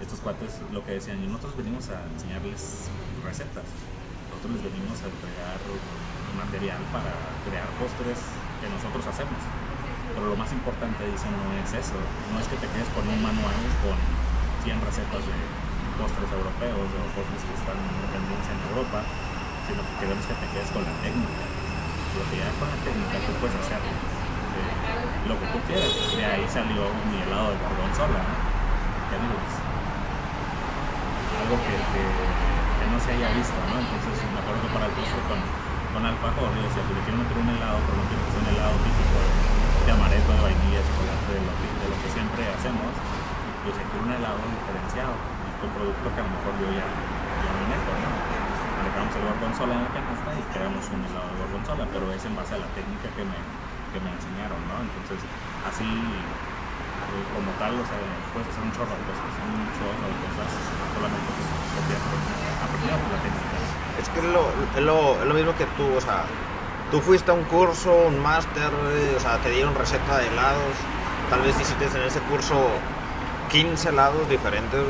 Estos 0.01 0.19
cuates 0.19 0.55
lo 0.71 0.83
que 0.85 0.93
decían, 0.93 1.21
y 1.23 1.27
nosotros 1.27 1.57
venimos 1.57 1.89
a 1.89 1.99
enseñarles 2.15 2.87
recetas, 3.23 3.67
nosotros 4.31 4.55
les 4.55 4.63
venimos 4.71 4.95
a 5.03 5.11
entregar 5.11 5.59
material 6.39 6.79
para 6.95 7.11
crear 7.43 7.67
postres 7.75 8.15
que 8.63 8.67
nosotros 8.71 9.03
hacemos. 9.11 9.35
Pero 10.13 10.25
lo 10.25 10.35
más 10.35 10.51
importante, 10.51 11.05
dicen, 11.05 11.31
no 11.37 11.53
es 11.53 11.71
eso, 11.73 11.93
no 12.33 12.39
es 12.41 12.47
que 12.49 12.57
te 12.57 12.67
quedes 12.67 12.89
con 12.97 13.05
un 13.05 13.21
manual 13.21 13.53
con 13.85 13.95
100 14.65 14.81
recetas 14.81 15.21
de 15.23 15.37
postres 15.99 16.31
europeos 16.31 16.87
o 16.87 17.03
postres 17.13 17.43
que 17.43 17.53
están 17.55 17.77
en 17.77 18.07
tendencia 18.09 18.51
en 18.55 18.61
Europa, 18.73 19.03
sino 19.67 19.83
que 19.85 19.93
queremos 20.01 20.25
que 20.25 20.35
te 20.35 20.47
quedes 20.49 20.71
con 20.73 20.83
la 20.83 20.93
técnica. 21.03 21.45
Lo 22.17 22.23
que 22.25 22.41
ya 22.41 22.49
con 22.57 22.67
la 22.67 22.79
técnica 22.81 23.21
tú 23.21 23.31
puedes 23.37 23.55
hacer 23.59 23.77
eh, 23.79 25.29
lo 25.29 25.37
que 25.37 25.45
tú 25.53 25.57
quieras. 25.69 25.93
De 26.15 26.25
ahí 26.25 26.45
salió 26.49 26.89
mi 27.07 27.21
helado 27.21 27.53
de 27.53 27.57
gorgonzola, 27.61 28.25
¿no? 28.25 28.49
Algo 29.09 29.33
que, 31.65 31.73
que, 31.73 32.05
no 32.89 32.97
se 33.01 33.09
haya 33.13 33.29
visto, 33.33 33.57
¿no? 33.69 33.79
Entonces 33.81 34.21
me 34.33 34.39
acuerdo 34.41 34.61
que 34.65 34.71
para 34.73 34.85
el 34.85 34.91
postre 34.93 35.21
con, 35.29 35.39
con 35.93 36.05
alfajor, 36.05 36.49
yo 36.53 36.61
decía, 36.61 36.83
le 36.85 37.01
quiero 37.05 37.17
meter 37.21 37.37
un 37.37 37.49
helado, 37.49 37.79
pero 37.85 37.97
no 37.97 38.03
quiero 38.05 38.21
que 38.25 38.31
sea 38.33 38.41
un 38.41 38.47
helado 38.53 38.75
típico 38.85 39.17
de, 39.17 39.48
de 39.89 39.97
amaretto, 39.97 40.29
de 40.29 40.41
vainilla, 40.45 40.85
chocolate, 40.85 41.33
de 41.33 41.41
lo 41.49 41.53
que, 41.57 41.67
de 41.81 41.87
lo 41.89 41.97
que 41.97 42.09
siempre 42.13 42.41
hacemos. 42.45 42.93
Yo 43.65 43.69
sé 43.73 43.81
quiero 43.89 44.05
un 44.05 44.13
helado 44.13 44.37
diferenciado 44.37 45.17
y 45.17 45.51
con 45.57 45.69
producto 45.73 46.05
que 46.13 46.19
a 46.21 46.25
lo 46.29 46.31
mejor 46.37 46.53
yo 46.61 46.67
ya, 46.77 46.85
ya 46.85 47.51
me 47.57 47.65
meto, 47.73 47.89
¿no? 47.97 48.09
Le 48.13 48.85
dejamos 48.85 49.13
el 49.17 49.23
gorgonzola 49.25 49.73
en 49.73 49.83
la 49.89 49.91
canasta 49.97 50.29
y 50.37 50.41
creamos 50.53 50.85
un 50.93 51.01
helado 51.09 51.25
de 51.33 51.35
gorgonzola, 51.41 51.83
pero 51.89 52.05
es 52.13 52.21
en 52.21 52.37
base 52.37 52.53
a 52.53 52.61
la 52.61 52.69
técnica 52.77 53.09
que 53.17 53.25
me, 53.25 53.39
que 53.89 53.97
me 53.97 54.13
enseñaron, 54.13 54.61
¿no? 54.69 54.77
Entonces, 54.77 55.25
así 55.65 55.89
eh, 55.89 57.25
como 57.33 57.49
tal, 57.57 57.73
o 57.81 57.85
sea, 57.89 57.97
puedes 58.29 58.45
hacer 58.45 58.61
un 58.61 58.73
chorro 58.77 58.93
de 58.93 59.03
cosas, 59.09 59.25
un 59.41 59.73
chorro 59.73 60.05
de 60.05 60.17
cosas, 60.21 60.49
solamente 60.93 61.29
pues, 61.33 61.49
copiar, 61.81 62.01
aprender 62.61 62.93
por 62.93 63.09
la 63.09 63.21
técnica. 63.25 63.57
Es 63.97 64.07
que 64.13 64.19
es 64.21 64.29
lo, 64.29 64.45
lo, 64.85 65.25
lo 65.25 65.33
mismo 65.33 65.57
que 65.57 65.65
tú, 65.73 65.89
o 65.97 66.01
sea, 66.01 66.29
tú 66.91 66.99
fuiste 67.01 67.31
a 67.31 67.33
un 67.33 67.43
curso, 67.43 67.93
un 68.07 68.19
máster, 68.21 68.69
güey, 68.69 69.15
o 69.15 69.19
sea, 69.19 69.37
te 69.37 69.51
dieron 69.51 69.75
receta 69.75 70.17
de 70.17 70.27
helados, 70.27 70.75
tal 71.29 71.41
vez 71.41 71.59
hiciste 71.59 71.85
en 71.85 72.05
ese 72.05 72.19
curso 72.21 72.67
15 73.49 73.89
helados 73.89 74.29
diferentes, 74.29 74.81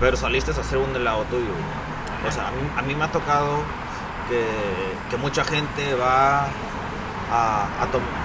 pero 0.00 0.16
saliste 0.16 0.52
a 0.52 0.54
hacer 0.54 0.78
un 0.78 0.94
helado 0.94 1.24
tuyo. 1.24 1.52
O 2.26 2.32
sea, 2.32 2.48
a 2.76 2.82
mí, 2.82 2.94
me 2.94 3.04
ha 3.04 3.12
tocado 3.12 3.62
que, 4.28 5.16
mucha 5.16 5.44
gente 5.44 5.94
va 5.94 6.46
a, 7.30 7.66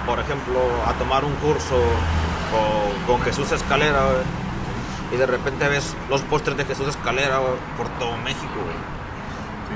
por 0.05 0.20
ejemplo, 0.20 0.59
a 0.88 0.93
tomar 0.93 1.26
un 1.26 1.34
curso 1.36 1.82
con, 3.07 3.22
Jesús 3.22 3.51
Escalera, 3.51 4.01
y 5.11 5.18
de 5.18 5.26
repente 5.26 5.68
ves 5.68 5.95
los 6.09 6.22
postres 6.22 6.57
de 6.57 6.66
Jesús 6.66 6.88
Escalera 6.88 7.39
por 7.78 7.88
todo 7.99 8.18
México. 8.18 8.59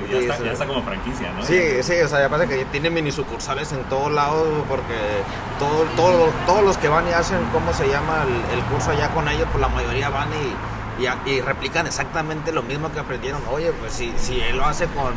Ya, 0.06 0.18
Sí, 0.18 0.24
está, 0.24 0.36
sí. 0.36 0.44
ya 0.44 0.52
está 0.52 0.66
como 0.66 0.82
franquicia, 0.82 1.32
¿no? 1.32 1.42
Sí, 1.42 1.60
sí, 1.82 2.00
o 2.00 2.08
sea, 2.08 2.20
ya 2.20 2.28
pasa 2.28 2.46
que 2.46 2.64
tiene 2.66 2.90
mini 2.90 3.10
sucursales 3.10 3.72
en 3.72 3.82
todos 3.84 4.10
lados 4.12 4.46
porque 4.68 4.94
todo, 5.58 5.84
todo- 5.96 6.32
todos 6.46 6.64
los 6.64 6.76
que 6.78 6.88
van 6.88 7.06
y 7.08 7.12
hacen, 7.12 7.38
¿cómo 7.52 7.72
se 7.72 7.88
llama? 7.88 8.24
El, 8.24 8.58
el 8.58 8.64
curso 8.66 8.90
allá 8.90 9.08
con 9.10 9.28
ellos, 9.28 9.46
pues 9.50 9.60
la 9.60 9.68
mayoría 9.68 10.08
van 10.10 10.28
y, 10.32 11.30
y, 11.30 11.40
replican 11.40 11.86
exactamente 11.86 12.52
lo 12.52 12.62
mismo 12.62 12.92
que 12.92 13.00
aprendieron. 13.00 13.40
Oye, 13.50 13.72
pues 13.72 13.92
si, 13.92 14.12
si 14.18 14.40
él 14.40 14.56
lo 14.56 14.64
hace 14.64 14.86
con, 14.86 15.12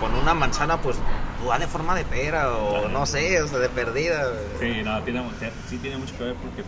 con 0.00 0.14
una 0.20 0.34
manzana, 0.34 0.76
pues 0.78 0.96
tú 1.42 1.50
de 1.58 1.66
forma 1.66 1.94
de 1.94 2.04
pera 2.04 2.52
o 2.52 2.88
no 2.88 3.06
sé, 3.06 3.40
o 3.42 3.46
sea, 3.48 3.58
de 3.58 3.68
perdida. 3.68 4.32
Sí, 4.60 4.82
no, 4.84 5.00
tiene, 5.02 5.22
sí 5.68 5.78
tiene 5.78 5.96
mucho 5.96 6.16
que 6.18 6.24
ver 6.24 6.34
porque 6.34 6.64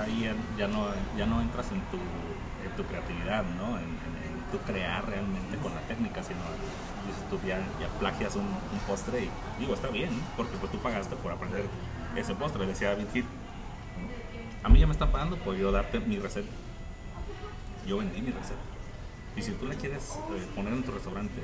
ahí 0.00 0.22
ya, 0.24 0.34
ya 0.66 0.68
no, 0.68 0.86
ya 1.16 1.26
no 1.26 1.40
entras 1.40 1.66
en 1.70 1.80
tu, 1.90 1.96
en 1.96 2.72
tu 2.76 2.84
creatividad, 2.84 3.44
¿no? 3.58 3.78
En, 3.78 3.95
tu 4.50 4.58
crear 4.58 5.06
realmente 5.08 5.56
con 5.58 5.74
la 5.74 5.80
técnica, 5.82 6.22
sino 6.22 6.40
dices 7.06 7.28
tú 7.30 7.38
ya, 7.46 7.58
ya 7.80 7.88
plagias 7.98 8.36
un, 8.36 8.44
un 8.44 8.78
postre 8.86 9.24
y 9.24 9.30
digo, 9.60 9.74
está 9.74 9.88
bien, 9.88 10.10
porque 10.36 10.56
pues 10.58 10.72
tú 10.72 10.78
pagaste 10.78 11.16
por 11.16 11.32
aprender 11.32 11.64
ese 12.16 12.34
postre, 12.34 12.66
decía 12.66 12.90
David 12.90 13.06
Hill. 13.14 13.24
A 14.62 14.68
mí 14.68 14.80
ya 14.80 14.86
me 14.86 14.92
están 14.92 15.12
pagando 15.12 15.36
por 15.36 15.54
yo 15.56 15.70
darte 15.70 16.00
mi 16.00 16.18
receta. 16.18 16.48
Yo 17.86 17.98
vendí 17.98 18.20
mi 18.20 18.32
receta. 18.32 18.60
Y 19.36 19.42
si 19.42 19.52
tú 19.52 19.66
la 19.66 19.74
quieres 19.74 20.18
eh, 20.34 20.46
poner 20.54 20.72
en 20.72 20.82
tu 20.82 20.92
restaurante, 20.92 21.42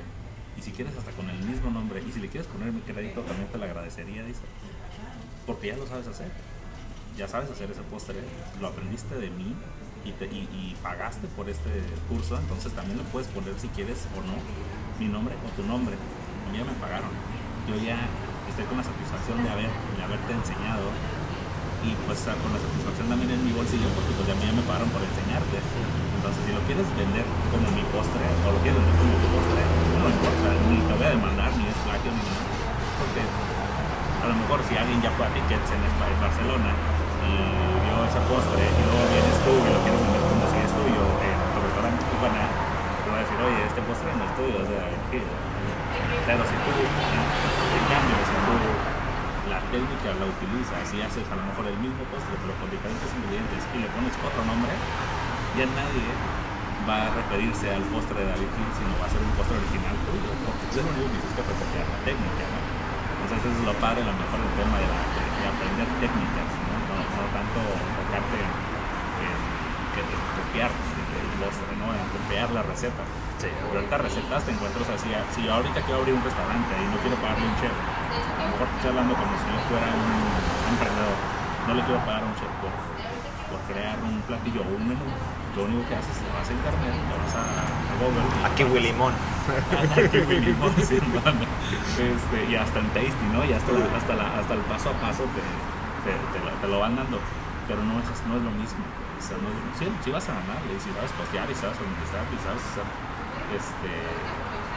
y 0.57 0.61
si 0.61 0.71
quieres 0.71 0.97
hasta 0.97 1.11
con 1.11 1.29
el 1.29 1.39
mismo 1.39 1.69
nombre, 1.71 2.03
y 2.05 2.11
si 2.11 2.19
le 2.19 2.27
quieres 2.27 2.47
poner 2.47 2.71
mi 2.71 2.81
crédito, 2.81 3.21
también 3.21 3.47
te 3.47 3.57
lo 3.57 3.65
agradecería, 3.65 4.23
dice 4.23 4.41
porque 5.45 5.67
ya 5.67 5.77
lo 5.77 5.87
sabes 5.87 6.07
hacer. 6.07 6.27
Ya 7.17 7.27
sabes 7.27 7.49
hacer 7.51 7.69
ese 7.69 7.81
postre, 7.83 8.15
lo 8.59 8.67
aprendiste 8.67 9.15
de 9.15 9.29
mí 9.29 9.55
y, 10.05 10.11
te- 10.11 10.25
y- 10.27 10.75
pagaste 10.83 11.27
por 11.31 11.47
este 11.47 11.71
curso, 12.11 12.35
entonces 12.35 12.73
también 12.75 12.97
lo 12.99 13.03
puedes 13.07 13.27
poner 13.31 13.55
si 13.57 13.67
quieres 13.71 14.03
o 14.11 14.19
no, 14.27 14.35
mi 14.99 15.07
nombre 15.07 15.31
o 15.39 15.47
tu 15.55 15.63
nombre. 15.63 15.95
Ya 16.51 16.61
me 16.67 16.75
pagaron. 16.77 17.07
Yo 17.65 17.73
ya 17.79 17.97
estoy 18.51 18.67
con 18.67 18.77
la 18.77 18.83
satisfacción 18.83 19.39
de, 19.41 19.49
haber, 19.49 19.71
de 19.71 20.01
haberte 20.03 20.31
enseñado 20.35 20.85
y 21.87 21.95
pues 22.05 22.19
con 22.27 22.51
la 22.53 22.59
satisfacción 22.59 23.07
también 23.09 23.31
en 23.31 23.41
mi 23.47 23.55
bolsillo 23.55 23.87
porque 23.97 24.11
pues 24.13 24.27
ya 24.27 24.35
me 24.37 24.61
pagaron 24.67 24.91
por 24.91 24.99
enseñarte. 25.01 25.57
Entonces 26.19 26.41
si 26.45 26.51
lo 26.51 26.61
quieres 26.67 26.85
vender 26.99 27.25
como 27.49 27.65
mi 27.73 27.83
postre 27.89 28.21
o 28.43 28.47
lo 28.53 28.59
quieres 28.61 28.77
vender 28.77 28.95
como 28.99 29.15
tu 29.23 29.27
postre, 29.39 29.61
no 29.97 30.05
importa, 30.11 30.47
ni 30.67 30.77
te 30.83 30.93
voy 30.99 31.07
a 31.07 31.13
demandar, 31.15 31.49
ni 31.57 31.63
es 31.71 31.79
plagio, 31.87 32.11
ni 32.11 32.23
nada. 32.27 32.43
Porque 32.99 33.21
a 33.23 34.25
lo 34.29 34.35
mejor 34.35 34.59
si 34.67 34.73
alguien 34.75 34.99
ya 35.01 35.11
fue 35.15 35.25
a 35.25 35.31
Tickets 35.33 35.69
en 35.73 35.81
Barcelona 36.21 36.71
y 37.27 37.33
vio 37.83 37.95
ese 38.07 38.21
postre 38.29 38.61
y 38.63 38.81
luego 38.87 39.03
vienes 39.13 39.37
tú 39.45 39.51
y 39.53 39.69
lo 39.73 39.79
quieres 39.83 39.99
vender 40.03 40.23
como 40.27 40.45
si 40.51 40.57
es 40.63 40.71
tuyo 40.73 41.03
en 41.23 41.37
tu 41.53 41.59
restaurante 41.63 42.01
Tijuana, 42.09 42.43
te 43.03 43.07
va 43.11 43.17
a 43.17 43.23
decir, 43.23 43.37
oye, 43.43 43.59
este 43.67 43.81
postre 43.87 44.09
no 44.17 44.23
es 44.27 44.33
tuyo, 44.39 44.57
o 44.63 44.67
sea. 44.67 44.83
Pero 46.27 46.41
si 46.47 46.55
tú, 46.63 46.71
en 46.71 47.85
cambio, 47.91 48.15
si 48.23 48.35
tú 48.47 48.53
la 49.51 49.59
técnica 49.69 50.07
la 50.17 50.25
utilizas 50.31 50.85
y 50.95 50.97
haces 51.03 51.25
a 51.27 51.35
lo 51.35 51.43
mejor 51.51 51.67
el 51.67 51.77
mismo 51.83 52.01
postre 52.09 52.31
pero 52.39 52.55
con 52.63 52.67
diferentes 52.71 53.09
ingredientes 53.11 53.59
y 53.75 53.77
le 53.83 53.89
pones 53.91 54.13
otro 54.23 54.41
nombre, 54.47 54.71
ya 55.59 55.67
nadie 55.67 56.07
va 56.87 57.07
a 57.07 57.09
referirse 57.15 57.67
al 57.71 57.83
postre 57.91 58.17
de 58.23 58.27
David 58.33 58.49
Hill, 58.55 58.71
sino 58.79 58.91
va 58.99 59.05
a 59.07 59.11
ser 59.11 59.19
un 59.23 59.33
postre 59.35 59.55
original 59.59 59.95
tuyo, 60.07 60.29
porque 60.47 60.63
tú 60.73 60.79
que 60.83 61.17
hiciste 61.19 61.41
copiar 61.43 61.85
la 61.91 61.99
técnica, 62.07 62.43
¿no? 62.51 62.59
Entonces 63.23 63.39
eso 63.43 63.59
es 63.59 63.67
lo 63.67 63.75
padre, 63.83 63.99
lo 64.03 64.15
mejor 64.15 64.39
el 64.43 64.53
tema 64.59 64.75
de, 64.83 64.87
la- 64.91 65.07
de 65.11 65.43
aprender 65.47 65.87
técnicas, 66.03 66.49
tanto 67.31 67.59
enfocarte 67.61 68.37
en, 68.39 68.51
en, 69.23 69.37
que 69.95 70.01
en 70.03 70.09
copiar 70.37 70.71
el 70.73 71.27
postre, 71.39 71.71
¿no? 71.79 71.87
En 71.93 72.05
copiar 72.11 72.47
la 72.51 72.63
receta. 72.63 73.03
Sí, 73.39 73.49
ahorita 73.51 73.97
recetas 73.97 74.43
te 74.43 74.51
encuentras 74.55 74.87
así, 74.89 75.09
si 75.35 75.43
yo 75.43 75.53
ahorita 75.53 75.81
quiero 75.83 75.99
abrir 75.99 76.15
un 76.15 76.23
restaurante 76.23 76.71
y 76.79 76.85
no 76.87 76.97
quiero 77.03 77.17
pagarle 77.19 77.43
un 77.43 77.55
chef, 77.59 77.75
a 77.75 78.43
lo 78.43 78.49
mejor 78.55 78.67
estoy 78.71 78.89
hablando 78.89 79.13
como 79.19 79.31
si 79.35 79.45
yo 79.51 79.59
fuera 79.67 79.87
un 79.91 80.71
emprendedor, 80.71 81.17
no 81.67 81.71
le 81.75 81.81
quiero 81.83 81.99
pagar 82.07 82.23
a 82.23 82.27
un 82.31 82.35
chef 82.39 82.51
por, 82.63 82.71
por 83.51 83.59
crear 83.67 83.99
un 83.99 84.15
platillo 84.23 84.61
o 84.63 84.69
un 84.79 84.83
menú, 84.87 85.03
lo 85.59 85.61
único 85.67 85.83
que 85.91 85.95
haces 85.99 86.15
es 86.15 86.23
vas 86.31 86.47
a 86.47 86.53
internet, 86.55 86.93
te 86.95 87.13
vas 87.19 87.35
a, 87.35 87.43
a 87.67 87.93
Google 87.99 88.23
y 88.23 88.45
Aquí 88.47 88.63
Willy 88.63 88.87
Limón. 88.95 89.13
Aquí 89.75 90.17
vinimos, 90.31 90.71
sí, 90.87 90.97
mano. 91.19 91.43
Este, 91.99 92.37
y 92.47 92.55
hasta 92.55 92.79
en 92.79 92.87
tasty, 92.95 93.25
¿no? 93.35 93.43
Y 93.43 93.51
hasta, 93.51 93.69
hasta, 93.97 94.13
la- 94.15 94.39
hasta 94.39 94.53
el 94.55 94.63
paso 94.71 94.89
a 94.89 94.93
paso 95.03 95.27
te, 95.35 95.43
te, 96.03 96.11
lo, 96.43 96.51
van 96.79 96.95
dando. 96.95 97.19
Pero 97.67 97.79
no 97.83 97.95
es, 97.99 98.05
no 98.27 98.35
es 98.37 98.43
lo 98.43 98.51
mismo. 98.51 98.83
O 98.83 99.21
vas 100.11 100.27
a 100.27 100.35
ganar, 100.35 100.59
y 100.67 100.75
si 100.83 100.91
sabes 100.91 101.11
postear 101.15 101.47
y 101.47 101.55
sabes 101.55 101.79
administrar 101.79 102.27
y 102.27 102.37
sabes 102.43 102.63
este, 103.55 103.91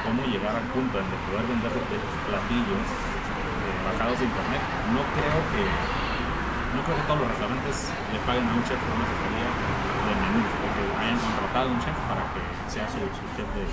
cómo 0.06 0.22
llegar 0.30 0.54
al 0.54 0.68
punto 0.70 0.94
de 1.02 1.02
poder 1.26 1.44
vender 1.50 1.72
de- 1.74 2.06
platillos 2.30 2.86
eh, 2.86 3.78
bajados 3.90 4.16
de 4.22 4.24
internet. 4.30 4.62
No 4.94 5.02
creo 5.18 5.38
que 5.50 5.62
no 5.66 6.80
creo 6.86 6.94
que 6.94 7.06
todos 7.10 7.20
los 7.26 7.30
restaurantes 7.34 7.76
le 8.12 8.18
paguen 8.22 8.46
a 8.46 8.52
un 8.54 8.62
chef 8.62 8.78
una 8.78 9.02
asesoría 9.02 9.48
de 9.50 10.12
menús, 10.14 10.50
porque 10.62 10.82
hayan 11.02 11.18
contratado 11.18 11.66
a 11.66 11.72
un 11.74 11.80
chef 11.82 11.96
para 12.06 12.22
que 12.30 12.40
sea 12.70 12.86
su, 12.86 13.02
su 13.18 13.24
chef 13.34 13.48
de, 13.50 13.64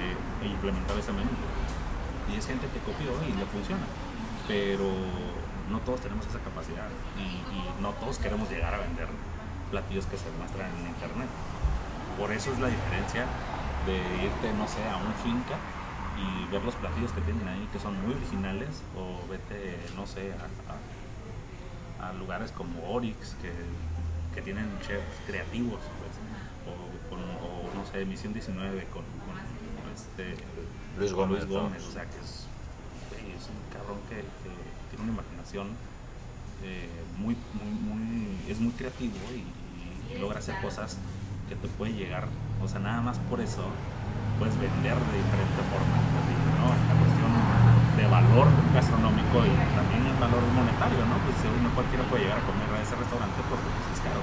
de- 0.00 0.16
de 0.16 0.46
implementar 0.48 0.96
ese 0.96 1.12
menú. 1.12 1.28
Y 2.32 2.40
es 2.40 2.44
gente 2.48 2.64
que 2.72 2.80
copió 2.88 3.12
y 3.28 3.36
le 3.36 3.44
funciona. 3.52 3.84
Pero 4.48 4.88
no 5.70 5.78
todos 5.80 6.00
tenemos 6.00 6.26
esa 6.26 6.38
capacidad 6.40 6.88
y, 7.18 7.22
y 7.54 7.82
no 7.82 7.90
todos 7.92 8.18
queremos 8.18 8.48
llegar 8.50 8.74
a 8.74 8.78
vender 8.78 9.08
platillos 9.70 10.06
que 10.06 10.16
se 10.18 10.30
muestran 10.38 10.70
en 10.80 10.86
internet. 10.88 11.28
Por 12.18 12.30
eso 12.32 12.52
es 12.52 12.58
la 12.60 12.68
diferencia 12.68 13.24
de 13.86 13.96
irte, 14.24 14.52
no 14.56 14.68
sé, 14.68 14.82
a 14.88 14.96
una 14.96 15.14
finca 15.22 15.56
y 16.16 16.46
ver 16.52 16.62
los 16.62 16.74
platillos 16.76 17.10
que 17.12 17.20
tienen 17.22 17.46
ahí 17.48 17.68
que 17.72 17.78
son 17.80 18.00
muy 18.06 18.14
originales 18.14 18.82
o 18.96 19.26
vete, 19.28 19.78
no 19.96 20.06
sé, 20.06 20.32
a, 20.32 20.46
a- 20.72 22.08
a 22.08 22.12
lugares 22.14 22.52
como 22.52 22.92
Orix 22.92 23.34
que, 23.40 23.50
que 24.34 24.42
tienen 24.42 24.68
chefs 24.86 25.16
creativos, 25.26 25.80
pues, 25.80 26.14
o, 26.68 27.08
con, 27.10 27.18
o, 27.20 27.70
no 27.74 27.84
sé, 27.90 28.04
Misión 28.04 28.32
19 28.34 28.84
con, 28.92 29.02
con, 29.24 29.36
este, 29.94 30.36
Luis 30.98 31.12
con 31.12 31.28
Gómez, 31.30 31.44
Luis 31.44 31.54
¿no? 31.56 31.62
Gómez, 31.64 31.82
o 31.88 31.92
sea, 31.92 32.02
que 32.04 32.18
es, 32.20 32.44
es 33.34 33.44
un 33.48 33.58
cabrón 33.72 33.98
que, 34.08 34.20
imaginación 35.12 35.68
eh, 36.62 36.88
muy, 37.18 37.36
muy, 37.52 37.72
muy, 37.84 38.38
es 38.48 38.60
muy 38.60 38.72
creativo 38.72 39.16
y, 39.34 39.44
logra 40.14 40.38
hacer 40.38 40.54
cosas 40.62 40.96
que 41.48 41.56
te 41.56 41.66
puede 41.74 41.92
llegar, 41.92 42.28
o 42.62 42.68
sea, 42.68 42.78
nada 42.78 43.02
más 43.02 43.18
por 43.26 43.40
eso 43.40 43.66
puedes 44.38 44.54
vender 44.62 44.94
de 44.94 45.14
diferente 45.18 45.60
forma, 45.74 45.96
¿no? 46.62 46.70
La 46.70 46.94
cuestión 46.94 47.34
de 47.98 48.06
valor 48.06 48.46
gastronómico 48.70 49.42
y 49.42 49.50
también 49.74 50.06
el 50.06 50.18
valor 50.22 50.38
monetario, 50.54 51.02
¿no? 51.10 51.18
Pues 51.26 51.34
uno 51.50 51.66
cualquiera 51.74 52.06
puede 52.06 52.30
llegar 52.30 52.38
a 52.38 52.46
comer 52.46 52.70
a 52.78 52.78
ese 52.78 52.94
restaurante 52.94 53.42
porque 53.50 53.66
pues, 53.66 53.98
es 53.98 54.00
caro, 54.06 54.22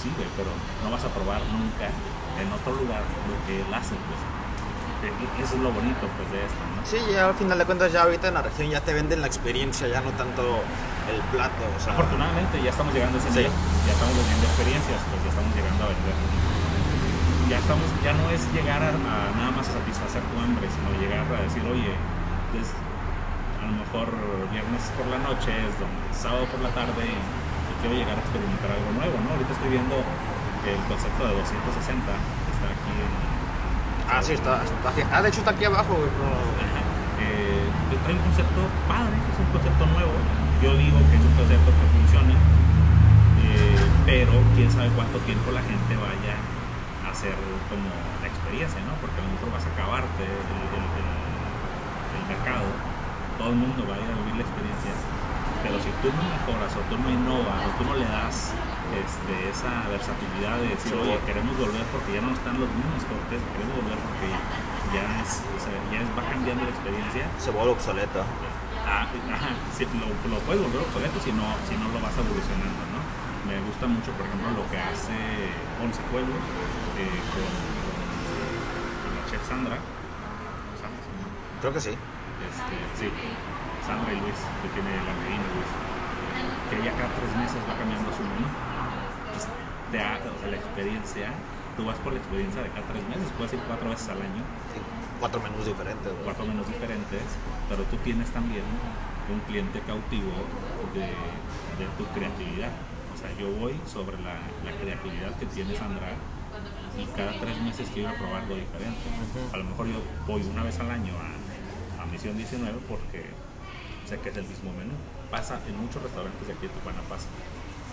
sí, 0.00 0.08
pero 0.16 0.48
no 0.80 0.88
vas 0.88 1.04
a 1.04 1.12
probar 1.12 1.44
nunca 1.52 1.92
en 2.40 2.48
otro 2.48 2.72
lugar 2.80 3.04
lo 3.04 3.36
que 3.44 3.60
él 3.60 3.70
hace, 3.76 3.92
pues. 4.08 4.35
Eso 5.04 5.54
es 5.54 5.60
lo 5.60 5.70
bonito, 5.70 6.08
pues, 6.16 6.28
de 6.32 6.40
esto, 6.40 6.60
¿no? 6.72 6.80
Sí, 6.88 6.98
ya 7.12 7.28
al 7.28 7.34
final 7.36 7.58
de 7.58 7.64
cuentas 7.66 7.92
ya 7.92 8.02
ahorita 8.02 8.28
en 8.28 8.34
la 8.34 8.42
región 8.42 8.70
ya 8.70 8.80
te 8.80 8.92
venden 8.94 9.20
la 9.20 9.26
experiencia, 9.28 9.86
ya 9.88 10.00
no 10.00 10.10
tanto 10.16 10.42
el 11.12 11.20
plato. 11.30 11.62
O 11.76 11.80
sea, 11.80 11.92
Afortunadamente 11.92 12.58
ya 12.62 12.70
estamos 12.70 12.94
llegando 12.94 13.18
a 13.18 13.20
ese 13.20 13.30
Sí. 13.30 13.38
nivel, 13.44 13.52
ya 13.86 13.92
estamos 13.92 14.14
vendiendo 14.16 14.46
experiencias, 14.50 14.98
pues 15.12 15.20
ya 15.22 15.30
estamos 15.30 15.52
llegando 15.54 15.80
a 15.84 15.88
vender. 15.92 16.16
Ya 17.46 17.58
estamos, 17.62 17.86
ya 18.02 18.12
no 18.18 18.24
es 18.34 18.40
llegar 18.50 18.82
a, 18.82 18.90
a 18.90 19.16
nada 19.38 19.50
más 19.54 19.68
a 19.70 19.72
satisfacer 19.78 20.18
tu 20.32 20.34
hambre, 20.42 20.66
sino 20.66 20.90
llegar 20.98 21.22
a 21.22 21.42
decir, 21.46 21.62
oye, 21.70 21.94
pues, 22.50 22.66
a 23.62 23.70
lo 23.70 23.74
mejor 23.86 24.10
viernes 24.50 24.82
por 24.98 25.06
la 25.06 25.20
noche 25.22 25.54
es 25.54 25.72
donde 25.78 26.02
sábado 26.10 26.48
por 26.50 26.58
la 26.64 26.72
tarde 26.74 27.06
y, 27.06 27.14
y 27.14 27.72
quiero 27.84 27.94
llegar 27.94 28.18
a 28.18 28.22
experimentar 28.24 28.74
algo 28.74 28.90
nuevo, 28.98 29.14
¿no? 29.22 29.38
Ahorita 29.38 29.52
estoy 29.54 29.70
viendo 29.70 29.94
el 30.66 30.80
concepto 30.90 31.22
de 31.30 31.32
260 31.38 32.02
que 32.02 32.50
está 32.50 32.66
aquí 32.66 32.92
en, 32.98 33.12
Ah, 34.08 34.20
está. 34.22 34.62
Ah, 35.12 35.22
de 35.22 35.28
hecho 35.28 35.40
está 35.40 35.50
aquí 35.50 35.64
abajo, 35.64 35.94
güey. 35.94 36.10
Eh, 37.20 37.66
trae 38.04 38.14
un 38.14 38.22
concepto 38.22 38.60
padre, 38.86 39.16
es 39.18 39.38
un 39.40 39.50
concepto 39.50 39.84
nuevo. 39.86 40.12
Yo 40.62 40.72
digo 40.78 40.98
que 41.10 41.16
es 41.18 41.24
un 41.26 41.34
concepto 41.36 41.70
que 41.74 41.86
funciona, 41.96 42.34
eh, 43.44 43.76
pero 44.06 44.32
quién 44.54 44.70
sabe 44.70 44.88
cuánto 44.94 45.18
tiempo 45.26 45.50
la 45.52 45.60
gente 45.62 45.92
vaya 45.98 46.34
a 47.04 47.10
hacer 47.12 47.34
como 47.68 47.88
la 48.22 48.26
experiencia, 48.30 48.80
¿no? 48.86 48.94
Porque 49.02 49.18
a 49.20 49.24
lo 49.26 49.30
mejor 49.36 49.52
vas 49.52 49.64
a 49.66 49.70
acabarte 49.74 50.22
el, 50.22 50.30
el- 50.32 50.90
el- 50.96 51.16
el 52.16 52.22
mercado, 52.30 52.66
todo 53.36 53.50
el 53.52 53.58
mundo 53.58 53.84
va 53.84 53.94
a 53.96 54.00
ir 54.00 54.08
a 54.08 54.16
vivir 54.22 54.36
la 54.40 54.44
experiencia, 54.46 54.92
pero 55.66 55.82
si 55.82 55.90
tú 55.98 56.08
no 56.14 56.22
mejoras 56.22 56.70
o 56.78 56.80
tú 56.86 56.94
no 56.94 57.10
innovas 57.10 57.58
o 57.66 57.70
tú 57.74 57.82
no 57.90 57.94
le 57.98 58.06
das 58.06 58.54
este, 58.94 59.34
esa 59.50 59.82
versatilidad 59.90 60.62
de 60.62 60.78
decir, 60.78 60.94
oye, 60.94 61.18
queremos 61.26 61.58
volver 61.58 61.82
porque 61.90 62.14
ya 62.14 62.22
no 62.22 62.30
están 62.30 62.54
los 62.62 62.70
mismos 62.70 63.02
cortes, 63.10 63.42
queremos 63.50 63.74
volver 63.82 63.98
porque 63.98 64.30
ya, 64.94 65.02
es, 65.26 65.42
o 65.42 65.58
sea, 65.58 65.74
ya 65.90 66.06
es- 66.06 66.12
va 66.14 66.22
cambiando 66.30 66.62
la 66.62 66.70
experiencia. 66.70 67.26
Se 67.42 67.50
vuelve 67.50 67.74
obsoleta. 67.74 68.22
Ah, 68.86 69.10
ajá, 69.10 69.50
sí, 69.74 69.82
lo, 69.98 70.06
lo 70.30 70.38
puedes 70.46 70.62
volver 70.62 70.86
obsoleto 70.86 71.18
si 71.18 71.34
no, 71.34 71.42
si 71.66 71.74
no 71.74 71.90
lo 71.90 71.98
vas 71.98 72.14
evolucionando, 72.14 72.82
¿no? 72.94 73.02
Me 73.50 73.58
gusta 73.66 73.90
mucho, 73.90 74.14
por 74.14 74.26
ejemplo, 74.30 74.46
lo 74.54 74.62
que 74.70 74.78
hace 74.78 75.50
Once 75.82 75.98
Pueblos 76.14 76.38
eh, 76.94 77.10
con, 77.34 77.42
con 79.02 79.10
la 79.18 79.22
chef 79.26 79.42
Sandra. 79.50 79.76
Creo 81.60 81.72
que 81.74 81.80
sí. 81.80 81.90
Este, 82.46 82.76
sí, 82.94 83.10
Sandra 83.86 84.10
y 84.12 84.18
Luis, 84.20 84.38
que 84.62 84.68
tiene 84.74 84.90
la 85.06 85.14
medina 85.22 85.46
Luis, 85.54 85.70
que 86.68 86.74
ella 86.82 86.92
cada 86.98 87.10
tres 87.14 87.30
meses 87.38 87.58
va 87.64 87.74
cambiando 87.78 88.10
su 88.12 88.22
menú. 88.26 88.46
Entonces, 88.50 89.48
te 89.90 89.96
da, 89.98 90.18
o 90.26 90.38
sea, 90.42 90.48
la 90.50 90.58
experiencia, 90.58 91.26
tú 91.78 91.86
vas 91.86 91.98
por 92.02 92.12
la 92.12 92.18
experiencia 92.18 92.62
de 92.62 92.70
cada 92.74 92.86
tres 92.90 93.04
meses, 93.06 93.26
puedes 93.38 93.52
ir 93.54 93.62
cuatro 93.70 93.88
veces 93.90 94.08
al 94.10 94.20
año, 94.22 94.42
Sí, 94.74 94.80
Cuatro 95.22 95.40
menús 95.40 95.64
diferentes. 95.64 96.12
güey. 96.12 96.24
cuatro 96.24 96.44
menús 96.44 96.66
diferentes, 96.68 97.22
pero 97.70 97.82
tú 97.88 97.96
tienes 98.04 98.28
también 98.36 98.64
un 99.32 99.40
cliente 99.48 99.80
cautivo 99.80 100.28
de, 100.92 101.08
de 101.80 101.86
tu 101.96 102.04
creatividad. 102.12 102.68
O 103.14 103.16
sea, 103.16 103.32
yo 103.40 103.48
voy 103.56 103.72
sobre 103.88 104.20
la, 104.20 104.34
la 104.66 104.72
creatividad 104.76 105.32
que 105.40 105.46
tiene 105.46 105.74
Sandra 105.74 106.12
y 107.00 107.04
cada 107.16 107.32
tres 107.40 107.56
meses 107.62 107.88
quiero 107.94 108.12
probar 108.14 108.42
algo 108.42 108.56
diferente. 108.56 109.08
A 109.54 109.56
lo 109.56 109.64
mejor 109.64 109.86
yo 109.86 110.02
voy 110.26 110.42
una 110.52 110.62
vez 110.64 110.78
al 110.80 110.90
año 110.90 111.14
a, 111.16 112.02
a 112.02 112.06
Misión 112.06 112.36
19 112.36 112.76
porque 112.86 113.24
sé 114.06 114.18
que 114.20 114.30
es 114.30 114.36
el 114.36 114.44
mismo 114.44 114.72
menú. 114.72 114.94
Pasa 115.30 115.58
en 115.66 115.76
muchos 115.80 116.02
restaurantes 116.02 116.48
aquí 116.48 116.66
de 116.66 116.72
Tijuana, 116.72 117.00
pasa. 117.08 117.26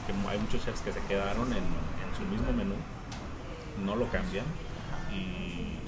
Que 0.06 0.14
hay 0.30 0.40
muchos 0.40 0.64
chefs 0.64 0.82
que 0.82 0.92
se 0.92 1.00
quedaron 1.08 1.52
en, 1.54 1.64
su 2.14 2.22
mismo 2.26 2.54
menú, 2.54 2.76
no 3.84 3.96
lo 3.96 4.08
cambian 4.12 4.46
y, 5.12 5.80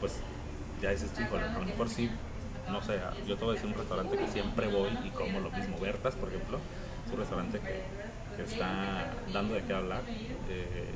pues 0.00 0.20
ya 0.80 0.90
dices, 0.90 1.12
híjole, 1.20 1.44
a 1.44 1.58
lo 1.58 1.66
mejor 1.66 1.90
sí, 1.90 2.10
no 2.70 2.80
sé, 2.80 2.98
yo 3.26 3.36
te 3.36 3.44
voy 3.44 3.52
a 3.52 3.54
decir 3.54 3.70
un 3.70 3.78
restaurante 3.78 4.16
que 4.16 4.26
siempre 4.28 4.68
voy 4.68 4.88
y 5.04 5.10
como 5.10 5.40
lo 5.40 5.50
mismo, 5.50 5.76
Bertas, 5.78 6.14
por 6.14 6.30
ejemplo, 6.30 6.58
es 7.04 7.12
un 7.12 7.18
restaurante 7.18 7.60
que, 7.60 7.82
que 8.36 8.42
está 8.42 9.12
dando 9.34 9.52
de 9.54 9.64
qué 9.64 9.74
hablar. 9.74 10.00
eh, 10.48 10.93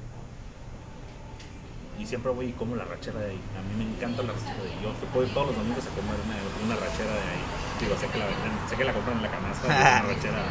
y 1.98 2.06
siempre 2.06 2.30
voy 2.32 2.46
y 2.46 2.52
como 2.52 2.76
la 2.76 2.84
rachera 2.84 3.18
de 3.20 3.34
ahí. 3.34 3.40
A 3.58 3.60
mí 3.66 3.72
me 3.74 3.84
encanta 3.90 4.22
la 4.22 4.32
rachera 4.32 4.58
de 4.62 4.68
ahí. 4.70 4.78
Yo 4.82 4.90
puedo 5.10 5.26
ir 5.26 5.32
todos 5.34 5.48
los 5.50 5.56
domingos 5.58 5.82
a 5.84 5.90
comer 5.98 6.16
una, 6.24 6.36
una 6.64 6.76
rachera 6.78 7.10
de 7.12 7.26
ahí. 7.34 7.42
Digo, 7.82 7.94
sé 7.98 8.06
que 8.10 8.18
la 8.18 8.26
venden, 8.26 8.52
sé 8.70 8.74
que 8.78 8.84
la 8.84 8.92
compran 8.94 9.16
en 9.18 9.22
la 9.22 9.30
canasta, 9.30 9.66
es 9.66 9.74
una 9.74 10.02
rachera 10.14 10.42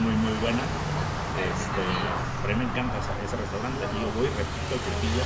muy, 0.00 0.14
muy 0.20 0.34
buena. 0.40 0.62
Este, 1.40 1.82
pero 2.42 2.52
a 2.52 2.56
mí 2.56 2.64
me 2.64 2.68
encanta 2.68 2.98
ese 3.00 3.36
restaurante 3.36 3.80
y 3.96 3.96
yo 4.02 4.08
voy 4.12 4.28
y 4.28 4.32
repito 4.34 4.72
el 4.76 4.82
platillo, 4.82 5.24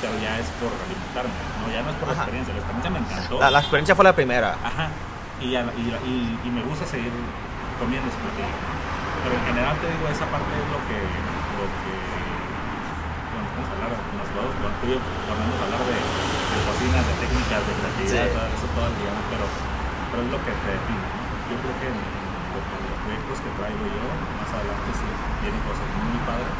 pero 0.00 0.14
ya 0.22 0.38
es 0.40 0.48
por 0.56 0.72
alimentarme, 0.72 1.36
¿no? 1.60 1.68
ya 1.68 1.82
no 1.84 1.90
es 1.90 1.96
por 2.00 2.06
la 2.08 2.14
Ajá. 2.16 2.22
experiencia, 2.24 2.54
la 2.54 2.60
experiencia 2.64 2.90
me 2.96 3.00
encantó. 3.04 3.34
La, 3.40 3.50
la 3.50 3.60
experiencia 3.60 3.92
fue 3.98 4.04
la 4.06 4.14
primera. 4.16 4.56
Ajá, 4.62 4.88
y, 5.42 5.50
ya- 5.52 5.68
y, 5.76 5.82
y- 6.06 6.38
y 6.46 6.48
me 6.54 6.62
gusta 6.64 6.86
seguir 6.86 7.12
comiendo 7.76 8.08
ese 8.08 8.16
platillo. 8.24 8.56
Pero 9.20 9.34
en 9.36 9.44
general 9.52 9.74
te 9.84 9.86
digo, 9.90 10.04
esa 10.08 10.24
parte 10.32 10.48
es 10.48 10.68
lo 10.72 10.80
que, 10.88 10.96
a 14.38 14.70
tú 14.78 14.84
y 14.86 14.90
yo 14.94 14.98
podemos 15.26 15.56
hablar 15.58 15.82
de, 15.90 15.96
de 15.98 16.58
cocinas, 16.66 17.02
de 17.02 17.14
técnicas, 17.18 17.62
de 17.66 17.72
creatividad, 17.78 18.26
Sí. 18.30 18.34
todo 18.36 18.46
eso 18.54 18.66
todo 18.76 18.86
el 18.90 18.94
día, 19.00 19.10
¿no? 19.10 19.22
pero, 19.32 19.46
pero 20.10 20.18
es 20.22 20.30
lo 20.30 20.38
que 20.46 20.52
te 20.54 20.68
define. 20.70 21.06
¿no? 21.10 21.18
Yo 21.50 21.56
creo 21.66 21.74
que 21.82 21.88
en, 21.90 21.98
en 21.98 22.82
los 22.86 22.98
proyectos 23.02 23.36
que 23.42 23.50
traigo 23.58 23.84
yo, 23.90 24.04
más 24.38 24.50
adelante 24.54 24.90
sí 24.94 25.06
vienen 25.42 25.62
cosas 25.66 25.86
muy 25.98 26.20
padres. 26.22 26.54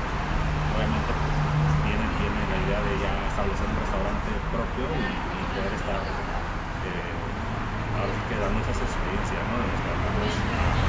Obviamente 0.74 1.10
pues, 1.14 1.74
tiene, 1.86 2.04
tiene 2.18 2.40
la 2.50 2.58
idea 2.58 2.80
de 2.82 2.92
ya 2.98 3.12
establecer 3.30 3.66
un 3.70 3.78
restaurante 3.78 4.30
propio 4.50 4.86
y, 4.90 5.06
y 5.06 5.42
poder 5.54 5.72
estar 5.78 6.00
eh, 6.02 7.14
ahora 7.94 8.10
sí 8.10 8.20
que 8.30 8.36
dando 8.38 8.58
esas 8.66 8.78
experiencias, 8.82 9.42
¿no? 9.46 9.54
De 9.62 9.66
los 9.70 9.78
trabajadores 9.78 10.34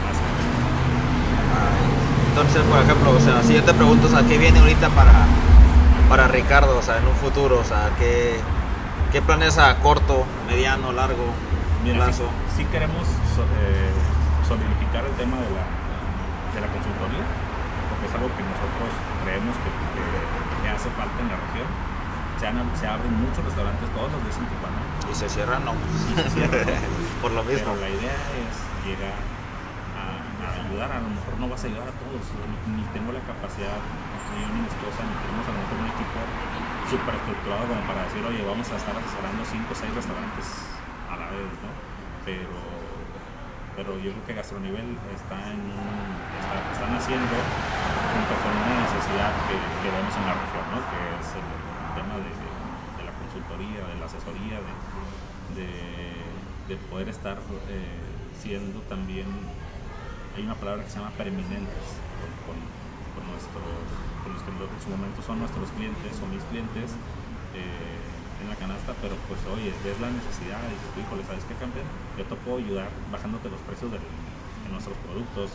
más 0.02 0.18
Entonces, 2.32 2.62
por 2.66 2.80
ejemplo, 2.82 3.08
o 3.12 3.22
sea, 3.22 3.36
si 3.46 3.54
yo 3.54 3.64
te 3.64 3.74
pregunto, 3.74 4.08
sea, 4.10 4.24
¿qué 4.26 4.38
viene 4.38 4.60
ahorita 4.60 4.90
para, 4.98 5.28
para 6.12 6.28
Ricardo, 6.28 6.78
o 6.78 6.82
sea, 6.82 6.98
en 6.98 7.08
un 7.08 7.16
futuro, 7.16 7.60
o 7.60 7.64
sea, 7.64 7.90
qué, 7.98 8.36
qué 9.14 9.22
planes 9.22 9.58
a 9.58 9.78
corto, 9.80 10.26
mediano, 10.46 10.92
largo 10.92 11.24
Mira, 11.84 12.04
plazo? 12.04 12.28
sí 12.56 12.66
queremos 12.66 13.08
eh, 13.08 13.92
solidificar 14.46 15.06
el 15.08 15.16
tema 15.16 15.38
de 15.40 15.48
la, 15.56 15.64
de 16.52 16.60
la 16.60 16.68
consultoría, 16.68 17.24
porque 17.88 18.06
es 18.12 18.14
algo 18.20 18.28
que 18.36 18.44
nosotros 18.44 18.92
creemos 19.24 19.56
que, 19.64 19.72
que- 19.72 20.60
que 20.62 20.68
hace 20.70 20.90
falta 21.00 21.16
en 21.24 21.30
la 21.32 21.38
región. 21.48 21.68
Se, 22.38 22.46
han- 22.52 22.76
se 22.76 22.86
abren 22.92 23.16
muchos 23.16 23.40
restaurantes 23.48 23.88
todos 23.96 24.12
los 24.12 24.20
días 24.28 24.36
en 24.36 24.46
Tijuana, 24.52 24.82
Y 25.08 25.16
se 25.16 25.30
cierra, 25.32 25.58
no. 25.64 25.72
sí 25.80 26.12
se 26.20 26.28
cierran, 26.36 26.68
¿no? 26.68 26.76
por 27.24 27.32
lo 27.32 27.42
mismo. 27.48 27.72
pero 27.72 27.80
la 27.82 27.90
idea 27.90 28.18
es 28.36 28.54
llegar 28.84 29.16
a, 29.96 30.04
a 30.44 30.48
ayudar, 30.60 30.92
a 30.92 31.00
lo 31.00 31.10
mejor 31.16 31.34
no 31.40 31.48
vas 31.48 31.64
a 31.64 31.68
ayudar 31.72 31.88
a 31.88 31.96
todos, 32.04 32.24
ni, 32.68 32.84
tengo 32.92 33.16
la 33.16 33.24
capacidad, 33.24 33.80
yo 34.40 34.48
ni 34.48 34.62
tenemos 34.68 35.46
a 35.48 35.52
lo 35.52 35.60
mejor 35.62 35.78
un 35.82 35.90
equipo 35.92 36.20
súper 36.90 37.14
estructurado 37.16 37.64
como 37.68 37.82
para 37.88 38.04
decir, 38.08 38.22
oye, 38.26 38.42
vamos 38.44 38.68
a 38.72 38.76
estar 38.76 38.96
asesorando 38.96 39.42
5 39.44 39.68
o 39.72 39.76
6 39.76 39.96
restaurantes 39.96 40.46
a 41.12 41.16
la 41.16 41.28
vez, 41.32 41.52
¿no? 41.64 41.72
Pero, 42.28 42.56
pero 43.76 43.90
yo 44.00 44.12
creo 44.12 44.26
que 44.28 44.34
Gastronivel 44.36 44.96
está 45.16 45.38
en 45.52 45.60
está- 45.72 46.62
están 46.76 46.92
haciendo 46.96 47.32
junto 47.32 48.34
con 48.44 48.52
una 48.52 48.76
necesidad 48.84 49.32
que, 49.48 49.56
que 49.56 49.88
vemos 49.90 50.14
en 50.20 50.26
la 50.28 50.36
región, 50.36 50.66
¿no? 50.76 50.80
Que 50.92 51.00
es 51.20 51.30
el 51.40 51.48
tema 51.96 52.16
de, 52.20 52.32
de- 52.32 52.60
de 53.00 53.04
la 53.08 53.14
consultoría, 53.16 53.82
de 53.88 53.96
la 54.00 54.06
asesoría, 54.08 54.58
de, 54.60 54.74
de- 55.56 56.30
de 56.68 56.76
poder 56.92 57.08
estar 57.10 57.40
eh, 57.72 58.00
siendo 58.40 58.80
también, 58.92 59.28
hay 60.36 60.44
una 60.44 60.56
palabra 60.56 60.84
que 60.84 60.90
se 60.90 61.00
llama 61.00 61.12
preeminentes 61.18 61.88
con, 62.20 62.56
con- 62.56 62.81
con 63.14 63.24
nuestros, 63.28 63.72
con 64.24 64.30
los 64.34 64.42
que 64.42 64.52
en 64.52 64.82
su 64.82 64.90
momento 64.90 65.20
son 65.22 65.40
nuestros 65.40 65.70
clientes 65.76 66.12
o 66.20 66.26
mis 66.28 66.44
clientes 66.50 66.96
eh, 67.56 68.42
en 68.42 68.50
la 68.50 68.58
canasta, 68.58 68.98
pero 69.02 69.14
pues 69.30 69.40
oye, 69.54 69.70
ves 69.86 69.98
la 70.02 70.10
necesidad 70.10 70.60
y 70.66 70.74
dices, 70.74 70.92
híjole, 70.98 71.22
¿sabes 71.26 71.46
qué 71.46 71.54
campeón? 71.56 71.86
Yo 72.18 72.26
te 72.26 72.36
puedo 72.42 72.58
ayudar 72.58 72.90
bajándote 73.14 73.50
los 73.50 73.62
precios 73.68 73.94
de 73.94 74.00
nuestros 74.74 74.98
productos, 75.06 75.54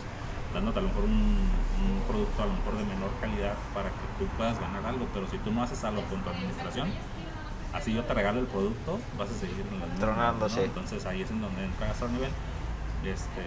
dándote 0.53 0.79
a 0.79 0.83
lo 0.83 0.89
mejor 0.89 1.03
un, 1.03 1.51
un 1.51 1.97
producto 2.07 2.37
a 2.43 2.47
lo 2.47 2.55
mejor 2.55 2.79
de 2.79 2.85
menor 2.87 3.11
calidad 3.19 3.59
para 3.75 3.91
que 3.91 4.05
tú 4.17 4.25
puedas 4.39 4.55
ganar 4.59 4.85
algo, 4.85 5.05
pero 5.11 5.27
si 5.27 5.37
tú 5.43 5.51
no 5.51 5.63
haces 5.63 5.83
algo 5.83 6.01
con 6.07 6.23
tu 6.23 6.29
administración, 6.29 6.87
así 7.73 7.93
yo 7.93 8.03
te 8.03 8.13
regalo 8.13 8.39
el 8.39 8.47
producto, 8.47 8.99
vas 9.17 9.29
a 9.29 9.33
seguir 9.33 9.65
en 9.67 9.79
sí. 10.49 10.59
Entonces 10.63 11.05
ahí 11.05 11.21
es 11.21 11.31
en 11.31 11.41
donde 11.41 11.63
entra 11.65 11.91
a 11.91 12.07
nivel. 12.07 12.31
Este, 13.03 13.45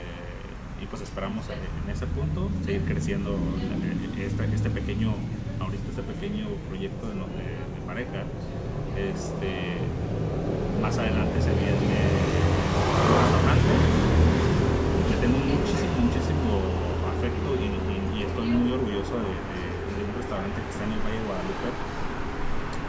y 0.81 0.87
pues 0.87 1.03
esperamos 1.03 1.45
en, 1.51 1.61
ese 1.93 2.07
punto 2.07 2.49
seguir 2.65 2.83
creciendo 2.87 3.37
este, 4.19 4.45
este 4.55 4.71
pequeño, 4.71 5.13
ahorita 5.61 5.85
este 5.91 6.03
pequeño 6.03 6.47
proyecto 6.69 7.07
de, 7.09 7.15
de- 7.15 7.81
pareja. 7.87 8.23
Este, 8.95 9.79
más 10.83 10.97
adelante 10.97 11.43
se 11.43 11.51
viene 11.59 11.75
un 11.75 13.19
restaurante. 13.19 13.75
Le 15.11 15.17
tengo 15.19 15.39
muchísimo, 15.43 15.95
muchísimo 16.07 16.51
afecto 17.11 17.49
y, 17.59 17.67
y- 17.67 18.21
y 18.21 18.23
estoy 18.31 18.47
muy 18.47 18.71
orgulloso 18.73 19.19
de, 19.19 19.27
de- 19.35 19.75
de 19.91 20.01
un 20.07 20.15
restaurante 20.17 20.55
que 20.63 20.71
está 20.71 20.87
en 20.87 20.93
el 20.95 21.03
Valle 21.03 21.19
de 21.19 21.27
Guadalupe, 21.27 21.69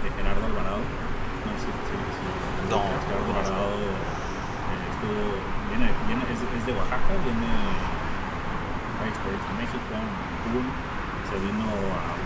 de 0.05 0.09
Gerardo 0.15 0.43
Alvarado. 0.45 0.81
No 0.85 1.51
sé 1.57 1.65
si, 1.65 1.73
si, 1.73 1.95
si- 1.97 2.69
No. 2.69 2.77
Gerardo 2.85 3.25
Alvarado 3.41 3.73
eh, 3.81 4.85
estuvo, 4.93 5.21
viene, 5.77 6.23
es, 6.31 6.65
de 6.65 6.73
Oaxaca, 6.73 7.13
viene 7.23 7.47
a 7.47 9.01
México, 9.01 9.25
en 9.31 9.39
Cancún, 10.05 10.67
se 11.29 11.35
vino 11.41 11.63
a 11.63 11.65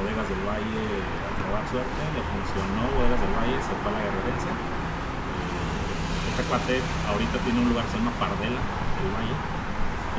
Bodegas 0.02 0.28
del 0.28 0.42
Valle 0.44 0.82
a 0.82 1.32
probar 1.40 1.64
suerte, 1.70 2.02
le 2.16 2.22
funcionó 2.26 2.82
Bodegas 2.98 3.22
del 3.22 3.34
Valle, 3.38 3.58
se 3.62 3.74
fue 3.80 3.88
a 3.92 3.94
la 3.96 4.02
guerrerense. 4.02 4.50
Eh, 4.50 6.30
este 6.36 6.42
cuate 6.50 6.82
ahorita 7.08 7.38
tiene 7.46 7.60
un 7.64 7.70
lugar 7.72 7.86
que 7.86 7.92
se 7.96 8.00
llama 8.02 8.12
Pardela 8.20 8.60
del 8.60 9.10
Valle 9.14 9.36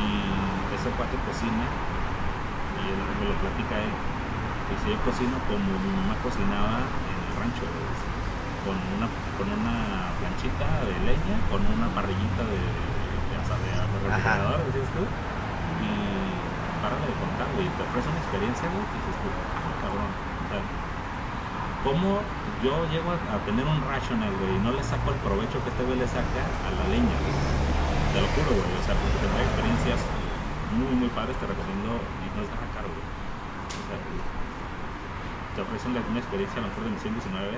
y 0.01 0.07
ese 0.77 0.89
cuate 0.97 1.17
cocina 1.29 1.67
y 1.67 1.69
él 2.89 2.99
me 3.21 3.27
lo 3.29 3.35
platica 3.43 3.75
él. 3.85 3.93
Dice, 4.71 4.87
yo 4.95 4.99
cocino 5.07 5.37
como 5.47 5.77
mi 5.79 5.91
mamá 5.95 6.15
cocinaba 6.25 6.83
en 6.83 7.17
el 7.27 7.33
rancho, 7.39 7.63
con 8.67 8.75
una, 8.99 9.07
con 9.39 9.47
una 9.47 10.11
planchita 10.19 10.67
de 10.89 10.97
leña, 11.07 11.37
con 11.53 11.63
una 11.63 11.87
parrillita 11.95 12.43
de, 12.43 12.59
de, 12.59 13.35
asa- 13.39 13.61
de, 13.63 13.71
de 13.71 13.86
refrigerador, 14.03 14.61
tú, 14.67 15.03
y 15.83 15.91
párale 16.83 17.07
de 17.07 17.17
contar, 17.17 17.49
güey, 17.57 17.69
te 17.73 17.83
ofrece 17.83 18.09
una 18.11 18.21
experiencia, 18.21 18.67
güey, 18.69 18.85
que 18.91 18.97
dices 19.01 19.17
tú, 19.21 19.29
ah, 19.31 19.75
cabrón, 19.81 20.11
o 20.11 20.47
sea, 20.51 20.61
¿cómo 21.85 22.09
yo 22.65 22.73
llego 22.89 23.09
a, 23.13 23.39
tener 23.45 23.65
un 23.65 23.81
rational, 23.85 24.33
güey, 24.41 24.57
y 24.57 24.61
no 24.61 24.73
le 24.73 24.83
saco 24.83 25.13
el 25.13 25.21
provecho 25.21 25.61
que 25.63 25.71
este 25.71 25.83
güey 25.85 25.99
le 26.01 26.09
saca 26.09 26.43
a 26.43 26.71
la 26.73 26.85
leña, 26.93 27.17
güey? 27.21 27.37
Te 28.13 28.19
lo 28.21 28.29
juro, 28.33 28.51
güey, 28.61 28.73
o 28.77 28.85
sea, 28.85 28.97
porque 28.97 29.19
tendrá 29.21 29.41
experiencias 29.45 30.01
muy, 30.73 30.95
muy 30.97 31.11
padres, 31.13 31.37
te 31.37 31.47
recomiendo, 31.47 31.97
y 31.97 32.27
no 32.33 32.41
es 32.45 32.49
nada 32.53 32.67
caro, 32.75 32.89
güey. 32.89 33.05
O 33.05 33.85
sea, 33.87 33.99
te 35.57 35.59
ofrecen 35.65 35.97
una 35.97 36.21
experiencia 36.21 36.61
a 36.61 36.63
lo 36.65 36.69
mejor 36.69 36.85
de 36.85 36.91
misión 36.91 37.13
19 37.17 37.57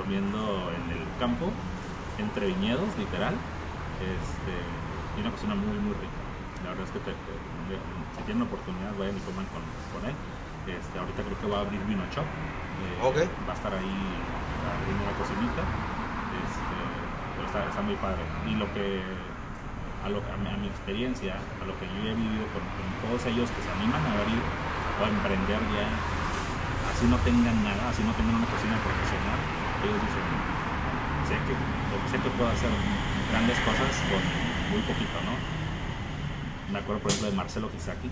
comiendo 0.00 0.70
en 0.72 0.84
el 0.96 1.04
campo, 1.18 1.52
entre 2.18 2.46
viñedos, 2.46 2.88
literal, 2.96 3.34
este, 4.00 4.54
y 5.16 5.20
una 5.20 5.30
cocina 5.30 5.54
muy, 5.54 5.76
muy 5.78 5.94
rica. 5.98 6.20
La 6.64 6.70
verdad 6.76 6.84
es 6.86 6.92
que 6.92 7.00
te- 7.00 7.16
te- 7.16 7.82
si 8.16 8.20
tienen 8.26 8.42
oportunidad, 8.44 8.92
vayan 8.98 9.16
y 9.16 9.22
coman 9.24 9.46
con, 9.54 9.62
con 9.94 10.02
él. 10.08 10.14
Este, 10.68 10.94
ahorita 10.98 11.20
creo 11.24 11.38
que 11.40 11.48
va 11.48 11.56
a 11.58 11.62
abrir 11.66 11.80
Vino 11.88 12.04
Shop. 12.12 12.26
eh, 12.26 13.06
Ok. 13.06 13.16
Va 13.48 13.52
a 13.52 13.56
estar 13.56 13.72
ahí 13.72 13.96
abriendo 14.66 15.00
una 15.08 15.14
cocinita. 15.16 15.62
Este, 16.44 16.76
pero 17.36 17.44
está, 17.48 17.58
está 17.68 17.80
muy 17.82 17.96
padre. 17.98 18.20
Y 18.46 18.54
lo 18.60 18.68
que, 18.76 19.00
a, 20.04 20.08
lo, 20.12 20.20
a, 20.20 20.36
mi, 20.36 20.48
a 20.52 20.56
mi 20.60 20.68
experiencia, 20.68 21.36
a 21.40 21.64
lo 21.64 21.72
que 21.80 21.88
yo 21.88 22.12
he 22.12 22.14
vivido 22.14 22.44
con, 22.52 22.62
con 22.76 22.86
todos 23.08 23.20
ellos 23.30 23.48
que 23.50 23.60
se 23.64 23.70
animan 23.80 24.00
a 24.04 24.10
abrir 24.20 24.40
o 24.40 25.00
a 25.04 25.08
emprender 25.08 25.60
ya, 25.72 25.88
así 26.92 27.08
no 27.08 27.16
tengan 27.24 27.56
nada, 27.64 27.88
así 27.88 28.04
no 28.04 28.12
tengan 28.12 28.36
una 28.36 28.48
cocina 28.52 28.76
profesional, 28.84 29.40
ellos 29.80 29.96
dicen, 29.96 30.26
sé 31.24 31.36
que, 31.48 31.54
sé 32.12 32.16
que 32.20 32.30
puedo 32.36 32.52
hacer 32.52 32.68
grandes 33.32 33.56
cosas 33.64 33.92
con 34.12 34.20
muy 34.70 34.80
poquito, 34.82 35.18
¿no? 35.26 35.34
Me 36.72 36.78
acuerdo, 36.78 37.02
por 37.02 37.10
ejemplo, 37.10 37.30
de 37.30 37.36
Marcelo 37.36 37.68
Gisaki, 37.70 38.08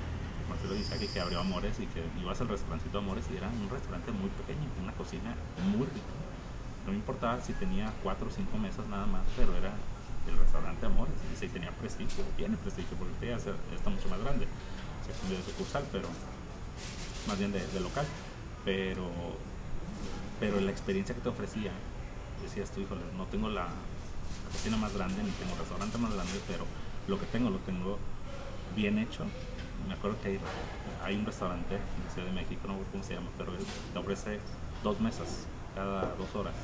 Marcelo 0.49 0.75
Gisaki 0.75 1.07
que 1.07 1.21
abrió 1.21 1.41
Amores 1.41 1.79
y 1.79 1.87
que 1.87 2.03
ibas 2.21 2.41
al 2.41 2.49
restaurancito 2.49 2.99
Amores 2.99 3.25
y 3.33 3.37
era 3.37 3.47
un 3.49 3.71
restaurante 3.71 4.11
muy 4.11 4.29
pequeño, 4.31 4.67
una 4.83 4.93
cocina 4.93 5.37
muy 5.71 5.87
rica. 5.87 6.13
No 6.85 6.93
me 6.93 6.99
importaba 6.99 7.41
si 7.41 7.53
tenía 7.53 7.93
cuatro 8.03 8.27
o 8.27 8.31
cinco 8.31 8.59
mesas 8.59 8.87
nada 8.89 9.07
más, 9.07 9.23
pero 9.37 9.55
era 9.57 9.73
el 10.27 10.37
restaurante 10.37 10.87
Amores 10.87 11.15
y 11.33 11.39
sí 11.39 11.47
tenía 11.47 11.71
prestigio, 11.71 12.25
tiene 12.37 12.57
prestigio 12.57 12.97
porque 12.99 13.15
te 13.21 13.33
hace, 13.33 13.51
está 13.75 13.91
mucho 13.91 14.09
más 14.09 14.19
grande. 14.19 14.49
Se 15.07 15.13
cambió 15.21 15.39
de 15.39 15.45
sucursal, 15.45 15.85
pero 15.93 16.09
más 17.29 17.39
bien 17.39 17.53
de, 17.53 17.65
de 17.65 17.81
local. 17.81 18.07
Pero, 18.65 19.09
pero 20.41 20.61
la 20.61 20.73
experiencia 20.73 21.15
que 21.15 21.21
te 21.21 21.29
ofrecía, 21.29 21.71
decías 22.43 22.71
tú, 22.73 22.81
híjole, 22.81 23.03
no 23.17 23.27
tengo 23.27 23.49
la 23.49 23.69
cocina 24.49 24.77
más 24.77 24.95
grande 24.95 25.23
ni 25.23 25.31
tengo 25.31 25.57
restaurante 25.59 25.99
más 25.99 26.13
grande, 26.15 26.41
pero 26.47 26.65
lo 27.07 27.19
que 27.19 27.27
tengo 27.27 27.51
lo 27.51 27.59
tengo 27.59 27.99
bien 28.75 28.99
hecho. 28.99 29.25
Me 29.87 29.95
acuerdo 29.95 30.21
que 30.21 30.39
hay, 31.05 31.17
un 31.17 31.25
restaurante 31.25 31.77
en 31.77 32.05
la 32.05 32.11
Ciudad 32.13 32.29
de 32.29 32.35
México, 32.35 32.61
no 32.67 32.75
recuerdo 32.75 32.93
cómo 32.93 33.05
se 33.05 33.15
llama, 33.15 33.31
pero 33.39 33.53
te 33.55 33.99
ofrece 33.99 34.41
dos 34.83 35.01
mesas 35.01 35.47
cada 35.75 36.13
dos 36.19 36.29
horas. 36.35 36.55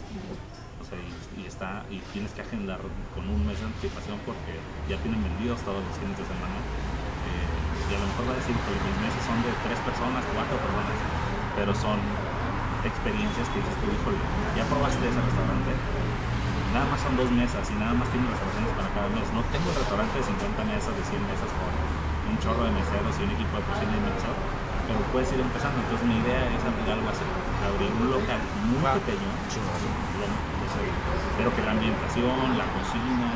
O 0.82 0.85
sea, 0.85 0.98
y, 0.98 1.09
y 1.40 1.47
está, 1.47 1.86
y 1.89 2.02
tienes 2.12 2.32
que 2.32 2.43
agendar 2.43 2.81
con 3.15 3.24
un 3.24 3.47
mes 3.47 3.56
de 3.61 3.66
anticipación 3.66 4.19
porque 4.27 4.59
ya 4.90 4.98
tienen 5.01 5.23
vendidos 5.23 5.62
todos 5.62 5.81
los 5.81 5.94
fines 5.97 6.19
de 6.19 6.27
semana. 6.27 6.59
Eh, 6.59 7.89
y 7.89 7.93
a 7.94 8.01
lo 8.02 8.06
mejor 8.11 8.24
va 8.28 8.32
a 8.35 8.40
decir 8.43 8.52
que 8.52 8.73
mis 8.74 8.98
meses 9.01 9.23
son 9.24 9.39
de 9.40 9.52
tres 9.65 9.78
personas, 9.86 10.20
cuatro 10.35 10.56
personas, 10.59 10.98
pero 11.55 11.73
son 11.73 11.98
experiencias 12.85 13.48
que 13.48 13.59
dices 13.62 13.77
tú, 13.81 13.86
híjole, 13.89 14.20
ya 14.59 14.65
probaste 14.69 15.01
ese 15.01 15.20
restaurante, 15.20 15.73
nada 16.74 16.90
más 16.90 16.98
son 16.98 17.14
dos 17.14 17.30
mesas 17.30 17.62
y 17.70 17.74
nada 17.78 17.94
más 17.94 18.10
tienen 18.10 18.26
reservaciones 18.26 18.74
para 18.74 18.90
cada 18.90 19.06
mes. 19.14 19.22
No 19.30 19.46
tengo 19.55 19.70
el 19.70 19.78
restaurante 19.78 20.18
de 20.18 20.24
50 20.26 20.74
mesas, 20.74 20.90
de 20.90 21.05
100 21.06 21.22
mesas 21.30 21.48
con 21.55 21.70
un 21.70 22.36
chorro 22.42 22.66
de 22.66 22.74
meseros 22.74 23.14
y 23.14 23.20
un 23.22 23.30
equipo 23.30 23.55
de 23.62 23.64
cocina 23.70 23.94
inmenso, 23.94 24.30
pero 24.90 24.98
puedes 25.14 25.30
ir 25.30 25.38
empezando. 25.38 25.78
Entonces 25.78 26.02
mi 26.02 26.18
idea 26.18 26.51
es 26.51 26.60
abrir 26.66 26.90
algo 26.90 27.06
así, 27.14 27.22
abrir 27.62 27.94
un 27.94 28.10
local 28.10 28.42
muy 28.66 28.82
pequeño, 29.06 29.30
pero 31.38 31.48
que 31.55 31.62
la 31.62 31.72
ambientación, 31.78 32.59
la 32.59 32.66
cocina, 32.74 33.30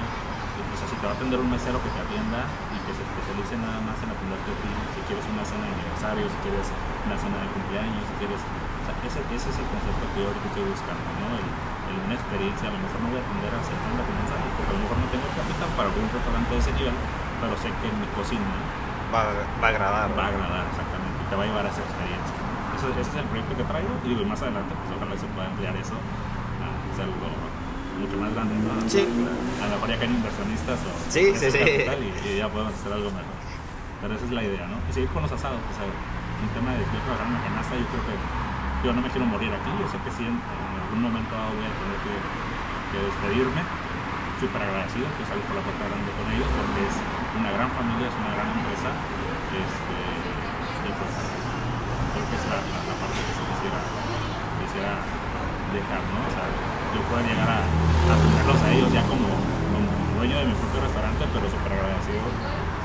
o 0.58 0.74
sea, 0.74 0.86
si 0.90 0.98
te 0.98 1.06
va 1.06 1.14
a 1.14 1.16
atender 1.16 1.38
un 1.38 1.50
mesero 1.54 1.78
que 1.78 1.90
te 1.94 2.00
atienda 2.02 2.42
y 2.74 2.78
que 2.82 2.90
se 2.90 3.06
especialice 3.06 3.54
nada 3.62 3.78
más 3.86 4.02
en 4.02 4.10
atenderte 4.10 4.50
a 4.50 4.56
ti, 4.58 4.70
si 4.98 5.00
quieres 5.06 5.22
una 5.30 5.46
cena 5.46 5.62
de 5.62 5.78
aniversario, 5.78 6.26
si 6.26 6.38
quieres 6.42 6.66
una 7.06 7.14
cena 7.14 7.38
de 7.38 7.48
cumpleaños, 7.54 8.02
si 8.02 8.14
quieres, 8.18 8.42
o 8.42 8.82
sea, 8.82 8.94
ese, 9.06 9.22
ese 9.30 9.46
es 9.46 9.58
el 9.62 9.68
concepto 9.70 10.02
que 10.10 10.26
yo 10.26 10.26
ahorita 10.26 10.46
estoy 10.50 10.66
buscando, 10.66 11.06
¿no? 11.22 11.38
El, 11.38 11.77
el 11.88 11.96
una 12.04 12.14
experiencia, 12.14 12.64
a 12.68 12.72
lo 12.74 12.80
mejor 12.84 12.98
no 13.02 13.08
voy 13.12 13.20
a 13.20 13.24
atender 13.24 13.52
a 13.52 13.60
70 13.64 14.00
comensales, 14.08 14.48
porque 14.56 14.70
a 14.70 14.76
lo 14.76 14.82
mejor 14.84 14.96
no 15.02 15.08
tengo 15.12 15.26
capital 15.32 15.68
para 15.78 15.88
un 15.92 16.08
restaurante 16.12 16.50
de 16.54 16.60
ese 16.60 16.72
nivel, 16.78 16.96
pero 17.40 17.52
sé 17.58 17.68
que 17.80 17.88
mi 17.98 18.06
cocina 18.14 18.48
Va, 19.08 19.24
va 19.62 19.66
a 19.66 19.72
agradar. 19.72 20.08
va 20.12 20.24
a 20.28 20.30
agradar 20.32 20.64
exactamente 20.68 21.16
y 21.16 21.26
te 21.28 21.34
va 21.34 21.42
a 21.42 21.48
llevar 21.48 21.64
a 21.64 21.70
esa 21.72 21.80
experiencia. 21.80 22.34
Ese, 22.76 22.86
ese 22.94 23.10
es 23.10 23.16
el 23.24 23.28
proyecto 23.32 23.52
que 23.56 23.64
traigo 23.64 23.90
y 24.04 24.06
digo, 24.12 24.22
más 24.28 24.40
adelante 24.44 24.70
pues 24.76 24.88
ojalá 24.94 25.16
se 25.16 25.26
pueda 25.32 25.48
ampliar 25.48 25.74
eso 25.80 25.96
a 25.96 26.68
hacerlo 26.92 27.16
mucho 27.98 28.14
más 28.20 28.30
grande, 28.36 28.54
¿no? 28.62 28.70
Sí. 28.86 29.02
A 29.58 29.64
lo 29.66 29.72
mejor 29.80 29.88
ya 29.90 29.98
caen 29.98 30.14
inversionistas 30.14 30.78
o 30.86 30.90
Sí, 31.10 31.34
sí, 31.34 31.50
sí. 31.50 31.58
capital 31.58 31.98
Y, 32.04 32.10
y 32.28 32.30
ya 32.38 32.46
podemos 32.52 32.70
hacer 32.76 32.92
algo 32.94 33.10
mejor. 33.10 33.34
Pero 33.98 34.14
esa 34.14 34.24
es 34.28 34.30
la 34.30 34.42
idea, 34.46 34.64
¿no? 34.70 34.78
Y 34.86 34.90
seguir 34.94 35.10
con 35.10 35.26
los 35.26 35.32
asados, 35.34 35.58
o 35.58 35.74
sea, 35.74 35.82
un 35.88 36.50
tema 36.54 36.70
de 36.78 36.86
yo 36.86 36.98
trabajar 37.02 37.26
en 37.26 37.34
la 37.34 37.42
canasta, 37.42 37.74
yo 37.74 37.86
creo 37.90 38.04
que 38.06 38.14
yo 38.86 38.90
no 38.94 39.00
me 39.02 39.10
quiero 39.10 39.26
morir 39.26 39.50
aquí, 39.50 39.70
yo 39.74 39.90
sé 39.90 39.98
que 40.06 40.10
sí 40.14 40.22
en 40.22 40.38
algún 40.98 41.14
momento 41.14 41.30
voy 41.30 41.62
a 41.62 41.70
tener 41.78 41.98
que, 42.02 42.98
despedirme, 42.98 43.62
súper 44.42 44.58
agradecido 44.66 45.06
que 45.14 45.22
salí 45.30 45.38
por 45.46 45.54
la 45.54 45.62
puerta 45.62 45.86
grande 45.86 46.10
con 46.18 46.26
ellos 46.26 46.50
porque 46.58 46.80
es 46.90 46.94
una 47.38 47.50
gran 47.54 47.70
familia, 47.70 48.10
es 48.10 48.16
una 48.18 48.32
gran 48.34 48.48
empresa, 48.50 48.90
este, 49.54 49.98
pues 50.98 51.14
creo 52.10 52.24
que 52.26 52.34
es 52.34 52.44
la, 52.50 52.58
la- 52.58 52.96
parte 52.98 53.14
que 53.22 53.30
se 53.38 53.44
quisiera, 53.46 53.78
quisiera 54.58 54.92
dejar, 55.70 56.02
¿no? 56.02 56.18
O 56.18 56.30
yo 56.34 56.98
puedo 57.06 57.22
llegar 57.22 57.46
a, 57.46 57.60
a 57.62 58.14
tenerlos 58.18 58.58
a 58.58 58.68
ellos 58.74 58.90
ya 58.90 59.02
como, 59.06 59.28
como 59.70 59.86
dueño 60.18 60.34
de 60.42 60.46
mi 60.50 60.54
propio 60.58 60.82
restaurante, 60.82 61.22
pero 61.30 61.46
súper 61.46 61.72
agradecido 61.78 62.26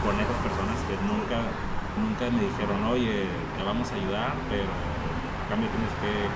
con 0.05 0.13
esas 0.21 0.37
personas 0.45 0.77
que 0.85 0.93
nunca, 1.01 1.37
nunca 1.97 2.23
me 2.29 2.45
dijeron, 2.45 2.77
oye, 2.93 3.25
te 3.57 3.61
vamos 3.65 3.89
a 3.89 3.95
ayudar, 3.97 4.37
pero 4.53 4.69
a 4.69 5.43
cambio 5.49 5.65
tienes 5.73 5.93
que 5.97 6.29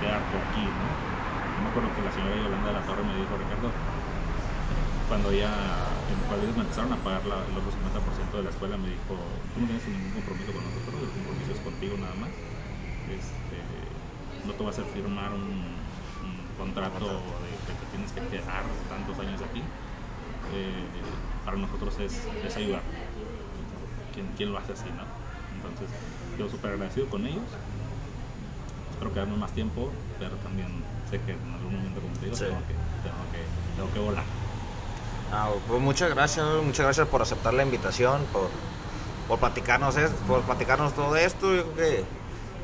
quedarte 0.00 0.34
aquí, 0.38 0.64
¿no? 0.64 0.86
Me 1.62 1.66
acuerdo 1.70 1.88
que 1.94 2.02
la 2.02 2.12
señora 2.12 2.34
Yolanda 2.36 2.68
de 2.68 2.76
la 2.78 2.84
Torre 2.86 3.02
me 3.04 3.14
dijo, 3.16 3.32
Ricardo, 3.38 3.68
cuando 5.08 5.28
ya 5.32 5.50
cuando 6.28 6.46
me 6.56 6.62
empezaron 6.64 6.92
a 6.92 6.96
pagar 7.04 7.24
la- 7.26 7.44
el 7.44 7.54
otro 7.56 7.70
50% 7.70 8.36
de 8.38 8.44
la 8.44 8.50
escuela, 8.50 8.76
me 8.76 8.88
dijo, 8.88 9.14
tú 9.54 9.60
no 9.60 9.66
tienes 9.66 9.84
ningún 9.88 10.12
compromiso 10.18 10.50
con 10.52 10.62
nosotros, 10.64 10.96
el 11.04 11.12
compromiso 11.14 11.50
es 11.52 11.60
contigo 11.60 11.94
nada 12.00 12.14
más. 12.16 12.32
Este, 13.12 13.56
no 14.48 14.52
te 14.56 14.62
vas 14.64 14.78
a 14.80 14.84
firmar 14.88 15.30
un, 15.36 15.44
un 16.24 16.34
contrato 16.58 17.06
de 17.06 17.50
que 17.68 17.72
te 17.76 17.86
tienes 17.92 18.10
que 18.12 18.20
quedar 18.32 18.64
tantos 18.88 19.14
años 19.20 19.40
aquí. 19.44 19.60
Eh, 20.52 20.84
para 21.44 21.56
nosotros 21.56 21.92
es, 22.00 22.24
es 22.44 22.56
ayudar. 22.56 22.82
¿Quién, 24.14 24.26
¿Quién 24.36 24.52
lo 24.52 24.58
hace 24.58 24.72
así, 24.72 24.88
no? 24.96 25.04
Entonces, 25.56 25.88
yo 26.38 26.48
súper 26.48 26.72
agradecido 26.72 27.06
con 27.08 27.26
ellos. 27.26 27.44
Espero 28.94 29.12
quedarme 29.12 29.36
más 29.36 29.50
tiempo, 29.52 29.90
pero 30.18 30.36
también 30.36 30.68
sé 31.10 31.20
que 31.20 31.32
en 31.32 31.52
algún 31.52 31.74
momento, 31.76 32.00
como 32.00 32.14
te 32.14 32.24
digo, 32.24 32.36
Sí. 32.36 32.44
tengo, 32.44 32.58
que, 32.66 32.74
tengo, 33.02 33.24
que, 33.32 33.42
tengo 33.76 33.92
que 33.92 33.98
volar. 34.00 34.24
Ah, 35.32 35.48
pues 35.68 35.80
muchas 35.82 36.10
gracias, 36.10 36.46
muchas 36.64 36.84
gracias 36.86 37.08
por 37.08 37.20
aceptar 37.22 37.52
la 37.54 37.62
invitación, 37.64 38.22
por, 38.32 38.48
por 39.28 39.38
platicarnos 39.40 39.96
es- 39.96 40.10
por 40.28 40.42
platicarnos 40.42 40.92
todo 40.94 41.16
esto. 41.16 41.52
Yo 41.54 41.64
creo 41.72 41.74
que 41.74 42.04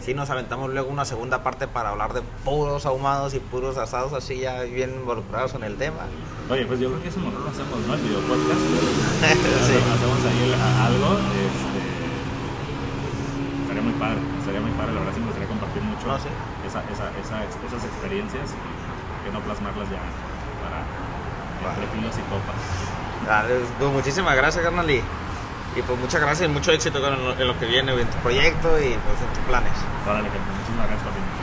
sí 0.01 0.15
nos 0.15 0.31
aventamos 0.31 0.71
luego 0.71 0.89
una 0.89 1.05
segunda 1.05 1.43
parte 1.43 1.67
para 1.67 1.91
hablar 1.91 2.13
de 2.15 2.23
puros 2.45 2.87
ahumados 2.87 3.35
y 3.35 3.41
puros 3.41 3.77
asados 3.77 4.13
así 4.13 4.39
ya 4.39 4.63
bien 4.63 4.95
involucrados 4.95 5.53
en 5.55 5.65
el 5.65 5.77
tema. 5.77 6.07
Oye, 6.49 6.65
pues 6.67 6.79
yo 6.81 6.89
creo 6.91 7.03
que 7.03 7.09
eso 7.09 7.19
mejor 7.21 7.41
lo 7.41 7.51
hacemos, 7.51 7.79
¿no? 7.87 7.95
El 7.95 8.01
video 8.01 8.21
podcast. 8.21 8.61
Sí. 9.67 9.75
Hacemos 9.77 10.19
ahí 10.25 10.43
el- 10.47 10.55
algo. 10.55 11.19
Este, 11.19 11.81
estaría 13.63 13.83
muy 13.83 13.93
padre, 13.95 14.19
estaría 14.39 14.61
muy 14.61 14.71
padre. 14.73 14.93
La 14.95 15.01
verdad 15.01 15.15
sí 15.15 15.21
me 15.21 15.27
gustaría 15.27 15.49
compartir 15.49 15.83
mucho 16.01 16.09
No, 16.09 16.19
sí. 16.19 16.29
esa, 16.67 16.81
esa, 16.89 17.07
esa- 17.21 17.45
esas 17.45 17.85
experiencias 17.85 18.51
y 18.57 19.25
qué 19.25 19.31
no 19.33 19.41
plasmarlas 19.41 19.89
ya 19.91 20.01
para 20.65 20.81
entre 21.77 21.87
filos 21.93 22.17
y 22.17 22.23
copas. 22.33 22.57
Dale, 23.27 23.61
pues, 23.79 23.91
muchísimas 23.93 24.35
gracias, 24.35 24.65
carnal. 24.65 24.91
Y, 24.91 25.05
y 25.77 25.83
pues 25.87 25.99
muchas 26.01 26.21
gracias 26.21 26.49
y 26.49 26.53
mucho 26.53 26.73
éxito 26.73 26.99
lo- 27.25 27.33
en 27.39 27.47
lo 27.47 27.59
que 27.59 27.67
viene, 27.67 27.93
en 27.93 28.09
tu 28.09 28.17
proyecto 28.19 28.69
y 28.81 28.97
pues 28.97 29.17
en 29.21 29.31
tus 29.37 29.45
planes. 29.47 29.73
Que 29.77 30.11
muchísimas 30.41 30.89
gracias 30.89 31.05
invitación. 31.21 31.40